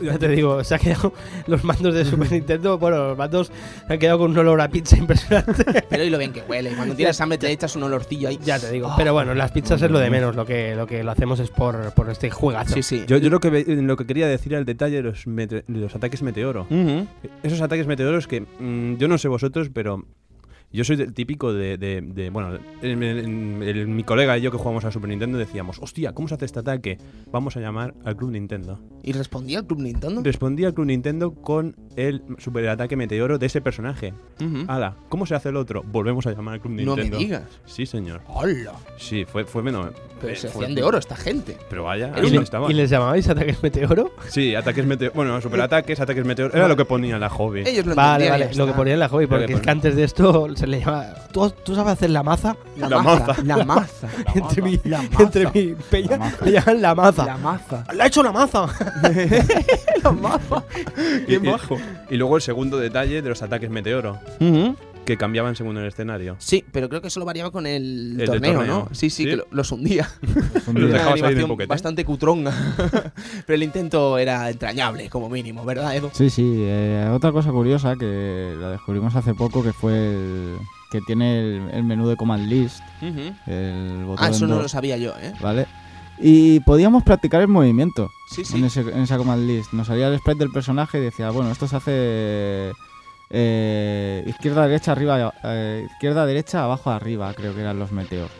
Ya 0.00 0.18
te 0.18 0.26
digo, 0.28 0.64
se 0.64 0.74
ha 0.74 0.78
quedado 0.78 1.12
los 1.46 1.64
mandos 1.64 1.92
de 1.94 2.06
Super 2.06 2.32
Nintendo, 2.32 2.78
bueno, 2.78 3.08
los 3.08 3.18
mandos 3.18 3.52
se 3.86 3.92
han 3.92 3.98
quedado 3.98 4.20
con 4.20 4.30
un 4.30 4.38
olor 4.38 4.58
a 4.62 4.68
pizza 4.68 4.96
impresionante. 4.98 5.84
Pero 5.90 6.02
y 6.04 6.08
lo 6.08 6.16
bien 6.16 6.32
que 6.32 6.40
huele, 6.48 6.70
cuando 6.74 6.94
tienes 6.94 7.20
hambre 7.20 7.36
te 7.36 7.50
echas 7.50 7.76
un 7.76 7.82
olorcillo 7.82 8.28
ahí. 8.28 8.38
ya 8.42 8.58
te 8.58 8.70
digo. 8.70 8.88
Oh. 8.88 8.94
Pero 8.96 9.12
bueno, 9.12 9.34
las 9.34 9.52
pizzas 9.52 9.82
es 9.82 9.90
lo 9.90 9.98
de 9.98 10.08
menos, 10.08 10.34
lo 10.34 10.46
que, 10.46 10.74
lo 10.74 10.86
que 10.86 11.04
lo 11.04 11.10
hacemos 11.10 11.40
es 11.40 11.50
por, 11.50 11.92
por 11.92 12.08
este 12.08 12.30
juegazo. 12.30 12.72
Sí, 12.72 12.82
sí. 12.82 13.04
Yo, 13.06 13.18
yo 13.18 13.28
lo, 13.28 13.38
que, 13.38 13.50
lo 13.66 13.96
que 13.98 14.06
quería 14.06 14.26
decir 14.26 14.52
era 14.52 14.60
el 14.60 14.64
detalle 14.64 14.96
de 14.96 15.02
los, 15.02 15.26
mete- 15.26 15.64
de 15.68 15.78
los 15.78 15.94
ataques 15.94 16.22
meteoro. 16.22 16.66
Esos 17.42 17.60
ataques 17.60 17.86
meteoros 17.86 18.26
que 18.26 18.40
mm, 18.40 18.96
yo 18.96 19.08
no 19.08 19.18
sé 19.18 19.28
vosotros, 19.28 19.68
pero 19.74 20.06
yo 20.72 20.84
soy 20.84 20.96
del 20.96 21.12
típico 21.12 21.52
de, 21.52 21.76
de- 21.78 22.00
de- 22.02 22.30
bueno, 22.30 22.58
el- 22.82 23.88
mi 23.88 24.04
colega 24.04 24.36
y 24.38 24.42
yo 24.42 24.50
que 24.50 24.56
jugamos 24.58 24.84
a 24.84 24.90
Super 24.90 25.08
Nintendo 25.10 25.38
decíamos, 25.38 25.78
hostia, 25.80 26.12
¿cómo 26.12 26.28
se 26.28 26.34
hace 26.34 26.44
este 26.44 26.60
ataque? 26.60 26.98
Vamos 27.30 27.56
a 27.56 27.60
llamar 27.60 27.94
al 28.04 28.16
Club 28.16 28.30
Nintendo. 28.32 28.78
¿Y 29.02 29.12
respondía 29.12 29.58
al 29.60 29.66
Club 29.66 29.80
Nintendo? 29.80 30.22
Respondía 30.22 30.68
al 30.68 30.74
Club 30.74 30.86
Nintendo 30.86 31.32
con 31.34 31.76
el 31.96 32.22
super 32.38 32.68
ataque 32.68 32.96
meteoro 32.96 33.38
de 33.38 33.46
ese 33.46 33.60
personaje. 33.60 34.14
Ujú. 34.40 34.64
Ala, 34.68 34.96
¿cómo 35.08 35.26
se 35.26 35.34
hace 35.34 35.50
el 35.50 35.56
otro? 35.56 35.82
Volvemos 35.82 36.26
a 36.26 36.32
llamar 36.32 36.54
al 36.54 36.60
Club 36.60 36.72
No 36.80 36.96
me 36.96 37.02
Nintendo. 37.02 37.18
digas. 37.18 37.42
Sí, 37.66 37.86
señor. 37.86 38.22
¡Hola! 38.28 38.72
Sí, 38.98 39.24
fue, 39.24 39.44
fue 39.44 39.62
menos. 39.62 39.90
Pero 40.20 40.32
eh, 40.32 40.36
se 40.36 40.48
fue- 40.48 40.64
hacían 40.64 40.76
de 40.76 40.82
oro 40.84 40.98
esta 40.98 41.16
gente. 41.16 41.56
Pero 41.68 41.84
vaya, 41.84 42.12
¿Y 42.16 42.20
ahí 42.20 42.26
¿Y, 42.28 42.30
le- 42.30 42.38
estaban. 42.42 42.70
y 42.70 42.74
les 42.74 42.88
llamabais 42.90 43.28
ataques 43.28 43.62
meteoro? 43.62 44.12
Sí, 44.28 44.54
ataques 44.54 44.86
meteoro. 44.86 45.12
Bueno, 45.14 45.40
superataques, 45.40 45.98
ataques 46.00 46.24
meteoro. 46.24 46.54
Era 46.54 46.68
lo 46.68 46.76
que 46.76 46.84
ponía 46.84 47.14
en 47.14 47.20
la 47.20 47.28
hobby. 47.28 47.62
Ellos 47.66 47.84
lo 47.86 47.94
Vale, 47.94 48.30
vale, 48.30 48.50
lo 48.54 48.66
que 48.66 48.72
ponía 48.72 48.94
en 48.94 49.00
la 49.00 49.08
hobby, 49.08 49.26
porque 49.26 49.52
es 49.52 49.60
que 49.60 49.70
antes 49.70 49.96
de 49.96 50.04
esto 50.04 50.46
se 50.62 50.66
le 50.68 50.78
llama. 50.80 51.06
¿Tú, 51.32 51.50
tú 51.64 51.74
sabes 51.74 51.94
hacer 51.94 52.10
la 52.10 52.22
maza? 52.22 52.56
La, 52.76 52.88
La 52.88 53.02
maza. 53.02 53.26
maza. 53.26 53.42
La 53.42 53.64
maza. 53.64 54.08
entre 54.34 54.62
mi, 54.62 54.80
La 54.84 55.02
maza. 55.02 55.22
entre 55.24 55.50
mi 55.52 55.74
peña 55.90 56.16
maza. 56.18 56.44
le 56.44 56.52
llaman 56.52 56.82
la 56.82 56.94
maza. 56.94 57.24
La 57.26 57.36
maza. 57.36 57.84
¡Le 57.92 58.02
ha 58.02 58.06
hecho 58.06 58.22
la 58.22 58.30
maza! 58.32 58.66
La 60.04 60.12
maza. 60.12 60.62
Y, 61.26 61.34
y- 61.34 61.54
y 62.10 62.16
luego 62.16 62.36
el 62.36 62.42
segundo 62.42 62.78
detalle 62.78 63.22
de 63.22 63.28
los 63.28 63.42
ataques 63.42 63.70
meteoro, 63.70 64.18
que 65.04 65.16
cambiaban 65.16 65.56
según 65.56 65.76
el 65.78 65.86
escenario. 65.86 66.36
Sí, 66.38 66.64
pero 66.72 66.88
creo 66.88 67.00
que 67.02 67.08
eso 67.08 67.18
lo 67.20 67.26
variaba 67.26 67.50
con 67.50 67.66
el, 67.66 68.16
del 68.16 68.26
torneo, 68.26 68.54
torneo. 68.54 68.74
¿no? 68.74 68.88
Sí, 68.92 69.10
sí, 69.10 69.24
Sí. 69.24 69.30
que 69.30 69.36
lo- 69.36 69.46
los 69.50 69.72
hundía. 69.72 70.08
Un 70.66 70.80
Los 70.80 70.90
día- 70.90 71.00
Una 71.02 71.02
el 71.02 71.08
animación 71.12 71.48
pocket, 71.48 71.64
¿eh? 71.64 71.66
bastante 71.66 72.04
cutronga. 72.04 72.52
pero 73.46 73.54
el 73.54 73.62
intento 73.62 74.16
era 74.18 74.48
entrañable, 74.50 75.08
como 75.10 75.28
mínimo, 75.28 75.64
¿verdad, 75.64 75.96
Edu? 75.96 76.10
Sí, 76.12 76.30
sí. 76.30 76.44
eh, 76.58 77.08
otra 77.12 77.32
cosa 77.32 77.50
curiosa 77.50 77.96
que 77.96 78.54
la 78.58 78.70
descubrimos 78.70 79.14
hace 79.16 79.34
poco 79.34 79.62
que 79.62 79.72
fue 79.72 79.92
el 79.96 80.56
que 80.90 81.00
tiene 81.00 81.40
el, 81.40 81.70
el 81.72 81.84
menú 81.84 82.06
de 82.06 82.16
command 82.16 82.46
list, 82.48 82.80
el 83.46 84.04
botón 84.04 84.26
Ah, 84.26 84.28
eso 84.30 84.46
no 84.46 84.60
lo 84.60 84.68
sabía 84.68 84.98
yo, 84.98 85.12
¿eh? 85.20 85.32
¿vale? 85.40 85.66
Y 86.20 86.60
podíamos 86.60 87.02
practicar 87.02 87.40
el 87.40 87.48
movimiento 87.48 88.10
Sí, 88.30 88.44
sí. 88.44 88.58
en, 88.58 88.64
ese- 88.66 88.80
en 88.82 88.98
esa 89.00 89.16
command 89.16 89.46
list. 89.48 89.72
Nos 89.72 89.86
salía 89.86 90.08
el 90.08 90.18
sprite 90.18 90.40
del 90.40 90.50
personaje 90.52 90.98
y 90.98 91.00
decía, 91.00 91.30
bueno, 91.30 91.50
esto 91.50 91.66
se 91.66 91.76
hace 91.76 92.72
eh, 93.32 94.22
izquierda, 94.26 94.66
derecha, 94.68 94.92
arriba, 94.92 95.32
eh, 95.44 95.86
izquierda, 95.90 96.26
derecha, 96.26 96.64
abajo, 96.64 96.90
arriba, 96.90 97.32
creo 97.34 97.54
que 97.54 97.60
eran 97.62 97.78
los 97.78 97.90
meteos. 97.92 98.30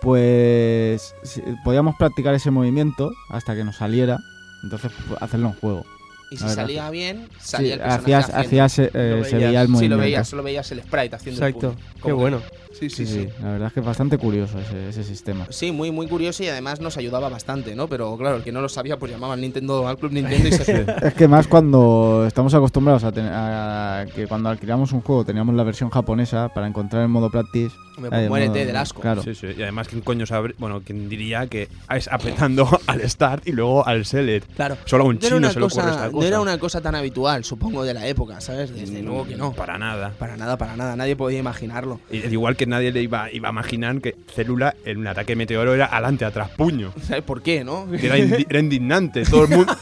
Pues 0.00 1.14
sí, 1.22 1.40
podíamos 1.64 1.94
practicar 1.96 2.34
ese 2.34 2.50
movimiento 2.50 3.12
hasta 3.30 3.54
que 3.54 3.62
nos 3.64 3.76
saliera, 3.76 4.18
entonces 4.64 4.90
pues, 5.08 5.22
hacerlo 5.22 5.48
en 5.48 5.54
juego. 5.54 5.86
Y 6.30 6.36
si 6.38 6.48
salía 6.48 6.88
bien, 6.90 7.28
Sí, 7.38 7.50
salía 7.50 7.74
el 7.74 7.80
personaje 7.80 8.14
hacías, 8.14 8.30
hacías, 8.30 8.78
eh, 8.78 8.90
Lo 9.18 9.24
se 9.24 9.36
veías. 9.36 9.48
veía 9.50 9.60
el 9.60 9.66
Sí, 9.66 9.72
movimiento. 9.72 9.96
lo 9.96 10.02
veías, 10.02 10.28
solo 10.28 10.42
veías 10.42 10.72
el 10.72 10.82
sprite 10.82 11.16
haciendo 11.16 11.46
Exacto. 11.46 11.76
el. 11.96 12.02
Qué 12.02 12.12
bueno. 12.12 12.40
Sí, 12.40 12.56
sí, 12.90 13.06
Sí, 13.06 13.06
sí. 13.06 13.20
sí, 13.24 13.28
la 13.42 13.52
verdad 13.52 13.66
es 13.68 13.72
que 13.74 13.80
es 13.80 13.86
bastante 13.86 14.18
curioso 14.18 14.58
ese, 14.58 14.88
ese 14.88 15.04
sistema. 15.04 15.46
Sí, 15.50 15.72
muy, 15.72 15.90
muy 15.90 16.06
curioso 16.06 16.42
y 16.42 16.48
además 16.48 16.80
nos 16.80 16.96
ayudaba 16.96 17.28
bastante, 17.28 17.74
¿no? 17.74 17.88
Pero 17.88 18.16
claro, 18.16 18.36
el 18.36 18.42
que 18.42 18.52
no 18.52 18.60
lo 18.60 18.68
sabía, 18.68 18.98
pues 18.98 19.10
llamaba 19.12 19.34
al 19.34 19.40
Nintendo, 19.40 19.86
al 19.88 19.98
Club 19.98 20.12
Nintendo 20.12 20.48
y 20.48 20.52
se 20.52 20.86
Es 21.02 21.14
que 21.14 21.28
más 21.28 21.46
cuando 21.48 22.24
estamos 22.26 22.54
acostumbrados 22.54 23.04
a, 23.04 23.12
tener, 23.12 23.32
a 23.34 24.06
que 24.14 24.26
cuando 24.26 24.48
alquilamos 24.48 24.92
un 24.92 25.00
juego 25.02 25.24
teníamos 25.24 25.54
la 25.54 25.62
versión 25.64 25.90
japonesa 25.90 26.48
para 26.50 26.66
encontrar 26.66 27.02
el 27.02 27.08
modo 27.08 27.30
practice. 27.30 27.74
Me 27.98 28.08
eh, 28.08 28.28
muérete 28.28 28.50
modo- 28.60 28.66
del 28.66 28.76
asco. 28.76 29.00
Claro. 29.02 29.22
Sí, 29.22 29.34
sí. 29.34 29.48
Y 29.56 29.62
además, 29.62 29.86
¿quién 29.86 30.00
coño 30.00 30.24
sabe? 30.24 30.54
Bueno, 30.58 30.80
¿quién 30.84 31.10
diría 31.10 31.46
que 31.46 31.68
es 31.94 32.08
apretando 32.10 32.66
al 32.86 33.08
start 33.08 33.46
y 33.46 33.52
luego 33.52 33.86
al 33.86 34.06
select? 34.06 34.50
Claro. 34.54 34.78
Solo 34.86 35.04
a 35.04 35.06
un 35.08 35.16
No 35.16 35.20
chino 35.20 35.50
se 35.50 35.58
le 35.60 35.66
ocurre 35.66 35.82
cosa, 35.82 35.90
esta 35.90 36.06
no 36.06 36.12
cosa. 36.12 36.26
era 36.28 36.40
una 36.40 36.58
cosa 36.58 36.80
tan 36.80 36.94
habitual, 36.94 37.44
supongo, 37.44 37.84
de 37.84 37.92
la 37.92 38.06
época, 38.06 38.40
¿sabes? 38.40 38.74
Desde 38.74 39.02
Mm, 39.02 39.04
luego 39.04 39.26
que 39.26 39.36
no. 39.36 39.52
Para 39.52 39.76
nada. 39.78 40.12
Para 40.18 40.36
nada, 40.38 40.56
para 40.56 40.74
nada. 40.76 40.96
Nadie 40.96 41.16
podía 41.16 41.38
imaginarlo. 41.38 42.00
Y- 42.10 42.26
igual 42.32 42.56
que 42.56 42.64
nadie 42.72 42.90
le 42.92 43.02
iba, 43.02 43.30
iba 43.30 43.48
a 43.48 43.52
imaginar 43.52 44.00
que 44.00 44.16
Célula 44.34 44.74
en 44.84 44.98
un 44.98 45.06
ataque 45.06 45.36
meteoro 45.36 45.74
era 45.74 45.86
adelante, 45.86 46.24
atrás, 46.24 46.50
puño. 46.50 46.92
¿Sabes 47.02 47.22
por 47.22 47.42
qué, 47.42 47.62
no? 47.64 47.86
Era, 47.94 48.18
indi- 48.18 48.46
era 48.50 48.58
indignante. 48.58 49.22
Todo 49.24 49.44
el 49.44 49.50
mundo. 49.50 49.72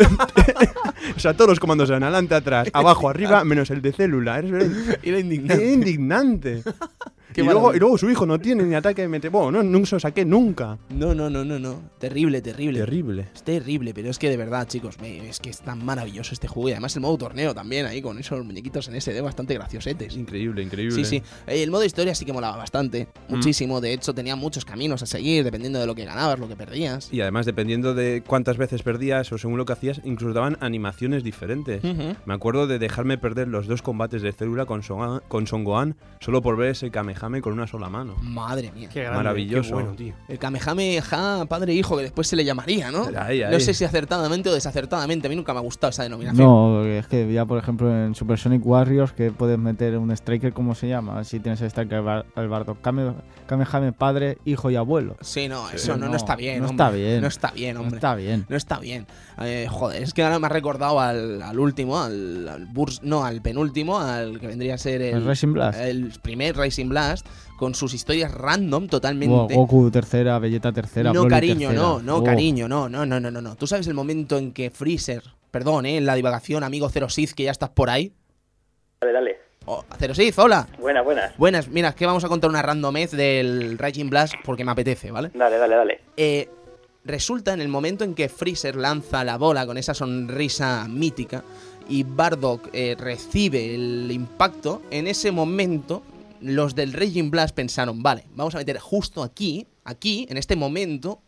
o 1.16 1.20
sea, 1.20 1.34
todos 1.34 1.49
los 1.51 1.61
comandos 1.61 1.88
eran 1.88 2.03
adelante, 2.03 2.34
atrás, 2.34 2.68
abajo, 2.72 3.09
arriba, 3.09 3.43
menos 3.45 3.70
el 3.70 3.80
de 3.82 3.93
célula. 3.93 4.38
Era, 4.38 4.59
era 4.59 4.66
Era 5.03 5.18
indignante. 5.18 6.62
Y, 7.37 7.41
luego, 7.43 7.61
maravilla. 7.61 7.76
y 7.76 7.81
luego 7.81 7.99
su 7.99 8.11
hijo 8.11 8.26
no 8.26 8.39
tiene 8.39 8.64
ni 8.64 8.74
ataque 8.74 9.03
de 9.03 9.09
meteoro. 9.09 9.39
Bueno, 9.41 9.62
no, 9.62 9.78
no 9.81 9.87
se 9.87 9.97
lo 9.97 10.01
saqué 10.01 10.24
nunca. 10.24 10.78
No, 10.91 11.14
no, 11.14 11.31
no, 11.31 11.45
no, 11.45 11.59
no. 11.59 11.81
Terrible, 11.99 12.41
terrible. 12.43 12.81
Terrible. 12.81 13.28
Es 13.35 13.43
terrible, 13.43 13.95
pero 13.95 14.11
es 14.11 14.18
que 14.18 14.28
de 14.31 14.37
verdad, 14.37 14.66
chicos, 14.68 14.99
me- 15.01 15.28
es 15.28 15.39
que 15.41 15.51
es 15.51 15.61
tan 15.61 15.85
maravilloso 15.85 16.33
este 16.35 16.49
juego. 16.49 16.68
Y 16.68 16.72
además 16.72 16.95
el 16.97 17.03
modo 17.03 17.18
torneo 17.18 17.55
también, 17.55 17.87
ahí 17.87 18.03
con 18.03 18.18
esos 18.18 18.45
muñequitos 18.45 18.89
en 18.89 18.95
SD 19.01 19.20
bastante 19.20 19.55
graciosetes. 19.55 20.16
Increíble, 20.16 20.62
increíble. 20.62 20.95
Sí, 20.97 21.05
sí. 21.05 21.22
Eh, 21.47 21.62
El 21.62 21.70
modo 21.70 21.85
historia 21.85 22.14
sí 22.14 22.24
que 22.24 22.33
molaba 22.33 22.57
bastante, 22.57 23.09
muchísimo. 23.28 23.81
De 23.81 23.93
hecho, 23.93 24.14
tenía 24.14 24.37
muchos 24.37 24.64
caminos 24.64 25.03
a 25.03 25.07
seguir, 25.07 25.45
dependiendo 25.45 25.78
de 25.78 25.87
lo 25.87 25.95
que 25.95 26.05
ganabas, 26.05 26.39
lo 26.39 26.49
que 26.49 26.57
perdías. 26.57 27.12
Y 27.12 27.20
además, 27.20 27.47
dependiendo 27.47 27.95
de 27.95 28.22
cuántas 28.26 28.57
veces 28.57 28.83
perdías 28.83 29.31
o 29.33 29.39
según 29.39 29.57
lo 29.59 29.64
que 29.64 29.72
hacías, 29.72 30.01
incluso 30.05 30.35
daban 30.35 30.57
animaciones 30.61 31.22
diferentes. 31.24 31.83
Me 32.24 32.35
acuerdo 32.35 32.66
de 32.66 32.78
dejarme 32.78 33.18
perder 33.18 33.49
los 33.49 33.66
dos 33.66 33.83
combates 33.83 34.22
de 34.22 34.33
célula 34.33 34.66
con, 34.66 34.83
Son 34.83 35.20
con 35.28 35.47
Son 35.47 35.64
Gohan 35.64 35.97
solo 36.20 36.43
por 36.43 36.57
ver 36.57 36.70
ese 36.70 36.91
Kamehame 37.21 37.43
con 37.43 37.53
una 37.53 37.66
sola 37.66 37.89
mano. 37.89 38.14
Madre 38.23 38.73
mía. 38.73 38.89
Qué 38.93 39.01
grande, 39.03 39.18
Maravilloso. 39.18 39.68
Qué 39.68 39.75
bueno, 39.75 39.93
tío. 39.97 40.14
El 40.29 40.39
Kamehameha 40.39 41.45
padre 41.49 41.73
e 41.73 41.77
hijo, 41.77 41.97
que 41.97 42.03
después 42.05 42.27
se 42.27 42.37
le 42.37 42.45
llamaría, 42.45 42.91
¿no? 42.91 43.07
Ahí, 43.16 43.43
ahí. 43.43 43.53
No 43.53 43.61
sé 43.61 43.75
si 43.75 43.85
acertadamente 43.85 44.49
o 44.49 44.53
desacertadamente. 44.55 45.27
A 45.27 45.31
mí 45.31 45.37
nunca 45.37 45.53
me 45.53 45.59
ha 45.59 45.62
gustado 45.62 45.91
esa 45.91 46.03
denominación. 46.03 46.47
No, 46.47 46.85
es 46.85 47.07
que 47.07 47.31
ya 47.33 47.45
por 47.45 47.59
ejemplo 47.59 47.91
en 47.95 48.14
Super 48.14 48.39
Sonic 48.39 48.64
Warriors 48.64 49.12
que 49.12 49.31
puedes 49.31 49.59
meter 49.59 49.97
un 49.99 50.11
Striker, 50.12 50.53
¿cómo 50.53 50.75
se 50.75 50.89
llama? 50.89 51.23
Si 51.25 51.41
tienes 51.41 51.61
el 51.61 51.68
Striker 51.71 51.99
al 51.99 52.05
bar- 52.05 52.27
al 52.35 52.49
Bardock, 52.49 52.81
Kame, 52.81 53.12
Kamehame 53.47 53.93
padre, 53.93 54.39
hijo 54.45 54.71
y 54.71 54.77
abuelo. 54.77 55.16
Sí, 55.21 55.49
no, 55.49 55.68
Sí. 55.68 55.77
eso 55.77 55.97
no, 55.97 56.07
no 56.07 56.11
No, 56.12 56.16
está 56.16 56.37
bien. 56.37 56.61
no 56.62 56.68
hombre. 56.68 56.85
está 56.85 56.91
bien. 56.97 57.21
No 57.21 57.27
está 57.29 57.51
bien, 57.53 57.75
No 57.75 57.81
hombre. 57.81 57.97
está 57.97 58.14
bien. 58.14 58.47
No 58.49 58.57
está 58.57 58.79
bien. 58.79 59.07
Eh, 59.43 59.66
joder, 59.71 60.03
es 60.03 60.14
que 60.14 60.23
ahora 60.23 60.39
me 60.39 60.47
ha 60.47 60.51
recordado 60.51 61.01
al, 61.01 61.43
al 61.43 61.59
último, 61.59 61.99
al, 62.01 62.49
al 62.49 62.66
Burs- 62.68 63.01
no, 63.03 63.25
al 63.25 63.41
penúltimo, 63.43 63.99
al 63.99 64.39
que 64.41 64.47
vendría 64.47 64.75
a 64.75 64.79
ser 64.79 65.03
el, 65.03 65.16
El 65.16 65.25
Racing 65.27 65.53
Blast. 65.53 65.79
el 65.81 66.12
primer 66.23 66.57
Racing 66.57 66.89
Blast, 66.89 67.10
con 67.57 67.75
sus 67.75 67.95
historias 67.95 68.33
random 68.33 68.89
totalmente. 68.89 69.55
Wow, 69.55 69.67
Goku 69.67 69.91
tercera, 69.91 70.39
Vegeta 70.39 70.73
tercera, 70.73 71.13
no, 71.13 71.21
Broly 71.21 71.35
cariño, 71.35 71.69
tercera. 71.69 71.83
no, 71.83 72.01
no, 72.01 72.25
cariño, 72.25 72.69
no, 72.69 72.89
no, 72.89 73.07
no, 73.07 73.21
no, 73.21 73.31
no, 73.31 73.41
no. 73.41 73.57
Tú 73.57 73.67
sabes 73.67 73.87
el 73.87 73.95
momento 73.95 74.39
en 74.39 74.53
que 74.53 74.71
Freezer, 74.71 75.23
perdón, 75.51 75.87
eh, 75.87 75.97
en 75.97 76.07
la 76.07 76.15
divagación, 76.15 76.65
amigo 76.65 76.89
Zero 76.89 77.09
Sith, 77.09 77.33
que 77.33 77.45
ya 77.45 77.51
estás 77.51 77.71
por 77.71 77.91
ahí. 77.91 78.13
Dale, 79.01 79.13
dale. 79.13 79.39
Oh, 79.67 79.85
Zero 79.99 80.15
Sith, 80.15 80.39
hola. 80.39 80.67
Buenas, 80.79 81.05
buenas. 81.05 81.37
Buenas, 81.37 81.69
mira, 81.69 81.93
que 81.95 82.07
vamos 82.07 82.25
a 82.25 82.29
contar 82.29 82.51
una 82.51 82.63
randomez 82.63 83.11
del 83.11 83.79
Raging 83.79 84.09
Blast 84.11 84.35
porque 84.45 84.65
me 84.65 84.73
apetece, 84.73 85.11
¿vale? 85.11 85.31
Dale, 85.35 85.59
dale, 85.59 85.77
dale. 85.77 86.01
Eh, 86.17 86.49
resulta 87.05 87.53
en 87.53 87.61
el 87.61 87.69
momento 87.69 88.05
en 88.05 88.15
que 88.15 88.29
Freezer 88.29 88.77
lanza 88.77 89.23
la 89.25 89.37
bola 89.37 89.67
con 89.67 89.77
esa 89.77 89.95
sonrisa 89.95 90.87
mítica 90.89 91.45
y 91.89 92.05
Bardock 92.05 92.69
eh, 92.73 92.97
recibe 92.99 93.75
el 93.75 94.11
impacto, 94.13 94.83
en 94.91 95.07
ese 95.07 95.33
momento 95.33 96.03
los 96.41 96.74
del 96.74 96.93
Raging 96.93 97.30
Blast 97.30 97.55
pensaron, 97.55 98.03
vale, 98.03 98.24
vamos 98.34 98.55
a 98.55 98.59
meter 98.59 98.78
justo 98.78 99.22
aquí, 99.22 99.66
aquí, 99.84 100.26
en 100.28 100.36
este 100.36 100.57
momento, 100.57 101.22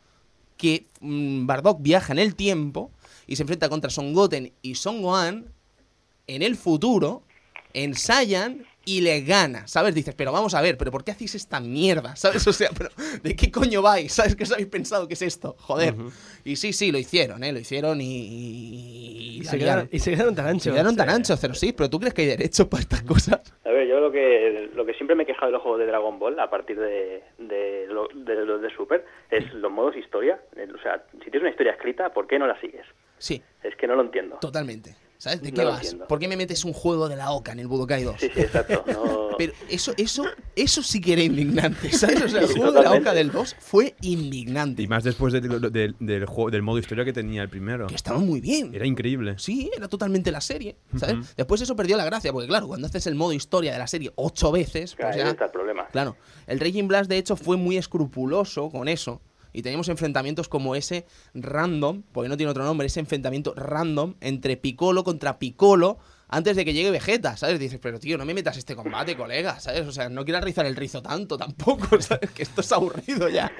que 0.56 0.86
mm, 1.00 1.46
Bardock 1.46 1.82
viaja 1.82 2.12
en 2.12 2.18
el 2.18 2.34
tiempo 2.34 2.90
y 3.26 3.36
se 3.36 3.42
enfrenta 3.42 3.68
contra 3.68 3.90
Son 3.90 4.12
Goten 4.12 4.52
y 4.62 4.74
Son 4.74 5.02
Gohan 5.02 5.46
en 6.26 6.42
el 6.42 6.56
futuro, 6.56 7.22
ensayan 7.72 8.66
y 8.84 9.00
le 9.00 9.20
gana, 9.20 9.68
¿sabes? 9.68 9.94
Dices, 9.94 10.14
pero 10.14 10.32
vamos 10.32 10.54
a 10.54 10.60
ver, 10.60 10.76
pero 10.76 10.90
¿por 10.90 11.04
qué 11.04 11.12
hacéis 11.12 11.34
esta 11.34 11.60
mierda? 11.60 12.16
¿Sabes? 12.16 12.46
O 12.46 12.52
sea, 12.52 12.70
pero 12.76 12.90
¿de 13.22 13.36
qué 13.36 13.50
coño 13.50 13.82
vais? 13.82 14.12
¿Sabes 14.12 14.34
qué 14.34 14.44
os 14.44 14.52
habéis 14.52 14.68
pensado 14.68 15.06
que 15.06 15.14
es 15.14 15.22
esto? 15.22 15.56
Joder. 15.58 15.94
Y 16.44 16.56
sí, 16.56 16.72
sí, 16.72 16.90
lo 16.90 16.98
hicieron, 16.98 17.44
¿eh? 17.44 17.52
Lo 17.52 17.60
hicieron 17.60 18.00
y... 18.00 19.38
y, 19.40 19.44
se, 19.44 19.58
quedaron, 19.58 19.88
y 19.92 19.98
se 19.98 20.10
quedaron 20.10 20.34
tan 20.34 20.46
anchos. 20.46 20.64
Se 20.64 20.70
quedaron 20.70 20.96
tan 20.96 21.10
anchos, 21.10 21.38
pero 21.40 21.54
sí, 21.54 21.72
pero 21.72 21.88
¿tú 21.88 22.00
crees 22.00 22.14
que 22.14 22.22
hay 22.22 22.28
derecho 22.28 22.68
para 22.68 22.82
estas 22.82 23.02
cosas? 23.02 23.40
A 23.64 23.70
ver, 23.70 23.88
yo 23.88 24.00
lo 24.00 24.10
que 24.10 24.41
siempre 25.12 25.16
me 25.16 25.22
he 25.24 25.26
quejado 25.26 25.46
de 25.48 25.52
los 25.52 25.62
juegos 25.62 25.80
de 25.80 25.86
Dragon 25.86 26.18
Ball 26.18 26.38
a 26.40 26.48
partir 26.48 26.78
de, 26.78 27.22
de, 27.38 27.86
lo- 27.88 28.08
de 28.14 28.34
los 28.46 28.62
de 28.62 28.70
Super 28.70 29.04
es 29.30 29.52
los 29.54 29.70
modos 29.70 29.94
historia. 29.96 30.40
O 30.74 30.78
sea, 30.82 31.02
si 31.12 31.18
tienes 31.30 31.42
una 31.42 31.50
historia 31.50 31.72
escrita, 31.72 32.12
¿por 32.12 32.26
qué 32.26 32.38
no 32.38 32.46
la 32.46 32.58
sigues? 32.60 32.86
Sí, 33.18 33.42
Es 33.62 33.76
que 33.76 33.86
no 33.86 33.94
lo 33.94 34.02
entiendo. 34.02 34.38
totalmente. 34.40 34.96
¿Sabes? 35.22 35.40
¿De 35.40 35.52
qué 35.52 35.64
vas? 35.64 35.94
¿Por 36.08 36.18
qué 36.18 36.26
me 36.26 36.36
metes 36.36 36.64
un 36.64 36.72
juego 36.72 37.08
de 37.08 37.14
la 37.14 37.30
OCA 37.30 37.52
en 37.52 37.60
el 37.60 37.68
Budokai 37.68 38.02
2? 38.02 38.16
Sí, 38.18 38.28
sí, 38.34 38.40
exacto. 38.40 38.84
No... 38.92 39.28
Pero 39.38 39.52
eso, 39.68 39.92
eso, 39.96 40.24
eso 40.56 40.82
sí 40.82 41.00
que 41.00 41.12
era 41.12 41.22
indignante, 41.22 41.92
¿sabes? 41.92 42.22
O 42.22 42.28
sea, 42.28 42.40
el 42.40 42.48
Sí, 42.48 42.54
juego 42.58 42.72
de 42.72 42.82
la. 42.82 42.92
OCA 42.92 43.14
del 43.14 43.30
2 43.30 43.54
fue 43.60 43.94
indignante. 44.02 44.82
Y 44.82 44.88
más 44.88 45.04
después 45.04 45.32
del- 45.32 46.26
juego, 46.26 46.50
del 46.50 46.62
modo 46.62 46.78
historia 46.78 47.04
que 47.04 47.12
tenía 47.12 47.42
el 47.42 47.48
primero. 47.48 47.86
Que 47.86 47.94
estaba 47.94 48.18
muy 48.18 48.40
bien. 48.40 48.74
Era 48.74 48.84
increíble. 48.84 49.36
Sí, 49.38 49.70
era 49.76 49.86
totalmente 49.86 50.32
la 50.32 50.40
serie, 50.40 50.76
¿sabes? 50.96 51.14
Ujú. 51.18 51.26
Después 51.36 51.60
eso 51.60 51.76
perdió 51.76 51.96
la 51.96 52.04
gracia, 52.04 52.32
porque 52.32 52.48
claro, 52.48 52.66
cuando 52.66 52.88
haces 52.88 53.06
el 53.06 53.14
modo 53.14 53.32
historia 53.32 53.72
de 53.72 53.78
la 53.78 53.86
serie 53.86 54.10
ocho 54.16 54.50
veces, 54.50 54.96
pues 54.96 55.14
Ahí 55.14 55.18
ya... 55.22 55.30
está 55.30 55.44
el 55.44 55.50
problema. 55.52 55.86
Claro, 55.92 56.16
el 56.48 56.58
Raging 56.58 56.88
Blast 56.88 57.08
de 57.08 57.18
hecho 57.18 57.36
fue 57.36 57.56
muy 57.56 57.76
escrupuloso 57.76 58.70
con 58.70 58.88
eso. 58.88 59.20
Y 59.52 59.62
teníamos 59.62 59.88
enfrentamientos 59.88 60.48
como 60.48 60.74
ese 60.74 61.06
random, 61.34 62.02
porque 62.12 62.28
no 62.28 62.36
tiene 62.36 62.50
otro 62.50 62.64
nombre, 62.64 62.86
ese 62.86 63.00
enfrentamiento 63.00 63.54
random 63.54 64.14
entre 64.20 64.56
Piccolo 64.56 65.04
contra 65.04 65.38
Piccolo 65.38 65.98
antes 66.32 66.56
de 66.56 66.64
que 66.64 66.72
llegue 66.72 66.90
Vegeta, 66.90 67.36
¿sabes? 67.36 67.60
Dices, 67.60 67.78
pero 67.80 68.00
tío, 68.00 68.16
no 68.16 68.24
me 68.24 68.32
metas 68.32 68.56
este 68.56 68.74
combate, 68.74 69.16
colega, 69.16 69.60
¿sabes? 69.60 69.86
O 69.86 69.92
sea, 69.92 70.08
no 70.08 70.24
quiero 70.24 70.40
rizar 70.40 70.64
el 70.64 70.76
rizo 70.76 71.02
tanto 71.02 71.36
tampoco, 71.36 71.86
¿sabes? 72.00 72.30
Que 72.30 72.42
esto 72.42 72.62
es 72.62 72.72
aburrido 72.72 73.28
ya. 73.28 73.52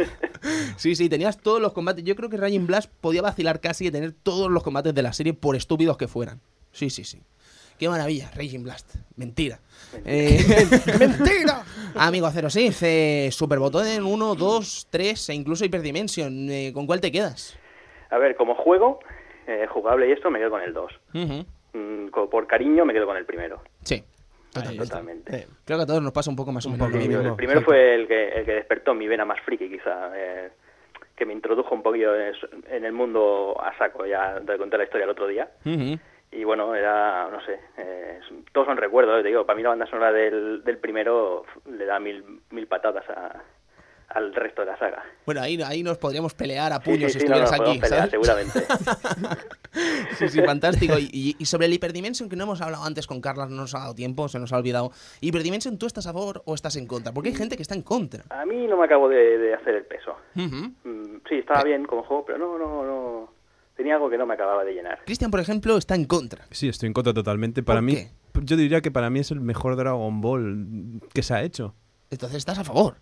Sí, 0.78 0.97
sí, 0.97 1.11
tenías 1.11 1.38
todos 1.38 1.61
los 1.61 1.74
combates. 1.74 2.03
Yo 2.03 2.16
creo 2.16 2.30
que 2.30 2.38
Raging 2.38 2.66
Blast 2.66 2.90
podía 3.03 3.20
vacilar 3.20 3.61
casi 3.61 3.84
de 3.84 3.90
tener 3.90 4.12
todos 4.12 4.51
los 4.51 4.62
combates 4.62 4.95
de 4.95 5.03
la 5.03 5.12
serie 5.12 5.34
por 5.34 5.55
estúpidos 5.55 5.99
que 5.99 6.09
fueran. 6.09 6.40
Sí, 6.72 6.88
sí, 6.88 7.05
sí. 7.05 7.20
Qué 7.79 7.89
maravilla, 7.89 8.31
Raging 8.35 8.62
Blast. 8.62 8.95
Mentira. 9.16 9.59
Eh, 10.05 10.39
¡Mentira! 10.99 11.62
Amigo 11.95 12.27
Acero, 12.27 12.49
sí, 12.49 12.70
eh, 12.83 13.29
Superbotón 13.31 13.87
en 13.87 14.05
1, 14.05 14.35
2, 14.35 14.89
3 14.91 15.29
e 15.29 15.35
incluso 15.35 15.64
Hyperdimension. 15.64 16.51
Eh, 16.51 16.73
¿Con 16.73 16.87
cuál 16.87 17.01
te 17.01 17.12
quedas? 17.12 17.59
A 18.11 18.18
ver, 18.18 18.37
como 18.37 18.55
juego 18.55 19.01
eh, 19.47 19.66
jugable 19.68 20.09
y 20.09 20.12
esto, 20.12 20.31
me 20.31 20.39
quedo 20.39 20.51
con 20.51 20.62
el 20.62 20.73
2. 20.73 20.93
Ujú. 21.14 21.45
Mm, 21.73 22.09
por 22.31 22.47
cariño, 22.47 22.85
me 22.85 22.93
quedo 22.93 23.07
con 23.07 23.16
el 23.16 23.25
primero. 23.25 23.62
Sí. 23.83 24.03
Totalmente. 24.53 25.35
Eh, 25.35 25.47
Creo 25.64 25.79
que 25.79 25.85
a 25.85 25.87
todos 25.87 26.03
nos 26.03 26.12
pasa 26.12 26.29
un 26.29 26.37
poco 26.37 26.53
más 26.53 26.66
Un 26.66 26.77
poco 26.77 26.97
el 26.97 27.35
primero 27.37 27.62
fue 27.62 27.95
el 27.95 28.07
que, 28.07 28.29
el 28.29 28.45
que 28.45 28.53
despertó 28.53 28.95
mi 28.95 29.09
vena 29.09 29.25
más 29.25 29.41
friki, 29.41 29.70
quizá, 29.70 30.12
eh, 30.14 30.51
que 31.16 31.25
me 31.25 31.33
introdujo 31.33 31.75
un 31.75 31.83
poquillo 31.83 32.14
en, 32.14 32.85
el 32.85 32.93
mundo 32.93 33.57
a 33.59 33.77
saco, 33.79 34.05
ya 34.05 34.41
te 34.47 34.59
conté 34.59 34.77
la 34.77 34.85
historia 34.85 35.05
el 35.05 35.11
otro 35.11 35.27
día. 35.27 35.51
Ujú. 35.64 35.99
Y 36.33 36.45
bueno, 36.45 36.74
era, 36.74 37.28
no 37.30 37.41
sé, 37.45 37.61
eh, 37.76 38.18
todos 38.53 38.66
son 38.66 38.76
recuerdos, 38.78 39.22
te 39.22 39.28
digo, 39.28 39.45
para 39.45 39.57
mí 39.57 39.62
la 39.62 39.68
banda 39.70 39.87
sonora 39.87 40.11
del, 40.12 40.64
del 40.64 40.78
primero 40.78 41.45
le 41.70 41.85
da 41.85 42.01
mil, 42.01 42.24
mil 42.51 42.66
patadas 42.66 43.05
a- 43.11 43.43
al 44.09 44.35
resto 44.35 44.61
de 44.62 44.66
la 44.66 44.78
saga. 44.78 45.03
Bueno, 45.24 45.41
ahí, 45.41 45.59
ahí 45.62 45.83
nos 45.83 45.97
podríamos 45.99 46.35
pelear 46.35 46.70
a 46.72 46.76
Sí, 46.83 46.91
puños 46.91 47.12
sí, 47.12 47.18
si 47.20 47.24
sí, 47.24 47.28
no, 47.30 47.37
estuvieras 47.37 47.51
no, 47.61 47.70
aquí, 47.70 47.80
podemos 47.80 47.80
pelear, 47.80 48.11
¿sabes? 48.11 48.11
seguramente. 48.11 48.66
Sí, 50.18 50.28
sí, 50.28 50.43
fantástico. 50.43 50.99
Y, 50.99 51.35
y- 51.39 51.47
sobre 51.47 51.64
el 51.66 51.72
Hyperdimension, 51.72 52.28
que 52.28 52.37
no 52.37 52.45
hemos 52.45 52.61
hablado 52.61 52.85
antes 52.85 53.07
con 53.07 53.22
Carlas, 53.22 53.49
no 53.49 53.57
nos 53.62 53.74
ha 53.74 53.78
dado 53.78 53.95
tiempo, 53.95 54.28
se 54.28 54.39
nos 54.39 54.53
ha 54.53 54.59
olvidado. 54.59 54.91
Hyperdimension, 55.22 55.78
¿tú 55.78 55.87
estás 55.87 56.07
a 56.07 56.12
favor 56.12 56.43
o 56.45 56.55
estás 56.55 56.76
en 56.76 56.87
contra? 56.87 57.11
Porque 57.12 57.30
hay 57.30 57.35
gente 57.35 57.57
que 57.57 57.62
está 57.62 57.74
en 57.74 57.80
contra. 57.83 58.24
A 58.28 58.45
mí 58.45 58.66
no 58.66 58.76
me 58.76 58.85
acabo 58.85 59.09
de, 59.09 59.39
de 59.39 59.55
hacer 59.55 59.74
el 59.76 59.85
peso. 59.87 60.14
Ujú. 60.37 60.72
Mm, 60.85 61.20
sí, 61.26 61.37
estaba 61.37 61.64
bien 61.64 61.87
como 61.87 62.03
juego, 62.03 62.24
pero 62.26 62.37
no, 62.39 62.59
no, 62.59 62.85
no. 62.85 63.01
Tenía 63.77 63.95
algo 63.95 64.11
que 64.11 64.18
no 64.18 64.27
me 64.27 64.35
acababa 64.35 64.64
de 64.64 64.73
llenar. 64.75 65.01
Cristian, 65.05 65.31
por 65.31 65.41
ejemplo, 65.41 65.77
está 65.77 65.95
en 65.95 66.05
contra. 66.05 66.45
Sí, 66.51 66.68
estoy 66.68 66.89
en 66.89 66.93
contra 66.93 67.14
totalmente. 67.14 67.62
Para 67.62 67.79
¿Por 67.79 67.85
mí, 67.85 67.95
qué? 67.95 68.11
yo 68.43 68.57
diría 68.57 68.81
que 68.81 68.91
para 68.91 69.11
mí 69.11 69.20
es 69.20 69.31
el 69.31 69.41
mejor 69.41 69.77
Dragon 69.77 70.20
Ball 70.20 71.01
que 71.12 71.23
se 71.23 71.35
ha 71.35 71.43
hecho. 71.43 71.75
Entonces 72.11 72.39
estás 72.39 72.59
a 72.59 72.64
favor. 72.64 72.97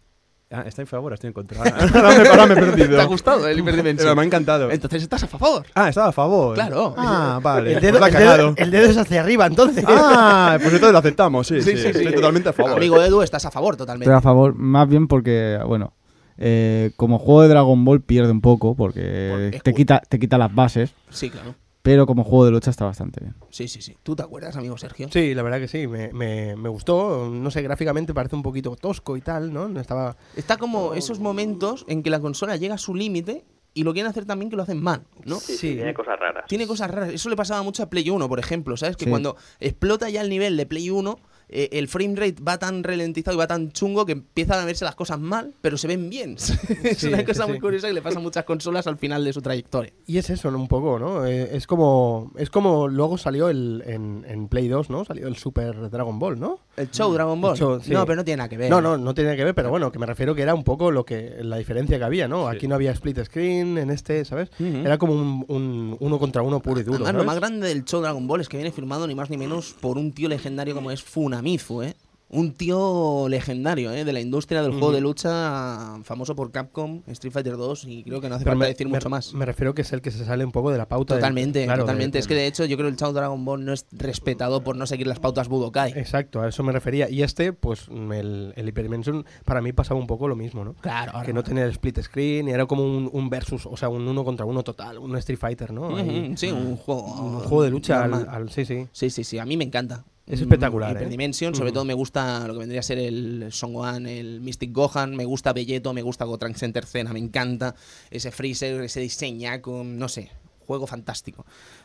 Ah, 0.53 0.65
está 0.67 0.83
en 0.83 0.89
favor, 0.89 1.13
estoy 1.13 1.29
en 1.29 1.33
contra. 1.35 1.63
Ahora 1.63 2.19
me, 2.19 2.29
ahora 2.29 2.47
me 2.47 2.55
he 2.55 2.57
perdido. 2.57 2.89
¿Te 2.97 3.01
ha 3.03 3.05
gustado 3.05 3.47
el 3.47 3.57
Hyperdimension? 3.59 3.99
Pero 4.05 4.17
me 4.17 4.23
ha 4.23 4.25
encantado. 4.25 4.69
Entonces 4.73 5.01
estás 5.05 5.23
a 5.23 5.29
favor. 5.29 5.65
Ah, 5.77 5.89
estaba 5.89 6.09
a 6.09 6.13
favor. 6.13 6.55
Claro. 6.57 6.93
Ah, 6.99 7.39
vale. 7.41 7.75
El 7.75 7.81
dedo, 7.81 8.01
Pues 8.01 8.13
la 8.13 8.19
ha 8.19 8.23
el, 8.23 8.37
dedo, 8.39 8.55
el 8.57 8.71
dedo 8.73 8.91
es 8.91 8.97
hacia 8.97 9.21
arriba, 9.21 9.47
entonces. 9.47 9.85
Ah, 9.87 10.55
pues 10.61 10.75
entonces 10.75 10.93
lo 10.93 10.99
aceptamos, 10.99 11.47
sí, 11.47 11.63
Sí, 11.63 11.71
sí, 11.77 11.77
sí, 11.77 11.83
sí. 11.93 11.99
Estoy 11.99 12.15
totalmente 12.15 12.49
a 12.49 12.53
favor. 12.53 12.73
Amigo 12.73 13.01
Edu, 13.01 13.23
estás 13.23 13.45
a 13.47 13.53
favor 13.53 13.77
totalmente. 13.77 14.11
Estoy 14.11 14.19
a 14.19 14.21
favor, 14.23 14.55
más 14.57 14.89
bien 14.89 15.07
porque, 15.07 15.57
bueno, 15.65 15.95
eh, 16.41 16.91
como 16.97 17.19
juego 17.19 17.43
de 17.43 17.49
Dragon 17.49 17.85
Ball 17.85 18.01
pierde 18.01 18.33
un 18.33 18.41
poco 18.41 18.75
porque 18.75 19.61
te 19.63 19.75
quita, 19.75 20.01
te 20.01 20.19
quita 20.19 20.39
las 20.39 20.53
bases, 20.55 20.95
Sí, 21.11 21.31
claro. 21.31 21.55
pero 21.83 22.07
como 22.07 22.25
juego 22.25 22.47
de 22.47 22.51
lucha 22.51 22.71
está 22.71 22.85
bastante 22.87 23.21
bien. 23.21 23.35
Sí, 23.51 23.69
sí, 23.69 23.81
sí. 23.83 23.97
¿Tú 24.03 24.17
te 24.17 24.23
acuerdas, 24.23 24.57
amigo 24.57 24.77
Sergio? 24.79 25.09
Sí, 25.13 25.35
la 25.35 25.43
verdad 25.43 25.59
que 25.61 25.69
sí, 25.69 25.87
me, 25.87 26.13
me, 26.13 26.57
me 26.57 26.69
gustó. 26.69 27.29
No 27.33 27.51
sé, 27.51 27.63
gráficamente 27.63 28.13
parece 28.15 28.37
un 28.37 28.43
poquito 28.43 28.75
tosco 28.77 29.17
y 29.17 29.21
tal, 29.21 29.53
¿no? 29.53 29.69
No 29.69 29.81
Estaba. 29.81 30.17
Está 30.37 30.57
como 30.57 30.95
esos 30.95 31.21
momentos 31.21 31.85
en 31.89 32.03
que 32.03 32.11
la 32.11 32.21
consola 32.21 32.57
llega 32.57 32.75
a 32.75 32.79
su 32.79 32.95
límite 32.95 33.45
y 33.73 33.85
lo 33.85 33.93
quieren 33.93 34.11
hacer 34.11 34.25
también 34.25 34.51
que 34.51 34.57
lo 34.57 34.65
hacen 34.65 34.83
mal, 34.83 35.05
¿no? 35.25 35.37
Sí, 35.37 35.53
sí, 35.53 35.69
Sí. 35.71 35.75
tiene 35.77 35.95
cosas 35.95 36.19
raras. 36.19 36.45
Tiene 36.49 36.67
cosas 36.67 36.91
raras. 36.91 37.11
Eso 37.15 37.29
le 37.31 37.37
pasaba 37.37 37.63
mucho 37.63 37.85
a 37.85 37.87
Play 37.91 38.11
1, 38.11 38.29
por 38.29 38.41
ejemplo, 38.41 38.77
¿sabes? 38.77 38.97
Que 38.97 39.05
Sí. 39.05 39.11
cuando 39.11 39.37
explota 39.61 40.11
ya 40.11 40.23
el 40.23 40.29
nivel 40.29 40.57
de 40.57 40.67
Play 40.67 40.91
1, 40.91 41.19
eh, 41.53 41.69
el 41.73 41.89
frame 41.89 42.15
rate 42.15 42.37
va 42.43 42.59
tan 42.59 42.85
ralentizado 42.85 43.37
y 43.37 43.39
va 43.39 43.47
tan 43.47 43.73
chungo 43.73 44.07
que 44.07 44.13
empiezan 44.13 44.61
a 44.61 44.65
verse 44.65 44.85
las 44.85 44.95
cosas 44.95 45.19
mal, 45.19 45.53
pero 45.61 45.77
se 45.77 45.89
ven 45.89 46.09
bien. 46.09 46.37
es 46.85 47.03
una 47.03 47.19
sí, 47.19 47.25
cosa 47.25 47.47
muy 47.47 47.59
curiosa 47.59 47.89
que 47.89 47.95
le 47.95 48.03
pasa 48.03 48.19
a 48.19 48.23
muchas 48.23 48.45
consolas 48.45 48.87
al 48.87 48.99
final 48.99 49.25
de 49.25 49.33
su 49.33 49.43
trayectoria. 49.43 49.93
Y 50.07 50.19
es 50.19 50.31
eso, 50.31 50.51
¿no? 50.51 50.59
Un 50.59 50.69
poco, 50.69 50.99
¿no? 50.99 51.27
Eh, 51.27 51.57
es 51.57 51.67
como. 51.67 52.33
Es 52.37 52.51
como 52.51 52.89
luego 52.89 53.19
salió 53.19 53.49
el, 53.49 53.83
en, 53.87 54.25
en 54.29 54.49
Play 54.49 54.69
2, 54.69 54.91
¿no? 54.91 55.05
Salió 55.05 55.27
el 55.27 55.37
Super 55.37 55.91
Dragon 55.91 56.19
Ball, 56.19 56.39
¿no? 56.39 56.61
El 56.77 56.91
show 56.91 57.13
Dragon 57.13 57.41
Ball. 57.41 57.53
El 57.53 57.59
show, 57.59 57.81
sí. 57.83 57.93
No, 57.93 58.07
pero 58.07 58.17
no 58.17 58.25
tiene 58.25 58.39
nada 58.39 58.49
que 58.49 58.57
ver. 58.57 58.71
No, 58.71 58.81
no, 58.81 58.97
no 58.97 59.13
tenía 59.15 59.37
que 59.37 59.45
ver, 59.45 59.55
pero 59.55 59.71
bueno, 59.71 59.91
que 59.91 59.99
me 59.99 60.07
refiero 60.07 60.35
que 60.35 60.43
era 60.43 60.55
un 60.55 60.65
poco 60.65 60.91
lo 60.91 61.05
que 61.05 61.39
la 61.43 61.57
diferencia 61.57 61.99
que 61.99 62.05
había, 62.05 62.29
¿no? 62.29 62.49
Aquí 62.49 62.69
no 62.69 62.77
había 62.77 62.93
split 62.93 63.25
screen 63.25 63.77
en 63.79 63.91
este, 63.91 64.25
¿sabes? 64.25 64.51
Era 64.59 64.99
como 64.99 65.15
un, 65.15 65.45
un 65.49 65.97
uno 65.99 66.19
contra 66.19 66.43
uno 66.43 66.61
puro 66.61 66.81
y 66.81 66.85
duro. 66.85 67.05
Además, 67.05 67.15
lo 67.15 67.25
más 67.25 67.37
grande 67.37 67.69
del 67.69 67.85
show 67.85 68.01
Dragon 68.01 68.27
Ball 68.27 68.41
es 68.41 68.49
que 68.49 68.57
viene 68.57 68.73
firmado 68.73 69.07
ni 69.07 69.15
más 69.15 69.31
ni 69.31 69.37
menos 69.37 69.75
por 69.81 69.99
un 69.99 70.13
tío 70.13 70.29
legendario 70.29 70.75
como 70.75 70.91
es 70.91 71.03
Funamizu, 71.41 71.83
¿eh? 71.83 71.95
Un 72.33 72.53
tío 72.53 73.27
legendario, 73.29 73.91
¿eh? 73.93 74.05
De 74.05 74.13
la 74.13 74.21
industria 74.21 74.63
del 74.63 74.71
juego 74.71 74.93
de 74.93 75.01
lucha, 75.01 75.99
famoso 76.05 76.37
por 76.37 76.53
Capcom, 76.53 77.03
Street 77.09 77.33
Fighter 77.33 77.57
2 77.57 77.85
y 77.89 78.05
creo 78.05 78.21
que 78.21 78.29
no 78.29 78.37
hace 78.37 78.45
Pero 78.45 78.53
falta 78.55 78.67
me, 78.67 78.69
decir 78.69 78.87
me- 78.87 78.93
mucho 78.93 79.11
más. 79.11 79.35
Me 79.35 79.45
refiero 79.45 79.75
que 79.75 79.83
es 79.83 79.93
el 79.93 80.01
que 80.01 80.13
se 80.13 80.25
sale 80.25 80.45
un 80.45 80.53
poco 80.53 80.71
de 80.71 80.79
la 80.79 80.87
pauta. 80.87 81.17
Totalmente, 81.17 81.65
claro, 81.65 81.79
de- 81.79 81.87
totalmente. 81.87 82.21
es 82.21 82.29
que 82.29 82.37
de 82.37 82.47
hecho 82.47 82.65
yo 82.67 82.77
creo 82.77 82.87
que 82.87 82.93
el 82.93 82.97
Chao 82.97 83.13
Dragon 83.13 83.45
Ball 83.45 83.65
no 83.65 83.73
es 83.73 83.85
respetado 83.91 84.63
por 84.63 84.77
no 84.77 84.87
seguir 84.87 85.09
las 85.09 85.19
pautas 85.19 85.49
Budokai. 85.49 85.91
Exacto, 85.99 86.41
a 86.41 86.49
eso 86.49 86.63
me 86.63 86.71
refería. 86.71 87.11
Y 87.11 87.25
este, 87.25 87.53
pues 87.53 87.89
el, 87.89 88.53
el 88.55 88.69
Hyperdimension, 88.69 89.27
para 89.45 89.61
mí 89.61 89.73
pasaba 89.73 89.99
un 89.99 90.07
poco 90.07 90.29
lo 90.29 90.37
mismo, 90.37 90.65
¿no? 90.65 90.75
Claro, 90.75 91.13
Que 91.25 91.33
no 91.33 91.43
tenía 91.43 91.65
el 91.65 91.71
split 91.73 92.01
screen 92.01 92.47
y 92.49 92.53
era 92.53 92.65
como 92.67 92.85
un, 92.85 93.11
un 93.13 93.29
versus, 93.29 93.67
o 93.67 93.77
sea, 93.77 93.89
un 93.89 94.07
uno 94.07 94.23
contra 94.25 94.47
uno 94.47 94.63
total, 94.63 94.99
un 94.99 95.17
Street 95.17 95.39
Fighter, 95.41 95.73
¿no? 95.73 95.97
Ahí, 95.97 96.33
Sí, 96.37 96.53
un 96.53 96.77
juego. 96.77 97.03
un 97.03 97.41
juego 97.41 97.65
de 97.65 97.71
lucha 97.71 98.05
al- 98.05 98.51
sí, 98.51 98.65
sí. 98.65 98.87
Sí, 98.93 99.11
sí, 99.11 99.25
sí, 99.25 99.41
a 99.41 99.45
mí 99.45 99.57
me 99.57 99.65
encanta. 99.65 100.05
Es 100.27 100.41
Mm, 100.41 100.45
espectacular, 100.45 100.91
¿eh? 100.91 101.01
Hyperdimension, 101.01 101.55
sobre 101.55 101.71
Mm. 101.71 101.75
todo 101.75 101.85
me 101.85 101.95
gusta 101.95 102.47
lo 102.47 102.53
que 102.55 102.59
vendría 102.61 102.81
a 102.81 102.85
ser 102.85 102.99
el 102.99 103.47
Son 103.51 103.73
Gohan, 103.75 104.07
el 104.07 104.41
Mystic 104.41 104.73
Gohan, 104.73 105.17
me 105.17 105.25
gusta 105.25 105.53
Belleto, 105.53 105.93
me 105.93 106.03
gusta 106.03 106.25
Gotrunks 106.25 106.63
en 106.63 106.73
tercera, 106.73 107.13
me 107.13 107.19
encanta 107.19 107.75
ese 108.11 108.31
Freezer, 108.31 108.81
ese 108.83 109.01
diseñaco, 109.01 109.83
no 109.85 110.09
sé, 110.09 110.31
juego 110.67 110.87
fantástico. 110.87 111.45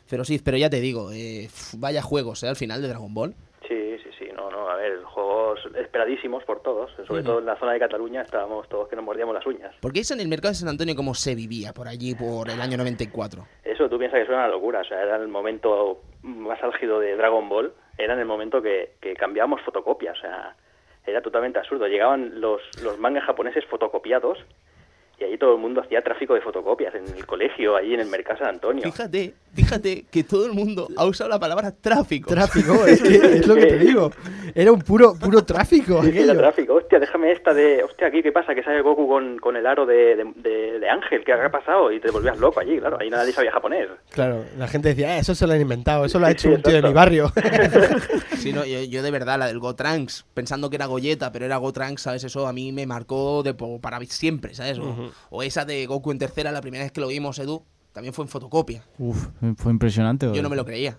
Pero 0.10 0.24
sí, 0.26 0.40
pero 0.44 0.58
ya 0.58 0.70
te 0.70 0.80
digo, 0.80 1.12
eh, 1.12 1.50
vaya 1.78 2.02
juegos, 2.04 2.44
¿eh? 2.44 2.48
Al 2.50 2.56
final 2.56 2.82
de 2.84 2.90
Dragon 2.90 3.14
Ball. 3.14 3.34
Sí, 3.68 3.98
sí, 4.04 4.10
sí, 4.20 4.26
no, 4.36 4.52
no, 4.52 4.70
a 4.70 4.76
ver, 4.76 5.02
juegos 5.06 5.60
esperadísimos 5.76 6.44
por 6.44 6.62
todos, 6.62 6.92
sobre 7.08 7.24
todo 7.24 7.40
en 7.40 7.46
la 7.48 7.58
zona 7.58 7.74
de 7.74 7.80
Cataluña 7.80 8.22
estábamos 8.22 8.70
todos 8.70 8.88
que 8.90 8.96
nos 8.96 9.04
mordíamos 9.06 9.34
las 9.34 9.46
uñas. 9.48 9.74
Porque 9.82 10.02
es 10.02 10.12
en 10.12 10.20
el 10.20 10.28
mercado 10.28 10.52
de 10.52 10.56
San 10.60 10.70
Antonio 10.70 10.96
como 10.96 11.16
se 11.16 11.34
vivía 11.34 11.74
por 11.74 11.88
allí, 11.88 12.14
por 12.14 12.48
el 12.52 12.62
año 12.62 12.78
94. 12.78 13.48
Eso 13.64 13.90
tú 13.90 13.98
piensas 13.98 14.20
que 14.20 14.24
es 14.24 14.30
una 14.30 14.48
locura, 14.48 14.82
o 14.82 14.84
sea, 14.84 15.02
era 15.02 15.16
el 15.16 15.28
momento 15.30 16.04
más 16.22 16.62
álgido 16.62 17.00
de 17.00 17.16
Dragon 17.16 17.50
Ball, 17.50 17.74
era 17.98 18.14
en 18.14 18.20
el 18.20 18.26
momento 18.26 18.62
que, 18.62 18.94
que 19.02 19.16
cambiábamos 19.16 19.62
fotocopias, 19.62 20.18
o 20.18 20.22
sea, 20.22 20.56
era 21.06 21.22
totalmente 21.22 21.60
absurdo. 21.60 21.88
Llegaban 21.88 22.42
los, 22.42 22.62
los 22.82 22.98
mangas 23.00 23.24
japoneses 23.26 23.66
fotocopiados 23.66 24.40
y 25.20 25.24
allí 25.24 25.38
todo 25.38 25.56
el 25.56 25.62
mundo 25.62 25.82
hacía 25.82 26.02
tráfico 26.02 26.34
de 26.34 26.42
fotocopias 26.42 26.94
en 26.96 27.06
el 27.16 27.26
colegio, 27.26 27.76
allí 27.76 27.94
en 27.94 28.02
el 28.02 28.08
mercado 28.08 28.40
San 28.40 28.50
Antonio. 28.50 28.84
Fíjate, 28.84 29.34
fíjate 29.56 30.06
que 30.12 30.24
todo 30.24 30.46
el 30.46 30.54
mundo 30.54 30.88
ha 30.98 31.06
usado 31.06 31.30
la 31.30 31.40
palabra 31.40 31.72
tráfico. 31.72 32.30
Tráfico, 32.30 32.74
es, 32.88 33.02
que 33.02 33.16
es 33.16 33.48
lo 33.48 33.56
que 33.56 33.66
te 33.66 33.78
digo. 33.80 34.12
Era 34.54 34.72
un 34.72 34.82
puro, 34.82 35.16
puro 35.16 35.44
tráfico. 35.44 36.04
Sí, 36.04 36.18
era 36.18 36.36
tráfico. 36.36 36.76
Hostia, 36.76 37.00
déjame 37.00 37.32
esta 37.32 37.54
de... 37.54 37.84
Hostia, 37.84 38.08
aquí, 38.08 38.22
¿qué 38.22 38.32
pasa? 38.32 38.54
Que 38.54 38.64
sale 38.64 38.82
Goku 38.82 39.08
con, 39.08 39.38
con 39.40 39.56
el 39.56 39.66
aro 39.66 39.86
de, 39.86 40.16
de, 40.16 40.26
de- 40.36 40.80
de 40.80 40.90
Ángel. 40.90 41.24
¿Qué 41.26 41.34
ha 41.34 41.50
pasado? 41.52 41.92
Y 41.92 42.00
te 42.00 42.12
volvías 42.12 42.38
loco 42.38 42.60
allí, 42.60 42.78
claro. 42.80 42.98
Ahí 43.00 43.10
nadie 43.10 43.32
sabía 43.32 43.52
japonés. 43.52 43.88
Claro, 44.12 44.44
la 44.58 44.68
gente 44.68 44.90
decía, 44.90 45.16
"Eh, 45.18 45.20
eso 45.20 45.34
se 45.36 45.48
lo 45.48 45.54
han 45.54 45.62
inventado, 45.62 46.06
eso 46.06 46.20
lo 46.20 46.26
ha 46.28 46.32
hecho 46.32 46.50
sí, 46.50 46.56
un 46.56 46.62
tío 46.62 46.74
de 46.74 46.82
mi 46.82 46.94
barrio. 46.94 47.32
Sí, 48.38 48.54
no, 48.54 48.64
yo, 48.66 48.82
yo 48.84 49.02
de 49.02 49.10
verdad, 49.12 49.40
la 49.40 49.48
del 49.48 49.58
Gotrunks, 49.60 50.26
pensando 50.36 50.70
que 50.70 50.76
era 50.76 50.86
Goyeta, 50.86 51.32
pero 51.32 51.46
era 51.46 51.58
Gotrunks, 51.58 52.02
¿sabes? 52.04 52.24
Eso 52.24 52.46
a 52.48 52.54
mí 52.54 52.72
me 52.72 52.86
marcó 52.86 53.42
de, 53.42 53.56
para 53.82 54.00
siempre, 54.06 54.54
¿sabes? 54.54 54.78
O, 54.78 55.12
o 55.32 55.42
esa 55.44 55.66
de 55.66 55.86
Goku 55.88 56.12
en 56.12 56.20
tercera, 56.20 56.52
la 56.52 56.62
primera 56.62 56.84
vez 56.84 56.92
que 56.92 57.02
lo 57.02 57.08
vimos, 57.08 57.40
Edu, 57.40 57.64
también 57.96 58.14
fue 58.14 58.26
en 58.26 58.30
fotocopia. 58.30 58.84
Uf, 59.00 59.30
fue 59.58 59.72
impresionante. 59.72 60.30
Yo 60.32 60.44
no 60.44 60.50
me 60.50 60.56
lo 60.56 60.66
creía. 60.66 60.98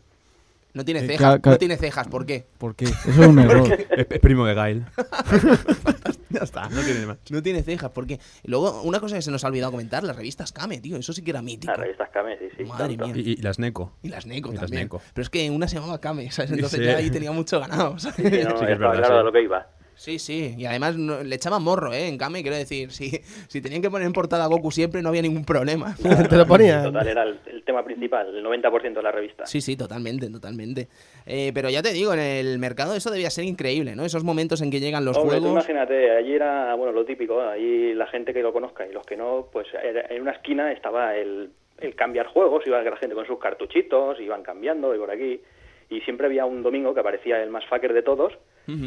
No 0.74 0.84
tiene 0.84 1.01
Eh, 1.01 1.07
cejas, 1.07 1.40
no 1.44 1.57
tiene 1.59 1.76
cejas, 1.78 2.07
¿por 2.09 2.26
qué? 2.26 2.44
¿Por 2.59 2.74
qué? 2.74 2.84
Eso 2.86 3.09
es 3.09 3.18
un 3.18 3.38
error. 3.38 3.72
Es, 3.72 4.07
es 4.11 4.18
primo 4.20 4.44
de 4.44 4.55
Gail. 4.55 4.84
ya 6.30 6.40
está, 6.40 6.68
no 6.68 6.82
tiene 6.82 7.07
más. 7.07 7.16
No 7.30 7.42
tiene 7.42 7.62
cejas, 7.62 7.90
¿por 7.92 8.07
qué? 8.07 8.18
Y 8.42 8.51
luego, 8.51 8.82
una 8.82 9.01
cosa 9.01 9.16
que 9.16 9.22
se 9.22 9.30
nos 9.30 9.42
ha 9.44 9.49
olvidado 9.49 9.70
comentar, 9.72 10.03
las 10.05 10.16
revistas 10.16 10.53
Kame, 10.53 10.80
tío, 10.80 10.97
eso 10.99 11.12
sí 11.14 11.22
que 11.22 11.30
era 11.30 11.40
mítico. 11.42 11.70
Las 11.72 11.80
revistas 11.80 12.11
Kame, 12.11 12.36
sí, 12.38 12.44
sí. 12.59 12.64
Madre 12.64 12.97
tanto. 12.97 13.14
mía. 13.14 13.22
Y, 13.24 13.30
y 13.32 13.36
las 13.36 13.59
Neko. 13.59 13.92
Y 14.03 14.09
las 14.09 14.26
Neko 14.26 14.51
Y 14.51 14.53
las 14.53 14.61
también. 14.62 14.82
Neko. 14.84 15.01
Pero 15.14 15.22
es 15.22 15.30
que 15.30 15.51
una 15.51 15.66
se 15.68 15.76
llamaba 15.76 15.99
Kame, 16.01 16.30
¿sabes? 16.30 16.51
Entonces 16.53 16.78
Sí. 16.80 16.84
ya 16.84 16.97
ahí 16.97 17.11
tenía 17.11 17.32
mucho 17.32 17.59
ganado, 17.61 17.99
¿sabes? 17.99 18.16
Sí, 18.16 18.22
no, 18.24 18.30
Sí 18.59 18.64
es 18.64 18.78
verdad, 18.78 18.92
claro 18.97 19.07
sí. 19.07 19.12
de 19.14 19.22
lo 19.24 19.32
que 19.32 19.42
iba. 19.42 19.66
Sí, 19.97 20.18
sí, 20.18 20.55
y 20.59 20.66
además 20.66 20.97
no- 20.97 21.22
le 21.24 21.34
echaban 21.36 21.62
morro, 21.62 21.92
¿eh? 21.92 22.07
En 22.07 22.18
Kame, 22.18 22.42
quiero 22.42 22.57
decir, 22.57 22.90
si, 22.92 23.11
si 23.49 23.61
tenían 23.62 23.80
que 23.80 23.90
poner 23.90 24.07
en 24.07 24.12
portada 24.12 24.44
a 24.44 24.47
Goku 24.47 24.70
siempre 24.70 25.01
no 25.03 25.09
había 25.09 25.22
ningún 25.22 25.44
problema. 25.44 25.97
Te 26.30 26.36
lo 26.36 26.47
ponía. 26.47 26.82
Total, 26.82 27.09
era 27.09 27.22
el, 27.22 27.40
el 27.47 27.62
tema 27.64 27.82
principal, 27.82 28.36
el 28.36 28.44
90% 28.44 28.92
de 28.94 29.03
la 29.03 29.11
revista. 29.11 29.47
Sí, 29.47 29.61
sí, 29.62 29.74
totalmente, 29.76 30.28
totalmente. 30.30 30.88
Eh, 31.24 31.51
pero 31.55 31.70
ya 31.70 31.82
te 31.82 31.92
digo, 31.92 32.12
en 32.12 32.20
el 32.20 32.59
mercado 32.59 32.94
eso 32.94 33.11
debía 33.11 33.30
ser 33.30 33.44
increíble, 33.44 33.97
¿no? 33.97 34.05
Esos 34.05 34.22
momentos 34.22 34.61
en 34.61 34.70
que 34.70 34.80
llegan 34.80 35.05
los 35.05 35.16
Hombre, 35.16 35.36
tú 35.38 35.42
juegos. 35.44 35.64
imagínate, 35.64 36.11
allí 36.14 36.34
era, 36.34 36.74
bueno, 36.74 36.92
lo 36.92 37.05
típico, 37.07 37.40
allí 37.40 37.94
la 37.94 38.07
gente 38.07 38.34
que 38.34 38.42
lo 38.42 38.53
conozca 38.53 38.86
y 38.86 38.92
los 38.92 39.05
que 39.07 39.16
no, 39.16 39.49
pues 39.51 39.66
en 40.11 40.20
una 40.20 40.32
esquina 40.32 40.72
estaba 40.72 41.16
el, 41.16 41.51
el 41.78 41.94
cambiar 41.97 42.26
juegos, 42.26 42.66
iba 42.66 42.82
la 42.82 42.97
gente 42.99 43.14
con 43.14 43.26
sus 43.26 43.38
cartuchitos, 43.38 44.20
iban 44.20 44.42
cambiando 44.42 44.94
y 44.94 44.99
por 44.99 45.11
aquí, 45.11 45.40
y 45.88 46.01
siempre 46.03 46.26
había 46.26 46.44
un 46.44 46.62
domingo 46.62 46.92
que 46.92 47.01
aparecía 47.01 47.42
el 47.42 47.49
más 47.51 47.64
fucker 47.66 47.92
de 47.94 48.03
todos, 48.03 48.32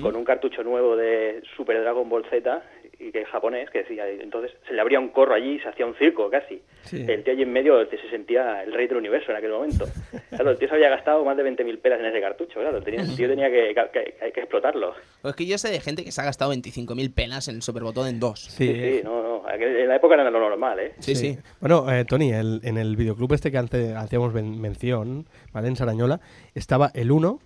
Con 0.01 0.15
un 0.15 0.25
cartucho 0.25 0.61
nuevo 0.63 0.95
de 0.97 1.41
Super 1.55 1.82
Dragon 1.82 2.09
Ball 2.09 2.25
Z, 2.30 2.61
y 2.99 3.11
que 3.13 3.21
es 3.21 3.27
japonés, 3.30 3.69
que 3.69 3.80
decía, 3.80 4.09
entonces 4.09 4.51
se 4.67 4.73
le 4.73 4.82
abría 4.82 4.99
un 4.99 5.07
corro 5.09 5.34
allí 5.34 5.51
y 5.55 5.59
se 5.61 5.69
hacía 5.69 5.86
un 5.86 5.95
circo 5.95 6.30
casi. 6.30 6.61
Sí. 6.84 7.05
El 7.07 7.23
tío 7.23 7.32
allí 7.32 7.43
en 7.43 7.53
medio 7.53 7.86
se 7.89 8.09
sentía 8.09 8.61
el 8.63 8.73
rey 8.73 8.88
del 8.88 8.97
universo 8.97 9.32
en 9.32 9.38
aquel 9.38 9.51
momento. 9.51 9.86
Claro, 10.30 10.51
el 10.51 10.57
tío 10.59 10.69
se 10.69 10.75
había 10.75 10.89
gastado 10.89 11.25
más 11.25 11.36
de 11.36 11.43
20.000 11.43 11.80
pelas 11.82 11.99
en 11.99 12.05
ese 12.05 12.21
cartucho, 12.21 12.59
claro, 12.61 12.82
tenía- 12.82 13.01
el 13.01 13.13
tío 13.15 13.27
tenía 13.27 13.49
que, 13.49 13.73
que- 13.91 14.32
que 14.32 14.39
explotarlo. 14.39 14.93
Pues 15.21 15.32
es 15.34 15.36
que 15.36 15.45
yo 15.45 15.57
sé 15.57 15.69
de 15.69 15.80
gente 15.82 16.03
que 16.05 16.11
se 16.13 16.21
ha 16.21 16.23
gastado 16.23 16.51
25.000 16.53 17.13
pelas 17.13 17.47
en 17.49 17.55
el 17.55 17.61
Superbotón 17.61 18.07
en 18.07 18.19
dos. 18.21 18.39
Sí, 18.45 18.67
Sí, 18.67 18.73
sí, 18.73 19.01
no, 19.03 19.21
no. 19.23 19.49
En 19.49 19.88
la 19.88 19.95
época 19.95 20.13
era 20.15 20.30
lo 20.30 20.39
normal, 20.39 20.80
¿eh? 20.80 20.93
Sí, 20.99 21.15
sí. 21.15 21.38
Bueno, 21.59 21.91
eh, 21.91 22.05
Tony, 22.05 22.32
el- 22.32 22.61
en 22.63 22.77
el 22.77 22.95
videoclub 22.95 23.34
este 23.34 23.51
que 23.51 23.57
antes 23.57 23.95
hacíamos 23.95 24.34
men- 24.34 24.61
mención, 24.61 25.25
¿vale? 25.51 25.67
En 25.67 25.75
Sarañola, 25.75 26.22
estaba 26.53 26.91
el 26.93 27.11
1 27.11 27.39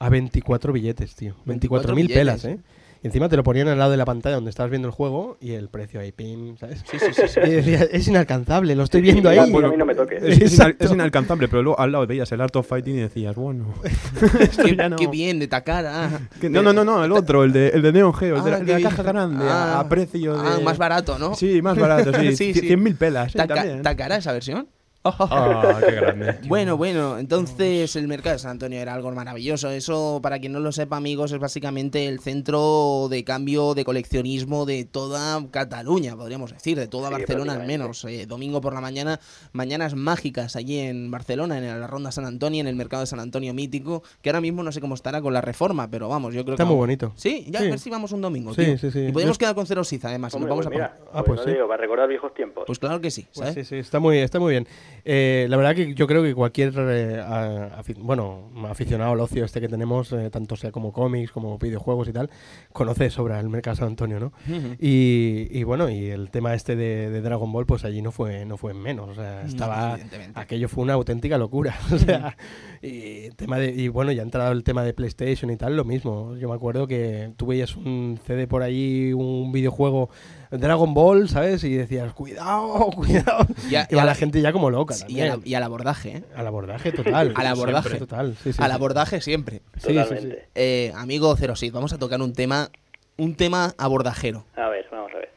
A 0.00 0.08
24 0.08 0.72
billetes, 0.72 1.14
tío. 1.14 1.34
24 1.44 1.94
24.000 1.94 2.14
pelas. 2.14 2.44
¿eh? 2.46 2.58
Y 3.02 3.06
encima 3.06 3.28
te 3.30 3.36
lo 3.36 3.42
ponían 3.42 3.66
al 3.68 3.78
lado 3.78 3.90
de 3.90 3.96
la 3.96 4.04
pantalla 4.04 4.34
donde 4.34 4.50
estabas 4.50 4.68
viendo 4.70 4.86
el 4.88 4.92
juego 4.92 5.38
y 5.40 5.52
el 5.52 5.68
precio 5.70 6.00
ahí, 6.00 6.12
pim, 6.12 6.56
¿sabes? 6.58 6.82
Sí, 6.90 6.98
sí, 6.98 7.06
sí. 7.14 7.22
sí. 7.28 7.40
Y 7.46 7.50
decía, 7.50 7.82
es 7.90 8.06
inalcanzable, 8.08 8.74
lo 8.76 8.82
estoy 8.84 9.00
viendo 9.02 9.28
ahí. 9.30 9.38
bueno, 9.50 9.68
a 9.68 9.70
mí 9.70 9.76
no 9.78 9.86
me 9.86 9.94
toques. 9.94 10.22
Es, 10.22 10.38
es 10.38 10.38
inal- 10.38 10.68
Exacto. 10.68 10.84
es 10.84 10.90
inalcanzable, 10.92 11.48
pero 11.48 11.62
luego 11.62 11.78
al 11.80 11.92
lado 11.92 12.06
veías 12.06 12.30
el 12.32 12.40
Art 12.42 12.54
of 12.56 12.66
Fighting 12.68 12.96
y 12.96 13.00
decías, 13.00 13.34
bueno. 13.36 13.74
qué, 14.64 14.74
no. 14.76 14.96
qué 14.96 15.06
bien 15.06 15.38
de 15.38 15.48
Takara. 15.48 16.10
no, 16.42 16.62
no, 16.62 16.72
no, 16.74 16.84
no, 16.84 17.02
el 17.04 17.12
otro, 17.12 17.44
el 17.44 17.52
de, 17.52 17.68
el 17.68 17.80
de 17.82 17.92
Neon 17.92 18.12
Geo, 18.14 18.36
el 18.36 18.44
de, 18.44 18.52
Ah, 18.54 18.58
el 18.58 18.66
de 18.66 18.78
la 18.80 18.88
caja 18.90 19.02
grande, 19.02 19.44
Ah. 19.48 19.74
a, 19.76 19.80
a 19.80 19.88
precio 19.88 20.36
de. 20.36 20.48
Ah, 20.48 20.58
más 20.62 20.76
barato, 20.78 21.18
¿no? 21.18 21.34
Sí, 21.34 21.60
más 21.62 21.78
barato, 21.78 22.12
sí. 22.18 22.36
Sí, 22.36 22.52
sí, 22.54 22.60
sí. 22.60 22.68
100.000 22.68 22.96
pelas. 22.96 23.32
Sí, 23.32 23.38
Taka- 23.38 23.54
también. 23.54 23.82
¿Takara 23.82 24.16
esa 24.16 24.32
versión? 24.32 24.66
Ah, 25.02 25.80
qué 25.86 25.92
grande. 25.94 26.38
Bueno, 26.46 26.76
bueno, 26.76 27.18
entonces 27.18 27.96
el 27.96 28.06
mercado 28.06 28.34
de 28.34 28.38
San 28.38 28.50
Antonio 28.52 28.78
era 28.80 28.92
algo 28.92 29.10
maravilloso. 29.12 29.70
Eso, 29.70 30.20
para 30.22 30.38
quien 30.38 30.52
no 30.52 30.60
lo 30.60 30.72
sepa, 30.72 30.98
amigos, 30.98 31.32
es 31.32 31.38
básicamente 31.38 32.06
el 32.06 32.20
centro 32.20 33.06
de 33.08 33.24
cambio 33.24 33.72
de 33.74 33.84
coleccionismo 33.86 34.66
de 34.66 34.84
toda 34.84 35.42
Cataluña, 35.50 36.16
podríamos 36.16 36.52
decir, 36.52 36.76
de 36.78 36.86
toda 36.86 37.08
Sí, 37.08 37.14
Barcelona 37.14 37.54
al 37.54 37.66
menos. 37.66 38.04
Eh, 38.04 38.26
domingo 38.26 38.60
por 38.60 38.74
la 38.74 38.82
mañana, 38.82 39.20
mañanas 39.52 39.94
mágicas 39.94 40.54
allí 40.54 40.78
en 40.78 41.10
Barcelona, 41.10 41.56
en 41.56 41.80
la 41.80 41.86
Ronda 41.86 42.12
San 42.12 42.26
Antonio, 42.26 42.60
en 42.60 42.66
el 42.66 42.76
mercado 42.76 43.00
de 43.00 43.06
San 43.06 43.20
Antonio 43.20 43.54
mítico, 43.54 44.02
que 44.20 44.28
ahora 44.28 44.42
mismo 44.42 44.62
no 44.62 44.70
sé 44.70 44.82
cómo 44.82 44.94
estará 44.94 45.22
con 45.22 45.32
la 45.32 45.40
reforma, 45.40 45.88
pero 45.90 46.08
vamos, 46.10 46.34
yo 46.34 46.42
creo 46.44 46.56
Está 46.56 46.64
que... 46.64 46.68
muy 46.68 46.76
bonito. 46.76 47.12
Sí, 47.16 47.46
ya 47.48 47.60
Sí. 47.60 47.66
a 47.66 47.70
ver 47.70 47.78
si 47.78 47.88
vamos 47.88 48.12
un 48.12 48.20
domingo. 48.20 48.52
Sí, 48.52 48.64
tío. 48.66 48.76
sí, 48.78 48.90
sí. 48.90 49.06
Y 49.06 49.12
podemos 49.12 49.36
Yo- 49.36 49.40
quedar 49.40 49.54
con 49.54 49.66
Cero 49.66 49.82
Siza, 49.82 50.08
además, 50.08 50.34
y 50.34 50.36
nos 50.36 50.42
Hombre, 50.42 50.50
vamos 50.50 50.66
pues 50.66 50.74
a 50.74 50.78
mira, 50.78 50.94
poner. 50.96 51.08
Ah, 51.14 51.24
pues, 51.24 51.26
pues 51.26 51.38
no 51.40 51.44
sí. 51.44 51.50
digo, 51.52 51.68
para 51.68 51.80
recordar 51.80 52.06
viejos 52.08 52.34
tiempos. 52.34 52.64
Pues 52.66 52.78
claro 52.78 53.00
que 53.00 53.10
sí, 53.10 53.22
Pues 53.34 53.48
¿sabes? 53.48 53.54
sí, 53.54 53.64
sí, 53.64 53.76
está 53.80 53.98
muy, 53.98 54.18
está 54.18 54.38
muy 54.38 54.50
bien. 54.52 54.66
Eh, 55.04 55.46
la 55.48 55.56
verdad 55.56 55.74
que 55.74 55.94
yo 55.94 56.06
creo 56.06 56.22
que 56.22 56.34
cualquier 56.34 56.72
eh, 56.76 57.20
a- 57.20 57.82
bueno, 57.98 58.50
aficionado 58.68 59.12
al 59.12 59.20
ocio 59.20 59.44
este 59.44 59.60
que 59.60 59.68
tenemos, 59.68 60.12
eh, 60.12 60.30
tanto 60.30 60.56
sea 60.56 60.70
como 60.72 60.92
cómics, 60.92 61.32
como 61.32 61.58
videojuegos 61.58 62.08
y 62.08 62.12
tal, 62.12 62.30
conoce 62.72 63.10
sobre 63.10 63.38
el 63.38 63.48
mercado 63.48 63.76
San 63.76 63.88
Antonio, 63.88 64.20
¿no? 64.20 64.32
Y, 64.78 65.48
y 65.50 65.62
bueno, 65.64 65.88
y 65.90 66.06
el 66.06 66.30
tema 66.30 66.54
este 66.54 66.76
de, 66.76 67.10
de 67.10 67.20
Dragon 67.20 67.52
Ball, 67.52 67.66
pues 67.66 67.84
allí 67.84 68.02
no 68.02 68.12
fue, 68.12 68.44
no 68.44 68.56
fue 68.56 68.72
en 68.72 68.80
menos. 68.80 69.08
O 69.10 69.14
sea, 69.14 69.42
estaba. 69.42 69.94
aquello 70.34 70.68
fue 70.68 70.82
una 70.84 70.94
auténtica 70.94 71.38
locura. 71.38 71.74
O 71.92 71.98
sea, 71.98 72.36
y, 72.82 73.30
tema 73.30 73.58
de, 73.58 73.70
y 73.72 73.88
bueno, 73.88 74.10
ya 74.12 74.22
ha 74.22 74.24
entrado 74.24 74.52
el 74.52 74.62
tema 74.64 74.82
de 74.84 74.94
PlayStation 74.94 75.50
y 75.50 75.56
tal, 75.56 75.76
lo 75.76 75.84
mismo. 75.84 76.36
Yo 76.36 76.48
me 76.48 76.54
acuerdo 76.54 76.86
que 76.86 77.32
tú 77.36 77.46
veías 77.46 77.76
un 77.76 78.18
CD 78.26 78.46
por 78.46 78.62
ahí, 78.62 79.12
un 79.12 79.52
videojuego 79.52 80.08
Dragon 80.50 80.92
Ball, 80.94 81.28
¿sabes? 81.28 81.62
Y 81.64 81.74
decías, 81.74 82.12
cuidado, 82.12 82.90
cuidado. 82.94 83.46
Y 83.70 83.74
a- 83.76 83.86
Y 83.90 83.94
y 83.94 83.94
a 83.94 83.98
va 83.98 84.02
la- 84.02 84.04
la 84.06 84.14
gente 84.14 84.40
ya 84.40 84.52
como 84.52 84.70
loca 84.70 84.94
Y, 85.08 85.20
y 85.44 85.54
al 85.54 85.62
abordaje, 85.62 86.16
¿eh? 86.18 86.24
Al 86.34 86.46
abordaje 86.46 86.92
total. 86.92 87.32
Al 87.36 87.46
abordaje. 87.46 87.88
Siempre. 87.88 88.06
Total, 88.06 88.36
sí, 88.42 88.52
sí, 88.52 88.62
al 88.62 88.70
sí. 88.70 88.74
abordaje 88.74 89.20
siempre. 89.20 89.56
Sí, 89.58 89.62
sí, 89.80 89.88
sí. 89.88 89.94
Totalmente. 89.94 90.48
Eh, 90.54 90.92
amigo 90.96 91.36
Cerosid, 91.36 91.72
vamos 91.72 91.92
a 91.92 91.98
tocar 91.98 92.20
un 92.20 92.32
tema, 92.32 92.70
un 93.16 93.34
tema 93.36 93.74
abordajero. 93.78 94.44
A 94.56 94.68
ver, 94.68 94.86
vamos 94.90 95.12
a 95.14 95.18
ver. 95.18 95.30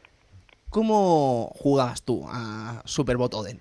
¿Cómo 0.70 1.52
jugabas 1.60 2.02
tú 2.02 2.26
a 2.28 2.82
Super 2.86 3.18
Botoden? 3.18 3.60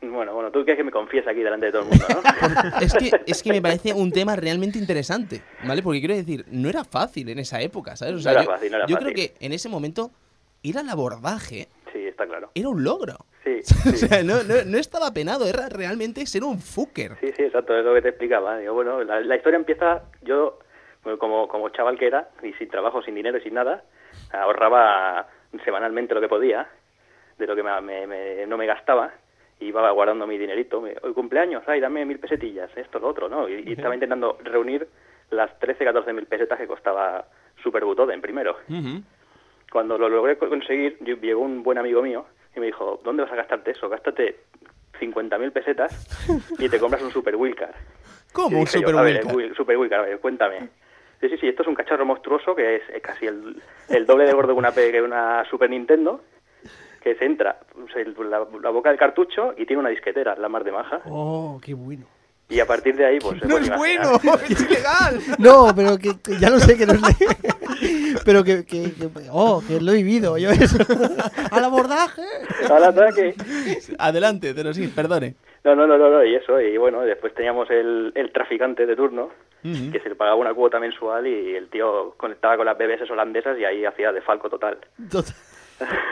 Bueno, 0.00 0.32
bueno, 0.32 0.50
tú 0.52 0.60
quieres 0.60 0.76
que 0.78 0.84
me 0.84 0.92
confiese 0.92 1.28
aquí 1.28 1.40
delante 1.40 1.66
de 1.66 1.72
todo 1.72 1.82
el 1.82 1.88
mundo, 1.88 2.06
¿no? 2.08 2.80
Es 2.80 2.94
que, 2.94 3.10
es 3.26 3.42
que 3.42 3.50
me 3.50 3.60
parece 3.60 3.92
un 3.92 4.12
tema 4.12 4.36
realmente 4.36 4.78
interesante, 4.78 5.42
¿vale? 5.66 5.82
Porque 5.82 5.98
quiero 5.98 6.14
decir, 6.14 6.46
no 6.50 6.68
era 6.68 6.84
fácil 6.84 7.28
en 7.28 7.40
esa 7.40 7.60
época, 7.60 7.96
¿sabes? 7.96 8.14
O 8.14 8.24
No 8.24 8.30
era 8.30 8.44
yo, 8.44 8.50
fácil, 8.50 8.70
no 8.70 8.76
era 8.78 8.86
yo 8.86 8.94
fácil. 8.96 9.12
creo 9.12 9.26
que 9.28 9.34
en 9.44 9.52
ese 9.52 9.68
momento 9.68 10.12
ir 10.62 10.78
al 10.78 10.88
abordaje 10.88 11.68
sí, 11.92 12.06
está 12.06 12.26
claro. 12.26 12.50
era 12.54 12.68
un 12.68 12.82
logro. 12.84 13.14
Sí, 13.44 13.60
O 13.88 13.96
sea, 13.96 14.22
no, 14.22 14.42
no, 14.42 14.54
no 14.66 14.78
estaba 14.78 15.10
penado, 15.12 15.46
era 15.46 15.68
realmente 15.68 16.24
ser 16.26 16.44
un 16.44 16.58
fucker. 16.58 17.16
Sí, 17.20 17.32
sí, 17.36 17.42
exacto, 17.44 17.76
es 17.78 17.84
lo 17.84 17.94
que 17.94 18.02
te 18.02 18.08
explicaba. 18.10 18.58
Digo, 18.58 18.74
bueno, 18.74 19.02
la, 19.04 19.20
la 19.20 19.36
historia 19.36 19.56
empieza, 19.56 20.02
yo, 20.22 20.58
bueno, 21.02 21.18
como, 21.18 21.48
como 21.48 21.68
chaval 21.70 21.98
que 21.98 22.06
era, 22.08 22.28
y 22.42 22.52
sin 22.54 22.68
trabajo, 22.68 23.00
sin 23.02 23.14
dinero 23.14 23.38
y 23.38 23.42
sin 23.42 23.54
nada, 23.54 23.84
ahorraba 24.32 25.28
semanalmente 25.64 26.14
lo 26.14 26.20
que 26.20 26.28
podía, 26.28 26.68
de 27.38 27.46
lo 27.46 27.56
que 27.56 27.62
me, 27.62 27.80
me- 27.80 28.06
me- 28.06 28.46
no 28.46 28.56
me 28.56 28.66
gastaba, 28.66 29.12
y 29.60 29.66
iba 29.66 29.90
guardando 29.92 30.26
mi 30.26 30.38
dinerito. 30.38 30.80
Me, 30.80 30.94
Hoy 31.02 31.12
cumpleaños, 31.14 31.62
ay, 31.66 31.80
dame 31.80 32.04
mil 32.04 32.18
pesetillas, 32.18 32.70
esto, 32.76 32.98
lo 32.98 33.08
otro, 33.08 33.28
¿no? 33.28 33.48
Y, 33.48 33.62
y 33.66 33.72
estaba 33.72 33.94
intentando 33.94 34.38
reunir 34.44 34.88
las 35.30 35.58
13, 35.58 35.84
14 35.84 36.12
mil 36.12 36.26
pesetas 36.26 36.58
que 36.58 36.66
costaba 36.66 37.26
Super 37.62 37.84
Butoden 37.84 38.20
primero. 38.20 38.56
Ujú. 38.68 39.02
Cuando 39.70 39.98
lo 39.98 40.08
logré 40.08 40.36
co- 40.38 40.48
conseguir, 40.48 40.98
llegó 41.00 41.40
un 41.42 41.62
buen 41.62 41.78
amigo 41.78 42.02
mío 42.02 42.24
y 42.56 42.60
me 42.60 42.66
dijo, 42.66 43.00
¿dónde 43.04 43.22
vas 43.22 43.32
a 43.32 43.36
gastarte 43.36 43.72
eso? 43.72 43.88
Gástate 43.88 44.36
50.000 44.98 45.52
pesetas 45.52 45.92
y 46.58 46.68
te 46.68 46.78
compras 46.80 47.02
un 47.02 47.12
Super 47.12 47.36
Wheelcar. 47.36 47.74
¿Cómo 48.32 48.58
un 48.58 48.64
dije 48.64 48.80
yo, 48.80 48.88
Super 48.88 49.00
a 49.00 49.02
ver, 49.02 49.54
Super 49.54 49.76
Wheelcar, 49.76 50.00
a 50.00 50.02
ver, 50.04 50.18
cuéntame. 50.20 50.68
Sí, 51.20 51.28
sí, 51.28 51.36
sí, 51.38 51.48
esto 51.48 51.62
es 51.62 51.68
un 51.68 51.74
cacharro 51.74 52.04
monstruoso 52.06 52.54
que 52.54 52.76
es, 52.76 52.82
casi 53.02 53.26
el, 53.26 53.60
el 53.88 54.06
doble 54.06 54.24
de 54.24 54.32
gordo 54.32 54.52
que 54.54 54.58
una, 54.58 54.72
que 54.72 55.02
una 55.02 55.44
Super 55.46 55.68
Nintendo, 55.68 56.22
que 57.02 57.14
se 57.16 57.24
entra 57.24 57.58
la, 58.30 58.46
la 58.60 58.70
boca 58.70 58.90
del 58.90 58.98
cartucho 58.98 59.54
y 59.56 59.66
tiene 59.66 59.80
una 59.80 59.88
disquetera, 59.90 60.36
la 60.36 60.48
mar 60.48 60.64
de 60.64 60.72
maja. 60.72 61.00
Oh, 61.06 61.60
qué 61.64 61.74
bueno. 61.74 62.06
Y 62.50 62.60
a 62.60 62.66
partir 62.66 62.96
de 62.96 63.04
ahí, 63.04 63.18
pues... 63.18 63.38
se 63.40 63.46
¡No 63.46 63.58
es 63.58 63.66
imaginar. 63.66 64.08
bueno! 64.22 64.36
¡Es 64.48 64.60
ilegal! 64.62 65.20
No, 65.38 65.72
pero 65.76 65.98
que, 65.98 66.18
que 66.22 66.38
ya 66.38 66.48
lo 66.50 66.58
sé 66.58 66.76
que 66.78 66.86
no 66.86 66.94
es 66.94 67.00
le- 67.02 68.16
Pero 68.24 68.42
que, 68.42 68.64
que, 68.64 68.92
que- 68.94 69.08
Oh, 69.30 69.62
que 69.66 69.80
lo 69.80 69.92
he 69.92 69.96
vivido 69.96 70.36
yo 70.38 70.50
eso. 70.50 70.78
Al 71.50 71.64
abordaje. 71.64 72.22
Al 72.70 72.84
ataque. 72.84 73.34
Adelante, 73.98 74.54
Cerosid, 74.54 74.90
perdone. 74.94 75.34
No, 75.64 75.74
no, 75.74 75.86
no, 75.86 75.98
no, 75.98 76.08
no, 76.08 76.24
y 76.24 76.34
eso, 76.34 76.58
y 76.60 76.76
bueno, 76.78 77.02
después 77.02 77.34
teníamos 77.34 77.68
el, 77.70 78.12
el 78.14 78.32
traficante 78.32 78.86
de 78.86 78.96
turno, 78.96 79.30
que 79.62 80.00
se 80.00 80.08
le 80.08 80.14
pagaba 80.14 80.36
una 80.36 80.54
cuota 80.54 80.78
mensual 80.80 81.26
y 81.26 81.54
el 81.56 81.68
tío 81.68 82.14
conectaba 82.16 82.56
con 82.56 82.64
las 82.64 82.78
BBS 82.78 83.10
holandesas 83.10 83.58
y 83.58 83.64
ahí 83.64 83.84
hacía 83.84 84.12
de 84.12 84.22
falco 84.22 84.48
total. 84.48 84.78
Total. 85.10 85.34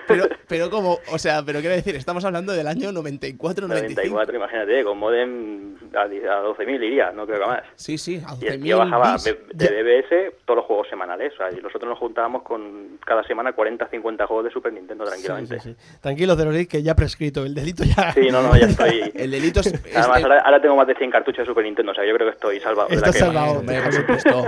Pero, 0.06 0.28
pero 0.46 0.70
como, 0.70 0.98
o 1.10 1.18
sea, 1.18 1.42
pero 1.44 1.60
quiero 1.60 1.74
decir, 1.74 1.96
estamos 1.96 2.24
hablando 2.24 2.52
del 2.52 2.68
año 2.68 2.92
94, 2.92 3.66
95. 3.66 4.14
94, 4.14 4.36
imagínate, 4.36 4.84
con 4.84 4.98
modem 4.98 5.74
a, 5.94 6.02
a 6.02 6.06
12.000 6.06 6.84
iría, 6.84 7.10
no 7.10 7.26
creo 7.26 7.40
que 7.40 7.46
más. 7.46 7.62
Sí, 7.74 7.98
sí, 7.98 8.22
a 8.24 8.34
Y 8.40 8.46
el 8.46 8.60
12.000 8.60 8.62
tío 8.62 8.78
bajaba 8.78 9.12
bits. 9.14 9.36
de, 9.52 9.82
BBS 9.82 10.34
todos 10.44 10.58
los 10.58 10.66
juegos 10.66 10.88
semanales, 10.88 11.32
o 11.34 11.36
sea, 11.38 11.50
y 11.50 11.60
nosotros 11.60 11.88
nos 11.88 11.98
juntábamos 11.98 12.42
con 12.42 12.98
cada 13.04 13.24
semana 13.24 13.52
40, 13.52 13.88
50 13.88 14.26
juegos 14.26 14.44
de 14.44 14.50
Super 14.52 14.72
Nintendo 14.72 15.04
tranquilamente. 15.04 15.60
Sí, 15.60 15.70
sí, 15.70 15.76
sí. 16.02 16.66
Que 16.68 16.82
ya 16.82 16.94
prescrito. 16.94 17.44
El 17.44 17.54
delito 17.54 17.84
ya. 17.84 18.12
Sí, 18.12 18.28
no, 18.30 18.42
no, 18.42 18.56
ya 18.56 18.66
estoy... 18.66 19.10
El 19.14 19.30
delito 19.30 19.60
es... 19.60 19.74
Además, 19.94 20.22
ahora, 20.22 20.40
ahora 20.40 20.60
tengo 20.60 20.76
más 20.76 20.86
de 20.86 20.94
100 20.94 21.10
cartuchos 21.10 21.38
de 21.38 21.46
Super 21.46 21.64
Nintendo, 21.64 21.92
o 21.92 21.94
sea, 21.94 22.06
yo 22.06 22.14
creo 22.14 22.28
que 22.28 22.34
estoy 22.34 22.60
salvado. 22.60 22.88
de 22.88 22.96
la 22.96 23.06
Estás 23.06 23.18
salvado. 23.18 23.58
Hombre, 23.58 23.80
por 23.82 23.92
supuesto. 23.92 24.44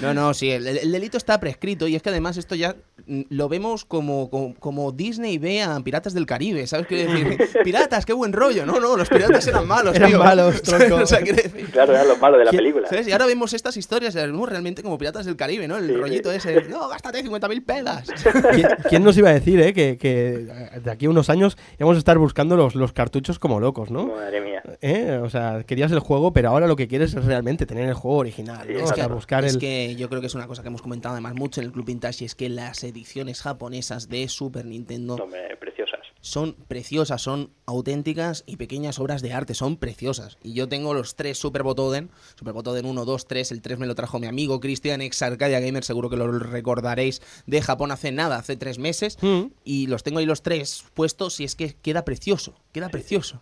No, 0.00 0.14
no, 0.14 0.34
sí, 0.34 0.50
el, 0.50 0.66
el 0.66 0.90
delito 0.92 1.16
está 1.16 1.38
prescrito 1.38 1.86
y 1.86 1.96
es 1.96 2.02
que 2.02 2.08
además 2.08 2.36
esto 2.36 2.54
ya 2.54 2.74
mm, 3.06 3.22
lo 3.30 3.48
vemos 3.48 3.84
como, 3.84 4.30
como, 4.30 4.54
como 4.62 4.92
Disney 4.92 5.36
ve 5.36 5.60
a 5.62 5.78
Piratas 5.80 6.14
del 6.14 6.24
Caribe, 6.24 6.66
¿sabes? 6.66 6.86
Quiero 6.86 7.12
decir, 7.12 7.38
piratas, 7.64 8.06
qué 8.06 8.14
buen 8.14 8.32
rollo. 8.32 8.64
No, 8.64 8.80
no, 8.80 8.96
los 8.96 9.08
piratas 9.10 9.46
eran 9.46 9.66
malos, 9.68 9.94
Eran 9.94 10.08
tío. 10.08 10.18
malos, 10.20 10.62
tronco. 10.62 10.94
o 10.96 11.06
sea, 11.06 11.20
quiero 11.20 11.36
decir... 11.42 11.68
Claro, 11.70 11.92
eran 11.92 12.08
los 12.08 12.18
malos 12.20 12.38
de 12.38 12.44
la 12.46 12.50
¿Quién- 12.50 12.60
película. 12.60 12.88
¿Sabes? 12.88 13.06
Y 13.08 13.12
ahora 13.12 13.26
vemos 13.26 13.52
estas 13.52 13.76
historias, 13.76 14.14
las 14.14 14.24
vemos 14.26 14.48
realmente 14.48 14.82
como 14.82 14.96
Piratas 14.96 15.26
del 15.26 15.36
Caribe, 15.36 15.68
¿no? 15.68 15.76
El 15.76 15.88
Sí, 15.88 15.92
rollito 15.96 16.30
sí. 16.30 16.36
ese, 16.36 16.62
no, 16.70 16.88
gástate 16.88 17.22
50.000 17.24 17.64
pelas. 17.66 18.08
¿Quién, 18.54 18.68
quién 18.88 19.04
nos 19.04 19.18
iba 19.18 19.28
a 19.28 19.34
decir, 19.34 19.60
eh? 19.60 19.74
Que, 19.74 19.98
que 19.98 20.46
de 20.82 20.90
aquí 20.90 21.06
a 21.06 21.10
unos 21.10 21.28
años 21.28 21.58
íbamos 21.78 21.96
a 21.96 21.98
estar 21.98 22.16
buscando 22.18 22.56
los, 22.56 22.74
los 22.76 22.92
cartuchos 22.92 23.38
como 23.38 23.58
locos, 23.60 23.90
¿no? 23.90 24.06
Madre 24.06 24.40
mía. 24.40 24.62
¿Eh? 24.80 25.18
O 25.22 25.28
sea, 25.28 25.64
querías 25.64 25.90
el 25.92 25.98
juego, 25.98 26.32
pero 26.32 26.48
ahora 26.50 26.68
lo 26.68 26.76
que 26.76 26.86
quieres 26.88 27.14
es 27.14 27.24
realmente 27.24 27.66
tener 27.66 27.88
el 27.88 27.94
juego 27.94 28.18
original, 28.18 28.64
Sí, 28.66 28.72
¿no? 28.74 28.78
es 28.78 28.84
O 28.84 28.86
sea, 28.86 28.94
claro. 28.94 29.14
buscar 29.16 29.44
es 29.44 29.54
el... 29.54 29.60
que 29.60 29.96
yo 29.96 30.08
creo 30.08 30.20
que 30.20 30.28
es 30.28 30.34
una 30.36 30.46
cosa 30.46 30.62
que 30.62 30.68
hemos 30.68 30.82
comentado 30.82 31.14
además 31.14 31.34
mucho 31.34 31.60
en 31.60 31.66
el 31.66 31.72
Club 31.72 31.86
Vintage 31.86 32.22
y 32.22 32.26
es 32.26 32.34
que 32.36 32.48
las 32.48 32.84
ediciones 32.84 33.40
japonesas 33.42 34.08
de 34.08 34.28
Super 34.52 34.66
Nintendo 34.66 35.14
Hombre, 35.14 35.56
preciosas. 35.56 36.00
son 36.20 36.52
preciosas, 36.68 37.22
son 37.22 37.50
auténticas 37.64 38.44
y 38.46 38.56
pequeñas 38.56 38.98
obras 38.98 39.22
de 39.22 39.32
arte, 39.32 39.54
son 39.54 39.78
preciosas. 39.78 40.36
Y 40.42 40.52
yo 40.52 40.68
tengo 40.68 40.92
los 40.92 41.16
tres 41.16 41.38
Super 41.38 41.62
Botoden, 41.62 42.10
Super 42.38 42.52
Botoden 42.52 42.84
1, 42.84 43.04
2, 43.06 43.26
3, 43.26 43.50
el 43.52 43.62
3 43.62 43.78
me 43.78 43.86
lo 43.86 43.94
trajo 43.94 44.18
mi 44.18 44.26
amigo 44.26 44.60
Cristian, 44.60 45.00
ex 45.00 45.22
Arcadia 45.22 45.58
Gamer, 45.60 45.84
seguro 45.84 46.10
que 46.10 46.18
lo 46.18 46.30
recordaréis, 46.30 47.22
de 47.46 47.62
Japón 47.62 47.92
hace 47.92 48.12
nada, 48.12 48.36
hace 48.36 48.56
tres 48.58 48.78
meses, 48.78 49.16
Mm. 49.22 49.44
y 49.64 49.86
los 49.86 50.02
tengo 50.02 50.18
ahí 50.18 50.26
los 50.26 50.42
tres 50.42 50.84
puestos 50.92 51.40
y 51.40 51.44
es 51.44 51.56
que 51.56 51.72
queda 51.80 52.04
precioso, 52.04 52.54
queda 52.72 52.90
precioso. 52.90 53.40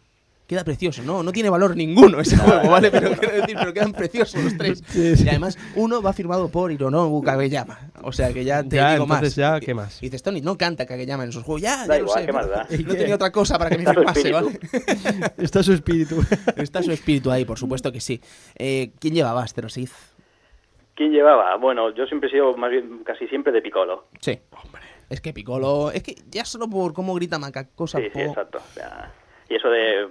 Queda 0.51 0.65
precioso, 0.65 1.01
no, 1.05 1.23
no 1.23 1.31
tiene 1.31 1.49
valor 1.49 1.77
ninguno 1.77 2.19
ese 2.19 2.37
juego, 2.45 2.71
¿vale? 2.71 2.91
Pero 2.91 3.13
quiero 3.13 3.37
decir, 3.37 3.57
pero 3.57 3.73
quedan 3.73 3.93
preciosos 3.93 4.43
los 4.43 4.57
tres. 4.57 4.83
Sí, 4.89 5.15
sí. 5.17 5.25
Y 5.25 5.29
además, 5.29 5.57
uno 5.77 6.03
va 6.03 6.13
firmado 6.13 6.49
por 6.49 6.73
Hironobu 6.73 7.23
Kageyama. 7.23 7.79
O 8.03 8.11
sea 8.11 8.33
que 8.33 8.43
ya 8.45 8.65
te 8.65 8.75
Ya, 8.75 8.95
digo 8.95 9.07
más. 9.07 9.37
ya, 9.37 9.61
¿qué 9.61 9.75
más? 9.75 10.03
Y 10.03 10.07
dices, 10.07 10.25
Tony, 10.25 10.41
no 10.41 10.59
canta 10.59 10.87
Kageyama 10.87 11.23
en 11.23 11.31
sus 11.31 11.45
juegos. 11.45 11.63
Ya, 11.63 11.87
Da 11.87 11.95
ya 11.95 11.99
igual, 12.01 12.15
lo 12.17 12.21
sé. 12.21 12.27
¿qué 12.27 12.33
más 12.33 12.49
da? 12.51 12.67
No 12.85 12.95
tenía 12.97 13.15
otra 13.15 13.31
cosa 13.31 13.59
para 13.59 13.71
que 13.71 13.79
me 13.79 13.87
firmase, 13.95 14.33
¿vale? 14.33 14.59
Está 15.39 15.63
su 15.63 15.73
espíritu. 15.73 16.21
Está 16.57 16.83
su 16.83 16.91
espíritu 16.91 17.31
ahí, 17.31 17.45
por 17.45 17.57
supuesto 17.57 17.93
que 17.93 18.01
sí. 18.01 18.21
Eh, 18.57 18.91
¿Quién 18.99 19.15
llevaba 19.15 19.45
Asterosid? 19.45 19.91
¿Quién 20.97 21.13
llevaba? 21.13 21.57
Bueno, 21.59 21.95
yo 21.95 22.07
siempre 22.07 22.29
he 22.29 22.33
sido 22.33 22.57
más 22.57 22.71
bien 22.73 23.05
casi 23.05 23.29
siempre 23.29 23.53
de 23.53 23.63
Piccolo. 23.63 24.09
Sí. 24.21 24.39
Hombre. 24.65 24.83
Es 25.09 25.21
que 25.21 25.33
Piccolo... 25.33 25.93
Es 25.93 26.03
que 26.03 26.17
ya 26.29 26.45
solo 26.45 26.69
por 26.69 26.93
cómo 26.93 27.15
grita 27.15 27.39
Macacosa... 27.39 27.99
Sí, 27.99 28.05
sí, 28.07 28.11
po- 28.13 28.19
exacto. 28.21 28.59
O 28.59 28.75
sea, 28.75 29.13
Y 29.51 29.57
eso 29.57 29.69
de 29.69 30.07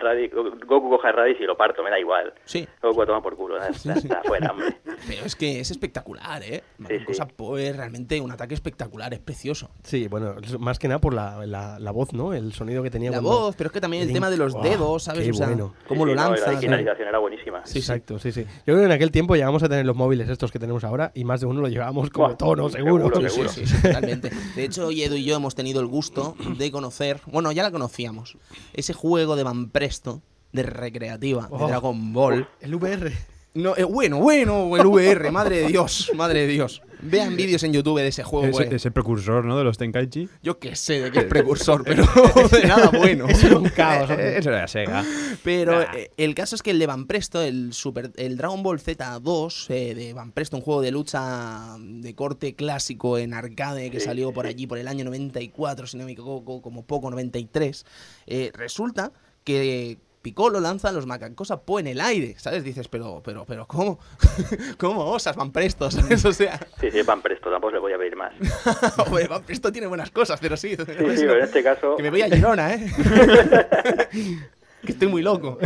Radi- 0.00 0.30
Goku 0.66 0.90
coja 0.90 1.10
a 1.10 1.12
Raditz 1.12 1.40
y 1.40 1.44
lo 1.44 1.56
parto, 1.56 1.80
me 1.84 1.90
da 1.90 1.98
igual. 2.00 2.34
Sí. 2.44 2.66
Goku 2.82 3.02
a 3.02 3.06
tomar 3.06 3.22
por 3.22 3.36
culo, 3.36 3.56
está, 3.62 3.92
está 3.94 4.18
afuera, 4.18 4.50
hombre. 4.50 4.76
Pero 5.06 5.24
es 5.24 5.36
que 5.36 5.60
es 5.60 5.70
espectacular, 5.70 6.42
¿eh? 6.42 6.64
Sí, 6.88 7.04
Cosa 7.06 7.28
sí. 7.28 7.72
Realmente 7.72 8.20
un 8.20 8.32
ataque 8.32 8.54
espectacular, 8.54 9.14
es 9.14 9.20
precioso. 9.20 9.70
Sí, 9.84 10.08
bueno, 10.08 10.34
más 10.58 10.80
que 10.80 10.88
nada 10.88 11.00
por 11.00 11.14
la, 11.14 11.46
la, 11.46 11.78
la 11.78 11.90
voz, 11.92 12.12
¿no? 12.12 12.34
El 12.34 12.52
sonido 12.52 12.82
que 12.82 12.90
tenía 12.90 13.10
La 13.12 13.20
cuando- 13.20 13.30
voz, 13.42 13.56
pero 13.56 13.68
es 13.68 13.72
que 13.72 13.80
también 13.80 14.02
el 14.02 14.08
Link- 14.08 14.14
tema 14.16 14.28
de 14.28 14.36
los 14.36 14.60
dedos, 14.60 15.04
¿sabes? 15.04 15.22
qué 15.24 15.30
o 15.30 15.34
sea, 15.34 15.46
bueno. 15.46 15.72
cómo 15.86 16.04
Sí, 16.04 16.12
lo 16.14 16.20
sí, 16.20 16.28
no. 16.28 16.52
La 16.52 16.58
finalización 16.58 17.08
era 17.08 17.18
buenísima. 17.18 17.64
Sí, 17.64 17.74
sí. 17.74 17.78
Exacto, 17.78 18.18
sí, 18.18 18.32
sí. 18.32 18.42
Yo 18.44 18.64
creo 18.74 18.78
que 18.78 18.84
en 18.86 18.92
aquel 18.92 19.12
tiempo 19.12 19.36
llegamos 19.36 19.62
a 19.62 19.68
tener 19.68 19.86
los 19.86 19.94
móviles 19.94 20.28
estos 20.28 20.50
que 20.50 20.58
tenemos 20.58 20.82
ahora 20.82 21.12
y 21.14 21.22
más 21.24 21.40
de 21.40 21.46
uno 21.46 21.60
lo 21.60 21.68
llevábamos 21.68 22.10
como 22.10 22.36
tono, 22.36 22.68
seguro. 22.70 23.04
seguro, 23.04 23.20
Sí, 23.28 23.28
seguro. 23.30 23.48
sí, 23.50 23.66
sí, 23.66 23.82
totalmente. 23.82 24.30
De 24.56 24.64
hecho, 24.64 24.90
Edu 24.90 25.14
y 25.14 25.24
yo 25.24 25.36
hemos 25.36 25.54
tenido 25.54 25.80
el 25.80 25.86
gusto 25.86 26.34
de 26.58 26.72
conocer, 26.72 27.20
bueno, 27.26 27.52
ya 27.52 27.62
la 27.62 27.70
conocíamos, 27.70 28.36
ese 28.80 28.92
juego 28.92 29.36
de 29.36 29.42
Van 29.44 29.70
Presto, 29.70 30.22
de 30.52 30.62
recreativa, 30.64 31.42
de 31.42 31.48
Oh. 31.50 31.68
Dragon 31.68 32.12
Ball. 32.12 32.48
El 32.60 32.74
VR. 32.74 33.12
No, 33.54 33.76
eh, 33.76 33.84
bueno, 33.84 34.18
bueno, 34.18 34.76
el 34.76 34.86
VR, 34.86 35.30
madre 35.32 35.58
de 35.62 35.66
Dios, 35.68 36.10
madre 36.14 36.40
de 36.42 36.46
Dios. 36.48 36.82
Vean 37.02 37.36
vídeos 37.36 37.62
en 37.62 37.72
YouTube 37.72 37.98
de 38.00 38.08
ese 38.08 38.22
juego, 38.22 38.46
Ese, 38.46 38.64
pues. 38.64 38.72
ese 38.72 38.90
precursor, 38.90 39.44
¿no? 39.44 39.56
De 39.58 39.64
los 39.64 39.78
Tenkaichi. 39.78 40.28
Yo 40.42 40.58
qué 40.58 40.76
sé 40.76 41.00
de 41.00 41.10
qué 41.10 41.20
es 41.20 41.24
precursor, 41.26 41.82
pero 41.86 42.04
de 42.50 42.66
nada 42.66 42.90
bueno. 42.90 43.26
Eso 43.28 43.46
era 43.46 43.58
un 43.58 43.68
caos. 43.68 44.10
Eh. 44.10 44.34
Eso 44.38 44.50
era 44.50 44.66
Sega. 44.68 45.04
Pero 45.42 45.80
Nah. 45.80 45.94
eh, 45.96 46.10
el 46.16 46.34
caso 46.34 46.54
es 46.54 46.62
que 46.62 46.70
el 46.70 46.78
de 46.78 46.86
Van 46.86 47.06
Presto, 47.06 47.42
el, 47.42 47.72
super, 47.72 48.10
el 48.16 48.36
Dragon 48.36 48.62
Ball 48.62 48.80
Z2 48.80 49.66
eh, 49.70 49.94
de 49.94 50.12
Van 50.12 50.32
Presto, 50.32 50.56
un 50.56 50.62
juego 50.62 50.82
de 50.82 50.90
lucha 50.90 51.76
de 51.78 52.14
corte 52.14 52.54
clásico 52.54 53.18
en 53.18 53.34
arcade 53.34 53.90
que 53.90 54.00
salió 54.00 54.32
por 54.32 54.46
allí 54.46 54.66
por 54.66 54.78
el 54.78 54.88
año 54.88 55.04
94, 55.04 55.86
si 55.86 55.96
no 55.96 56.04
me 56.04 56.12
equivoco, 56.12 56.60
como 56.62 56.84
poco 56.84 57.10
93, 57.10 57.84
eh, 58.26 58.50
resulta 58.54 59.12
que 59.44 59.98
Piccolo 60.22 60.60
lanza 60.60 60.90
a 60.90 60.92
los 60.92 61.06
Macancosa 61.06 61.62
Po 61.62 61.80
en 61.80 61.86
el 61.86 62.00
aire, 62.00 62.34
¿sabes? 62.38 62.62
Dices, 62.62 62.88
pero, 62.88 63.22
pero, 63.24 63.46
pero, 63.46 63.66
¿cómo? 63.66 63.98
¿Cómo 64.78 65.06
osas 65.06 65.34
Van 65.34 65.50
Presto? 65.50 65.90
¿Sabes? 65.90 66.24
O 66.24 66.32
sea, 66.32 66.60
Sí, 66.78 66.90
sí, 66.90 67.02
van 67.02 67.22
presto, 67.22 67.50
tampoco 67.50 67.72
le 67.72 67.78
voy 67.78 67.92
a 67.94 67.98
pedir 67.98 68.16
más. 68.16 68.32
hombre, 68.98 69.26
Van 69.28 69.42
Presto 69.42 69.72
tiene 69.72 69.86
buenas 69.86 70.10
cosas, 70.10 70.38
pero 70.40 70.56
sí. 70.56 70.70
Sí, 70.70 70.84
sí, 70.84 70.86
pero 70.86 71.38
en 71.38 71.44
este 71.44 71.62
caso... 71.62 71.96
Que 71.96 72.02
me 72.02 72.10
voy 72.10 72.22
a 72.22 72.28
Girona, 72.28 72.74
¿eh? 72.74 72.86
que 74.84 74.92
estoy 74.92 75.08
muy 75.08 75.22
loco. 75.22 75.58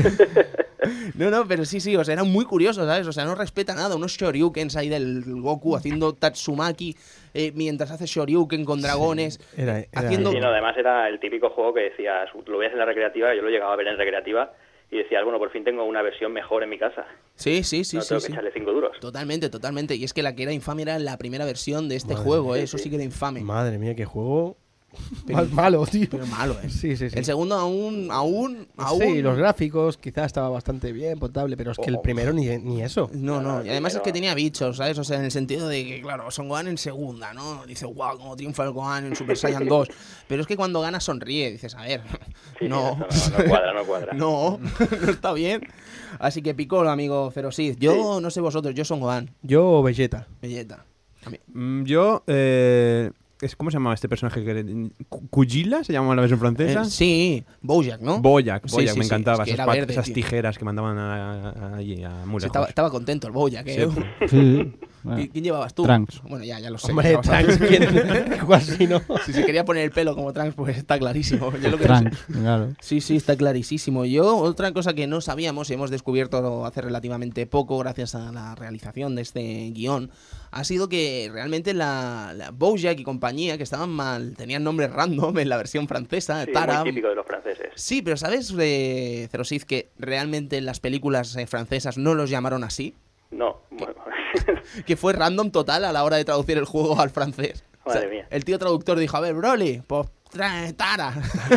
No, 1.15 1.31
no, 1.31 1.47
pero 1.47 1.65
sí, 1.65 1.81
sí, 1.81 1.97
o 1.97 2.05
sea, 2.05 2.15
era 2.15 2.25
muy 2.25 2.45
curioso, 2.45 2.87
¿sabes? 2.87 3.07
O 3.07 3.13
sea, 3.13 3.25
no 3.25 3.35
respeta 3.35 3.75
nada. 3.75 3.97
Unos 3.97 4.13
shoryukens 4.13 4.77
ahí 4.77 4.89
del 4.89 5.25
Goku 5.25 5.77
haciendo 5.77 6.15
Tatsumaki 6.15 6.97
eh, 7.35 7.53
mientras 7.55 7.91
hace 7.91 8.07
shoryuken 8.07 8.65
con 8.65 8.81
dragones. 8.81 9.39
Era, 9.57 9.81
era- 9.81 9.89
Haciendo- 9.93 10.31
Sí, 10.33 10.41
no, 10.41 10.49
además 10.49 10.77
era 10.79 11.09
el 11.09 11.21
típico 11.21 11.51
juego 11.51 11.75
que 11.75 11.81
decías, 11.83 12.31
lo 12.47 12.59
veías 12.59 12.73
en 12.73 12.79
la 12.79 12.85
recreativa, 12.87 13.35
yo 13.35 13.43
lo 13.43 13.51
llegaba 13.51 13.73
a 13.73 13.77
ver 13.77 13.89
en 13.89 13.99
recreativa 13.99 14.53
y 14.91 14.99
decías, 14.99 15.25
bueno, 15.25 15.39
por 15.39 15.51
fin 15.51 15.65
tengo 15.65 15.85
una 15.85 16.03
versión 16.03 16.33
mejor 16.33 16.63
en 16.63 16.71
mi 16.71 16.79
casa. 16.79 17.05
Sí, 17.35 17.65
sí, 17.65 17.85
sí, 17.85 17.97
no 17.97 18.03
sí. 18.03 18.09
tengo 18.09 18.21
sí. 18.21 18.27
que 18.29 18.33
echarle 18.35 18.53
cinco 18.53 18.73
duros. 18.73 18.97
Totalmente, 19.01 19.51
totalmente. 19.51 19.97
Y 19.97 20.05
es 20.05 20.13
que 20.13 20.23
la 20.23 20.35
que 20.37 20.45
era 20.45 20.53
infame 20.53 20.83
era 20.83 20.99
la 20.99 21.19
primera 21.19 21.45
versión 21.45 21.89
de 21.89 21.97
este 21.97 22.15
Madre 22.15 22.25
juego, 22.25 22.53
mía, 22.53 22.61
¿eh? 22.61 22.65
Eso 22.65 22.79
sí. 22.79 22.85
sí 22.85 22.91
que 22.91 22.97
era 22.97 23.05
infame. 23.05 23.41
Madre 23.41 23.79
mía, 23.79 23.95
qué 23.97 24.05
juego 24.05 24.57
más 25.27 25.51
malo, 25.51 25.87
tío. 25.87 26.07
Pero 26.11 26.27
malo, 26.27 26.57
¿eh? 26.63 26.69
Sí, 26.71 26.97
sí, 26.97 27.11
sí. 27.11 27.19
El 27.19 27.25
segundo 27.25 27.55
aún, 27.57 28.09
aún, 28.11 28.67
aún... 28.77 29.01
Sí, 29.01 29.23
los 29.23 29.37
gráficos 29.37 29.97
quizás 29.99 30.27
estaba 30.27 30.49
bastante 30.49 30.93
bien, 30.93 31.19
potable, 31.19 31.57
pero 31.57 31.73
es 31.73 31.79
que 31.79 31.91
el 31.91 31.97
Oh. 31.97 32.03
primero 32.03 32.33
ni, 32.33 32.47
ni 32.59 32.83
eso. 32.83 33.11
No, 33.13 33.41
no, 33.41 33.59
No, 33.61 33.65
y 33.65 33.69
además 33.71 33.95
es 33.95 34.01
que 34.03 34.13
tenía 34.13 34.35
bichos, 34.35 34.77
¿sabes? 34.79 34.99
O 34.99 35.05
sea, 35.05 35.19
en 35.19 35.25
el 35.25 35.31
sentido 35.31 35.69
de 35.69 35.85
que, 35.85 36.03
claro, 36.03 36.31
Son 36.31 36.49
Gohan 36.49 36.69
en 36.69 36.79
segunda, 36.79 37.33
¿no? 37.35 37.65
Dice, 37.67 37.87
wow, 37.87 38.17
como 38.19 38.37
triunfa 38.37 38.65
el 38.65 38.71
Gohan 38.73 39.07
en 39.07 39.17
Super 39.17 39.37
Saiyan 39.37 39.67
2. 39.69 39.89
Pero 40.29 40.43
es 40.43 40.47
que 40.49 40.57
cuando 40.57 40.81
gana 40.81 41.01
sonríe, 41.01 41.51
dices, 41.53 41.75
a 41.75 41.83
ver, 41.83 42.03
Sí, 42.59 42.69
no, 42.69 42.97
no, 42.97 43.07
no 43.07 43.45
cuadra, 43.49 43.73
no 43.73 43.85
cuadra. 43.85 44.13
no, 44.15 44.59
no 44.61 45.11
está 45.11 45.33
bien. 45.33 45.63
Así 46.19 46.43
que 46.43 46.55
Piccolo, 46.55 46.91
amigo 46.91 47.31
Ferocis. 47.31 47.77
Yo 47.79 48.21
no 48.21 48.31
sé 48.31 48.41
vosotros, 48.41 48.75
yo 48.75 48.85
Son 48.85 49.01
Gohan, 49.01 49.31
Yo, 49.43 49.83
Vegeta. 49.83 50.29
Vegeta. 50.41 50.85
Mm, 51.53 51.85
Yo, 51.85 52.23
eh, 52.27 53.11
¿cómo 53.57 53.71
se 53.71 53.77
llamaba 53.77 53.95
este 53.95 54.09
personaje? 54.09 54.45
que 54.45 54.91
¿Kujila 55.31 55.85
se 55.85 55.93
llamaba 55.93 56.15
la 56.15 56.23
versión 56.23 56.41
francesa? 56.41 56.83
Eh, 56.83 56.85
sí, 56.91 57.45
Bojack, 57.61 58.01
¿no? 58.01 58.21
Boyac, 58.21 58.67
Sí, 58.67 58.75
Boyac, 58.77 58.93
sí, 58.93 58.99
me 58.99 59.05
sí, 59.05 59.09
encantaba. 59.09 59.43
es 59.45 59.49
que 59.49 59.51
esas, 59.51 59.59
era 59.59 59.67
pat- 59.67 59.75
verde, 59.77 59.93
esas 59.93 60.05
tío. 60.07 60.15
tijeras 60.15 60.59
que 60.59 60.65
mandaban 60.65 60.97
a- 60.99 61.51
a- 61.51 61.77
allí, 61.77 62.03
a 62.05 62.11
muy 62.11 62.19
Sí, 62.19 62.25
lejos. 62.27 62.45
estaba, 62.47 62.67
estaba 62.67 62.91
contento 62.91 63.27
el 63.27 63.33
Bojack, 63.33 63.67
¿eh? 63.69 63.89
Sí, 65.05 65.09
pues. 65.09 65.15
Sí. 65.15 65.19
Bueno, 65.19 65.19
¿Qui- 65.23 65.31
¿Quién 65.33 65.45
llevabas 65.45 65.75
tú? 65.75 65.83
Trunks. 65.85 66.23
Bueno, 66.23 66.45
ya, 66.45 66.59
ya 66.61 66.71
lo 66.71 66.79
sé. 66.79 66.91
Hombre, 66.91 67.11
¿qué 67.11 67.17
vas 67.17 67.29
a 67.29 67.39
Trunks? 67.43 67.59
¿quién? 67.59 67.85
Si 68.79 68.87
no. 68.87 69.01
Si 69.25 69.33
se 69.33 69.45
quería 69.45 69.65
poner 69.65 69.85
el 69.85 69.91
pelo 69.91 70.15
como 70.15 70.33
Trunks, 70.33 70.55
pues 70.55 70.77
está 70.77 70.99
clarísimo. 70.99 71.53
Yo 71.59 71.71
lo 71.71 71.79
que 71.79 71.89
no 71.89 71.99
sé- 71.99 72.11
claro. 72.33 72.73
Sí, 72.81 73.01
sí, 73.01 73.17
está 73.17 73.37
clarísimo. 73.37 74.05
Yo, 74.05 74.37
otra 74.37 74.73
cosa 74.73 74.95
que 74.95 75.07
no 75.07 75.21
sabíamos 75.21 75.71
y 75.71 75.75
hemos 75.75 75.91
descubierto 75.91 76.65
hace 76.67 76.81
relativamente 76.81 77.47
poco, 77.47 77.79
gracias 77.79 78.15
a 78.15 78.33
la 78.33 78.55
realización 78.55 79.15
de 79.15 79.23
este 79.23 79.71
guion, 79.73 80.11
ha 80.51 80.65
sido 80.65 80.89
que 80.89 81.29
realmente 81.33 81.75
la, 81.75 82.33
la 82.35 82.51
Bojack 82.51 82.99
y 83.01 83.05
compañía, 83.05 83.57
que 83.57 83.63
estaban 83.65 83.91
mal, 83.91 84.35
tenían 84.37 84.63
nombres 84.65 84.91
random 84.93 85.37
en 85.39 85.49
la 85.49 85.57
versión 85.57 85.89
francesa, 85.89 86.45
Sí, 86.45 86.53
Tara. 86.53 86.81
muy 86.81 86.91
típico 86.91 87.09
de 87.09 87.15
los 87.17 87.27
franceses. 87.27 87.69
Sí, 87.75 88.03
pero 88.03 88.17
¿sabes, 88.17 88.55
eh, 88.59 89.29
Cerosiz, 89.31 89.65
que 89.65 89.91
realmente 89.99 90.57
en 90.59 90.67
las 90.67 90.81
películas 90.81 91.35
eh, 91.37 91.47
francesas 91.47 91.99
no 91.99 92.15
los 92.15 92.31
llamaron 92.31 92.63
así? 92.65 92.95
No, 93.31 93.63
bueno, 93.71 93.95
Que 94.87 94.97
fue 94.97 95.13
random 95.13 95.51
total 95.51 95.85
a 95.85 95.93
la 95.93 96.05
hora 96.05 96.17
de 96.17 96.25
traducir 96.25 96.59
el 96.59 96.65
juego 96.65 97.01
al 97.01 97.11
francés. 97.11 97.65
Madre 97.87 98.09
mía. 98.09 98.27
El 98.31 98.45
tío 98.45 98.59
traductor 98.59 98.99
dijo, 98.99 99.17
a 99.17 99.21
ver, 99.21 99.35
Broly, 99.35 99.83
pues 99.87 100.07
Tara. 100.77 101.15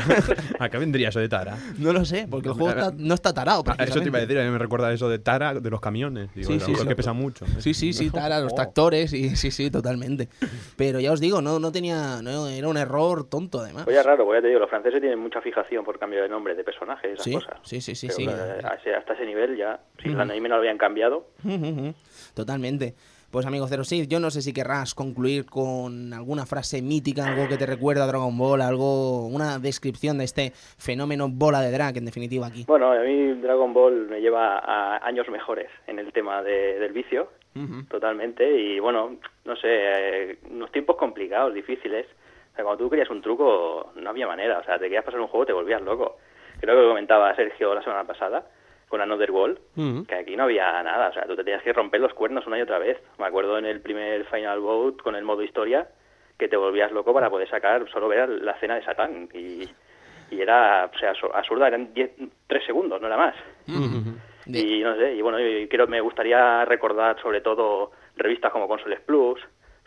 ¿A 0.60 0.70
qué 0.70 0.78
vendría 0.78 1.10
eso 1.10 1.20
de 1.20 1.28
Tara? 1.28 1.58
no 1.80 1.94
lo 1.94 2.06
sé, 2.06 2.28
porque 2.30 2.50
el 2.50 2.54
juego 2.54 2.70
está- 2.78 2.94
no 2.96 3.14
está 3.16 3.34
tarado. 3.34 3.64
Ah, 3.66 3.76
eso 3.84 4.00
te 4.02 4.06
iba 4.08 4.20
a 4.20 4.22
decir, 4.22 4.38
a 4.38 4.44
mí 4.44 4.52
me 4.52 4.60
recuerda 4.60 4.92
eso 4.94 5.10
de 5.10 5.18
Tara 5.18 5.56
de 5.56 5.70
los 5.72 5.82
camiones. 5.82 6.30
Digo, 6.36 6.48
Sí, 6.52 6.60
sí, 6.60 6.76
sí. 6.76 6.86
que 6.88 6.96
pesa 6.96 7.14
mucho. 7.14 7.46
Sí, 7.60 7.74
sí, 7.74 7.92
sí, 7.94 8.12
Tara, 8.12 8.40
los 8.40 8.52
Oh. 8.54 8.56
tractores, 8.56 9.14
y 9.14 9.36
sí, 9.36 9.50
sí, 9.50 9.72
totalmente. 9.72 10.28
Pero 10.76 11.00
ya 11.00 11.12
os 11.12 11.20
digo, 11.20 11.42
no, 11.42 11.58
no 11.60 11.72
tenía, 11.72 12.22
no, 12.22 12.48
era 12.50 12.68
un 12.68 12.78
error 12.78 13.24
tonto 13.24 13.62
además. 13.62 13.88
Oye, 13.88 13.98
es 14.00 14.06
raro, 14.06 14.26
porque 14.26 14.38
ya 14.40 14.42
te 14.44 14.48
digo, 14.50 14.60
los 14.60 14.70
franceses 14.70 15.00
tienen 15.00 15.18
mucha 15.18 15.42
fijación 15.42 15.84
por 15.84 15.98
cambio 15.98 16.22
de 16.22 16.30
nombre 16.30 16.54
de 16.54 16.64
personajes 16.64 17.14
esas 17.14 17.24
Sí, 17.24 17.34
cosas. 17.34 17.56
sí, 17.64 17.82
sí, 17.82 17.96
sí, 17.96 18.08
Pero, 18.16 18.32
sí. 18.84 18.90
hasta 18.92 19.14
ese 19.14 19.26
nivel 19.26 19.58
ya, 19.58 19.80
si 20.04 20.10
Ujú. 20.10 20.22
el 20.22 20.30
anime 20.30 20.50
no 20.50 20.56
lo 20.56 20.60
habían 20.62 20.78
cambiado, 20.78 21.26
Totalmente. 22.38 22.94
Pues 23.32 23.46
amigo 23.46 23.68
Zero 23.68 23.84
Six, 23.84 24.08
yo 24.08 24.20
no 24.22 24.30
sé 24.30 24.42
si 24.42 24.54
querrás 24.54 24.94
concluir 24.94 25.46
con 25.48 26.14
alguna 26.14 26.46
frase 26.46 26.82
mítica, 26.82 27.28
algo 27.28 27.48
que 27.50 27.58
te 27.58 27.66
recuerda 27.66 28.04
a 28.04 28.08
Dragon 28.08 28.38
Ball, 28.38 28.62
algo, 28.62 29.26
una 29.28 29.58
descripción 29.60 30.20
de 30.20 30.24
este 30.24 30.52
fenómeno 30.78 31.28
bola 31.28 31.60
de 31.62 31.72
drag, 31.72 31.98
en 31.98 32.06
definitiva 32.06 32.48
aquí. 32.48 32.64
Bueno, 32.68 32.92
a 32.94 33.00
mí 33.02 33.34
Dragon 33.42 33.74
Ball 33.74 34.08
me 34.08 34.22
lleva 34.22 34.60
a 34.60 35.06
años 35.06 35.28
mejores 35.30 35.68
en 35.88 35.98
el 36.00 36.14
tema 36.14 36.42
de- 36.44 36.80
del 36.80 36.94
vicio, 36.94 37.30
totalmente, 37.90 38.48
y 38.50 38.80
bueno, 38.80 39.18
no 39.46 39.56
sé, 39.56 39.68
eh, 39.68 40.38
unos 40.52 40.72
tiempos 40.72 40.96
complicados, 40.96 41.54
difíciles. 41.56 42.06
O 42.54 42.56
sea, 42.56 42.64
cuando 42.64 42.84
tú 42.84 42.90
querías 42.90 43.10
un 43.10 43.22
truco, 43.22 43.92
no 43.96 44.10
había 44.12 44.28
manera, 44.28 44.60
o 44.60 44.64
sea, 44.64 44.76
te 44.78 44.86
querías 44.86 45.04
pasar 45.04 45.20
un 45.20 45.28
juego, 45.28 45.46
te 45.48 45.54
volvías 45.54 45.82
loco. 45.82 46.18
Creo 46.62 46.76
que 46.76 46.82
lo 46.84 46.90
comentaba 46.90 47.36
Sergio 47.36 47.74
la 47.76 47.82
semana 47.84 48.04
pasada 48.06 48.46
con 48.88 49.02
Another 49.02 49.32
World, 49.32 49.60
Mm. 49.76 50.04
que 50.04 50.16
aquí 50.16 50.36
no 50.38 50.44
había 50.44 50.82
nada, 50.84 51.10
o 51.10 51.14
sea, 51.14 51.26
tú 51.26 51.36
te 51.36 51.44
tenías 51.44 51.62
que 51.64 51.74
romper 51.74 52.00
los 52.02 52.14
cuernos 52.14 52.48
una 52.48 52.58
y 52.58 52.62
otra 52.62 52.80
vez. 52.80 52.98
Me 53.20 53.26
acuerdo 53.26 53.58
en 53.58 53.66
el 53.66 53.82
primer 53.82 54.26
Final 54.26 54.60
Bout 54.60 55.02
con 55.02 55.16
el 55.16 55.24
modo 55.26 55.44
historia, 55.44 55.88
que 56.38 56.48
te 56.48 56.56
volvías 56.58 56.92
loco 56.92 57.14
para 57.14 57.30
poder 57.30 57.50
sacar, 57.50 57.90
solo 57.90 58.08
ver 58.08 58.30
la 58.30 58.52
escena 58.54 58.76
de 58.76 58.84
Satán, 58.86 59.28
y, 59.34 59.68
y 60.30 60.42
era, 60.42 60.90
o 60.94 60.98
sea, 60.98 61.14
absu- 61.14 61.32
absurda, 61.34 61.68
eran 61.68 61.94
10, 61.94 62.12
3 62.48 62.66
segundos, 62.66 63.02
no 63.02 63.08
era 63.08 63.18
más. 63.18 63.36
De- 64.46 64.60
Y 64.60 64.82
no 64.82 64.96
sé, 64.96 65.16
y 65.16 65.22
bueno, 65.22 65.40
y 65.42 65.68
creo 65.68 65.88
me 65.88 66.00
gustaría 66.00 66.64
recordar 66.64 67.20
sobre 67.22 67.42
todo 67.42 67.92
revistas 68.16 68.52
como 68.54 68.68
Consoles 68.70 69.02
Plus, 69.02 69.42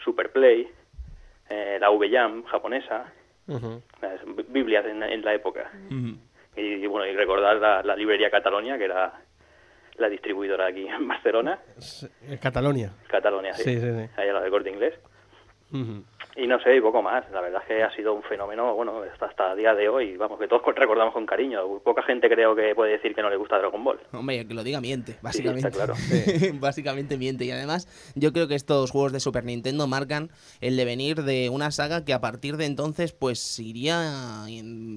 Superplay, 0.05 0.69
eh, 1.49 1.79
la 1.81 1.91
V-Jam 1.91 2.45
japonesa, 2.45 3.11
las 4.03 4.25
bi- 4.37 4.45
Biblias 4.49 4.85
en, 4.87 5.03
en 5.03 5.23
la 5.25 5.33
época. 5.35 5.71
Y, 6.57 6.87
bueno, 6.87 7.07
y 7.07 7.15
recordar 7.15 7.57
la, 7.57 7.83
la 7.83 7.95
librería 7.97 8.31
Catalonia, 8.31 8.77
que 8.77 8.85
era 8.85 9.13
la 9.97 10.09
distribuidora 10.09 10.67
aquí 10.67 10.87
en 10.87 11.07
Barcelona, 11.07 11.59
Catalonia. 12.41 12.93
Catalonia, 13.09 13.53
sí, 13.55 13.63
Sí, 13.65 13.81
sí, 13.81 13.87
sí. 13.87 14.09
la 14.33 14.41
de 14.41 14.51
corte 14.51 14.71
inglés. 14.71 14.95
Ujú. 15.73 16.05
Y 16.37 16.47
no 16.47 16.61
sé, 16.61 16.77
y 16.77 16.81
poco 16.81 17.03
más. 17.03 17.29
La 17.33 17.41
verdad 17.41 17.63
es 17.63 17.69
que 17.69 17.83
ha 17.83 17.95
sido 17.95 18.15
un 18.15 18.23
fenómeno, 18.23 18.75
bueno, 18.75 19.03
hasta, 19.13 19.27
hasta 19.27 19.53
el 19.53 19.59
día 19.59 19.75
de 19.75 19.89
hoy, 19.89 20.17
vamos, 20.17 20.39
que 20.39 20.49
todos 20.49 20.63
recordamos 20.77 21.13
con 21.13 21.27
cariño. 21.27 21.81
Poca 21.81 22.03
gente 22.03 22.29
creo 22.29 22.55
que 22.55 22.75
puede 22.75 22.93
decir 22.93 23.15
que 23.15 23.23
no 23.23 23.31
le 23.31 23.37
gusta 23.37 23.59
Dragon 23.59 23.83
Ball. 23.83 24.01
Hombre, 24.13 24.47
que 24.47 24.55
lo 24.55 24.63
diga 24.63 24.81
miente, 24.81 25.17
básicamente. 25.23 25.69
está 25.69 25.85
claro. 25.85 25.95
básicamente 26.61 27.17
miente. 27.17 27.45
Y 27.45 27.51
además, 27.51 27.89
yo 28.15 28.33
creo 28.33 28.49
que 28.49 28.55
estos 28.55 28.91
juegos 28.91 29.13
de 29.13 29.21
Super 29.21 29.45
Nintendo 29.45 29.87
marcan 29.87 30.31
el 30.61 30.77
devenir 30.77 31.23
de 31.23 31.49
una 31.51 31.71
saga 31.71 32.05
que 32.05 32.13
a 32.13 32.21
partir 32.21 32.57
de 32.57 32.67
entonces, 32.67 33.13
pues 33.13 33.59
iría 33.59 34.47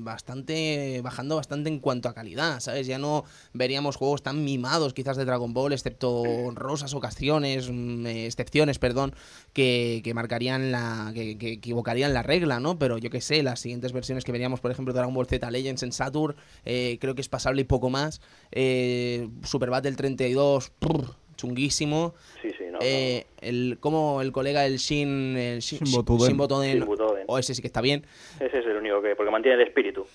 bastante, 0.03 1.01
bajando 1.03 1.35
bastante 1.35 1.69
en 1.69 1.79
cuanto 1.79 2.09
a 2.09 2.13
calidad, 2.13 2.59
¿sabes? 2.59 2.87
Ya 2.87 2.99
no 2.99 3.23
veríamos 3.53 3.95
juegos 3.95 4.21
tan 4.21 4.43
mimados 4.43 4.93
quizás 4.93 5.17
de 5.17 5.25
Dragon 5.25 5.53
Ball, 5.53 5.73
excepto 5.73 6.21
honrosas 6.21 6.93
ocasiones, 6.93 7.69
mm, 7.71 8.05
excepciones, 8.05 8.79
perdón, 8.79 9.13
que, 9.53 10.01
que 10.03 10.13
marcarían 10.13 10.71
la. 10.71 11.11
Que, 11.13 11.22
que 11.39 11.53
equivocarían 11.53 12.13
la 12.13 12.23
regla, 12.23 12.59
¿no? 12.59 12.77
Pero 12.77 12.97
yo 12.97 13.09
qué 13.09 13.21
sé, 13.21 13.43
las 13.43 13.59
siguientes 13.59 13.93
versiones 13.93 14.23
que 14.23 14.31
veríamos, 14.31 14.59
por 14.59 14.71
ejemplo, 14.71 14.93
de 14.93 14.99
Dragon 14.99 15.13
Ball 15.13 15.27
Z 15.27 15.49
Legends 15.49 15.83
en 15.83 15.91
Saturn, 15.91 16.35
eh, 16.65 16.97
creo 16.99 17.15
que 17.15 17.21
es 17.21 17.29
pasable 17.29 17.61
y 17.61 17.65
poco 17.65 17.89
más. 17.89 18.21
Eh, 18.51 19.27
Super 19.43 19.69
Battle 19.69 19.93
32, 19.93 20.71
prr, 20.79 21.05
chunguísimo. 21.35 22.13
Sí, 22.41 22.49
sí, 22.57 22.65
no. 22.71 22.79
Eh, 22.81 23.25
el, 23.41 23.77
como 23.79 24.21
el 24.21 24.31
colega, 24.31 24.65
el 24.65 24.77
Shin. 24.77 25.37
El 25.37 25.59
Shin, 25.59 25.79
Shin 25.79 25.91
Botoden. 25.95 26.27
Shin 26.27 26.37
Botoden, 26.37 26.77
Shin 26.77 26.85
Botoden. 26.85 27.23
O 27.27 27.37
ese 27.37 27.53
sí 27.53 27.61
que 27.61 27.67
está 27.67 27.81
bien. 27.81 28.05
Ese 28.39 28.59
es 28.59 28.65
el 28.65 28.77
único 28.77 29.01
que, 29.01 29.15
porque 29.15 29.31
mantiene 29.31 29.61
el 29.61 29.67
espíritu. 29.67 30.05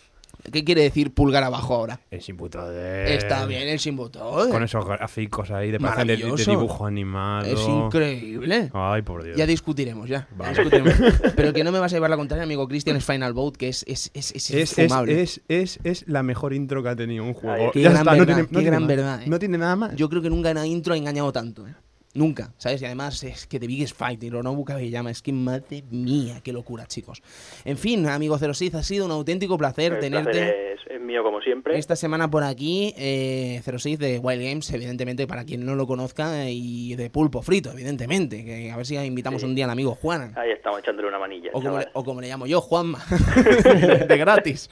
¿Qué 0.50 0.64
quiere 0.64 0.82
decir 0.82 1.12
pulgar 1.12 1.44
abajo 1.44 1.74
ahora? 1.74 2.00
El 2.10 2.20
sin 2.20 2.36
de... 2.36 3.14
Está 3.14 3.46
bien 3.46 3.68
el 3.68 3.78
Shin 3.78 3.96
Botoden. 3.96 4.50
Con 4.50 4.62
esos 4.62 4.84
gráficos 4.84 5.50
ahí 5.50 5.70
de, 5.70 5.78
de, 5.78 6.16
de 6.16 6.44
dibujo 6.44 6.86
animado. 6.86 7.46
Es 7.46 7.60
increíble. 7.68 8.70
Ay, 8.72 9.02
por 9.02 9.22
Dios. 9.22 9.36
Ya 9.36 9.46
discutiremos, 9.46 10.08
ya. 10.08 10.28
ya 10.30 10.36
Vale. 10.36 10.54
discutiremos. 10.54 10.94
Pero 11.36 11.52
que 11.52 11.64
no 11.64 11.72
me 11.72 11.78
vas 11.78 11.92
a 11.92 11.96
llevar 11.96 12.10
la 12.10 12.16
contraria, 12.16 12.44
amigo 12.44 12.66
Cristian, 12.68 12.96
es 12.96 13.04
Final 13.04 13.32
Boat, 13.32 13.56
que 13.56 13.68
es, 13.68 13.84
es, 13.86 14.10
es, 14.14 14.32
es, 14.34 14.50
Es, 14.50 14.72
es, 14.72 14.78
infumable. 14.78 15.22
es, 15.22 15.40
es, 15.48 15.80
es 15.84 16.04
la 16.08 16.22
mejor 16.22 16.52
intro 16.54 16.82
que 16.82 16.88
ha 16.88 16.96
tenido 16.96 17.24
un 17.24 17.34
juego. 17.34 17.64
Ay, 17.66 17.70
qué 17.72 17.82
Ya 17.82 17.90
gran 17.90 18.00
está, 18.02 18.12
no 18.12 18.18
verdad, 18.18 18.26
tiene, 18.26 18.42
no 18.42 18.48
qué 18.48 18.54
tiene 18.54 18.66
gran 18.70 18.82
más. 18.82 18.88
verdad, 18.88 19.22
eh. 19.22 19.26
No 19.28 19.38
tiene 19.38 19.58
nada 19.58 19.76
más. 19.76 19.96
Yo 19.96 20.08
creo 20.08 20.22
que 20.22 20.30
nunca 20.30 20.50
en 20.50 20.58
una 20.58 20.66
intro 20.66 20.94
ha 20.94 20.96
engañado 20.96 21.32
tanto, 21.32 21.66
¿eh? 21.66 21.74
Nunca, 22.18 22.52
¿sabes? 22.58 22.82
Y 22.82 22.84
además 22.84 23.22
es 23.22 23.46
que 23.46 23.60
The 23.60 23.68
Biggest 23.68 23.96
Fight 23.96 24.20
y 24.24 24.30
Ronobu 24.30 24.64
Kabeyama, 24.64 25.10
es 25.12 25.22
que 25.22 25.32
madre 25.32 25.84
mía, 25.90 26.40
qué 26.42 26.52
locura, 26.52 26.86
chicos. 26.86 27.22
En 27.64 27.78
fin, 27.78 28.06
amigo 28.08 28.36
06, 28.38 28.74
ha 28.74 28.82
sido 28.82 29.06
un 29.06 29.12
auténtico 29.12 29.56
placer 29.56 29.92
El 29.92 30.00
tenerte 30.00 30.30
placer 30.32 30.56
es, 30.74 30.80
es 30.90 31.00
mío 31.00 31.22
como 31.22 31.40
siempre. 31.40 31.78
esta 31.78 31.94
semana 31.94 32.28
por 32.28 32.42
aquí. 32.42 32.92
Eh, 32.98 33.62
06 33.64 33.98
de 34.00 34.18
Wild 34.18 34.42
Games, 34.42 34.68
evidentemente, 34.72 35.26
para 35.28 35.44
quien 35.44 35.64
no 35.64 35.76
lo 35.76 35.86
conozca, 35.86 36.50
y 36.50 36.96
de 36.96 37.08
Pulpo 37.08 37.40
Frito, 37.42 37.70
evidentemente. 37.72 38.44
Que 38.44 38.72
a 38.72 38.76
ver 38.76 38.84
si 38.84 38.96
invitamos 38.96 39.42
Sí. 39.42 39.46
un 39.46 39.54
día 39.54 39.66
al 39.66 39.70
amigo 39.70 39.94
Juanan. 39.94 40.32
Ahí 40.36 40.50
estamos 40.50 40.80
echándole 40.80 41.06
una 41.08 41.18
manilla. 41.20 41.50
O 41.52 41.62
como, 41.62 41.78
le, 41.78 41.86
o 41.92 42.04
como 42.04 42.20
le 42.20 42.26
llamo 42.28 42.46
yo, 42.46 42.60
Juanma. 42.60 42.98
de 44.08 44.16
gratis. 44.18 44.68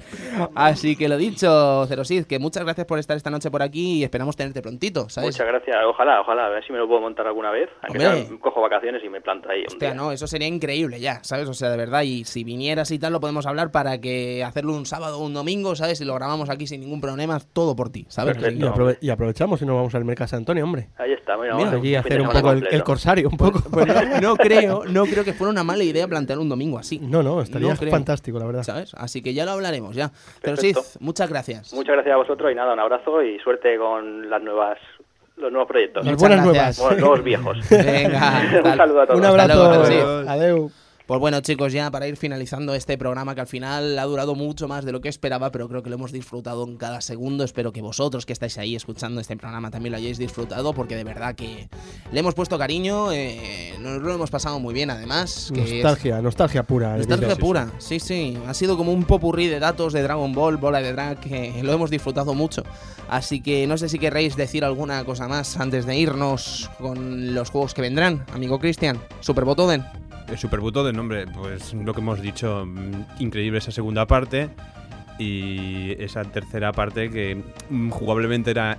Así 0.55 0.97
que 0.97 1.09
lo 1.09 1.17
dicho, 1.17 1.87
Cerosid, 1.87 2.25
que 2.25 2.39
muchas 2.41 2.65
gracias 2.65 2.87
por 2.87 2.99
estar 2.99 3.17
esta 3.17 3.31
noche 3.31 3.51
por 3.53 3.63
aquí 3.63 3.99
y 4.01 4.05
esperamos 4.05 4.35
tenerte 4.37 4.63
prontito, 4.63 5.09
¿sabes? 5.09 5.29
Muchas 5.37 5.47
gracias. 5.47 5.77
Ojalá, 5.87 6.21
ojalá. 6.23 6.47
A 6.47 6.49
ver 6.51 6.65
si 6.67 6.73
me 6.73 6.79
lo 6.79 6.89
puedo 6.89 7.01
montar 7.01 7.27
alguna 7.37 7.51
vez. 7.51 7.69
Aunque 7.83 8.07
Hombre. 8.07 8.27
sea, 8.27 8.39
cojo 8.39 8.61
vacaciones 8.63 9.03
y 9.05 9.09
me 9.09 9.21
planto 9.21 9.51
ahí. 9.51 9.61
un 9.61 9.67
Hostia, 9.67 9.89
día. 9.89 9.95
no, 9.95 10.11
eso 10.13 10.27
sería 10.27 10.49
increíble 10.49 10.99
ya, 11.01 11.23
¿sabes? 11.23 11.49
O 11.49 11.55
sea, 11.55 11.69
de 11.71 11.77
verdad, 11.77 12.03
y 12.03 12.25
si 12.25 12.45
vinieras 12.45 12.91
y 12.91 12.99
tal, 12.99 13.13
lo 13.13 13.21
podemos 13.21 13.47
hablar 13.47 13.71
para 13.71 14.01
que 14.01 14.43
hacerlo 14.43 14.73
un 14.75 14.87
sábado 14.87 15.19
o 15.19 15.25
un 15.25 15.35
domingo, 15.35 15.77
¿sabes? 15.77 16.01
Y 16.01 16.05
lo 16.05 16.15
grabamos 16.15 16.49
aquí 16.51 16.67
sin 16.67 16.81
ningún 16.81 17.01
problema, 17.01 17.39
todo 17.53 17.77
por 17.77 17.91
ti, 17.91 18.07
¿sabes? 18.09 18.37
Perfecto. 18.37 18.65
Y, 18.65 18.69
aprove- 18.69 18.99
y 19.01 19.11
aprovechamos 19.11 19.61
y 19.63 19.67
nos 19.67 19.77
vamos 19.77 19.95
al 19.95 20.05
Mercado 20.05 20.29
San 20.29 20.39
Antonio, 20.39 20.65
hombre. 20.65 20.89
Ahí 20.97 21.13
está. 21.13 21.37
Mira, 21.37 21.55
Mira, 21.57 21.67
vamos 21.71 21.81
Allí 21.81 21.95
a 21.95 22.01
hacer 22.01 22.21
un 22.23 22.29
poco 22.31 22.51
el, 22.53 22.83
corsario, 22.85 23.29
un 23.29 23.37
poco. 23.37 23.63
Pues 23.71 23.87
no, 23.87 24.21
no 24.21 24.37
creo, 24.37 24.85
no 24.87 25.05
creo 25.05 25.25
que 25.25 25.33
fuera 25.35 25.51
una 25.51 25.63
mala 25.65 25.85
idea 25.85 26.09
plantear 26.09 26.39
un 26.39 26.49
domingo 26.49 26.79
así. 26.79 26.99
No, 26.99 27.23
no, 27.23 27.41
estaría 27.43 27.69
No 27.69 27.77
fantástico, 27.77 28.39
la 28.39 28.47
verdad. 28.47 28.63
¿Sabes? 28.63 28.95
Así 28.95 29.23
que 29.23 29.35
ya 29.35 29.45
lo 29.45 29.51
hablaremos, 29.53 29.95
ya. 29.95 30.11
Pero 30.43 30.57
sí, 30.57 30.73
muchas 31.01 31.29
gracias. 31.29 31.73
Muchas 31.75 31.95
gracias 31.95 32.15
a 32.15 32.17
vosotros 32.17 32.51
y 32.51 32.55
nada, 32.55 32.73
un 32.73 32.81
abrazo 32.81 33.23
y 33.23 33.39
suerte 33.41 33.77
con 33.77 34.31
las 34.31 34.43
nuevas, 34.43 34.79
los 35.37 35.53
nuevos 35.53 35.69
proyectos. 35.69 36.05
Las 36.05 36.17
buenas 36.17 36.45
gracias. 36.45 36.79
nuevas. 36.79 36.79
Bueno, 36.81 37.01
nuevos 37.01 37.25
viejos. 37.25 37.59
Venga, 37.71 38.43
un 38.65 38.77
saludo 38.77 39.01
a 39.03 39.07
todos. 39.07 39.19
Un 39.19 39.25
Hasta 39.27 39.43
abrazo. 39.43 40.29
Adeu. 40.29 40.71
Pues 41.07 41.21
bueno, 41.21 41.41
chicos, 41.41 41.73
ya 41.73 41.89
para 41.93 42.09
ir 42.09 42.17
finalizando 42.17 42.75
este 42.75 42.99
programa 42.99 43.37
que 43.37 43.41
al 43.41 43.47
final 43.47 43.97
ha 43.97 44.03
durado 44.07 44.35
mucho 44.35 44.67
más 44.67 44.85
de 44.85 44.91
lo 44.91 45.01
que 45.01 45.09
esperaba, 45.09 45.53
pero 45.53 45.69
creo 45.69 45.81
que 45.81 45.89
lo 45.89 45.95
hemos 45.95 46.11
disfrutado 46.11 46.65
en 46.65 46.77
cada 46.77 47.01
segundo. 47.01 47.45
Espero 47.45 47.73
que 47.73 47.81
vosotros 47.81 48.27
que 48.27 48.33
estáis 48.33 48.59
ahí 48.59 48.75
escuchando 48.75 49.21
este 49.21 49.37
programa 49.37 49.71
también 49.71 49.93
lo 49.93 49.99
hayáis 49.99 50.19
disfrutado, 50.19 50.73
porque 50.75 50.97
de 50.97 51.05
verdad 51.05 51.37
que 51.37 51.69
le 52.11 52.19
hemos 52.19 52.35
puesto 52.35 52.59
cariño, 52.59 53.13
eh, 53.13 53.75
nos 53.81 54.03
lo 54.03 54.15
hemos 54.15 54.31
pasado 54.33 54.59
muy 54.59 54.75
bien 54.75 54.91
además. 54.91 55.53
Que 55.55 55.63
es- 55.63 55.73
Nostalgia, 55.85 56.21
nostalgia 56.21 56.65
pura. 56.65 56.97
Nostalgia 56.97 57.37
pura, 57.37 57.71
sí, 57.79 58.01
sí. 58.01 58.37
Ha 58.49 58.53
sido 58.55 58.77
como 58.77 58.93
un 58.93 59.05
popurrí 59.05 59.47
de 59.47 59.61
datos 59.61 59.93
de 59.93 60.03
Dragon 60.03 60.33
Ball, 60.33 60.57
Bola 60.57 60.81
de 60.81 60.93
Drag, 60.93 61.21
que 61.21 61.63
lo 61.63 61.73
hemos 61.73 61.89
disfrutado 61.91 62.35
mucho. 62.35 62.65
Así 63.09 63.41
que 63.41 63.69
no 63.69 63.79
sé 63.79 63.89
si 63.89 64.01
querréis 64.01 64.35
decir 64.35 64.65
alguna 64.65 65.05
cosa 65.05 65.29
más 65.29 65.57
antes 65.59 65.87
de 65.87 65.97
irnos 65.97 66.69
con 66.81 67.33
los 67.33 67.51
juegos 67.51 67.75
que 67.75 67.83
vendrán, 67.83 68.27
amigo 68.35 68.59
Cristian. 68.59 69.01
Super 69.21 69.45
Botoden. 69.45 69.85
El 70.29 70.39
Superbuto 70.39 70.85
de 70.85 70.93
nombre, 70.93 71.27
pues 71.27 71.73
lo 71.73 71.95
que 71.95 72.01
hemos 72.01 72.21
dicho, 72.21 72.67
mm, 72.67 73.23
increíble 73.23 73.59
esa 73.59 73.71
segunda 73.71 74.07
parte 74.07 74.51
y 75.19 75.93
esa 76.03 76.25
tercera 76.25 76.73
parte 76.73 77.11
que 77.11 77.43
mm, 77.71 77.91
jugablemente 77.91 78.51
era 78.51 78.79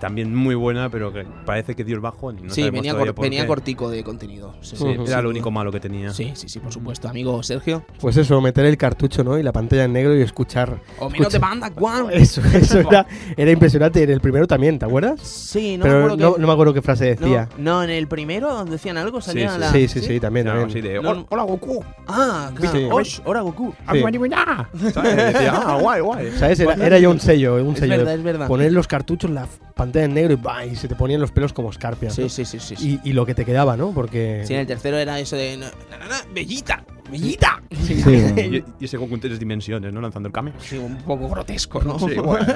también 0.00 0.34
muy 0.34 0.54
buena, 0.54 0.88
pero 0.90 1.12
que 1.12 1.24
parece 1.44 1.74
que 1.74 1.84
dio 1.84 1.94
el 1.94 2.00
bajón. 2.00 2.38
no 2.42 2.52
sí, 2.52 2.68
venía, 2.70 2.94
cor- 2.94 3.14
venía 3.14 3.46
cortico 3.46 3.88
de 3.90 4.02
contenido. 4.04 4.54
Sí, 4.60 4.76
sí, 4.76 4.84
Ujú. 4.84 5.06
Era 5.06 5.22
lo 5.22 5.30
único 5.30 5.50
malo 5.50 5.70
que 5.72 5.80
tenía. 5.80 6.12
Sí, 6.12 6.32
sí, 6.34 6.48
sí, 6.48 6.58
por 6.60 6.72
supuesto. 6.72 7.08
Amigo 7.08 7.42
Sergio. 7.42 7.84
Pues 8.00 8.16
eso, 8.16 8.40
meter 8.40 8.64
el 8.66 8.76
cartucho, 8.76 9.22
¿no? 9.24 9.38
Y 9.38 9.42
la 9.42 9.52
pantalla 9.52 9.84
en 9.84 9.92
negro 9.92 10.16
y 10.16 10.22
escuchar. 10.22 10.80
O 10.98 11.08
menos 11.10 11.28
te 11.28 11.36
Escucha. 11.36 11.38
manda, 11.38 11.68
guau. 11.70 12.08
Eso, 12.12 12.40
eso 12.52 12.80
era, 12.80 13.06
era 13.36 13.50
impresionante. 13.50 14.02
En 14.02 14.10
el 14.10 14.20
primero 14.20 14.46
también, 14.46 14.78
¿te 14.78 14.84
acuerdas? 14.86 15.20
Sí, 15.20 15.76
no 15.76 15.84
me 15.84 15.90
Pero 15.90 16.04
acuerdo 16.04 16.16
no, 16.16 16.34
que- 16.34 16.40
no 16.40 16.46
me 16.46 16.52
acuerdo 16.52 16.74
qué 16.74 16.82
frase 16.82 17.04
decía. 17.16 17.48
no, 17.58 17.82
en 17.82 17.90
el 17.90 18.08
primero 18.08 18.64
decían 18.64 18.96
algo, 18.96 19.20
salía 19.20 19.52
sí. 19.52 19.58
la... 19.60 19.72
Sí, 19.72 19.88
sí, 19.88 20.00
sí, 20.00 20.20
también. 20.20 20.46
De, 20.46 21.00
No, 21.00 21.10
"Hola, 21.10 21.24
hola, 21.28 21.42
Goku. 21.44 21.84
Ah, 22.08 22.50
claro. 22.54 22.76
Sí. 22.78 22.88
Osh, 22.90 23.20
ahora 23.24 23.40
Goku. 23.42 23.72
Sí. 23.92 24.02
¿Sabes? 24.92 25.36
Ah, 25.50 25.78
guay, 25.80 26.00
guay. 26.00 26.30
¿Sabes? 26.38 26.60
Era, 26.60 26.74
era 26.74 26.98
ya 26.98 27.08
un 27.08 27.20
sello, 27.20 27.56
un 27.56 27.72
Es 27.74 27.80
sello. 27.80 27.92
de 27.92 27.98
verdad, 27.98 28.14
es 28.14 28.22
verdad. 28.22 28.48
Poner 28.48 28.72
los 28.72 28.86
cartuchos 28.88 29.28
en 29.28 29.34
la 29.36 29.46
pantalla 29.76 30.06
en 30.06 30.14
negro 30.14 30.32
y, 30.32 30.36
¡bah! 30.36 30.64
y 30.64 30.74
se 30.74 30.88
te 30.88 30.94
ponían 30.96 31.20
los 31.20 31.30
pelos 31.30 31.52
como 31.52 31.68
escarpias. 31.70 32.14
Sí, 32.14 32.22
¿no? 32.22 32.28
sí, 32.30 32.44
sí, 32.46 32.58
sí. 32.58 32.74
sí. 32.76 32.98
Y, 33.04 33.10
y 33.10 33.12
lo 33.12 33.26
que 33.26 33.34
te 33.34 33.44
quedaba, 33.44 33.76
¿no? 33.76 33.92
Porque. 33.92 34.42
Sí, 34.46 34.54
en 34.54 34.60
el 34.60 34.66
tercero 34.66 34.96
era 34.96 35.20
eso 35.20 35.36
de... 35.36 35.56
"Na, 35.58 35.66
na, 35.90 35.98
na, 35.98 36.08
na, 36.08 36.16
¡Bellita! 36.34 36.82
¡Bellita! 37.10 37.62
Sí, 37.70 38.02
Y, 38.02 38.64
y 38.80 38.84
ese 38.86 38.96
en 38.96 39.20
tres 39.20 39.38
dimensiones, 39.38 39.92
¿no? 39.92 40.00
Lanzando 40.00 40.28
el 40.28 40.32
Kame. 40.32 40.52
Sí, 40.58 40.78
un 40.78 40.96
poco 40.96 41.28
grotesco, 41.28 41.80
¿no? 41.82 41.98
Sí, 41.98 42.14
bueno. 42.24 42.46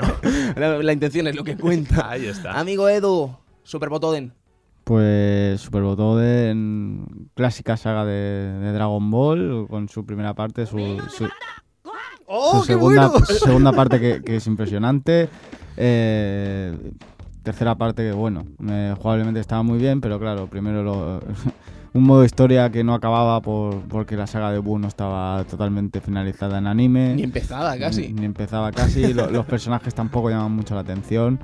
la, 0.57 0.83
la 0.83 0.93
intención 0.93 1.27
es 1.29 1.37
lo 1.37 1.45
que 1.45 1.57
cuenta. 1.57 2.11
Ahí 2.11 2.27
está. 2.27 2.59
Amigo 2.59 2.89
Edu, 2.89 3.37
Super 3.63 3.91
Botoden. 3.91 4.33
Pues 4.85 5.61
Super 5.61 5.83
Botoden, 5.83 7.29
clásica 7.35 7.77
saga 7.77 8.05
de, 8.07 8.13
de 8.61 8.73
Dragon 8.73 9.11
Ball, 9.11 9.67
con 9.69 9.89
su 9.89 10.05
primera 10.07 10.35
parte, 10.35 10.65
su, 10.67 10.79
su- 11.17 11.29
¡Oh, 12.33 12.61
su 12.61 12.67
qué 12.67 12.73
segunda, 12.75 13.09
bueno! 13.09 13.27
segunda 13.45 13.73
parte 13.73 13.99
que, 14.01 14.23
que 14.23 14.37
es 14.37 14.47
impresionante. 14.47 15.29
Eh, 15.77 16.93
tercera 17.43 17.75
parte 17.75 18.03
que, 18.03 18.13
bueno, 18.13 18.45
eh, 18.69 18.95
jugablemente 19.01 19.41
estaba 19.41 19.63
muy 19.63 19.79
bien, 19.79 20.01
pero 20.01 20.19
claro, 20.21 20.47
primero 20.47 20.83
lo- 20.83 21.21
un 21.93 22.05
modo 22.05 22.25
historia 22.25 22.71
que 22.71 22.85
no 22.85 22.95
acababa 22.95 23.41
por, 23.41 23.81
porque 23.89 24.17
la 24.17 24.27
saga 24.29 24.53
de 24.53 24.59
Buu 24.61 24.79
no 24.79 24.87
estaba 24.87 25.43
totalmente 25.45 26.01
finalizada 26.01 26.59
en 26.59 26.67
anime. 26.69 27.15
Ni 27.17 27.23
empezada 27.25 27.77
casi. 27.79 28.09
Ni, 28.13 28.21
ni 28.21 28.27
empezaba 28.27 28.71
casi, 28.71 29.13
lo- 29.13 29.31
los 29.31 29.45
personajes 29.47 29.95
tampoco 29.95 30.31
llaman 30.31 30.53
mucho 30.53 30.75
la 30.75 30.83
atención. 30.83 31.41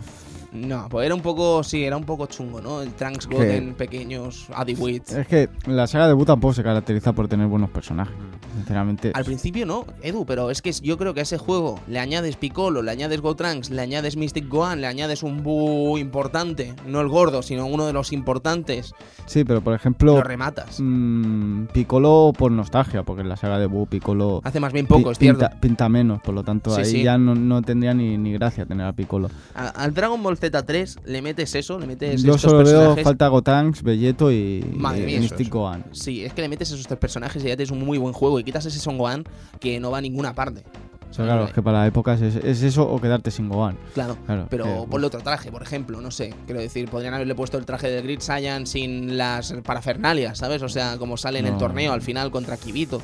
No, 0.57 0.89
pues 0.89 1.07
era 1.07 1.15
un 1.15 1.21
poco, 1.21 1.63
sí, 1.63 1.85
era 1.85 1.97
un 1.97 2.05
poco 2.05 2.27
chungo, 2.27 2.61
¿no? 2.61 2.81
El 2.83 2.93
Trunks 2.95 3.27
Golden, 3.27 3.75
pequeños, 3.75 4.47
Adiwits. 4.55 5.13
Es 5.13 5.27
que 5.27 5.49
la 5.67 5.87
saga 5.87 6.09
de 6.09 6.15
Buu 6.15 6.25
tampoco 6.25 6.55
se 6.55 6.63
caracteriza 6.63 7.13
por 7.13 7.29
tener 7.29 7.47
buenos 7.47 7.71
personajes, 7.71 8.15
sinceramente. 8.57 9.13
Al 9.15 9.25
principio 9.25 9.67
no, 9.67 9.85
Edu, 10.03 10.25
pero 10.25 10.51
es 10.51 10.63
que 10.63 10.73
yo 10.73 10.97
creo 10.99 11.15
que 11.15 11.21
a 11.21 11.23
ese 11.25 11.39
juego 11.39 11.81
le 11.89 11.99
añades 11.99 12.37
Piccolo, 12.37 12.83
le 12.83 12.91
añades 12.91 13.21
Gotrunks, 13.21 13.71
le 13.71 13.83
añades 13.83 14.17
Mystic 14.17 14.49
Gohan, 14.49 14.81
le 14.81 14.87
añades 14.87 15.23
un 15.23 15.43
Buu 15.43 15.99
importante, 15.99 16.75
no 16.87 17.01
el 17.01 17.09
gordo, 17.09 17.43
sino 17.43 17.67
uno 17.67 17.87
de 17.87 17.93
los 17.93 18.13
importantes, 18.13 18.95
Sí, 19.27 19.45
pero 19.45 19.61
por 19.61 19.75
ejemplo, 19.75 20.15
lo 20.15 20.23
rematas. 20.23 20.79
mm, 20.81 21.67
Piccolo 21.73 22.33
por 22.37 22.53
nostalgia, 22.53 23.03
porque 23.03 23.23
en 23.23 23.29
la 23.29 23.37
saga 23.37 23.59
de 23.59 23.67
Buu 23.67 23.87
Piccolo 23.87 24.41
Hace 24.45 24.61
más 24.61 24.73
bien 24.73 24.87
poco, 24.87 25.11
es 25.11 25.19
cierto. 25.19 25.41
pinta, 25.41 25.61
pinta 25.61 25.89
menos, 25.89 26.21
por 26.23 26.35
lo 26.35 26.43
tanto 26.45 26.71
Sí, 26.71 26.81
ahí 26.81 26.87
sí. 26.87 27.03
ya 27.03 27.19
no, 27.19 27.35
no 27.35 27.61
tendría 27.63 27.93
ni, 27.95 28.17
ni 28.17 28.33
gracia 28.33 28.65
tener 28.67 28.87
a 28.87 28.93
Piccolo. 28.93 29.29
A- 29.55 29.69
al 29.69 29.93
Dragon 29.95 30.23
Ball 30.23 30.39
Z3 30.51 31.01
le 31.05 31.23
metes 31.23 31.55
eso, 31.55 31.79
le 31.79 31.87
metes 31.87 32.23
Yo 32.23 32.35
estos 32.35 32.51
solo 32.51 32.65
veo 32.65 32.97
falta 32.99 33.29
Gotanks, 33.29 33.83
Belleto 33.83 34.31
y, 34.33 34.65
Madre 34.75 35.03
y 35.03 35.07
mía, 35.07 35.21
Mystic. 35.21 35.49
Gohan. 35.51 35.85
Sí, 35.93 36.25
es 36.25 36.33
que 36.33 36.43
le 36.43 36.49
metes 36.49 36.71
esos 36.71 36.87
tres 36.87 36.99
personajes 36.99 37.43
y 37.45 37.49
ya 37.49 37.57
tienes 37.57 37.71
un 37.71 37.85
muy 37.85 37.99
buen 37.99 38.13
juego 38.13 38.39
y 38.41 38.45
quitas 38.45 38.65
ese 38.67 38.79
Son 38.79 38.99
Gohan 38.99 39.25
que 39.61 39.79
no 39.81 39.91
va 39.91 39.99
a 39.99 40.01
ninguna 40.01 40.35
parte. 40.35 40.63
O 41.09 41.15
sea, 41.15 41.25
claro, 41.25 41.45
es 41.45 41.53
que 41.53 41.63
para 41.63 41.79
la 41.79 41.87
época 41.87 42.15
es, 42.15 42.21
es 42.23 42.63
eso 42.63 42.83
o 42.87 43.01
quedarte 43.01 43.31
sin 43.31 43.49
Gohan. 43.49 43.79
Claro. 43.95 44.19
Claro, 44.27 44.47
Pero 44.51 44.65
que- 44.65 44.91
ponle 44.91 45.07
otro 45.07 45.21
traje, 45.21 45.51
por 45.51 45.63
ejemplo, 45.63 46.01
no 46.01 46.11
sé. 46.11 46.35
Quiero 46.47 46.61
decir, 46.61 46.91
podrían 46.91 47.15
haberle 47.15 47.35
puesto 47.35 47.57
el 47.57 47.65
traje 47.65 47.89
del 47.89 48.03
Grid 48.03 48.21
Saiyan 48.21 48.67
sin 48.67 49.17
las 49.17 49.53
parafernalias, 49.65 50.39
¿sabes? 50.39 50.63
O 50.63 50.69
sea, 50.69 50.99
como 50.99 51.17
sale 51.17 51.39
en 51.39 51.47
el 51.47 51.57
torneo 51.57 51.93
al 51.93 52.03
final 52.03 52.31
contra 52.31 52.57
Kibito. 52.57 53.01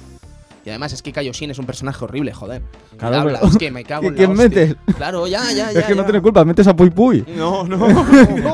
Y 0.65 0.69
además 0.71 0.93
es 0.93 1.03
que 1.03 1.11
Kaioshin 1.13 1.51
es 1.51 1.59
un 1.59 1.67
personaje 1.67 2.05
horrible, 2.05 2.33
joder. 2.33 2.63
Claro, 2.97 3.17
habla, 3.17 3.41
pero- 3.41 3.51
es 3.51 3.57
que 3.59 3.71
me 3.73 3.83
cago 3.85 4.07
en 4.09 4.13
la 4.13 4.17
¿Quién 4.17 4.31
hostia. 4.31 4.45
metes? 4.49 4.77
Claro, 4.97 5.27
ya, 5.27 5.43
ya, 5.53 5.73
ya. 5.73 5.81
es 5.81 5.87
que 5.87 5.95
no 5.95 6.03
ya. 6.03 6.07
tiene 6.07 6.23
culpa, 6.23 6.45
metes 6.45 6.67
a 6.69 6.77
Pui 6.77 6.91
Pui. 6.91 7.25
No, 7.37 7.65
no. 7.69 7.85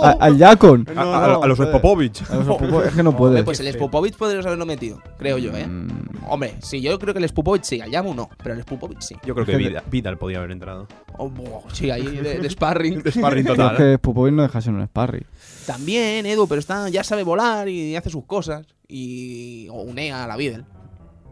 A- 0.03 0.17
al 0.21 0.39
Yakon. 0.39 0.87
A, 0.97 1.01
a- 1.03 1.35
a 1.43 1.47
los 1.47 1.59
Popovich. 1.59 2.23
A 2.31 2.37
los 2.37 2.47
Popo- 2.47 2.83
es 2.83 2.95
que 2.95 3.03
no 3.03 3.11
Hombre, 3.19 3.19
puedes. 3.19 3.45
pues 3.45 3.61
el 3.61 3.73
Spupovich 3.73 4.17
podrías 4.17 4.47
haberlo 4.47 4.65
metido, 4.65 5.03
creo 5.19 5.37
yo, 5.39 5.55
¿eh? 5.55 5.67
Mm, 5.67 5.89
Hombre, 6.31 6.55
sí, 6.63 6.81
yo 6.81 6.99
creo 6.99 7.13
que 7.13 7.21
el 7.21 7.29
Spupovich 7.29 7.65
sí, 7.65 7.81
al 7.81 7.91
Yamu 7.91 8.15
no, 8.15 8.29
pero 8.43 8.55
el 8.55 8.63
Spupovich 8.63 9.01
sí. 9.01 9.15
Yo 9.27 9.35
creo 9.35 9.45
que 9.47 9.57
Vidal, 9.57 9.83
Vidal 9.91 10.17
podía 10.19 10.39
haber 10.39 10.53
entrado. 10.53 10.89
Oh, 11.19 11.31
sí, 11.73 11.91
ahí 11.91 12.03
de, 12.07 12.39
de 12.39 12.51
sparring. 12.51 13.03
De 13.03 13.13
sparring 13.13 13.45
total. 13.47 13.73
es 13.73 13.79
que 13.79 13.99
Popovich 13.99 14.33
no 14.35 14.43
deja 14.43 14.61
ser 14.63 14.73
un 14.73 14.83
Sparry. 14.87 15.27
También, 15.67 16.25
Edu, 16.27 16.47
pero 16.49 16.59
está, 16.61 16.89
ya 16.89 17.05
sabe 17.05 17.23
volar 17.23 17.69
y 17.69 17.95
hace 17.97 18.09
sus 18.09 18.25
cosas. 18.25 18.67
Y. 18.89 19.69
O 19.71 19.83
unea 19.83 20.25
a 20.25 20.27
la 20.27 20.37
Videl. 20.39 20.65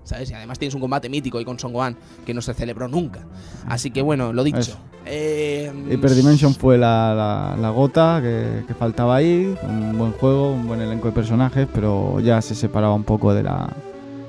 ¿Sabes? 0.06 0.30
Y 0.30 0.34
además 0.34 0.58
tienes 0.58 0.74
un 0.74 0.80
combate 0.80 1.10
mítico 1.10 1.38
y 1.40 1.44
con 1.44 1.58
Son 1.58 1.72
Gohan 1.74 1.96
que 2.24 2.32
no 2.32 2.40
se 2.40 2.54
celebró 2.54 2.88
nunca. 2.88 3.20
Así 3.68 3.90
que 3.90 4.00
bueno, 4.00 4.32
lo 4.32 4.42
dicho. 4.42 4.78
Eh, 5.04 5.70
Hyperdimension 5.90 6.54
fue 6.54 6.78
la, 6.78 7.14
la- 7.14 7.56
la 7.60 7.70
gota 7.70 8.20
que, 8.22 8.64
que 8.66 8.74
faltaba 8.74 9.16
ahí. 9.16 9.54
Un 9.62 9.96
buen 9.98 10.12
juego, 10.12 10.52
un 10.52 10.66
buen 10.66 10.80
elenco 10.80 11.08
de 11.08 11.12
personajes, 11.12 11.68
pero 11.72 12.18
ya 12.20 12.40
se 12.40 12.54
separaba 12.54 12.94
un 12.94 13.04
poco 13.04 13.32
de 13.34 13.42
la, 13.42 13.68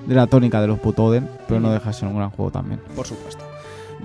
de 0.05 0.13
la 0.13 0.27
tónica 0.27 0.59
de 0.61 0.67
los 0.67 0.77
Putoden. 0.79 1.29
Pero 1.47 1.59
no 1.61 1.71
deja 1.71 1.87
de 1.87 1.93
ser 1.93 2.07
un 2.09 2.17
gran 2.17 2.29
juego 2.31 2.51
también. 2.51 2.79
Por 2.95 3.07
supuesto. 3.07 3.43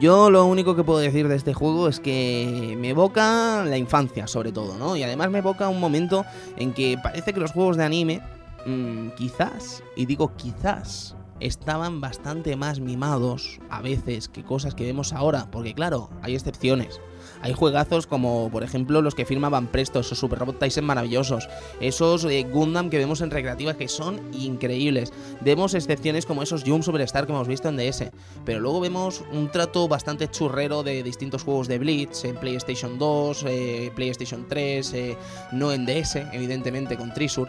Yo 0.01 0.31
lo 0.31 0.47
único 0.47 0.75
que 0.75 0.83
puedo 0.83 0.99
decir 1.01 1.29
de 1.29 1.37
este 1.37 1.53
juego 1.53 1.87
es 1.89 2.01
que 2.01 2.75
me 2.81 2.89
evoca 2.91 3.65
la 3.67 3.77
infancia, 3.77 4.27
sobre 4.27 4.51
todo, 4.51 4.79
¿no? 4.79 4.97
Y 4.97 5.03
además 5.03 5.31
me 5.31 5.39
evoca 5.39 5.69
un 5.69 5.79
momento 5.79 6.25
en 6.57 6.73
que 6.73 6.97
parece 7.03 7.35
que 7.35 7.41
los 7.41 7.53
juegos 7.53 7.77
de 7.77 7.85
anime, 7.85 8.21
mm, 8.67 9.09
quizás, 9.17 9.83
y 9.95 10.07
digo 10.07 10.33
quizás, 10.35 11.15
estaban 11.47 12.01
bastante 12.01 12.57
más 12.57 12.81
mimados 12.81 13.61
a 13.69 13.83
veces 13.83 14.29
que 14.29 14.45
cosas 14.45 14.75
que 14.75 14.85
vemos 14.85 15.13
ahora. 15.13 15.51
Porque 15.51 15.75
claro, 15.75 16.11
hay 16.23 16.35
excepciones. 16.35 17.01
Hay 17.41 17.53
juegazos 17.53 18.07
como, 18.07 18.51
por 18.51 18.63
ejemplo, 18.63 19.03
los 19.03 19.15
que 19.15 19.27
firmaban 19.27 19.67
Presto, 19.67 20.01
esos 20.01 20.19
Super 20.19 20.39
Robot 20.39 20.59
Tyson 20.59 20.85
maravillosos, 20.85 21.49
esos 21.81 22.25
eh, 22.25 22.47
Gundam 22.51 22.91
que 22.91 22.99
vemos 22.99 23.21
en 23.21 23.31
recreativas 23.31 23.77
que 23.77 23.89
son 23.89 24.21
increíbles. 24.33 25.13
Vemos 25.41 25.75
excepciones 25.75 26.27
como 26.27 26.43
esos 26.43 26.65
Jump 26.65 26.85
Superstar 26.85 27.27
que 27.27 27.33
hemos 27.33 27.49
visto 27.49 27.69
en 27.69 27.77
DS, 27.77 28.11
pero 28.45 28.61
luego 28.61 28.81
vemos 28.81 29.25
un 29.33 29.51
trato 29.51 29.89
bastante 29.89 30.29
churrero 30.29 30.83
de 30.83 31.03
distintos 31.03 31.43
juegos 31.43 31.69
de 31.69 31.79
Blitz 31.79 32.25
en 32.25 32.37
PlayStation 32.37 32.99
2, 32.99 33.45
eh, 33.49 33.93
PlayStation 33.95 34.47
3, 34.49 34.93
eh, 34.93 35.17
no 35.53 35.73
en 35.73 35.87
DS, 35.87 36.17
evidentemente 36.33 36.97
con 36.97 37.13
Trisur. 37.13 37.49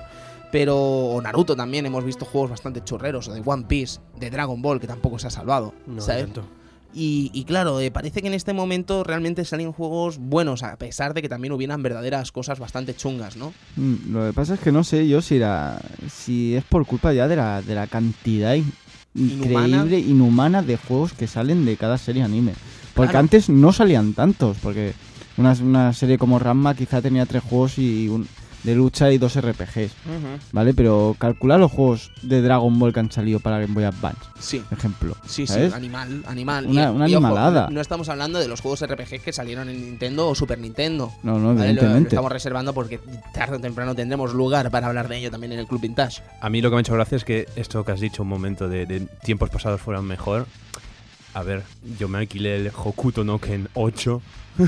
Pero 0.53 0.77
o 0.77 1.19
Naruto 1.19 1.55
también 1.55 1.83
hemos 1.87 2.05
visto 2.05 2.25
juegos 2.25 2.51
bastante 2.51 2.83
churreros, 2.83 3.27
o 3.27 3.33
de 3.33 3.41
One 3.43 3.65
Piece, 3.67 3.99
de 4.19 4.29
Dragon 4.29 4.61
Ball, 4.61 4.79
que 4.79 4.85
tampoco 4.85 5.17
se 5.17 5.25
ha 5.25 5.31
salvado. 5.31 5.73
No 5.87 5.99
¿sabes? 5.99 6.25
tanto. 6.25 6.43
Y, 6.93 7.31
y 7.33 7.45
claro, 7.45 7.79
eh, 7.79 7.89
parece 7.89 8.21
que 8.21 8.27
en 8.27 8.35
este 8.35 8.53
momento 8.53 9.03
realmente 9.03 9.45
salían 9.45 9.71
juegos 9.71 10.19
buenos, 10.19 10.61
a 10.61 10.75
pesar 10.75 11.15
de 11.15 11.23
que 11.23 11.27
también 11.29 11.51
hubieran 11.53 11.81
verdaderas 11.81 12.31
cosas 12.31 12.59
bastante 12.59 12.95
chungas, 12.95 13.35
¿no? 13.35 13.51
Mm, 13.77 14.13
Lo 14.13 14.27
que 14.27 14.33
pasa 14.33 14.53
es 14.53 14.59
que 14.59 14.71
no 14.71 14.83
sé 14.83 15.07
yo 15.07 15.23
si 15.23 15.37
era 15.37 15.81
si 16.07 16.53
es 16.55 16.63
por 16.63 16.85
culpa 16.85 17.11
ya 17.13 17.27
de 17.27 17.35
la, 17.35 17.63
de 17.63 17.73
la 17.73 17.87
cantidad 17.87 18.53
in- 18.53 18.71
Inhumana. 19.15 19.77
increíble, 19.85 19.99
inhumana 20.07 20.61
de 20.61 20.77
juegos 20.77 21.13
que 21.13 21.25
salen 21.25 21.65
de 21.65 21.77
cada 21.77 21.97
serie 21.97 22.21
anime. 22.21 22.53
Porque 22.93 23.09
Claro. 23.09 23.21
antes 23.23 23.49
no 23.49 23.73
salían 23.73 24.13
tantos, 24.13 24.57
porque 24.61 24.93
una, 25.37 25.53
una 25.63 25.93
serie 25.93 26.19
como 26.19 26.37
Ranma 26.37 26.75
quizá 26.75 27.01
tenía 27.01 27.25
tres 27.25 27.41
juegos 27.41 27.79
y 27.79 28.07
un, 28.07 28.27
de 28.63 28.75
lucha 28.75 29.11
y 29.11 29.17
dos 29.17 29.39
RPGs, 29.39 29.91
¿vale? 30.51 30.73
Pero 30.73 31.15
calcular 31.19 31.59
los 31.59 31.71
juegos 31.71 32.11
de 32.21 32.41
Dragon 32.41 32.77
Ball 32.79 32.93
que 32.93 32.99
han 33.01 33.11
salido 33.11 33.39
para 33.39 33.59
Game 33.59 33.73
Boy 33.73 33.83
Advance, 33.83 34.19
Sí. 34.39 34.59
por 34.69 34.77
ejemplo. 34.77 35.17
Sí, 35.25 35.45
¿sabes? 35.47 35.71
sí, 35.71 35.77
animal, 35.77 36.23
animal. 36.27 36.65
Una- 36.67 36.83
Y- 36.83 36.95
una 36.95 37.09
y 37.09 37.15
ojo, 37.15 37.25
animalada. 37.25 37.69
no, 37.69 37.81
estamos 37.81 38.07
hablando 38.09 38.39
de 38.39 38.47
los 38.47 38.61
juegos 38.61 38.81
RPG 38.81 39.21
que 39.21 39.33
salieron 39.33 39.69
en 39.69 39.81
Nintendo 39.81 40.29
o 40.29 40.35
Super 40.35 40.59
Nintendo. 40.59 41.11
No, 41.23 41.39
no, 41.39 41.47
¿vale? 41.47 41.53
Lo- 41.53 41.53
Lo, 41.55 41.63
evidentemente. 41.63 42.09
estamos 42.09 42.31
reservando 42.31 42.73
porque 42.73 42.99
tarde 43.33 43.57
o 43.57 43.59
temprano 43.59 43.93
tendremos 43.95 44.33
lugar 44.33 44.71
para 44.71 44.87
hablar 44.87 45.07
de 45.09 45.17
ello 45.17 45.31
también 45.31 45.51
en 45.53 45.59
el 45.59 45.67
Club 45.67 45.81
Vintage. 45.81 46.21
A 46.41 46.49
mí 46.49 46.61
lo 46.61 46.69
que 46.69 46.75
me 46.75 46.79
ha 46.79 46.81
hecho 46.81 46.93
gracia 46.93 47.17
es 47.17 47.25
que 47.25 47.47
esto 47.55 47.83
que 47.83 47.91
has 47.91 47.99
dicho 47.99 48.23
un 48.23 48.29
momento 48.29 48.69
de, 48.69 48.85
de 48.85 49.01
tiempos 49.23 49.49
pasados 49.49 49.81
fueran 49.81 50.05
mejor. 50.05 50.47
A 51.33 51.41
ver, 51.43 51.63
yo 51.99 52.07
me 52.07 52.19
alquilé 52.19 52.55
el 52.57 52.67
Hokuto 52.75 53.23
no 53.23 53.39
Ken 53.39 53.67
8 53.73 54.21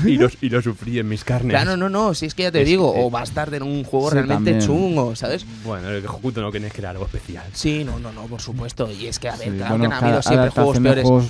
y 0.04 0.16
lo, 0.16 0.28
y 0.40 0.48
lo 0.48 0.60
sufrí 0.60 0.98
en 0.98 1.08
mis 1.08 1.22
carnes. 1.22 1.50
Claro, 1.52 1.76
no, 1.76 1.88
no, 1.88 2.12
si 2.12 2.26
es 2.26 2.34
que 2.34 2.42
ya 2.42 2.50
te 2.50 2.62
Es 2.62 2.66
digo, 2.68 2.92
que- 2.92 3.00
o 3.02 3.08
Bastard 3.10 3.54
en 3.54 3.62
un 3.62 3.84
juego 3.84 4.08
Sí, 4.10 4.14
realmente 4.14 4.50
también. 4.50 4.66
chungo, 4.66 5.14
¿sabes? 5.14 5.46
Bueno, 5.64 5.88
el 5.90 6.04
Hokuto 6.04 6.40
no 6.40 6.50
Ken 6.50 6.64
es 6.64 6.72
que 6.72 6.80
era 6.80 6.90
algo 6.90 7.04
especial. 7.04 7.44
Sí, 7.52 7.84
no, 7.84 7.98
no, 8.00 8.10
no, 8.10 8.22
por 8.26 8.40
supuesto. 8.40 8.90
Y 8.90 9.06
es 9.06 9.18
que, 9.20 9.28
a 9.28 9.36
ver, 9.36 9.50
Sí, 9.52 9.56
claro 9.56 9.76
bueno, 9.78 9.88
que 9.90 9.94
han 9.94 10.04
habido 10.04 10.22
siempre 10.22 10.50
juegos 10.50 10.78
peores. 10.80 11.04
juegos- 11.04 11.26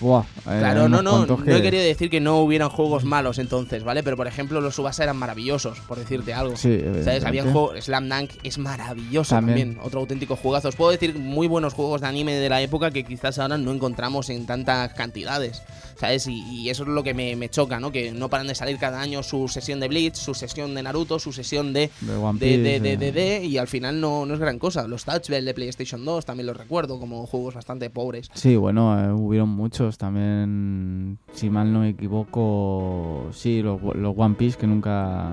Buah, 0.00 0.22
eh, 0.22 0.24
Claro, 0.58 0.88
no, 0.88 1.02
no, 1.02 1.26
no 1.26 1.44
que- 1.44 1.56
he 1.56 1.62
querido 1.62 1.82
decir 1.82 2.08
que 2.10 2.20
no 2.20 2.38
hubieran 2.40 2.68
juegos 2.68 3.04
malos 3.04 3.38
entonces, 3.38 3.82
¿vale? 3.84 4.02
Pero 4.02 4.16
por 4.16 4.26
ejemplo, 4.26 4.60
los 4.60 4.74
Subasa 4.76 5.02
eran 5.02 5.16
maravillosos, 5.16 5.80
por 5.80 5.98
decirte 5.98 6.32
algo. 6.34 6.56
Sí, 6.56 6.80
¿Sabes? 7.04 7.24
Habían 7.24 7.52
juegos. 7.52 7.84
Slam 7.84 8.08
Dunk 8.08 8.30
es 8.42 8.58
maravilloso 8.58 9.34
También. 9.34 9.58
también. 9.70 9.86
Otro 9.86 10.00
auténtico 10.00 10.36
juegazo. 10.36 10.68
Os 10.68 10.76
puedo 10.76 10.90
decir 10.92 11.18
muy 11.18 11.46
buenos 11.48 11.74
juegos 11.74 12.00
de 12.00 12.06
anime 12.06 12.34
de 12.34 12.48
la 12.48 12.60
época 12.62 12.90
que 12.90 13.04
quizás 13.04 13.38
ahora 13.38 13.58
no 13.58 13.72
encontramos 13.72 14.30
en 14.30 14.46
tantas 14.46 14.92
cantidades. 14.94 15.62
¿Sabes? 15.96 16.28
Y, 16.28 16.38
y 16.48 16.70
eso 16.70 16.84
es 16.84 16.88
lo 16.90 17.02
que 17.02 17.12
me, 17.12 17.34
me 17.34 17.48
choca, 17.48 17.80
¿no? 17.80 17.90
Que 17.90 18.12
no 18.12 18.28
paran 18.28 18.46
de 18.46 18.54
salir 18.54 18.78
cada 18.78 19.00
año 19.00 19.24
su 19.24 19.48
sesión 19.48 19.80
de 19.80 19.88
Bleach, 19.88 20.14
su 20.14 20.32
sesión 20.32 20.72
de 20.76 20.84
Naruto, 20.84 21.18
su 21.18 21.32
sesión 21.32 21.72
de. 21.72 21.90
De 22.02 22.14
One 22.16 22.38
De, 22.38 22.46
Piece, 22.46 22.62
de, 22.62 22.78
de, 22.80 22.92
eh. 22.92 22.96
de- 22.96 23.12
de, 23.12 23.44
y 23.44 23.58
al 23.58 23.66
final 23.66 24.00
no, 24.00 24.24
no 24.24 24.34
es 24.34 24.38
gran 24.38 24.60
cosa. 24.60 24.86
Los 24.86 25.04
Touch 25.04 25.28
Bell 25.28 25.44
de 25.44 25.54
PlayStation 25.54 26.04
2 26.04 26.24
también 26.24 26.46
los 26.46 26.56
recuerdo 26.56 27.00
como 27.00 27.26
juegos 27.26 27.54
bastante 27.54 27.90
pobres. 27.90 28.30
Sí, 28.34 28.54
bueno, 28.54 28.96
eh, 28.96 29.12
hubieron 29.12 29.48
muchos 29.48 29.87
también, 29.96 31.18
si 31.32 31.48
mal 31.48 31.72
no 31.72 31.80
me 31.80 31.90
equivoco, 31.90 33.28
sí, 33.32 33.62
los, 33.62 33.80
los 33.94 34.14
One 34.16 34.34
Piece 34.34 34.58
que 34.58 34.66
nunca... 34.66 35.32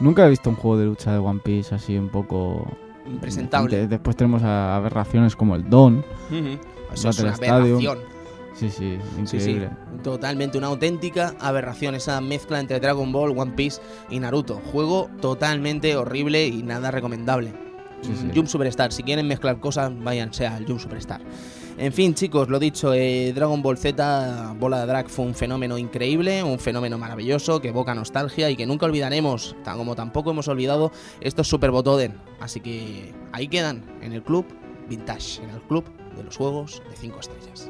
Nunca 0.00 0.26
he 0.26 0.30
visto 0.30 0.50
un 0.50 0.56
juego 0.56 0.78
de 0.78 0.86
lucha 0.86 1.12
de 1.12 1.18
One 1.18 1.40
Piece 1.44 1.74
así 1.74 1.96
un 1.98 2.08
poco... 2.08 2.66
Impresentable. 3.06 3.76
De- 3.76 3.86
después 3.88 4.16
tenemos 4.16 4.42
aberraciones 4.42 5.36
como 5.36 5.54
el 5.56 5.68
Don. 5.68 6.04
Eso 6.92 7.10
es 7.10 7.18
una 7.20 7.34
aberración. 7.34 7.98
Sí, 8.54 8.70
sí, 8.70 8.98
Sí, 9.24 9.26
sí, 9.26 9.36
increíble. 9.36 9.70
totalmente 10.04 10.56
una 10.56 10.68
auténtica 10.68 11.34
aberración 11.40 11.96
esa 11.96 12.20
mezcla 12.20 12.60
entre 12.60 12.78
Dragon 12.78 13.10
Ball, 13.12 13.36
One 13.36 13.52
Piece 13.52 13.80
y 14.10 14.20
Naruto. 14.20 14.60
Juego 14.72 15.10
totalmente 15.20 15.96
horrible 15.96 16.46
y 16.46 16.62
nada 16.62 16.90
recomendable. 16.92 17.52
Sí. 18.02 18.12
Jump 18.34 18.46
Superstar, 18.48 18.92
si 18.92 19.02
quieren 19.02 19.26
mezclar 19.26 19.58
cosas, 19.60 19.90
váyanse 20.02 20.46
al 20.46 20.66
Jump 20.66 20.78
Superstar. 20.78 21.20
En 21.76 21.92
fin, 21.92 22.14
chicos, 22.14 22.48
lo 22.48 22.60
dicho, 22.60 22.94
eh, 22.94 23.32
Dragon 23.34 23.60
Ball 23.60 23.76
Z, 23.76 24.54
Bola 24.60 24.80
de 24.80 24.86
Drag 24.86 25.08
fue 25.08 25.24
un 25.24 25.34
fenómeno 25.34 25.76
increíble, 25.76 26.40
un 26.44 26.60
fenómeno 26.60 26.98
maravilloso 26.98 27.60
que 27.60 27.68
evoca 27.68 27.96
nostalgia 27.96 28.48
y 28.48 28.54
que 28.54 28.64
nunca 28.64 28.86
olvidaremos, 28.86 29.56
tan 29.64 29.76
como 29.76 29.96
tampoco 29.96 30.30
hemos 30.30 30.46
olvidado 30.46 30.92
estos 31.20 31.48
Super 31.48 31.72
Botoden. 31.72 32.14
Así 32.38 32.60
que 32.60 33.12
ahí 33.32 33.48
quedan, 33.48 33.82
en 34.02 34.12
el 34.12 34.22
club 34.22 34.46
Vintage, 34.88 35.42
en 35.42 35.50
el 35.50 35.60
club 35.62 35.84
de 36.16 36.22
los 36.22 36.36
juegos 36.36 36.80
de 36.90 36.96
5 36.96 37.18
estrellas. 37.18 37.68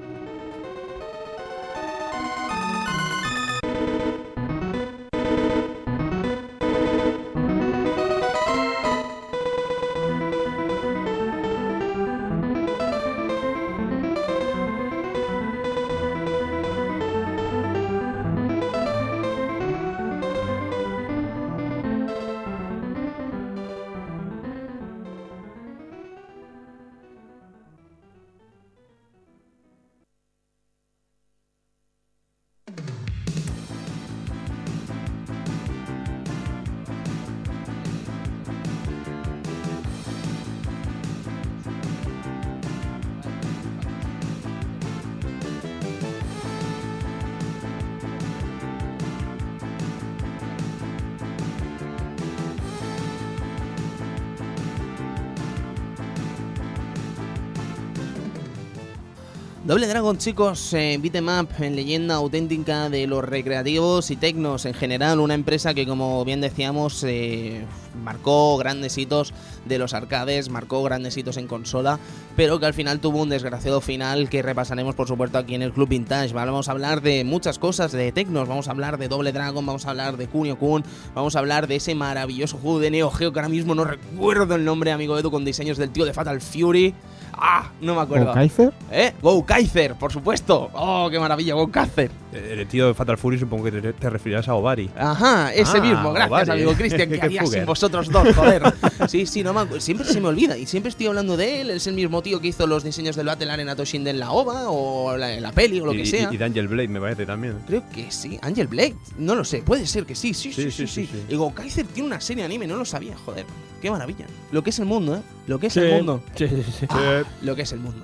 Doble 59.75 59.89
Dragon, 59.89 60.17
chicos, 60.19 60.71
beat'em 60.71 61.29
up 61.29 61.49
en 61.59 61.75
leyenda 61.75 62.15
auténtica 62.15 62.89
de 62.89 63.09
los 63.09 63.25
recreativos 63.25 64.13
y 64.13 64.15
tecnos 64.15 64.67
en 64.67 64.75
general, 64.75 65.19
una 65.19 65.35
empresa 65.35 65.75
que 65.75 65.85
como 65.85 66.25
bien 66.25 66.41
decíamos 66.41 67.03
eh, 67.03 67.65
marcó 68.01 68.57
grandes 68.57 68.97
hitos 68.97 69.35
de 69.65 69.81
los 69.81 69.93
arcades, 69.93 70.49
marcó 70.49 70.81
grandes 70.85 71.17
hitos 71.17 71.39
en 71.39 71.49
consola, 71.49 71.99
pero 72.37 72.61
que 72.61 72.67
al 72.67 72.75
final 72.75 73.01
tuvo 73.01 73.21
un 73.21 73.31
desgraciado 73.31 73.81
final 73.81 74.29
que 74.31 74.43
repasaremos 74.43 74.95
por 74.95 75.09
supuesto 75.09 75.39
aquí 75.39 75.57
en 75.57 75.63
el 75.63 75.73
Club 75.73 75.89
Vintage. 75.89 76.33
Vamos 76.33 76.69
a 76.69 76.71
hablar 76.71 77.03
de 77.03 77.25
muchas 77.25 77.59
cosas 77.59 77.91
de 77.91 78.13
tecnos, 78.13 78.47
vamos 78.47 78.69
a 78.69 78.71
hablar 78.71 78.97
de 78.97 79.09
Doble 79.09 79.33
Dragon, 79.33 79.67
vamos 79.67 79.87
a 79.87 79.91
hablar 79.91 80.17
de 80.17 80.29
Kunio 80.29 80.57
Kun, 80.57 80.85
vamos 81.17 81.35
a 81.35 81.41
hablar 81.41 81.67
de 81.67 81.75
ese 81.75 81.97
maravilloso 81.97 82.59
juego 82.59 82.79
de 82.79 82.93
Neo 82.93 83.11
Geo 83.11 83.33
que 83.33 83.41
ahora 83.41 83.49
mismo 83.49 83.75
no 83.75 83.83
recuerdo 83.83 84.55
el 84.55 84.65
nombre, 84.65 84.93
amigo 84.93 85.19
Edu, 85.19 85.33
con 85.33 85.45
diseños 85.45 85.79
del 85.79 85.91
tío 85.91 86.05
de 86.05 86.13
Fatal 86.13 86.41
Fury. 86.41 86.95
Ah, 87.39 87.71
no 87.81 87.95
me 87.95 88.01
acuerdo. 88.03 88.31
¿O 88.31 88.35
Kaiser? 88.35 88.73
¿Eh? 88.91 89.13
Go 89.23 89.45
Kaiser, 89.45 89.95
por 89.95 90.13
supuesto. 90.13 90.71
Oh, 90.75 91.09
qué 91.11 91.19
maravilla, 91.19 91.55
Go 91.55 91.71
Kaiser. 91.71 92.11
Eh, 92.35 92.57
El 92.61 92.67
tío 92.67 92.89
de 92.89 92.95
Fatal 92.95 93.17
Fury 93.17 93.39
supongo 93.39 93.65
que 93.65 93.73
te, 93.73 93.93
te 93.93 94.11
referirás 94.11 94.49
a 94.49 94.55
Ovari. 94.55 94.91
Ajá, 94.97 95.53
ese 95.55 95.79
Ah, 95.79 95.81
mismo, 95.81 96.13
gracias 96.13 96.31
vale. 96.49 96.53
amigo 96.53 96.73
Cristian, 96.77 97.09
que 97.11 97.21
haría 97.23 97.47
sin 97.47 97.65
vosotros 97.65 98.11
dos, 98.11 98.35
joder. 98.35 98.63
Sí, 99.09 99.27
sí, 99.27 99.43
no 99.43 99.53
me 99.55 99.61
acu- 99.61 99.81
siempre 99.81 100.07
se 100.07 100.21
me 100.21 100.29
olvida 100.29 100.57
y 100.59 100.67
siempre 100.67 100.91
estoy 100.91 101.07
hablando 101.07 101.37
de 101.37 101.61
él, 101.61 101.71
es 101.71 101.87
el 101.87 101.95
mismo 101.95 102.23
tío 102.23 102.41
que 102.41 102.49
hizo 102.49 102.67
los 102.67 102.83
diseños 102.85 103.17
del 103.17 103.27
Battle 103.27 103.51
Arena 103.51 103.77
Toshinden 103.77 104.17
en 104.17 104.21
la 104.21 104.33
OVA 104.33 104.71
o 104.71 105.17
la, 105.17 105.41
la 105.41 105.53
peli 105.53 105.81
o 105.81 105.87
lo 105.87 105.95
y, 105.95 105.99
que 105.99 106.07
sea. 106.07 106.29
y- 106.31 106.35
y 106.35 106.39
de 106.39 106.45
Angel 106.45 106.69
Blade 106.69 106.89
me 106.89 107.01
parece 107.01 107.25
también. 107.27 107.59
Creo 107.67 107.83
que 107.91 108.11
sí, 108.11 108.39
Angel 108.43 108.67
Blade, 108.67 108.95
no 109.19 109.35
lo 109.35 109.45
sé, 109.45 109.63
puede 109.63 109.87
ser 109.87 110.05
que 110.07 110.15
sí, 110.15 110.35
sí, 110.35 110.53
sí, 110.53 110.65
sí, 110.65 110.71
Sí, 110.71 110.71
sí. 110.71 110.87
sí, 110.87 111.07
sí, 111.07 111.13
sí. 111.13 111.25
Digo, 111.29 111.55
Kaiser 111.55 111.87
tiene 111.87 112.09
una 112.09 112.21
serie 112.21 112.45
anime, 112.45 112.67
no 112.67 112.77
lo 112.77 112.85
sabía, 112.85 113.17
joder. 113.25 113.47
Qué 113.81 113.91
maravilla. 113.91 114.27
Lo 114.51 114.63
que 114.65 114.71
es 114.71 114.79
el 114.79 114.87
mundo, 114.87 115.17
¿eh? 115.17 115.21
Lo 115.47 115.59
que 115.61 115.67
es 115.67 115.75
Sí, 115.75 115.81
el 115.81 115.91
mundo. 115.93 116.23
sí, 116.35 116.49
sí, 116.49 116.63
sí. 116.81 116.87
Ah, 116.89 117.23
lo 117.43 117.55
que 117.55 117.63
es 117.63 117.73
el 117.73 117.81
mundo. 117.81 118.03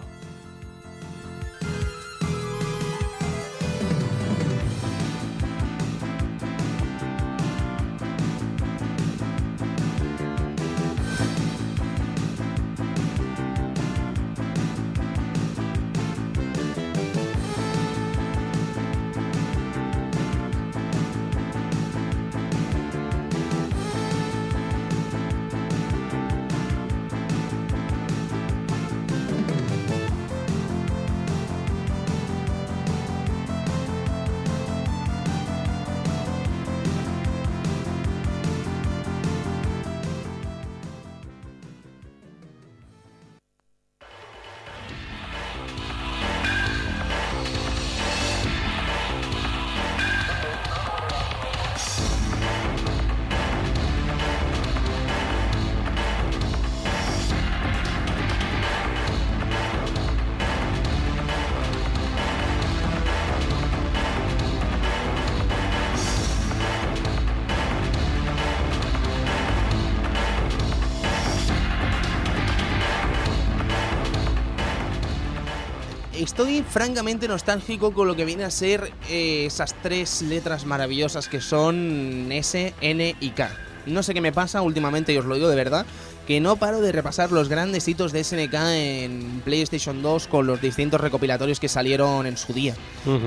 Estoy 76.21 76.63
francamente 76.69 77.29
nostálgico 77.29 77.95
con 77.95 78.07
lo 78.07 78.15
que 78.15 78.27
viene 78.27 78.45
a 78.45 78.51
ser 78.51 78.93
eh, 79.09 79.47
esas 79.47 79.75
tres 79.83 80.21
letras 80.21 80.67
maravillosas 80.67 81.29
que 81.29 81.41
son 81.41 82.29
S, 82.31 82.75
N 82.83 83.17
y 83.19 83.31
K. 83.31 83.51
No 83.87 84.03
sé 84.03 84.13
qué 84.13 84.21
me 84.21 84.31
pasa 84.31 84.61
últimamente, 84.61 85.15
y 85.15 85.17
os 85.17 85.25
lo 85.25 85.35
digo 85.35 85.49
de 85.49 85.57
verdad, 85.57 85.87
que 86.27 86.39
no 86.39 86.57
paro 86.57 86.83
de 86.83 86.93
repasar 86.93 87.33
los 87.33 87.49
grandes 87.49 87.89
hitos 87.89 88.13
de 88.13 88.23
SNK 88.23 88.53
en 88.53 89.41
PlayStation 89.47 90.03
2 90.03 90.27
con 90.27 90.47
los 90.47 90.61
distintos 90.61 91.01
recopilatorios 91.01 91.59
que 91.59 91.71
salieron 91.71 92.27
en 92.27 92.37
su 92.37 92.53
día. 92.53 92.75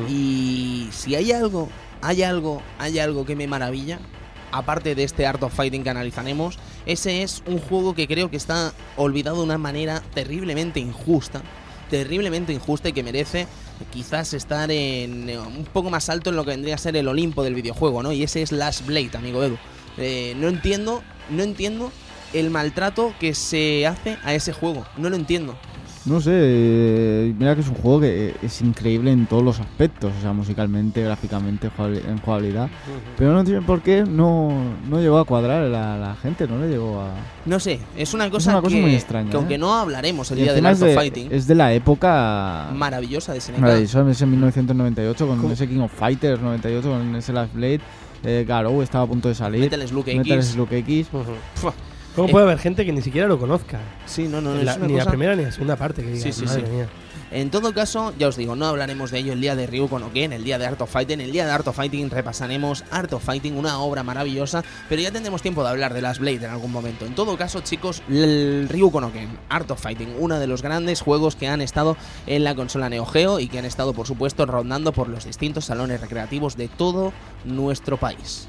Y 0.07 0.87
si 0.91 1.15
hay 1.15 1.31
algo, 1.31 1.69
hay 2.03 2.21
algo, 2.21 2.61
hay 2.77 2.99
algo 2.99 3.25
que 3.25 3.35
me 3.35 3.47
maravilla, 3.47 3.97
aparte 4.51 4.93
de 4.93 5.03
este 5.03 5.25
Art 5.25 5.41
of 5.41 5.55
Fighting 5.55 5.83
que 5.83 5.89
analizaremos, 5.89 6.59
ese 6.85 7.23
es 7.23 7.41
un 7.47 7.57
juego 7.57 7.95
que 7.95 8.07
creo 8.07 8.29
que 8.29 8.37
está 8.37 8.71
olvidado 8.97 9.37
de 9.37 9.43
una 9.45 9.57
manera 9.57 10.03
terriblemente 10.13 10.79
injusta, 10.79 11.41
terriblemente 11.93 12.51
injusta 12.51 12.89
y 12.89 12.93
que 12.93 13.03
merece 13.03 13.45
quizás 13.91 14.33
estar 14.33 14.71
en 14.71 15.29
eh, 15.29 15.37
un 15.37 15.63
poco 15.65 15.91
más 15.91 16.09
alto 16.09 16.31
en 16.31 16.35
lo 16.35 16.43
que 16.43 16.49
vendría 16.49 16.73
a 16.73 16.79
ser 16.79 16.95
el 16.95 17.07
Olimpo 17.07 17.43
del 17.43 17.53
videojuego, 17.53 18.01
¿no? 18.01 18.11
Y 18.11 18.23
ese 18.23 18.41
es 18.41 18.51
Last 18.51 18.87
Blade, 18.87 19.11
amigo 19.13 19.43
Edu. 19.43 19.59
Eh, 19.99 20.33
no 20.37 20.47
entiendo, 20.47 21.03
no 21.29 21.43
entiendo 21.43 21.91
el 22.33 22.49
maltrato 22.49 23.13
que 23.19 23.35
se 23.35 23.85
hace 23.85 24.17
a 24.23 24.33
ese 24.33 24.53
juego, 24.53 24.87
no 24.97 25.11
lo 25.11 25.15
entiendo. 25.15 25.55
No 26.05 26.19
sé, 26.19 26.31
eh, 26.33 27.33
mira 27.39 27.55
que 27.55 27.61
es 27.61 27.69
un 27.69 27.75
juego 27.75 28.01
que 28.01 28.35
es 28.41 28.61
increíble 28.61 29.11
en 29.11 29.25
todos 29.25 29.41
los 29.41 29.59
aspectos, 29.61 30.11
o 30.17 30.21
sea, 30.21 30.33
musicalmente, 30.33 31.01
gráficamente, 31.01 31.69
en 31.77 32.17
jugabilidad. 32.19 32.69
Pero 33.17 33.31
no 33.31 33.39
entiendo 33.39 33.65
por 33.65 33.81
qué 33.81 34.03
no, 34.03 34.51
no 34.89 34.99
llegó 34.99 35.17
a 35.17 35.23
cuadrar 35.23 35.69
la, 35.69 35.97
la 35.97 36.15
gente, 36.15 36.45
no 36.45 36.57
le 36.57 36.67
llegó 36.67 36.99
a... 36.99 37.11
No 37.45 37.57
sé, 37.57 37.79
es 37.95 38.13
una 38.13 38.29
cosa, 38.29 38.51
una 38.51 38.61
cosa 38.61 38.75
que, 38.75 38.81
muy 38.81 38.95
extraña, 38.95 39.29
que 39.29 39.37
aunque 39.37 39.55
¿eh? 39.55 39.57
no 39.57 39.73
hablaremos 39.73 40.29
el 40.31 40.39
Y 40.39 40.41
día 40.43 40.53
del 40.53 40.65
Art 40.65 40.75
es 40.75 40.81
of 40.81 40.87
de, 40.89 40.95
Fighting, 40.95 41.27
es 41.31 41.47
de 41.47 41.55
la 41.55 41.73
época... 41.73 42.69
maravillosa 42.73 43.31
de 43.31 43.39
SNK. 43.39 43.59
Maravilloso, 43.59 44.09
ese 44.09 44.25
1998 44.25 45.27
con 45.27 45.39
¿Cómo? 45.39 45.53
ese 45.53 45.69
King 45.69 45.79
of 45.79 45.93
Fighters 45.93 46.41
98 46.41 46.89
con 46.89 47.15
ese 47.15 47.31
Last 47.31 47.53
Blade. 47.53 47.79
Eh, 48.25 48.45
Garou 48.47 48.81
estaba 48.81 49.03
a 49.03 49.07
punto 49.07 49.27
de 49.27 49.35
salir. 49.35 49.61
Metal 49.61 49.85
Slug 49.87 50.07
X. 50.07 50.17
Metal 50.17 50.43
Slug 50.43 50.73
X. 50.73 51.07
Ujú. 51.11 51.23
Fua. 51.55 51.73
¿Cómo 52.15 52.27
Eh, 52.27 52.31
puede 52.31 52.45
haber 52.45 52.59
gente 52.59 52.85
que 52.85 52.91
ni 52.93 53.01
siquiera 53.01 53.27
lo 53.27 53.39
conozca? 53.39 53.79
Sí, 54.05 54.27
no, 54.27 54.39
no, 54.41 54.53
no, 54.53 54.61
La- 54.63 54.71
es 54.73 54.77
una 54.77 54.87
ni 54.87 54.95
la 54.95 55.05
primera 55.05 55.35
ni 55.35 55.43
la 55.43 55.51
segunda 55.51 55.75
parte, 55.75 56.03
que 56.03 56.15
Sí, 56.17 56.31
sí, 56.31 56.45
madre 56.45 56.65
sí. 56.65 56.71
mía. 56.71 56.87
En 57.31 57.49
todo 57.49 57.73
caso, 57.73 58.13
ya 58.19 58.27
os 58.27 58.35
digo, 58.37 58.55
no 58.55 58.67
hablaremos 58.67 59.09
de 59.09 59.17
ello 59.17 59.33
el 59.33 59.41
día 59.41 59.55
de 59.55 59.65
Ryuko 59.65 59.97
no 59.97 60.13
Ken, 60.13 60.33
el 60.33 60.43
día 60.43 60.59
de 60.59 60.67
Art 60.67 60.79
of 60.81 60.91
Fighting. 60.91 61.19
El 61.19 61.31
día 61.31 61.47
de 61.47 61.51
Art 61.51 61.67
of 61.67 61.75
Fighting 61.75 62.11
repasaremos 62.11 62.83
Art 62.91 63.11
of 63.13 63.23
Fighting, 63.23 63.57
una 63.57 63.79
obra 63.79 64.03
maravillosa, 64.03 64.63
pero 64.87 65.01
ya 65.01 65.09
tendremos 65.09 65.41
tiempo 65.41 65.63
de 65.63 65.69
hablar 65.71 65.95
de 65.95 66.03
las 66.03 66.19
Blade 66.19 66.45
en 66.45 66.51
algún 66.51 66.71
momento. 66.71 67.07
En 67.07 67.15
todo 67.15 67.35
caso, 67.35 67.61
chicos, 67.61 68.03
el 68.07 68.67
Ryuko 68.69 69.01
no 69.01 69.11
Ken, 69.11 69.29
Art 69.49 69.71
of 69.71 69.81
Fighting, 69.81 70.13
uno 70.19 70.37
de 70.39 70.45
los 70.45 70.61
grandes 70.61 71.01
juegos 71.01 71.35
que 71.35 71.47
han 71.47 71.61
estado 71.61 71.97
en 72.27 72.43
la 72.43 72.53
consola 72.53 72.87
Neo 72.89 73.07
Geo 73.07 73.39
y 73.39 73.47
que 73.47 73.57
han 73.57 73.65
estado, 73.65 73.93
por 73.93 74.05
supuesto, 74.05 74.45
rondando 74.45 74.91
por 74.93 75.09
los 75.09 75.25
distintos 75.25 75.65
salones 75.65 76.01
recreativos 76.01 76.55
de 76.55 76.67
todo 76.67 77.13
nuestro 77.45 77.97
país. 77.97 78.47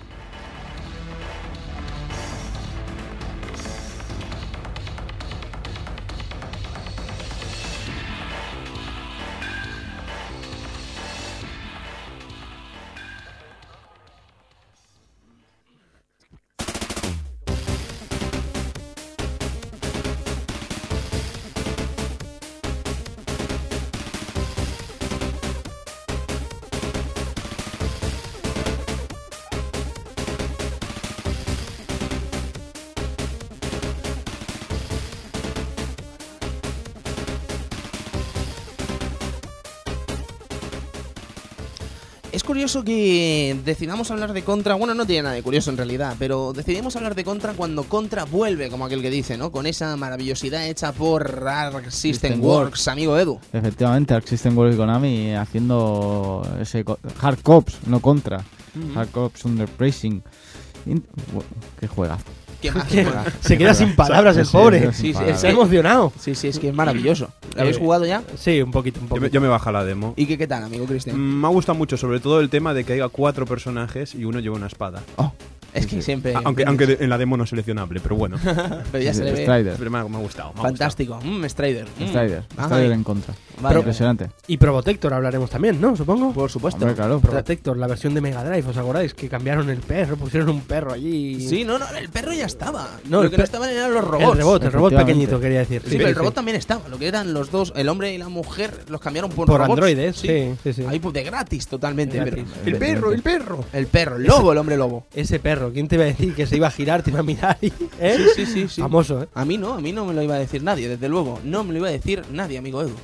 Curioso 42.64 42.82
que 42.82 43.60
decidamos 43.62 44.10
hablar 44.10 44.32
de 44.32 44.42
Contra. 44.42 44.74
Bueno, 44.74 44.94
no 44.94 45.04
tiene 45.04 45.24
nada 45.24 45.34
de 45.34 45.42
curioso 45.42 45.68
en 45.70 45.76
realidad, 45.76 46.16
pero 46.18 46.54
decidimos 46.54 46.96
hablar 46.96 47.14
de 47.14 47.22
Contra 47.22 47.52
cuando 47.52 47.84
Contra 47.84 48.24
vuelve, 48.24 48.70
como 48.70 48.86
aquel 48.86 49.02
que 49.02 49.10
dice, 49.10 49.36
¿no? 49.36 49.52
Con 49.52 49.66
esa 49.66 49.94
maravillosidad 49.98 50.66
hecha 50.66 50.90
por 50.92 51.46
Arc 51.46 51.90
System 51.90 52.12
System 52.12 52.40
Works, 52.42 52.64
Works. 52.64 52.88
amigo 52.88 53.18
Edu. 53.18 53.38
Efectivamente, 53.52 54.14
Arc 54.14 54.26
System 54.26 54.56
Works 54.56 54.76
y 54.76 54.78
Konami 54.78 55.34
haciendo 55.34 56.40
ese 56.58 56.86
Hard 57.20 57.42
Cops, 57.42 57.86
no 57.86 58.00
contra. 58.00 58.42
Hard 58.96 59.10
Cops 59.10 59.44
Under 59.44 59.68
Pricing. 59.68 60.22
¿Qué 61.78 61.86
juega? 61.86 62.16
Se 63.40 63.58
queda 63.58 63.74
sin 63.74 63.94
palabras 63.96 64.36
el 64.36 64.46
pobre. 64.46 64.92
sí, 64.92 65.12
Sí, 65.14 65.46
ha 65.46 65.50
emocionado. 65.50 66.12
Sí, 66.18 66.34
sí, 66.34 66.48
es 66.48 66.58
que 66.58 66.68
es 66.68 66.74
maravilloso. 66.74 67.28
¿Lo 67.54 67.60
habéis 67.62 67.76
Eh, 67.76 67.80
jugado 67.80 68.06
ya? 68.06 68.22
Sí, 68.36 68.60
un 68.62 68.70
poquito, 68.70 69.00
un 69.00 69.08
Yo 69.08 69.14
me, 69.14 69.20
poquito. 69.20 69.34
yo 69.34 69.40
me 69.40 69.48
baja 69.48 69.70
la 69.72 69.84
demo. 69.84 70.14
¿Y 70.16 70.26
qué, 70.26 70.38
qué 70.38 70.46
tal, 70.46 70.64
amigo 70.64 70.84
Cristian? 70.86 71.16
Mm, 71.18 71.40
Me 71.40 71.46
ha 71.46 71.50
gustado 71.50 71.76
mucho, 71.78 71.96
sobre 71.96 72.20
todo 72.20 72.40
el 72.40 72.48
tema 72.50 72.74
de 72.74 72.84
que 72.84 72.94
haya 72.94 73.08
cuatro 73.08 73.46
personajes 73.46 74.14
y 74.14 74.24
uno 74.24 74.40
lleva 74.40 74.56
una 74.56 74.66
espada. 74.66 75.02
Oh, 75.16 75.32
Es 75.72 75.86
que 75.86 76.00
siempre. 76.02 76.34
Ah, 76.36 76.40
Aunque, 76.44 76.64
aunque 76.64 76.86
de- 76.86 76.98
en 77.04 77.10
la 77.10 77.18
demo 77.18 77.36
no 77.36 77.44
es 77.44 77.50
seleccionable, 77.50 77.98
pero 78.00 78.14
bueno. 78.16 78.36
Pero 78.92 79.02
ya 79.04 79.12
se 79.12 79.24
le 79.24 79.32
ve. 79.32 79.42
Strider. 79.42 79.74
Pero 79.76 79.90
me 79.90 79.98
ha, 79.98 80.04
me 80.04 80.16
ha 80.16 80.20
gustado. 80.20 80.52
me 80.54 80.60
ha 80.60 80.62
Fantástico. 80.62 81.18
Mm, 81.22 81.44
Strider. 81.46 81.86
Mm. 81.98 82.04
Strider. 82.06 82.44
Strider 82.60 82.92
en 82.92 83.02
contra. 83.04 83.34
Vale. 83.60 83.78
Impresionante. 83.78 84.30
Y 84.46 84.56
Probotector 84.56 85.14
hablaremos 85.14 85.48
también, 85.50 85.80
¿no? 85.80 85.96
Supongo. 85.96 86.32
Por 86.32 86.50
supuesto. 86.50 86.80
Hombre, 86.84 86.94
claro. 86.96 87.20
Probotector, 87.20 87.76
la 87.76 87.86
versión 87.86 88.12
de 88.14 88.20
Mega 88.20 88.42
Drive, 88.44 88.68
¿os 88.68 88.76
acordáis? 88.76 89.14
Que 89.14 89.28
cambiaron 89.28 89.70
el 89.70 89.78
perro, 89.78 90.16
pusieron 90.16 90.48
un 90.50 90.60
perro 90.62 90.92
allí. 90.92 91.46
Sí, 91.48 91.64
no, 91.64 91.78
no, 91.78 91.86
el 91.98 92.08
perro 92.08 92.32
ya 92.32 92.46
estaba. 92.46 92.88
No, 93.08 93.18
lo 93.18 93.24
el 93.24 93.30
que 93.30 93.38
no 93.38 93.44
estaban 93.44 93.70
eran 93.70 93.92
los 93.94 94.02
El 94.04 94.08
robots. 94.10 94.38
robot, 94.38 94.64
el 94.64 94.72
robot 94.72 94.96
pequeñito, 94.96 95.40
quería 95.40 95.60
decir. 95.60 95.82
Sí, 95.86 95.96
pero 95.96 96.08
el 96.08 96.14
robot 96.14 96.34
también 96.34 96.56
estaba. 96.56 96.88
Lo 96.88 96.98
que 96.98 97.06
eran 97.08 97.32
los 97.32 97.50
dos, 97.50 97.72
el 97.76 97.88
hombre 97.88 98.12
y 98.12 98.18
la 98.18 98.28
mujer, 98.28 98.72
los 98.88 99.00
cambiaron 99.00 99.30
por, 99.30 99.46
Por 99.46 99.58
robots. 99.60 99.70
androides, 99.70 100.16
sí, 100.16 100.54
sí, 100.62 100.72
sí. 100.72 100.84
Ahí 100.88 100.98
pues, 100.98 101.14
de 101.14 101.22
gratis, 101.22 101.66
totalmente. 101.66 102.16
Gratis. 102.18 102.44
pero- 102.64 102.76
El 102.76 102.78
perro, 102.78 103.12
el 103.12 103.22
perro. 103.22 103.64
el 103.72 103.86
perro, 103.86 104.16
el 104.16 104.24
lobo, 104.24 104.52
el 104.52 104.58
hombre 104.58 104.76
lobo. 104.76 105.06
Ese 105.14 105.38
perro, 105.38 105.72
¿quién 105.72 105.88
te 105.88 105.94
iba 105.94 106.04
a 106.04 106.08
decir 106.08 106.34
que 106.34 106.46
se 106.46 106.56
iba 106.56 106.66
a 106.66 106.70
girar, 106.70 107.02
te 107.02 107.10
iba 107.10 107.20
a 107.20 107.22
mirar 107.22 107.56
y, 107.60 107.68
¿eh? 108.00 108.16
Sí, 108.34 108.44
sí, 108.44 108.46
sí, 108.46 108.68
sí. 108.68 108.80
Famoso, 108.80 109.22
¿eh? 109.22 109.28
A 109.34 109.44
mí 109.44 109.56
no, 109.58 109.74
a 109.74 109.80
mí 109.80 109.92
no 109.92 110.04
me 110.04 110.12
lo 110.14 110.22
iba 110.22 110.34
a 110.34 110.38
decir 110.38 110.62
nadie, 110.62 110.88
desde 110.88 111.08
luego. 111.08 111.38
No 111.44 111.62
me 111.64 111.72
lo 111.72 111.78
iba 111.78 111.88
a 111.88 111.92
decir 111.92 112.22
nadie, 112.32 112.58
amigo 112.58 112.82
Edu. 112.82 112.94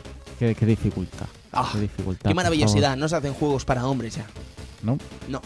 Qué, 0.41 0.55
qué 0.55 0.65
dificultad. 0.65 1.27
Ah, 1.53 1.69
qué 1.71 1.81
dificultad. 1.81 2.31
Qué 2.31 2.35
maravillosidad, 2.35 2.97
no 2.97 3.07
se 3.11 3.17
hacen 3.17 3.35
juegos 3.35 3.67
para 3.67 3.87
hombres 3.87 4.15
ya. 4.17 4.25
¿No? 4.83 4.97
No. 5.29 5.43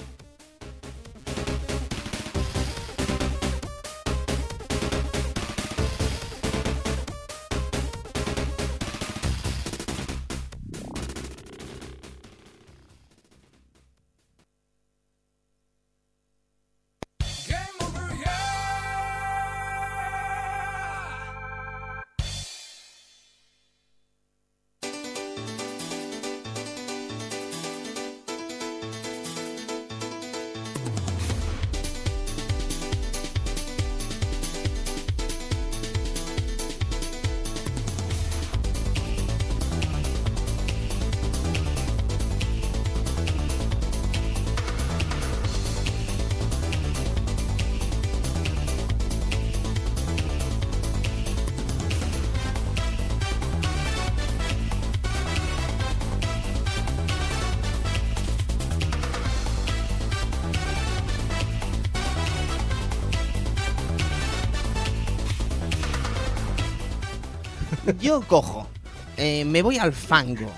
Yo 68.14 68.20
cojo, 68.28 68.68
eh, 69.16 69.44
me 69.44 69.60
voy 69.60 69.78
al 69.78 69.92
fango 69.92 70.48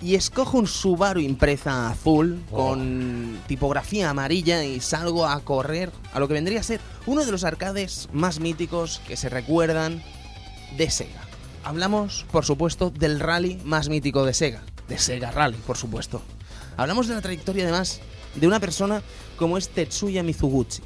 y 0.00 0.14
escojo 0.14 0.56
un 0.56 0.66
Subaru 0.66 1.20
Impreza 1.20 1.90
azul 1.90 2.42
con 2.50 3.38
tipografía 3.46 4.08
amarilla 4.08 4.64
y 4.64 4.80
salgo 4.80 5.26
a 5.26 5.38
correr 5.40 5.92
a 6.14 6.18
lo 6.18 6.26
que 6.26 6.32
vendría 6.32 6.60
a 6.60 6.62
ser 6.62 6.80
uno 7.04 7.26
de 7.26 7.32
los 7.32 7.44
arcades 7.44 8.08
más 8.14 8.40
míticos 8.40 9.02
que 9.06 9.18
se 9.18 9.28
recuerdan 9.28 10.02
de 10.78 10.88
Sega. 10.88 11.20
Hablamos, 11.64 12.24
por 12.32 12.46
supuesto, 12.46 12.88
del 12.88 13.20
rally 13.20 13.60
más 13.62 13.90
mítico 13.90 14.24
de 14.24 14.32
Sega, 14.32 14.62
de 14.88 14.96
Sega 14.96 15.30
Rally, 15.30 15.58
por 15.58 15.76
supuesto. 15.76 16.22
Hablamos 16.78 17.08
de 17.08 17.14
la 17.14 17.20
trayectoria, 17.20 17.64
además, 17.64 18.00
de 18.36 18.46
una 18.46 18.58
persona 18.58 19.02
como 19.36 19.58
es 19.58 19.68
Tetsuya 19.68 20.22
Mizuguchi. 20.22 20.80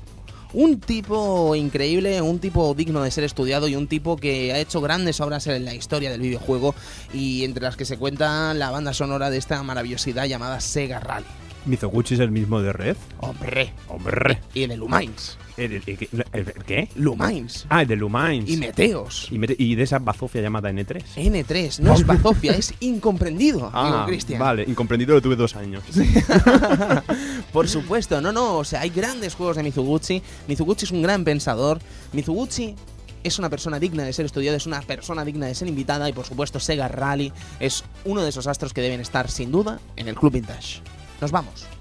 Un 0.54 0.78
tipo 0.78 1.56
increíble, 1.56 2.22
un 2.22 2.38
tipo 2.38 2.72
digno 2.74 3.02
de 3.02 3.10
ser 3.10 3.24
estudiado 3.24 3.66
y 3.66 3.74
un 3.74 3.88
tipo 3.88 4.16
que 4.16 4.52
ha 4.52 4.58
hecho 4.58 4.80
grandes 4.80 5.20
obras 5.20 5.48
en 5.48 5.64
la 5.64 5.74
historia 5.74 6.12
del 6.12 6.20
videojuego 6.20 6.76
y 7.12 7.42
entre 7.42 7.64
las 7.64 7.76
que 7.76 7.84
se 7.84 7.98
cuenta 7.98 8.54
la 8.54 8.70
banda 8.70 8.94
sonora 8.94 9.30
de 9.30 9.38
esta 9.38 9.60
maravillosidad 9.64 10.26
llamada 10.26 10.60
Sega 10.60 11.00
Rally. 11.00 11.43
Mizoguchi 11.66 12.14
es 12.14 12.20
el 12.20 12.30
mismo 12.30 12.60
de 12.60 12.72
Red. 12.72 12.96
Hombre, 13.20 13.72
Hombre. 13.88 14.40
y 14.52 14.66
de 14.66 14.76
Lumines. 14.76 15.38
¿El, 15.56 15.72
el- 15.86 16.08
el- 16.32 16.52
qué? 16.66 16.88
Lumines. 16.96 17.64
Ah, 17.70 17.82
el 17.82 17.88
de 17.88 17.96
Lumines. 17.96 18.50
Y 18.50 18.56
Meteos. 18.58 19.28
Y, 19.30 19.38
mete- 19.38 19.56
y 19.58 19.74
de 19.74 19.84
esa 19.84 19.98
bazofia 19.98 20.42
llamada 20.42 20.70
N3. 20.70 21.02
N3, 21.16 21.78
no 21.80 21.94
es 21.94 22.04
bazofia, 22.06 22.52
es 22.52 22.74
incomprendido, 22.80 23.70
Ah, 23.72 24.04
Cristian. 24.06 24.40
vale, 24.40 24.64
incomprendido 24.66 25.14
lo 25.14 25.22
tuve 25.22 25.36
dos 25.36 25.56
años. 25.56 25.82
Por 27.52 27.68
supuesto, 27.68 28.20
no, 28.20 28.32
no, 28.32 28.58
o 28.58 28.64
sea, 28.64 28.80
hay 28.80 28.90
grandes 28.90 29.34
juegos 29.34 29.56
de 29.56 29.62
Mizuguchi. 29.62 30.22
Mizuguchi 30.48 30.84
es 30.84 30.90
un 30.90 31.02
gran 31.02 31.24
pensador. 31.24 31.78
Mizuguchi 32.12 32.74
es 33.22 33.38
una 33.38 33.48
persona 33.48 33.78
digna 33.78 34.02
de 34.04 34.12
ser 34.12 34.26
estudiada, 34.26 34.56
es 34.56 34.66
una 34.66 34.82
persona 34.82 35.24
digna 35.24 35.46
de 35.46 35.54
ser 35.54 35.68
invitada 35.68 36.08
y 36.08 36.12
por 36.12 36.26
supuesto 36.26 36.60
Sega 36.60 36.88
Rally 36.88 37.32
es 37.58 37.84
uno 38.04 38.22
de 38.22 38.28
esos 38.28 38.46
astros 38.46 38.74
que 38.74 38.82
deben 38.82 39.00
estar 39.00 39.30
sin 39.30 39.50
duda 39.50 39.80
en 39.96 40.08
el 40.08 40.14
Club 40.14 40.32
Vintage. 40.34 40.80
Nos 41.24 41.32
vamos. 41.32 41.73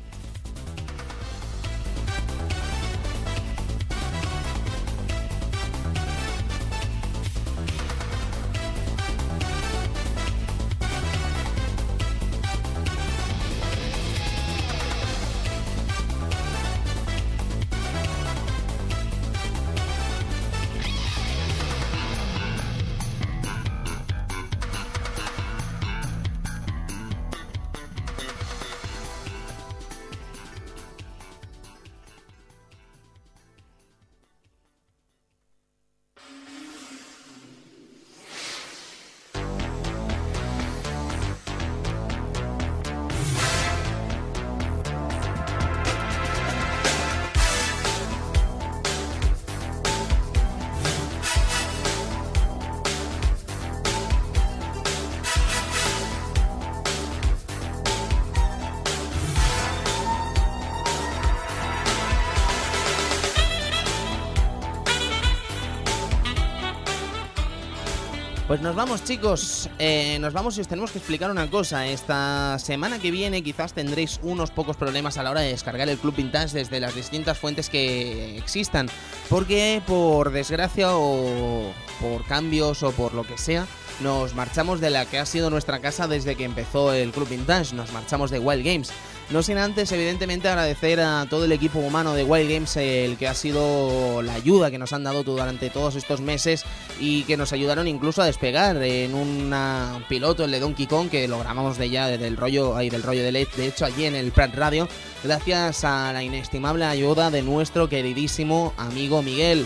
Pues 68.53 68.61
nos 68.61 68.75
vamos 68.75 69.03
chicos, 69.03 69.67
Eh, 69.79 70.19
nos 70.19 70.31
vamos 70.31 70.55
y 70.59 70.61
os 70.61 70.67
tenemos 70.67 70.91
que 70.91 70.99
explicar 70.99 71.31
una 71.31 71.49
cosa. 71.49 71.87
Esta 71.87 72.59
semana 72.59 72.99
que 72.99 73.09
viene 73.09 73.41
quizás 73.41 73.73
tendréis 73.73 74.19
unos 74.21 74.51
pocos 74.51 74.77
problemas 74.77 75.17
a 75.17 75.23
la 75.23 75.31
hora 75.31 75.41
de 75.41 75.47
descargar 75.47 75.89
el 75.89 75.97
Club 75.97 76.15
Vintage 76.15 76.53
desde 76.53 76.79
las 76.79 76.93
distintas 76.93 77.39
fuentes 77.39 77.67
que 77.67 78.37
existan. 78.37 78.91
Porque 79.27 79.81
por 79.87 80.31
desgracia 80.31 80.89
o 80.91 81.73
por 81.99 82.23
cambios 82.27 82.83
o 82.83 82.91
por 82.91 83.15
lo 83.15 83.23
que 83.23 83.39
sea, 83.39 83.65
nos 84.01 84.35
marchamos 84.35 84.79
de 84.79 84.91
la 84.91 85.07
que 85.07 85.17
ha 85.17 85.25
sido 85.25 85.49
nuestra 85.49 85.79
casa 85.79 86.07
desde 86.07 86.35
que 86.35 86.43
empezó 86.43 86.93
el 86.93 87.11
Club 87.11 87.29
Vintage. 87.29 87.73
Nos 87.73 87.91
marchamos 87.91 88.29
de 88.29 88.37
Wild 88.37 88.63
Games. 88.63 88.91
No 89.29 89.41
sin 89.41 89.57
antes, 89.57 89.91
evidentemente, 89.91 90.47
agradecer 90.47 90.99
a 90.99 91.25
todo 91.29 91.45
el 91.45 91.51
equipo 91.51 91.79
humano 91.79 92.13
de 92.13 92.23
Wild 92.23 92.51
Games 92.51 92.77
el 92.77 93.17
que 93.17 93.27
ha 93.27 93.33
sido 93.33 94.21
la 94.21 94.33
ayuda 94.33 94.69
que 94.69 94.77
nos 94.77 94.93
han 94.93 95.03
dado 95.03 95.23
durante 95.23 95.69
todos 95.69 95.95
estos 95.95 96.21
meses 96.21 96.65
y 96.99 97.23
que 97.23 97.37
nos 97.37 97.51
ayudaron 97.51 97.87
incluso 97.87 98.21
a 98.21 98.25
despegar 98.25 98.81
en 98.83 99.15
un 99.15 99.51
piloto, 100.07 100.43
el 100.43 100.51
de 100.51 100.59
Donkey 100.59 100.85
Kong, 100.85 101.09
que 101.09 101.27
lo 101.27 101.39
grabamos 101.39 101.77
de 101.77 101.89
ya 101.89 102.07
del 102.07 102.37
rollo, 102.37 102.75
ahí 102.75 102.89
del 102.89 103.01
rollo 103.01 103.23
de 103.23 103.31
LED, 103.31 103.47
de 103.57 103.67
hecho 103.67 103.85
allí 103.85 104.05
en 104.05 104.15
el 104.15 104.31
Prat 104.31 104.53
Radio, 104.55 104.87
gracias 105.23 105.83
a 105.83 106.13
la 106.13 106.21
inestimable 106.21 106.85
ayuda 106.85 107.31
de 107.31 107.41
nuestro 107.41 107.89
queridísimo 107.89 108.73
amigo 108.77 109.23
Miguel. 109.23 109.65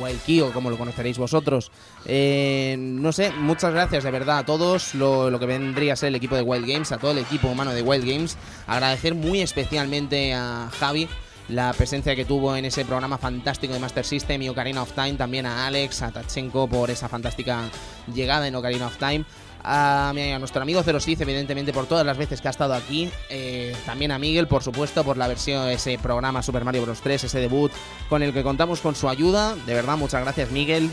O 0.00 0.06
el 0.06 0.18
Kio, 0.18 0.52
como 0.52 0.70
lo 0.70 0.78
conoceréis 0.78 1.18
vosotros. 1.18 1.70
Eh, 2.06 2.76
no 2.78 3.12
sé, 3.12 3.30
muchas 3.32 3.72
gracias 3.72 4.04
de 4.04 4.10
verdad 4.10 4.38
a 4.38 4.44
todos, 4.44 4.94
lo, 4.94 5.30
lo 5.30 5.38
que 5.38 5.46
vendría 5.46 5.92
a 5.92 5.96
ser 5.96 6.08
el 6.08 6.14
equipo 6.16 6.36
de 6.36 6.42
Wild 6.42 6.66
Games, 6.66 6.92
a 6.92 6.98
todo 6.98 7.12
el 7.12 7.18
equipo 7.18 7.48
humano 7.48 7.72
de 7.72 7.82
Wild 7.82 8.04
Games. 8.04 8.36
Agradecer 8.66 9.14
muy 9.14 9.40
especialmente 9.40 10.34
a 10.34 10.70
Javi, 10.78 11.08
la 11.48 11.72
presencia 11.74 12.16
que 12.16 12.24
tuvo 12.24 12.56
en 12.56 12.64
ese 12.64 12.84
programa 12.84 13.18
fantástico 13.18 13.74
de 13.74 13.80
Master 13.80 14.04
System 14.04 14.40
y 14.42 14.48
Ocarina 14.48 14.82
of 14.82 14.92
Time, 14.92 15.14
también 15.14 15.46
a 15.46 15.66
Alex, 15.66 16.02
a 16.02 16.10
Tachenko 16.10 16.66
por 16.68 16.90
esa 16.90 17.08
fantástica 17.08 17.68
llegada 18.12 18.48
en 18.48 18.54
Ocarina 18.54 18.86
of 18.86 18.96
Time. 18.96 19.24
A, 19.64 20.12
nuestro 20.38 20.60
amigo 20.60 20.82
Zero 20.82 21.00
Sith, 21.00 21.22
evidentemente, 21.22 21.72
por 21.72 21.86
todas 21.86 22.04
las 22.04 22.18
veces 22.18 22.40
que 22.40 22.48
ha 22.48 22.50
estado 22.50 22.74
aquí. 22.74 23.10
eh, 23.30 23.74
también 23.86 24.12
a 24.12 24.18
Miguel, 24.18 24.46
por 24.46 24.62
supuesto, 24.62 25.02
por 25.04 25.16
la 25.16 25.26
versión, 25.26 25.68
ese 25.68 25.98
programa 25.98 26.42
Super 26.42 26.64
Mario 26.64 26.82
Bros. 26.82 27.00
3, 27.00 27.24
ese 27.24 27.40
debut 27.40 27.72
con 28.08 28.22
el 28.22 28.32
que 28.32 28.42
contamos 28.42 28.80
con 28.80 28.94
su 28.94 29.08
ayuda. 29.08 29.56
De 29.66 29.74
verdad, 29.74 29.96
muchas 29.96 30.20
gracias, 30.22 30.50
Miguel. 30.50 30.90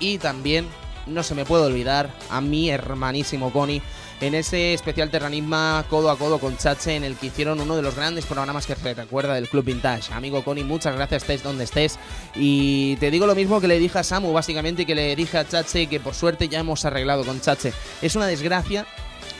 Y 0.00 0.18
también, 0.18 0.66
no 1.06 1.22
se 1.22 1.34
me 1.34 1.44
puede 1.44 1.64
olvidar, 1.64 2.10
a 2.30 2.40
mi 2.40 2.70
hermanísimo 2.70 3.52
Connie 3.52 3.82
en 4.20 4.34
ese 4.34 4.74
especial 4.74 5.10
Terranisma 5.10 5.84
codo 5.88 6.10
a 6.10 6.18
codo 6.18 6.38
con 6.38 6.56
Chache 6.56 6.94
en 6.94 7.04
el 7.04 7.16
que 7.16 7.28
hicieron 7.28 7.58
uno 7.60 7.76
de 7.76 7.82
los 7.82 7.96
grandes 7.96 8.26
programas 8.26 8.66
que 8.66 8.74
recuerda 8.74 9.34
del 9.34 9.48
Club 9.48 9.64
Vintage. 9.64 10.12
Amigo 10.12 10.44
Connie, 10.44 10.62
muchas 10.62 10.94
gracias, 10.94 11.22
estés 11.22 11.42
donde 11.42 11.64
estés. 11.64 11.98
Y 12.34 12.96
te 12.96 13.10
digo 13.10 13.26
lo 13.26 13.34
mismo 13.34 13.60
que 13.60 13.68
le 13.68 13.78
dije 13.78 13.98
a 13.98 14.04
Samu, 14.04 14.32
básicamente, 14.32 14.84
que 14.84 14.94
le 14.94 15.16
dije 15.16 15.38
a 15.38 15.48
Chache, 15.48 15.86
que 15.86 16.00
por 16.00 16.14
suerte 16.14 16.48
ya 16.48 16.60
hemos 16.60 16.84
arreglado 16.84 17.24
con 17.24 17.40
Chache. 17.40 17.72
Es 18.02 18.14
una 18.14 18.26
desgracia, 18.26 18.86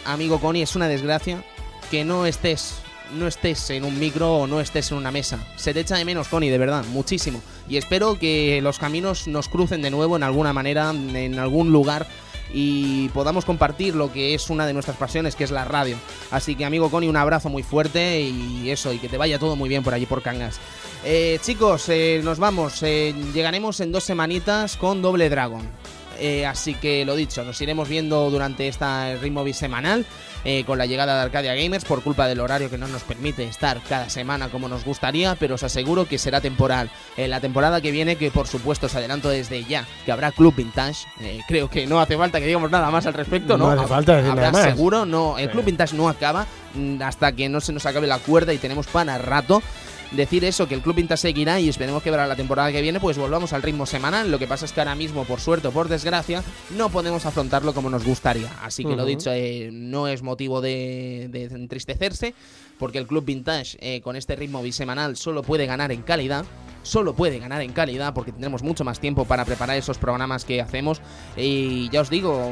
amigo 0.07 0.41
Connie, 0.41 0.63
es 0.63 0.75
una 0.75 0.89
desgracia 0.89 1.45
que 1.91 2.05
no 2.05 2.27
estés 2.27 2.77
no 3.13 3.27
estés 3.27 3.71
en 3.71 3.85
un 3.85 3.99
micro 3.99 4.37
o 4.37 4.47
no 4.47 4.61
estés 4.61 4.93
en 4.93 4.97
una 4.97 5.11
mesa. 5.11 5.39
Se 5.57 5.75
te 5.75 5.81
echa 5.81 5.97
de 5.97 6.05
menos, 6.05 6.29
Connie, 6.29 6.49
de 6.49 6.59
verdad, 6.59 6.85
muchísimo. 6.85 7.43
Y 7.69 7.77
espero 7.77 8.17
que 8.19 8.61
los 8.63 8.79
caminos 8.79 9.27
nos 9.27 9.49
crucen 9.49 9.83
de 9.83 9.91
nuevo 9.91 10.17
en 10.17 10.23
alguna 10.23 10.53
manera, 10.53 10.91
en 10.91 11.39
algún 11.39 11.73
lugar 11.73 12.07
y 12.53 13.09
podamos 13.11 13.45
compartir 13.45 13.95
lo 13.95 14.13
que 14.13 14.35
es 14.35 14.51
una 14.51 14.67
de 14.67 14.73
nuestras 14.73 14.97
pasiones, 14.97 15.37
que 15.37 15.45
es 15.45 15.51
la 15.51 15.65
radio. 15.65 15.97
Así 16.31 16.55
que, 16.55 16.65
amigo 16.65 16.91
Connie, 16.91 17.09
un 17.09 17.17
abrazo 17.17 17.49
muy 17.49 17.63
fuerte 17.63 18.21
y 18.21 18.71
eso, 18.71 18.93
y 18.93 18.99
que 18.99 19.09
te 19.09 19.17
vaya 19.17 19.39
todo 19.39 19.57
muy 19.57 19.69
bien 19.69 19.83
por 19.83 19.95
allí 19.95 20.07
por 20.07 20.23
Cangas. 20.23 20.61
Eh, 21.05 21.39
chicos, 21.43 21.89
eh, 21.89 22.21
nos 22.23 22.39
vamos. 22.39 22.83
eh, 22.83 23.15
llegaremos 23.33 23.81
en 23.81 23.93
dos 23.93 24.05
semanitas 24.05 24.77
con 24.77 25.03
Doble 25.03 25.29
Dragon. 25.29 25.63
Así 26.47 26.75
que 26.75 27.07
lo 27.07 27.17
dicho, 27.17 27.43
nos 27.45 27.59
iremos 27.63 27.89
viendo 27.89 28.29
durante 28.29 28.69
esta 28.69 29.17
ritmo 29.17 29.43
bisemanal 29.43 30.05
eh, 30.45 30.65
con 30.65 30.79
la 30.79 30.87
llegada 30.87 31.17
de 31.17 31.23
Arcadia 31.23 31.55
Gamers 31.55 31.85
por 31.85 32.03
culpa 32.03 32.27
del 32.27 32.41
horario 32.41 32.71
que 32.71 32.79
no 32.79 32.89
nos 32.89 33.03
permite 33.03 33.45
estar 33.45 33.81
cada 33.89 34.09
semana 34.11 34.49
como 34.49 34.69
nos 34.69 34.85
gustaría, 34.85 35.35
pero 35.35 35.55
os 35.57 35.63
aseguro 35.63 36.07
que 36.07 36.19
será 36.19 36.41
temporal. 36.41 36.91
En 37.17 37.31
la 37.31 37.41
temporada 37.41 37.81
que 37.81 37.91
viene, 37.91 38.17
que 38.17 38.31
por 38.31 38.47
supuesto 38.47 38.87
os 38.87 38.95
adelanto 38.95 39.29
desde 39.29 39.65
ya, 39.65 39.87
que 40.05 40.13
habrá 40.13 40.33
Club 40.33 40.55
Vintage. 40.57 41.07
eh, 41.21 41.41
creo 41.47 41.69
que 41.69 41.87
no 41.87 42.01
hace 42.01 42.17
falta 42.17 42.41
que 42.41 42.47
digamos 42.47 42.71
nada 42.71 42.91
más 42.91 43.07
al 43.07 43.15
respecto, 43.15 43.57
¿no? 43.59 43.75
No 43.75 43.81
hace 43.81 43.89
falta 43.89 44.17
decir 44.17 44.31
Habrá 44.31 44.51
nada 44.51 44.65
más. 44.65 44.73
seguro, 44.73 45.05
no. 45.07 45.39
El. 45.39 45.51
Club 45.51 45.65
Vintage 45.65 45.97
no 45.97 46.09
acaba 46.09 46.47
mm, 46.75 47.03
hasta 47.03 47.33
que 47.33 47.49
no 47.49 47.61
se 47.61 47.73
nos 47.73 47.85
acabe 47.87 48.07
la 48.07 48.19
cuerda 48.19 48.53
y 48.53 48.59
tenemos 48.59 48.87
para 48.87 49.19
rato 49.19 49.63
decir 50.11 50.45
eso, 50.45 50.67
que 50.67 50.75
el 50.75 50.83
Club 50.83 50.97
Vintage 50.97 51.23
seguirá 51.23 51.61
y 51.61 51.69
esperemos 51.69 52.03
que 52.03 52.11
para 52.11 52.27
la 52.27 52.37
temporada 52.37 52.73
que 52.73 52.83
viene 52.83 53.01
pues 53.01 53.19
volvamos 53.19 53.53
al 53.53 53.63
ritmo 53.63 53.87
semanal. 53.87 54.31
Lo 54.31 54.39
que 54.39 54.47
pasa 54.47 54.65
es 54.65 54.73
que 54.73 54.81
ahora 54.81 54.95
mismo, 54.95 55.25
por 55.25 55.41
suerte 55.41 55.69
o 55.69 55.71
por 55.73 55.89
desgracia, 55.89 56.43
no 56.77 56.91
podemos 56.91 57.27
afrontarlo 57.27 57.75
como 57.75 57.91
nos 57.91 58.05
gustaría. 58.05 58.51
Así 58.63 58.85
que 58.85 58.97
lo 58.97 59.05
dicho, 59.05 59.31
eh, 59.33 59.71
no 59.73 60.09
es 60.09 60.23
motivo 60.23 60.61
de, 60.61 61.29
de 61.31 61.45
entristecerse, 61.45 62.35
porque 62.79 62.99
el 62.99 63.07
Club 63.07 63.25
Vintage 63.25 63.79
eh, 63.81 64.01
con 64.01 64.17
este 64.17 64.37
ritmo 64.37 64.63
bisemanal 64.63 65.17
solo 65.17 65.43
puede 65.43 65.67
ganar 65.67 65.93
en 65.93 66.03
calidad. 66.03 66.45
Solo 66.83 67.15
puede 67.15 67.39
ganar 67.39 67.61
en 67.61 67.73
calidad 67.73 68.15
porque 68.15 68.33
tendremos 68.33 68.63
mucho 68.63 68.85
más 68.85 69.01
tiempo 69.01 69.27
para 69.27 69.45
preparar 69.45 69.77
esos 69.77 69.99
programas 69.99 70.47
que 70.47 70.63
hacemos. 70.63 71.03
Y 71.37 71.91
ya 71.91 72.01
os 72.01 72.09
digo, 72.09 72.51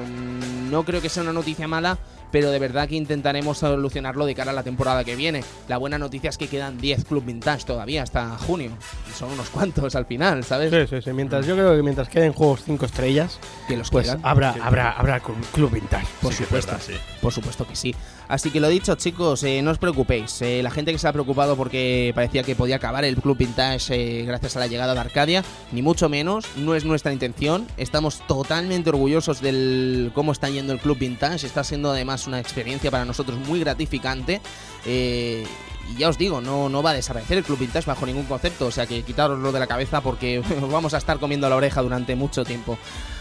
no 0.70 0.85
creo 0.85 1.01
que 1.01 1.09
sea 1.09 1.22
una 1.22 1.32
noticia 1.32 1.66
mala, 1.66 1.98
pero 2.31 2.51
de 2.51 2.59
verdad 2.59 2.89
que 2.89 2.97
intentaremos 2.97 3.59
solucionarlo 3.59 4.27
de 4.27 4.35
cara 4.35 4.51
a 4.51 4.55
la 4.55 4.63
temporada 4.63 5.05
que 5.05 5.17
viene. 5.17 5.43
La 5.69 5.77
buena 5.79 5.99
noticia 5.99 6.31
es 6.31 6.39
que 6.39 6.49
quedan 6.49 6.79
10 6.79 7.05
Club 7.05 7.25
Vintage 7.25 7.65
todavía 7.65 8.03
hasta 8.03 8.37
junio. 8.39 8.71
Y 9.09 9.13
son 9.19 9.33
unos 9.33 9.49
cuantos 9.51 9.95
al 9.95 10.07
final, 10.07 10.45
¿sabes? 10.45 10.71
Sí, 10.71 10.97
sí, 10.97 11.03
sí. 11.03 11.13
Mientras, 11.13 11.47
yo 11.47 11.55
creo 11.55 11.77
que 11.77 11.83
mientras 11.83 12.09
queden 12.09 12.33
juegos 12.33 12.63
5 12.65 12.85
estrellas, 12.87 13.39
Que 13.67 13.77
los 13.77 13.91
pues 13.91 14.07
quedan. 14.07 14.21
habrá, 14.23 14.55
habrá, 14.63 14.91
habrá 14.93 15.23
cl- 15.23 15.35
Club 15.53 15.73
Vintage. 15.73 16.07
Por 16.23 16.33
supuesto, 16.33 16.77
por 17.21 17.33
supuesto 17.33 17.67
que 17.67 17.77
sí. 17.77 17.95
Así 18.29 18.51
que 18.51 18.61
lo 18.61 18.69
dicho, 18.69 18.95
chicos, 18.97 19.43
eh, 19.43 19.63
no 19.63 19.71
os 19.71 19.79
preocupéis. 19.79 20.43
Eh, 20.43 20.63
la 20.63 20.71
gente 20.71 20.93
que 20.93 20.99
se 20.99 21.09
ha 21.09 21.13
preocupado 21.13 21.57
porque 21.57 22.13
parecía 22.15 22.43
que 22.43 22.55
podía 22.55 22.77
acabar 22.77 23.05
el 23.05 23.17
Club 23.17 23.39
Vintage 23.39 23.95
eh, 23.95 24.25
gracias 24.25 24.55
a 24.57 24.61
la 24.61 24.67
llegada 24.67 24.93
de 24.93 25.01
Arcadia, 25.01 25.43
ni 25.73 25.81
mucho 25.81 26.11
menos, 26.11 26.45
no 26.57 26.75
es 26.75 26.85
nuestra 26.85 27.13
intención. 27.13 27.67
Estamos 27.79 28.21
totalmente 28.27 28.91
orgullosos 28.91 29.41
del 29.41 30.13
cómo 30.15 30.33
está 30.33 30.51
yendo 30.51 30.75
el 30.75 30.79
Club 30.79 30.99
Vintage. 30.99 31.47
Está 31.47 31.65
siendo 31.65 31.91
además 31.91 32.27
una 32.27 32.39
experiencia 32.39 32.91
para 32.91 33.07
nosotros 33.07 33.39
muy 33.47 33.61
gratificante. 33.61 34.43
Eh, 34.85 35.45
y 35.91 36.01
ya 36.01 36.11
os 36.11 36.19
digo, 36.19 36.43
no, 36.43 36.69
no 36.69 36.83
va 36.83 36.91
a 36.91 36.95
desaparecer 36.95 37.39
el 37.39 37.45
Club 37.45 37.61
Vintage 37.61 37.87
bajo 37.87 38.05
ningún 38.05 38.27
concepto. 38.27 38.67
O 38.67 38.71
sea 38.71 38.87
que 38.87 39.03
quitároslo 39.03 39.53
de 39.53 39.59
la 39.59 39.67
cabeza 39.67 40.03
porque 40.03 40.41
os 40.41 40.47
vamos 40.71 40.93
a 40.93 40.99
estar 40.99 41.19
comiendo 41.19 41.49
la 41.49 41.57
oreja 41.57 41.81
durante 41.81 42.15
mucho 42.15 42.45
tiempo. 42.45 42.79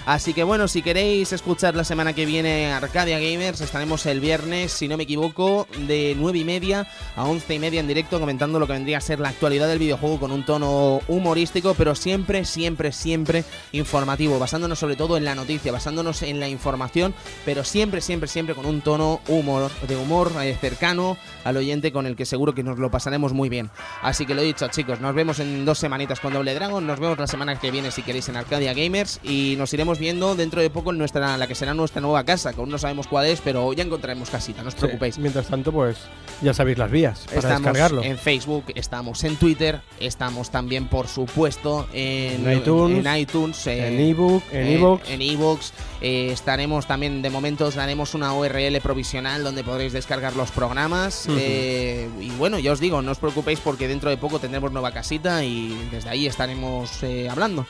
Así 0.08 0.34
que 0.34 0.46
bueno, 0.46 0.70
si 0.70 0.82
queréis 0.82 1.34
escuchar 1.34 1.76
la 1.76 1.84
semana 1.84 2.14
que 2.14 2.26
viene 2.26 2.72
Arcadia 2.72 3.20
Gamers, 3.20 3.60
estaremos 3.60 4.06
el 4.06 4.22
viernes, 4.22 4.72
si 4.72 4.88
no 4.88 4.96
me 4.96 5.04
equivoco, 5.04 5.68
de 5.80 6.16
9 6.18 6.40
y 6.40 6.44
media 6.46 6.88
a 7.18 7.26
11 7.26 7.56
y 7.56 7.60
media 7.60 7.82
en 7.82 7.90
directo 7.90 8.18
comentando 8.18 8.58
lo 8.58 8.68
que 8.68 8.72
vendría 8.72 9.00
a 9.00 9.02
ser 9.02 9.20
la 9.20 9.28
actualidad 9.28 9.68
del 9.68 9.80
videojuego 9.80 10.18
con 10.18 10.32
un 10.32 10.46
tono 10.46 11.02
humorístico, 11.10 11.74
pero 11.74 11.94
siempre, 11.94 12.46
siempre, 12.46 12.94
siempre 12.94 13.44
informativo, 13.74 14.40
basándonos 14.40 14.80
sobre 14.80 14.96
todo 14.96 15.18
en 15.18 15.26
la 15.26 15.36
noticia, 15.36 15.74
basándonos 15.74 16.24
en 16.24 16.40
la 16.40 16.48
información, 16.48 17.14
pero 17.44 17.66
siempre, 17.66 18.00
siempre, 18.00 18.30
siempre 18.30 18.56
con 18.56 18.66
un 18.66 18.80
tono 18.80 19.20
humor, 19.28 19.70
de 19.90 19.98
humor 19.98 20.32
eh, 20.42 20.56
cercano 20.58 21.18
al 21.44 21.58
oyente 21.58 21.92
con 21.92 22.06
el 22.06 22.16
que 22.16 22.26
seguro 22.26 22.56
que 22.56 22.64
nos 22.64 22.80
lo 22.80 22.90
pasaremos 22.90 23.34
muy 23.34 23.50
bien. 23.50 23.72
Así 24.02 24.26
que 24.26 24.36
lo 24.36 24.42
dicho, 24.42 24.70
chicos, 24.70 25.02
nos 25.02 25.14
vemos 25.14 25.40
en 25.40 25.66
dos 25.66 25.80
semanitas 25.80 26.22
con 26.22 26.32
Doble 26.32 26.54
Dragon, 26.54 26.88
nos 26.88 26.98
vemos 26.98 27.20
la 27.20 27.28
semana 27.28 27.60
que 27.60 27.72
viene 27.72 27.92
si 27.92 28.04
queréis 28.04 28.30
en 28.30 28.38
Arcadia 28.38 28.74
Gamers 28.74 29.20
y 29.22 29.56
nos 29.58 29.74
iremos 29.74 29.97
viendo 30.00 30.36
dentro 30.36 30.62
de 30.62 30.70
poco 30.70 30.92
en 30.92 30.98
nuestra 30.98 31.38
la 31.38 31.48
que 31.48 31.56
será 31.56 31.74
nuestra 31.74 32.02
nueva 32.02 32.24
casa, 32.24 32.54
que 32.54 32.60
aún 32.60 32.70
no 32.70 32.78
sabemos 32.78 33.08
cuál 33.08 33.26
es, 33.28 33.42
pero 33.42 33.72
ya 33.74 33.84
encontraremos 33.84 34.30
casita, 34.30 34.62
no 34.62 34.70
os 34.70 34.74
Sí. 34.74 34.80
preocupéis. 34.82 35.18
Mientras 35.18 35.48
tanto, 35.48 35.72
pues 35.72 35.98
ya 36.42 36.54
sabéis 36.54 36.78
las 36.78 36.92
vías 36.92 37.20
para 37.28 37.38
Estamos 37.40 37.64
descargarlo. 37.64 38.04
en 38.04 38.18
Facebook, 38.18 38.66
estamos 38.76 39.24
en 39.24 39.36
Twitter, 39.38 39.82
estamos 40.00 40.50
también, 40.50 40.88
por 40.88 41.08
supuesto, 41.08 41.88
en, 41.94 42.48
En 42.48 42.58
iTunes, 42.60 43.06
en 43.06 43.18
iTunes, 43.18 43.68
eh, 43.68 43.88
En 43.88 44.00
ebook, 44.00 44.44
en 44.52 44.68
eh, 44.68 44.98
en 45.10 45.22
iVoox. 45.22 45.72
Eh, 46.02 46.30
estaremos 46.32 46.86
también, 46.86 47.22
de 47.22 47.30
momento, 47.30 47.66
os 47.66 47.76
daremos 47.76 48.14
una 48.14 48.34
URL 48.34 48.80
provisional 48.82 49.44
donde 49.44 49.64
podréis 49.64 49.94
descargar 49.94 50.36
los 50.36 50.52
programas. 50.52 51.28
Eh, 51.30 52.08
y 52.20 52.30
bueno, 52.32 52.60
ya 52.60 52.72
os 52.72 52.80
digo, 52.80 53.02
no 53.02 53.12
os 53.12 53.18
preocupéis 53.18 53.60
porque 53.60 53.88
dentro 53.88 54.10
de 54.10 54.18
poco 54.18 54.40
tendremos 54.40 54.72
nueva 54.72 54.92
casita 54.92 55.44
y 55.44 55.76
desde 55.92 56.10
ahí 56.10 56.28
estaremos 56.28 57.02
eh, 57.04 57.28
hablando 57.30 57.66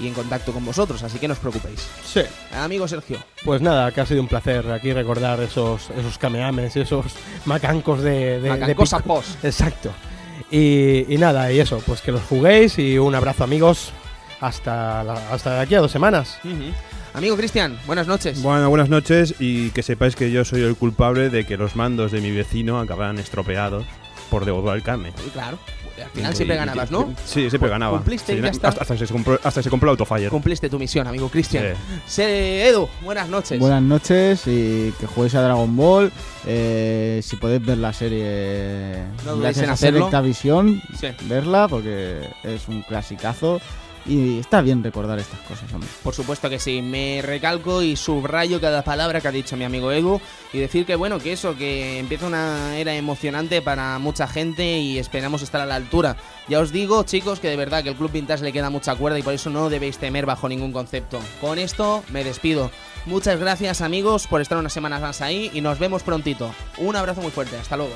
y 0.00 0.08
en 0.08 0.14
contacto 0.14 0.52
con 0.52 0.64
vosotros, 0.64 1.02
así 1.02 1.18
que 1.18 1.28
no 1.28 1.34
os 1.34 1.40
preocupéis. 1.40 1.86
Sí. 2.04 2.22
Amigo 2.54 2.88
Sergio, 2.88 3.18
Pues 3.44 3.60
nada, 3.60 3.90
que 3.92 4.00
ha 4.00 4.06
sido 4.06 4.20
un 4.20 4.28
placer 4.28 4.70
aquí 4.72 4.92
recordar 4.92 5.40
esos, 5.40 5.90
esos 5.96 6.18
kamehames, 6.18 6.74
esos 6.76 7.06
macancos 7.44 8.02
de, 8.02 8.10
de, 8.10 8.40
de 8.40 8.48
Macancosa 8.50 8.98
pico. 8.98 9.14
Post. 9.14 9.44
Exacto. 9.44 9.90
Y, 10.50 11.12
y 11.14 11.18
nada, 11.18 11.50
y 11.52 11.60
eso, 11.60 11.82
pues 11.86 12.00
que 12.02 12.12
los 12.12 12.22
juguéis 12.22 12.78
y 12.78 12.98
un 12.98 13.14
abrazo 13.14 13.44
amigos 13.44 13.92
hasta, 14.40 15.02
la- 15.04 15.30
hasta 15.30 15.54
de 15.54 15.60
aquí 15.60 15.74
a 15.74 15.80
dos 15.80 15.92
semanas. 15.92 16.38
Amigo 17.14 17.36
Cristian, 17.36 17.78
buenas 17.86 18.06
noches. 18.06 18.42
Bueno, 18.42 18.68
buenas 18.70 18.88
noches 18.88 19.34
y 19.38 19.70
que 19.70 19.82
sepáis 19.82 20.16
que 20.16 20.30
yo 20.30 20.44
soy 20.44 20.62
el 20.62 20.74
culpable 20.76 21.28
de 21.30 21.44
que 21.46 21.56
los 21.56 21.76
mandos 21.76 22.10
de 22.12 22.20
mi 22.20 22.30
vecino 22.30 22.80
acabaran 22.80 23.18
estropeados 23.18 23.84
por 24.30 24.44
devolver 24.46 24.76
el 24.76 24.82
carne. 24.82 25.12
Claro, 25.32 25.58
al 26.02 26.10
final 26.10 26.34
siempre 26.34 26.56
Y- 26.56 26.58
ganabas, 26.58 26.90
¿no? 26.90 27.14
Sí, 27.24 27.48
siempre 27.48 27.68
ganaba. 27.70 27.98
cumpliste 27.98 28.32
y 28.32 28.36
Sí, 28.36 28.42
ya 28.42 28.48
está. 28.48 28.68
Hasta, 28.68 28.80
hasta 28.82 28.96
que 28.96 29.06
se 29.06 29.12
compró, 29.12 29.34
hasta 29.42 29.60
que 29.60 29.64
se 29.64 29.70
compró 29.70 29.90
el 29.92 29.98
Autofire. 29.98 30.28
Cumpliste 30.28 30.68
tu 30.68 30.78
misión, 30.78 31.06
amigo 31.06 31.28
Cristian. 31.28 31.64
Sí. 31.64 32.00
Se- 32.06 32.68
Edu, 32.68 32.88
buenas 33.02 33.28
noches. 33.28 33.58
Buenas 33.58 33.82
noches 33.82 34.42
y 34.46 34.92
que 35.00 35.06
juguéis 35.06 35.34
a 35.34 35.42
Dragon 35.42 35.76
Ball. 35.76 36.12
Eh, 36.46 37.20
si 37.22 37.36
podéis 37.36 37.64
ver 37.64 37.78
la 37.78 37.92
serie 37.92 38.96
No 39.24 39.36
dudéis 39.36 39.58
en 39.58 39.70
hacerlo. 39.70 40.10
Visión, 40.22 40.82
Sí. 40.98 41.08
verla 41.24 41.68
porque 41.68 42.20
es 42.44 42.68
un 42.68 42.82
clasicazo 42.82 43.60
y 44.06 44.38
está 44.38 44.60
bien 44.60 44.82
recordar 44.82 45.18
estas 45.18 45.40
cosas, 45.40 45.72
hombre. 45.72 45.88
Por 46.02 46.14
supuesto 46.14 46.50
que 46.50 46.58
sí, 46.58 46.82
me 46.82 47.22
recalco 47.22 47.82
y 47.82 47.96
subrayo 47.96 48.60
cada 48.60 48.82
palabra 48.82 49.20
que 49.20 49.28
ha 49.28 49.32
dicho 49.32 49.56
mi 49.56 49.64
amigo 49.64 49.92
Edu 49.92 50.20
y 50.52 50.58
decir 50.58 50.84
que 50.84 50.96
bueno, 50.96 51.18
que 51.18 51.32
eso, 51.32 51.56
que 51.56 51.98
empieza 51.98 52.26
una 52.26 52.76
era 52.76 52.94
emocionante 52.94 53.62
para 53.62 53.98
mucha 53.98 54.26
gente 54.26 54.78
y 54.78 54.98
esperamos 54.98 55.42
estar 55.42 55.60
a 55.60 55.66
la 55.66 55.76
altura. 55.76 56.16
Ya 56.48 56.60
os 56.60 56.72
digo, 56.72 57.02
chicos, 57.04 57.40
que 57.40 57.48
de 57.48 57.56
verdad 57.56 57.82
que 57.82 57.90
el 57.90 57.96
Club 57.96 58.12
Vintage 58.12 58.44
le 58.44 58.52
queda 58.52 58.70
mucha 58.70 58.94
cuerda 58.94 59.18
y 59.18 59.22
por 59.22 59.34
eso 59.34 59.50
no 59.50 59.70
debéis 59.70 59.98
temer 59.98 60.26
bajo 60.26 60.48
ningún 60.48 60.72
concepto. 60.72 61.20
Con 61.40 61.58
esto 61.58 62.02
me 62.10 62.24
despido. 62.24 62.70
Muchas 63.06 63.38
gracias 63.38 63.80
amigos 63.80 64.26
por 64.26 64.40
estar 64.40 64.58
unas 64.58 64.72
semanas 64.72 65.00
más 65.00 65.20
ahí 65.20 65.50
y 65.52 65.60
nos 65.60 65.78
vemos 65.78 66.02
prontito. 66.02 66.52
Un 66.78 66.96
abrazo 66.96 67.20
muy 67.20 67.30
fuerte, 67.30 67.56
hasta 67.56 67.76
luego. 67.76 67.94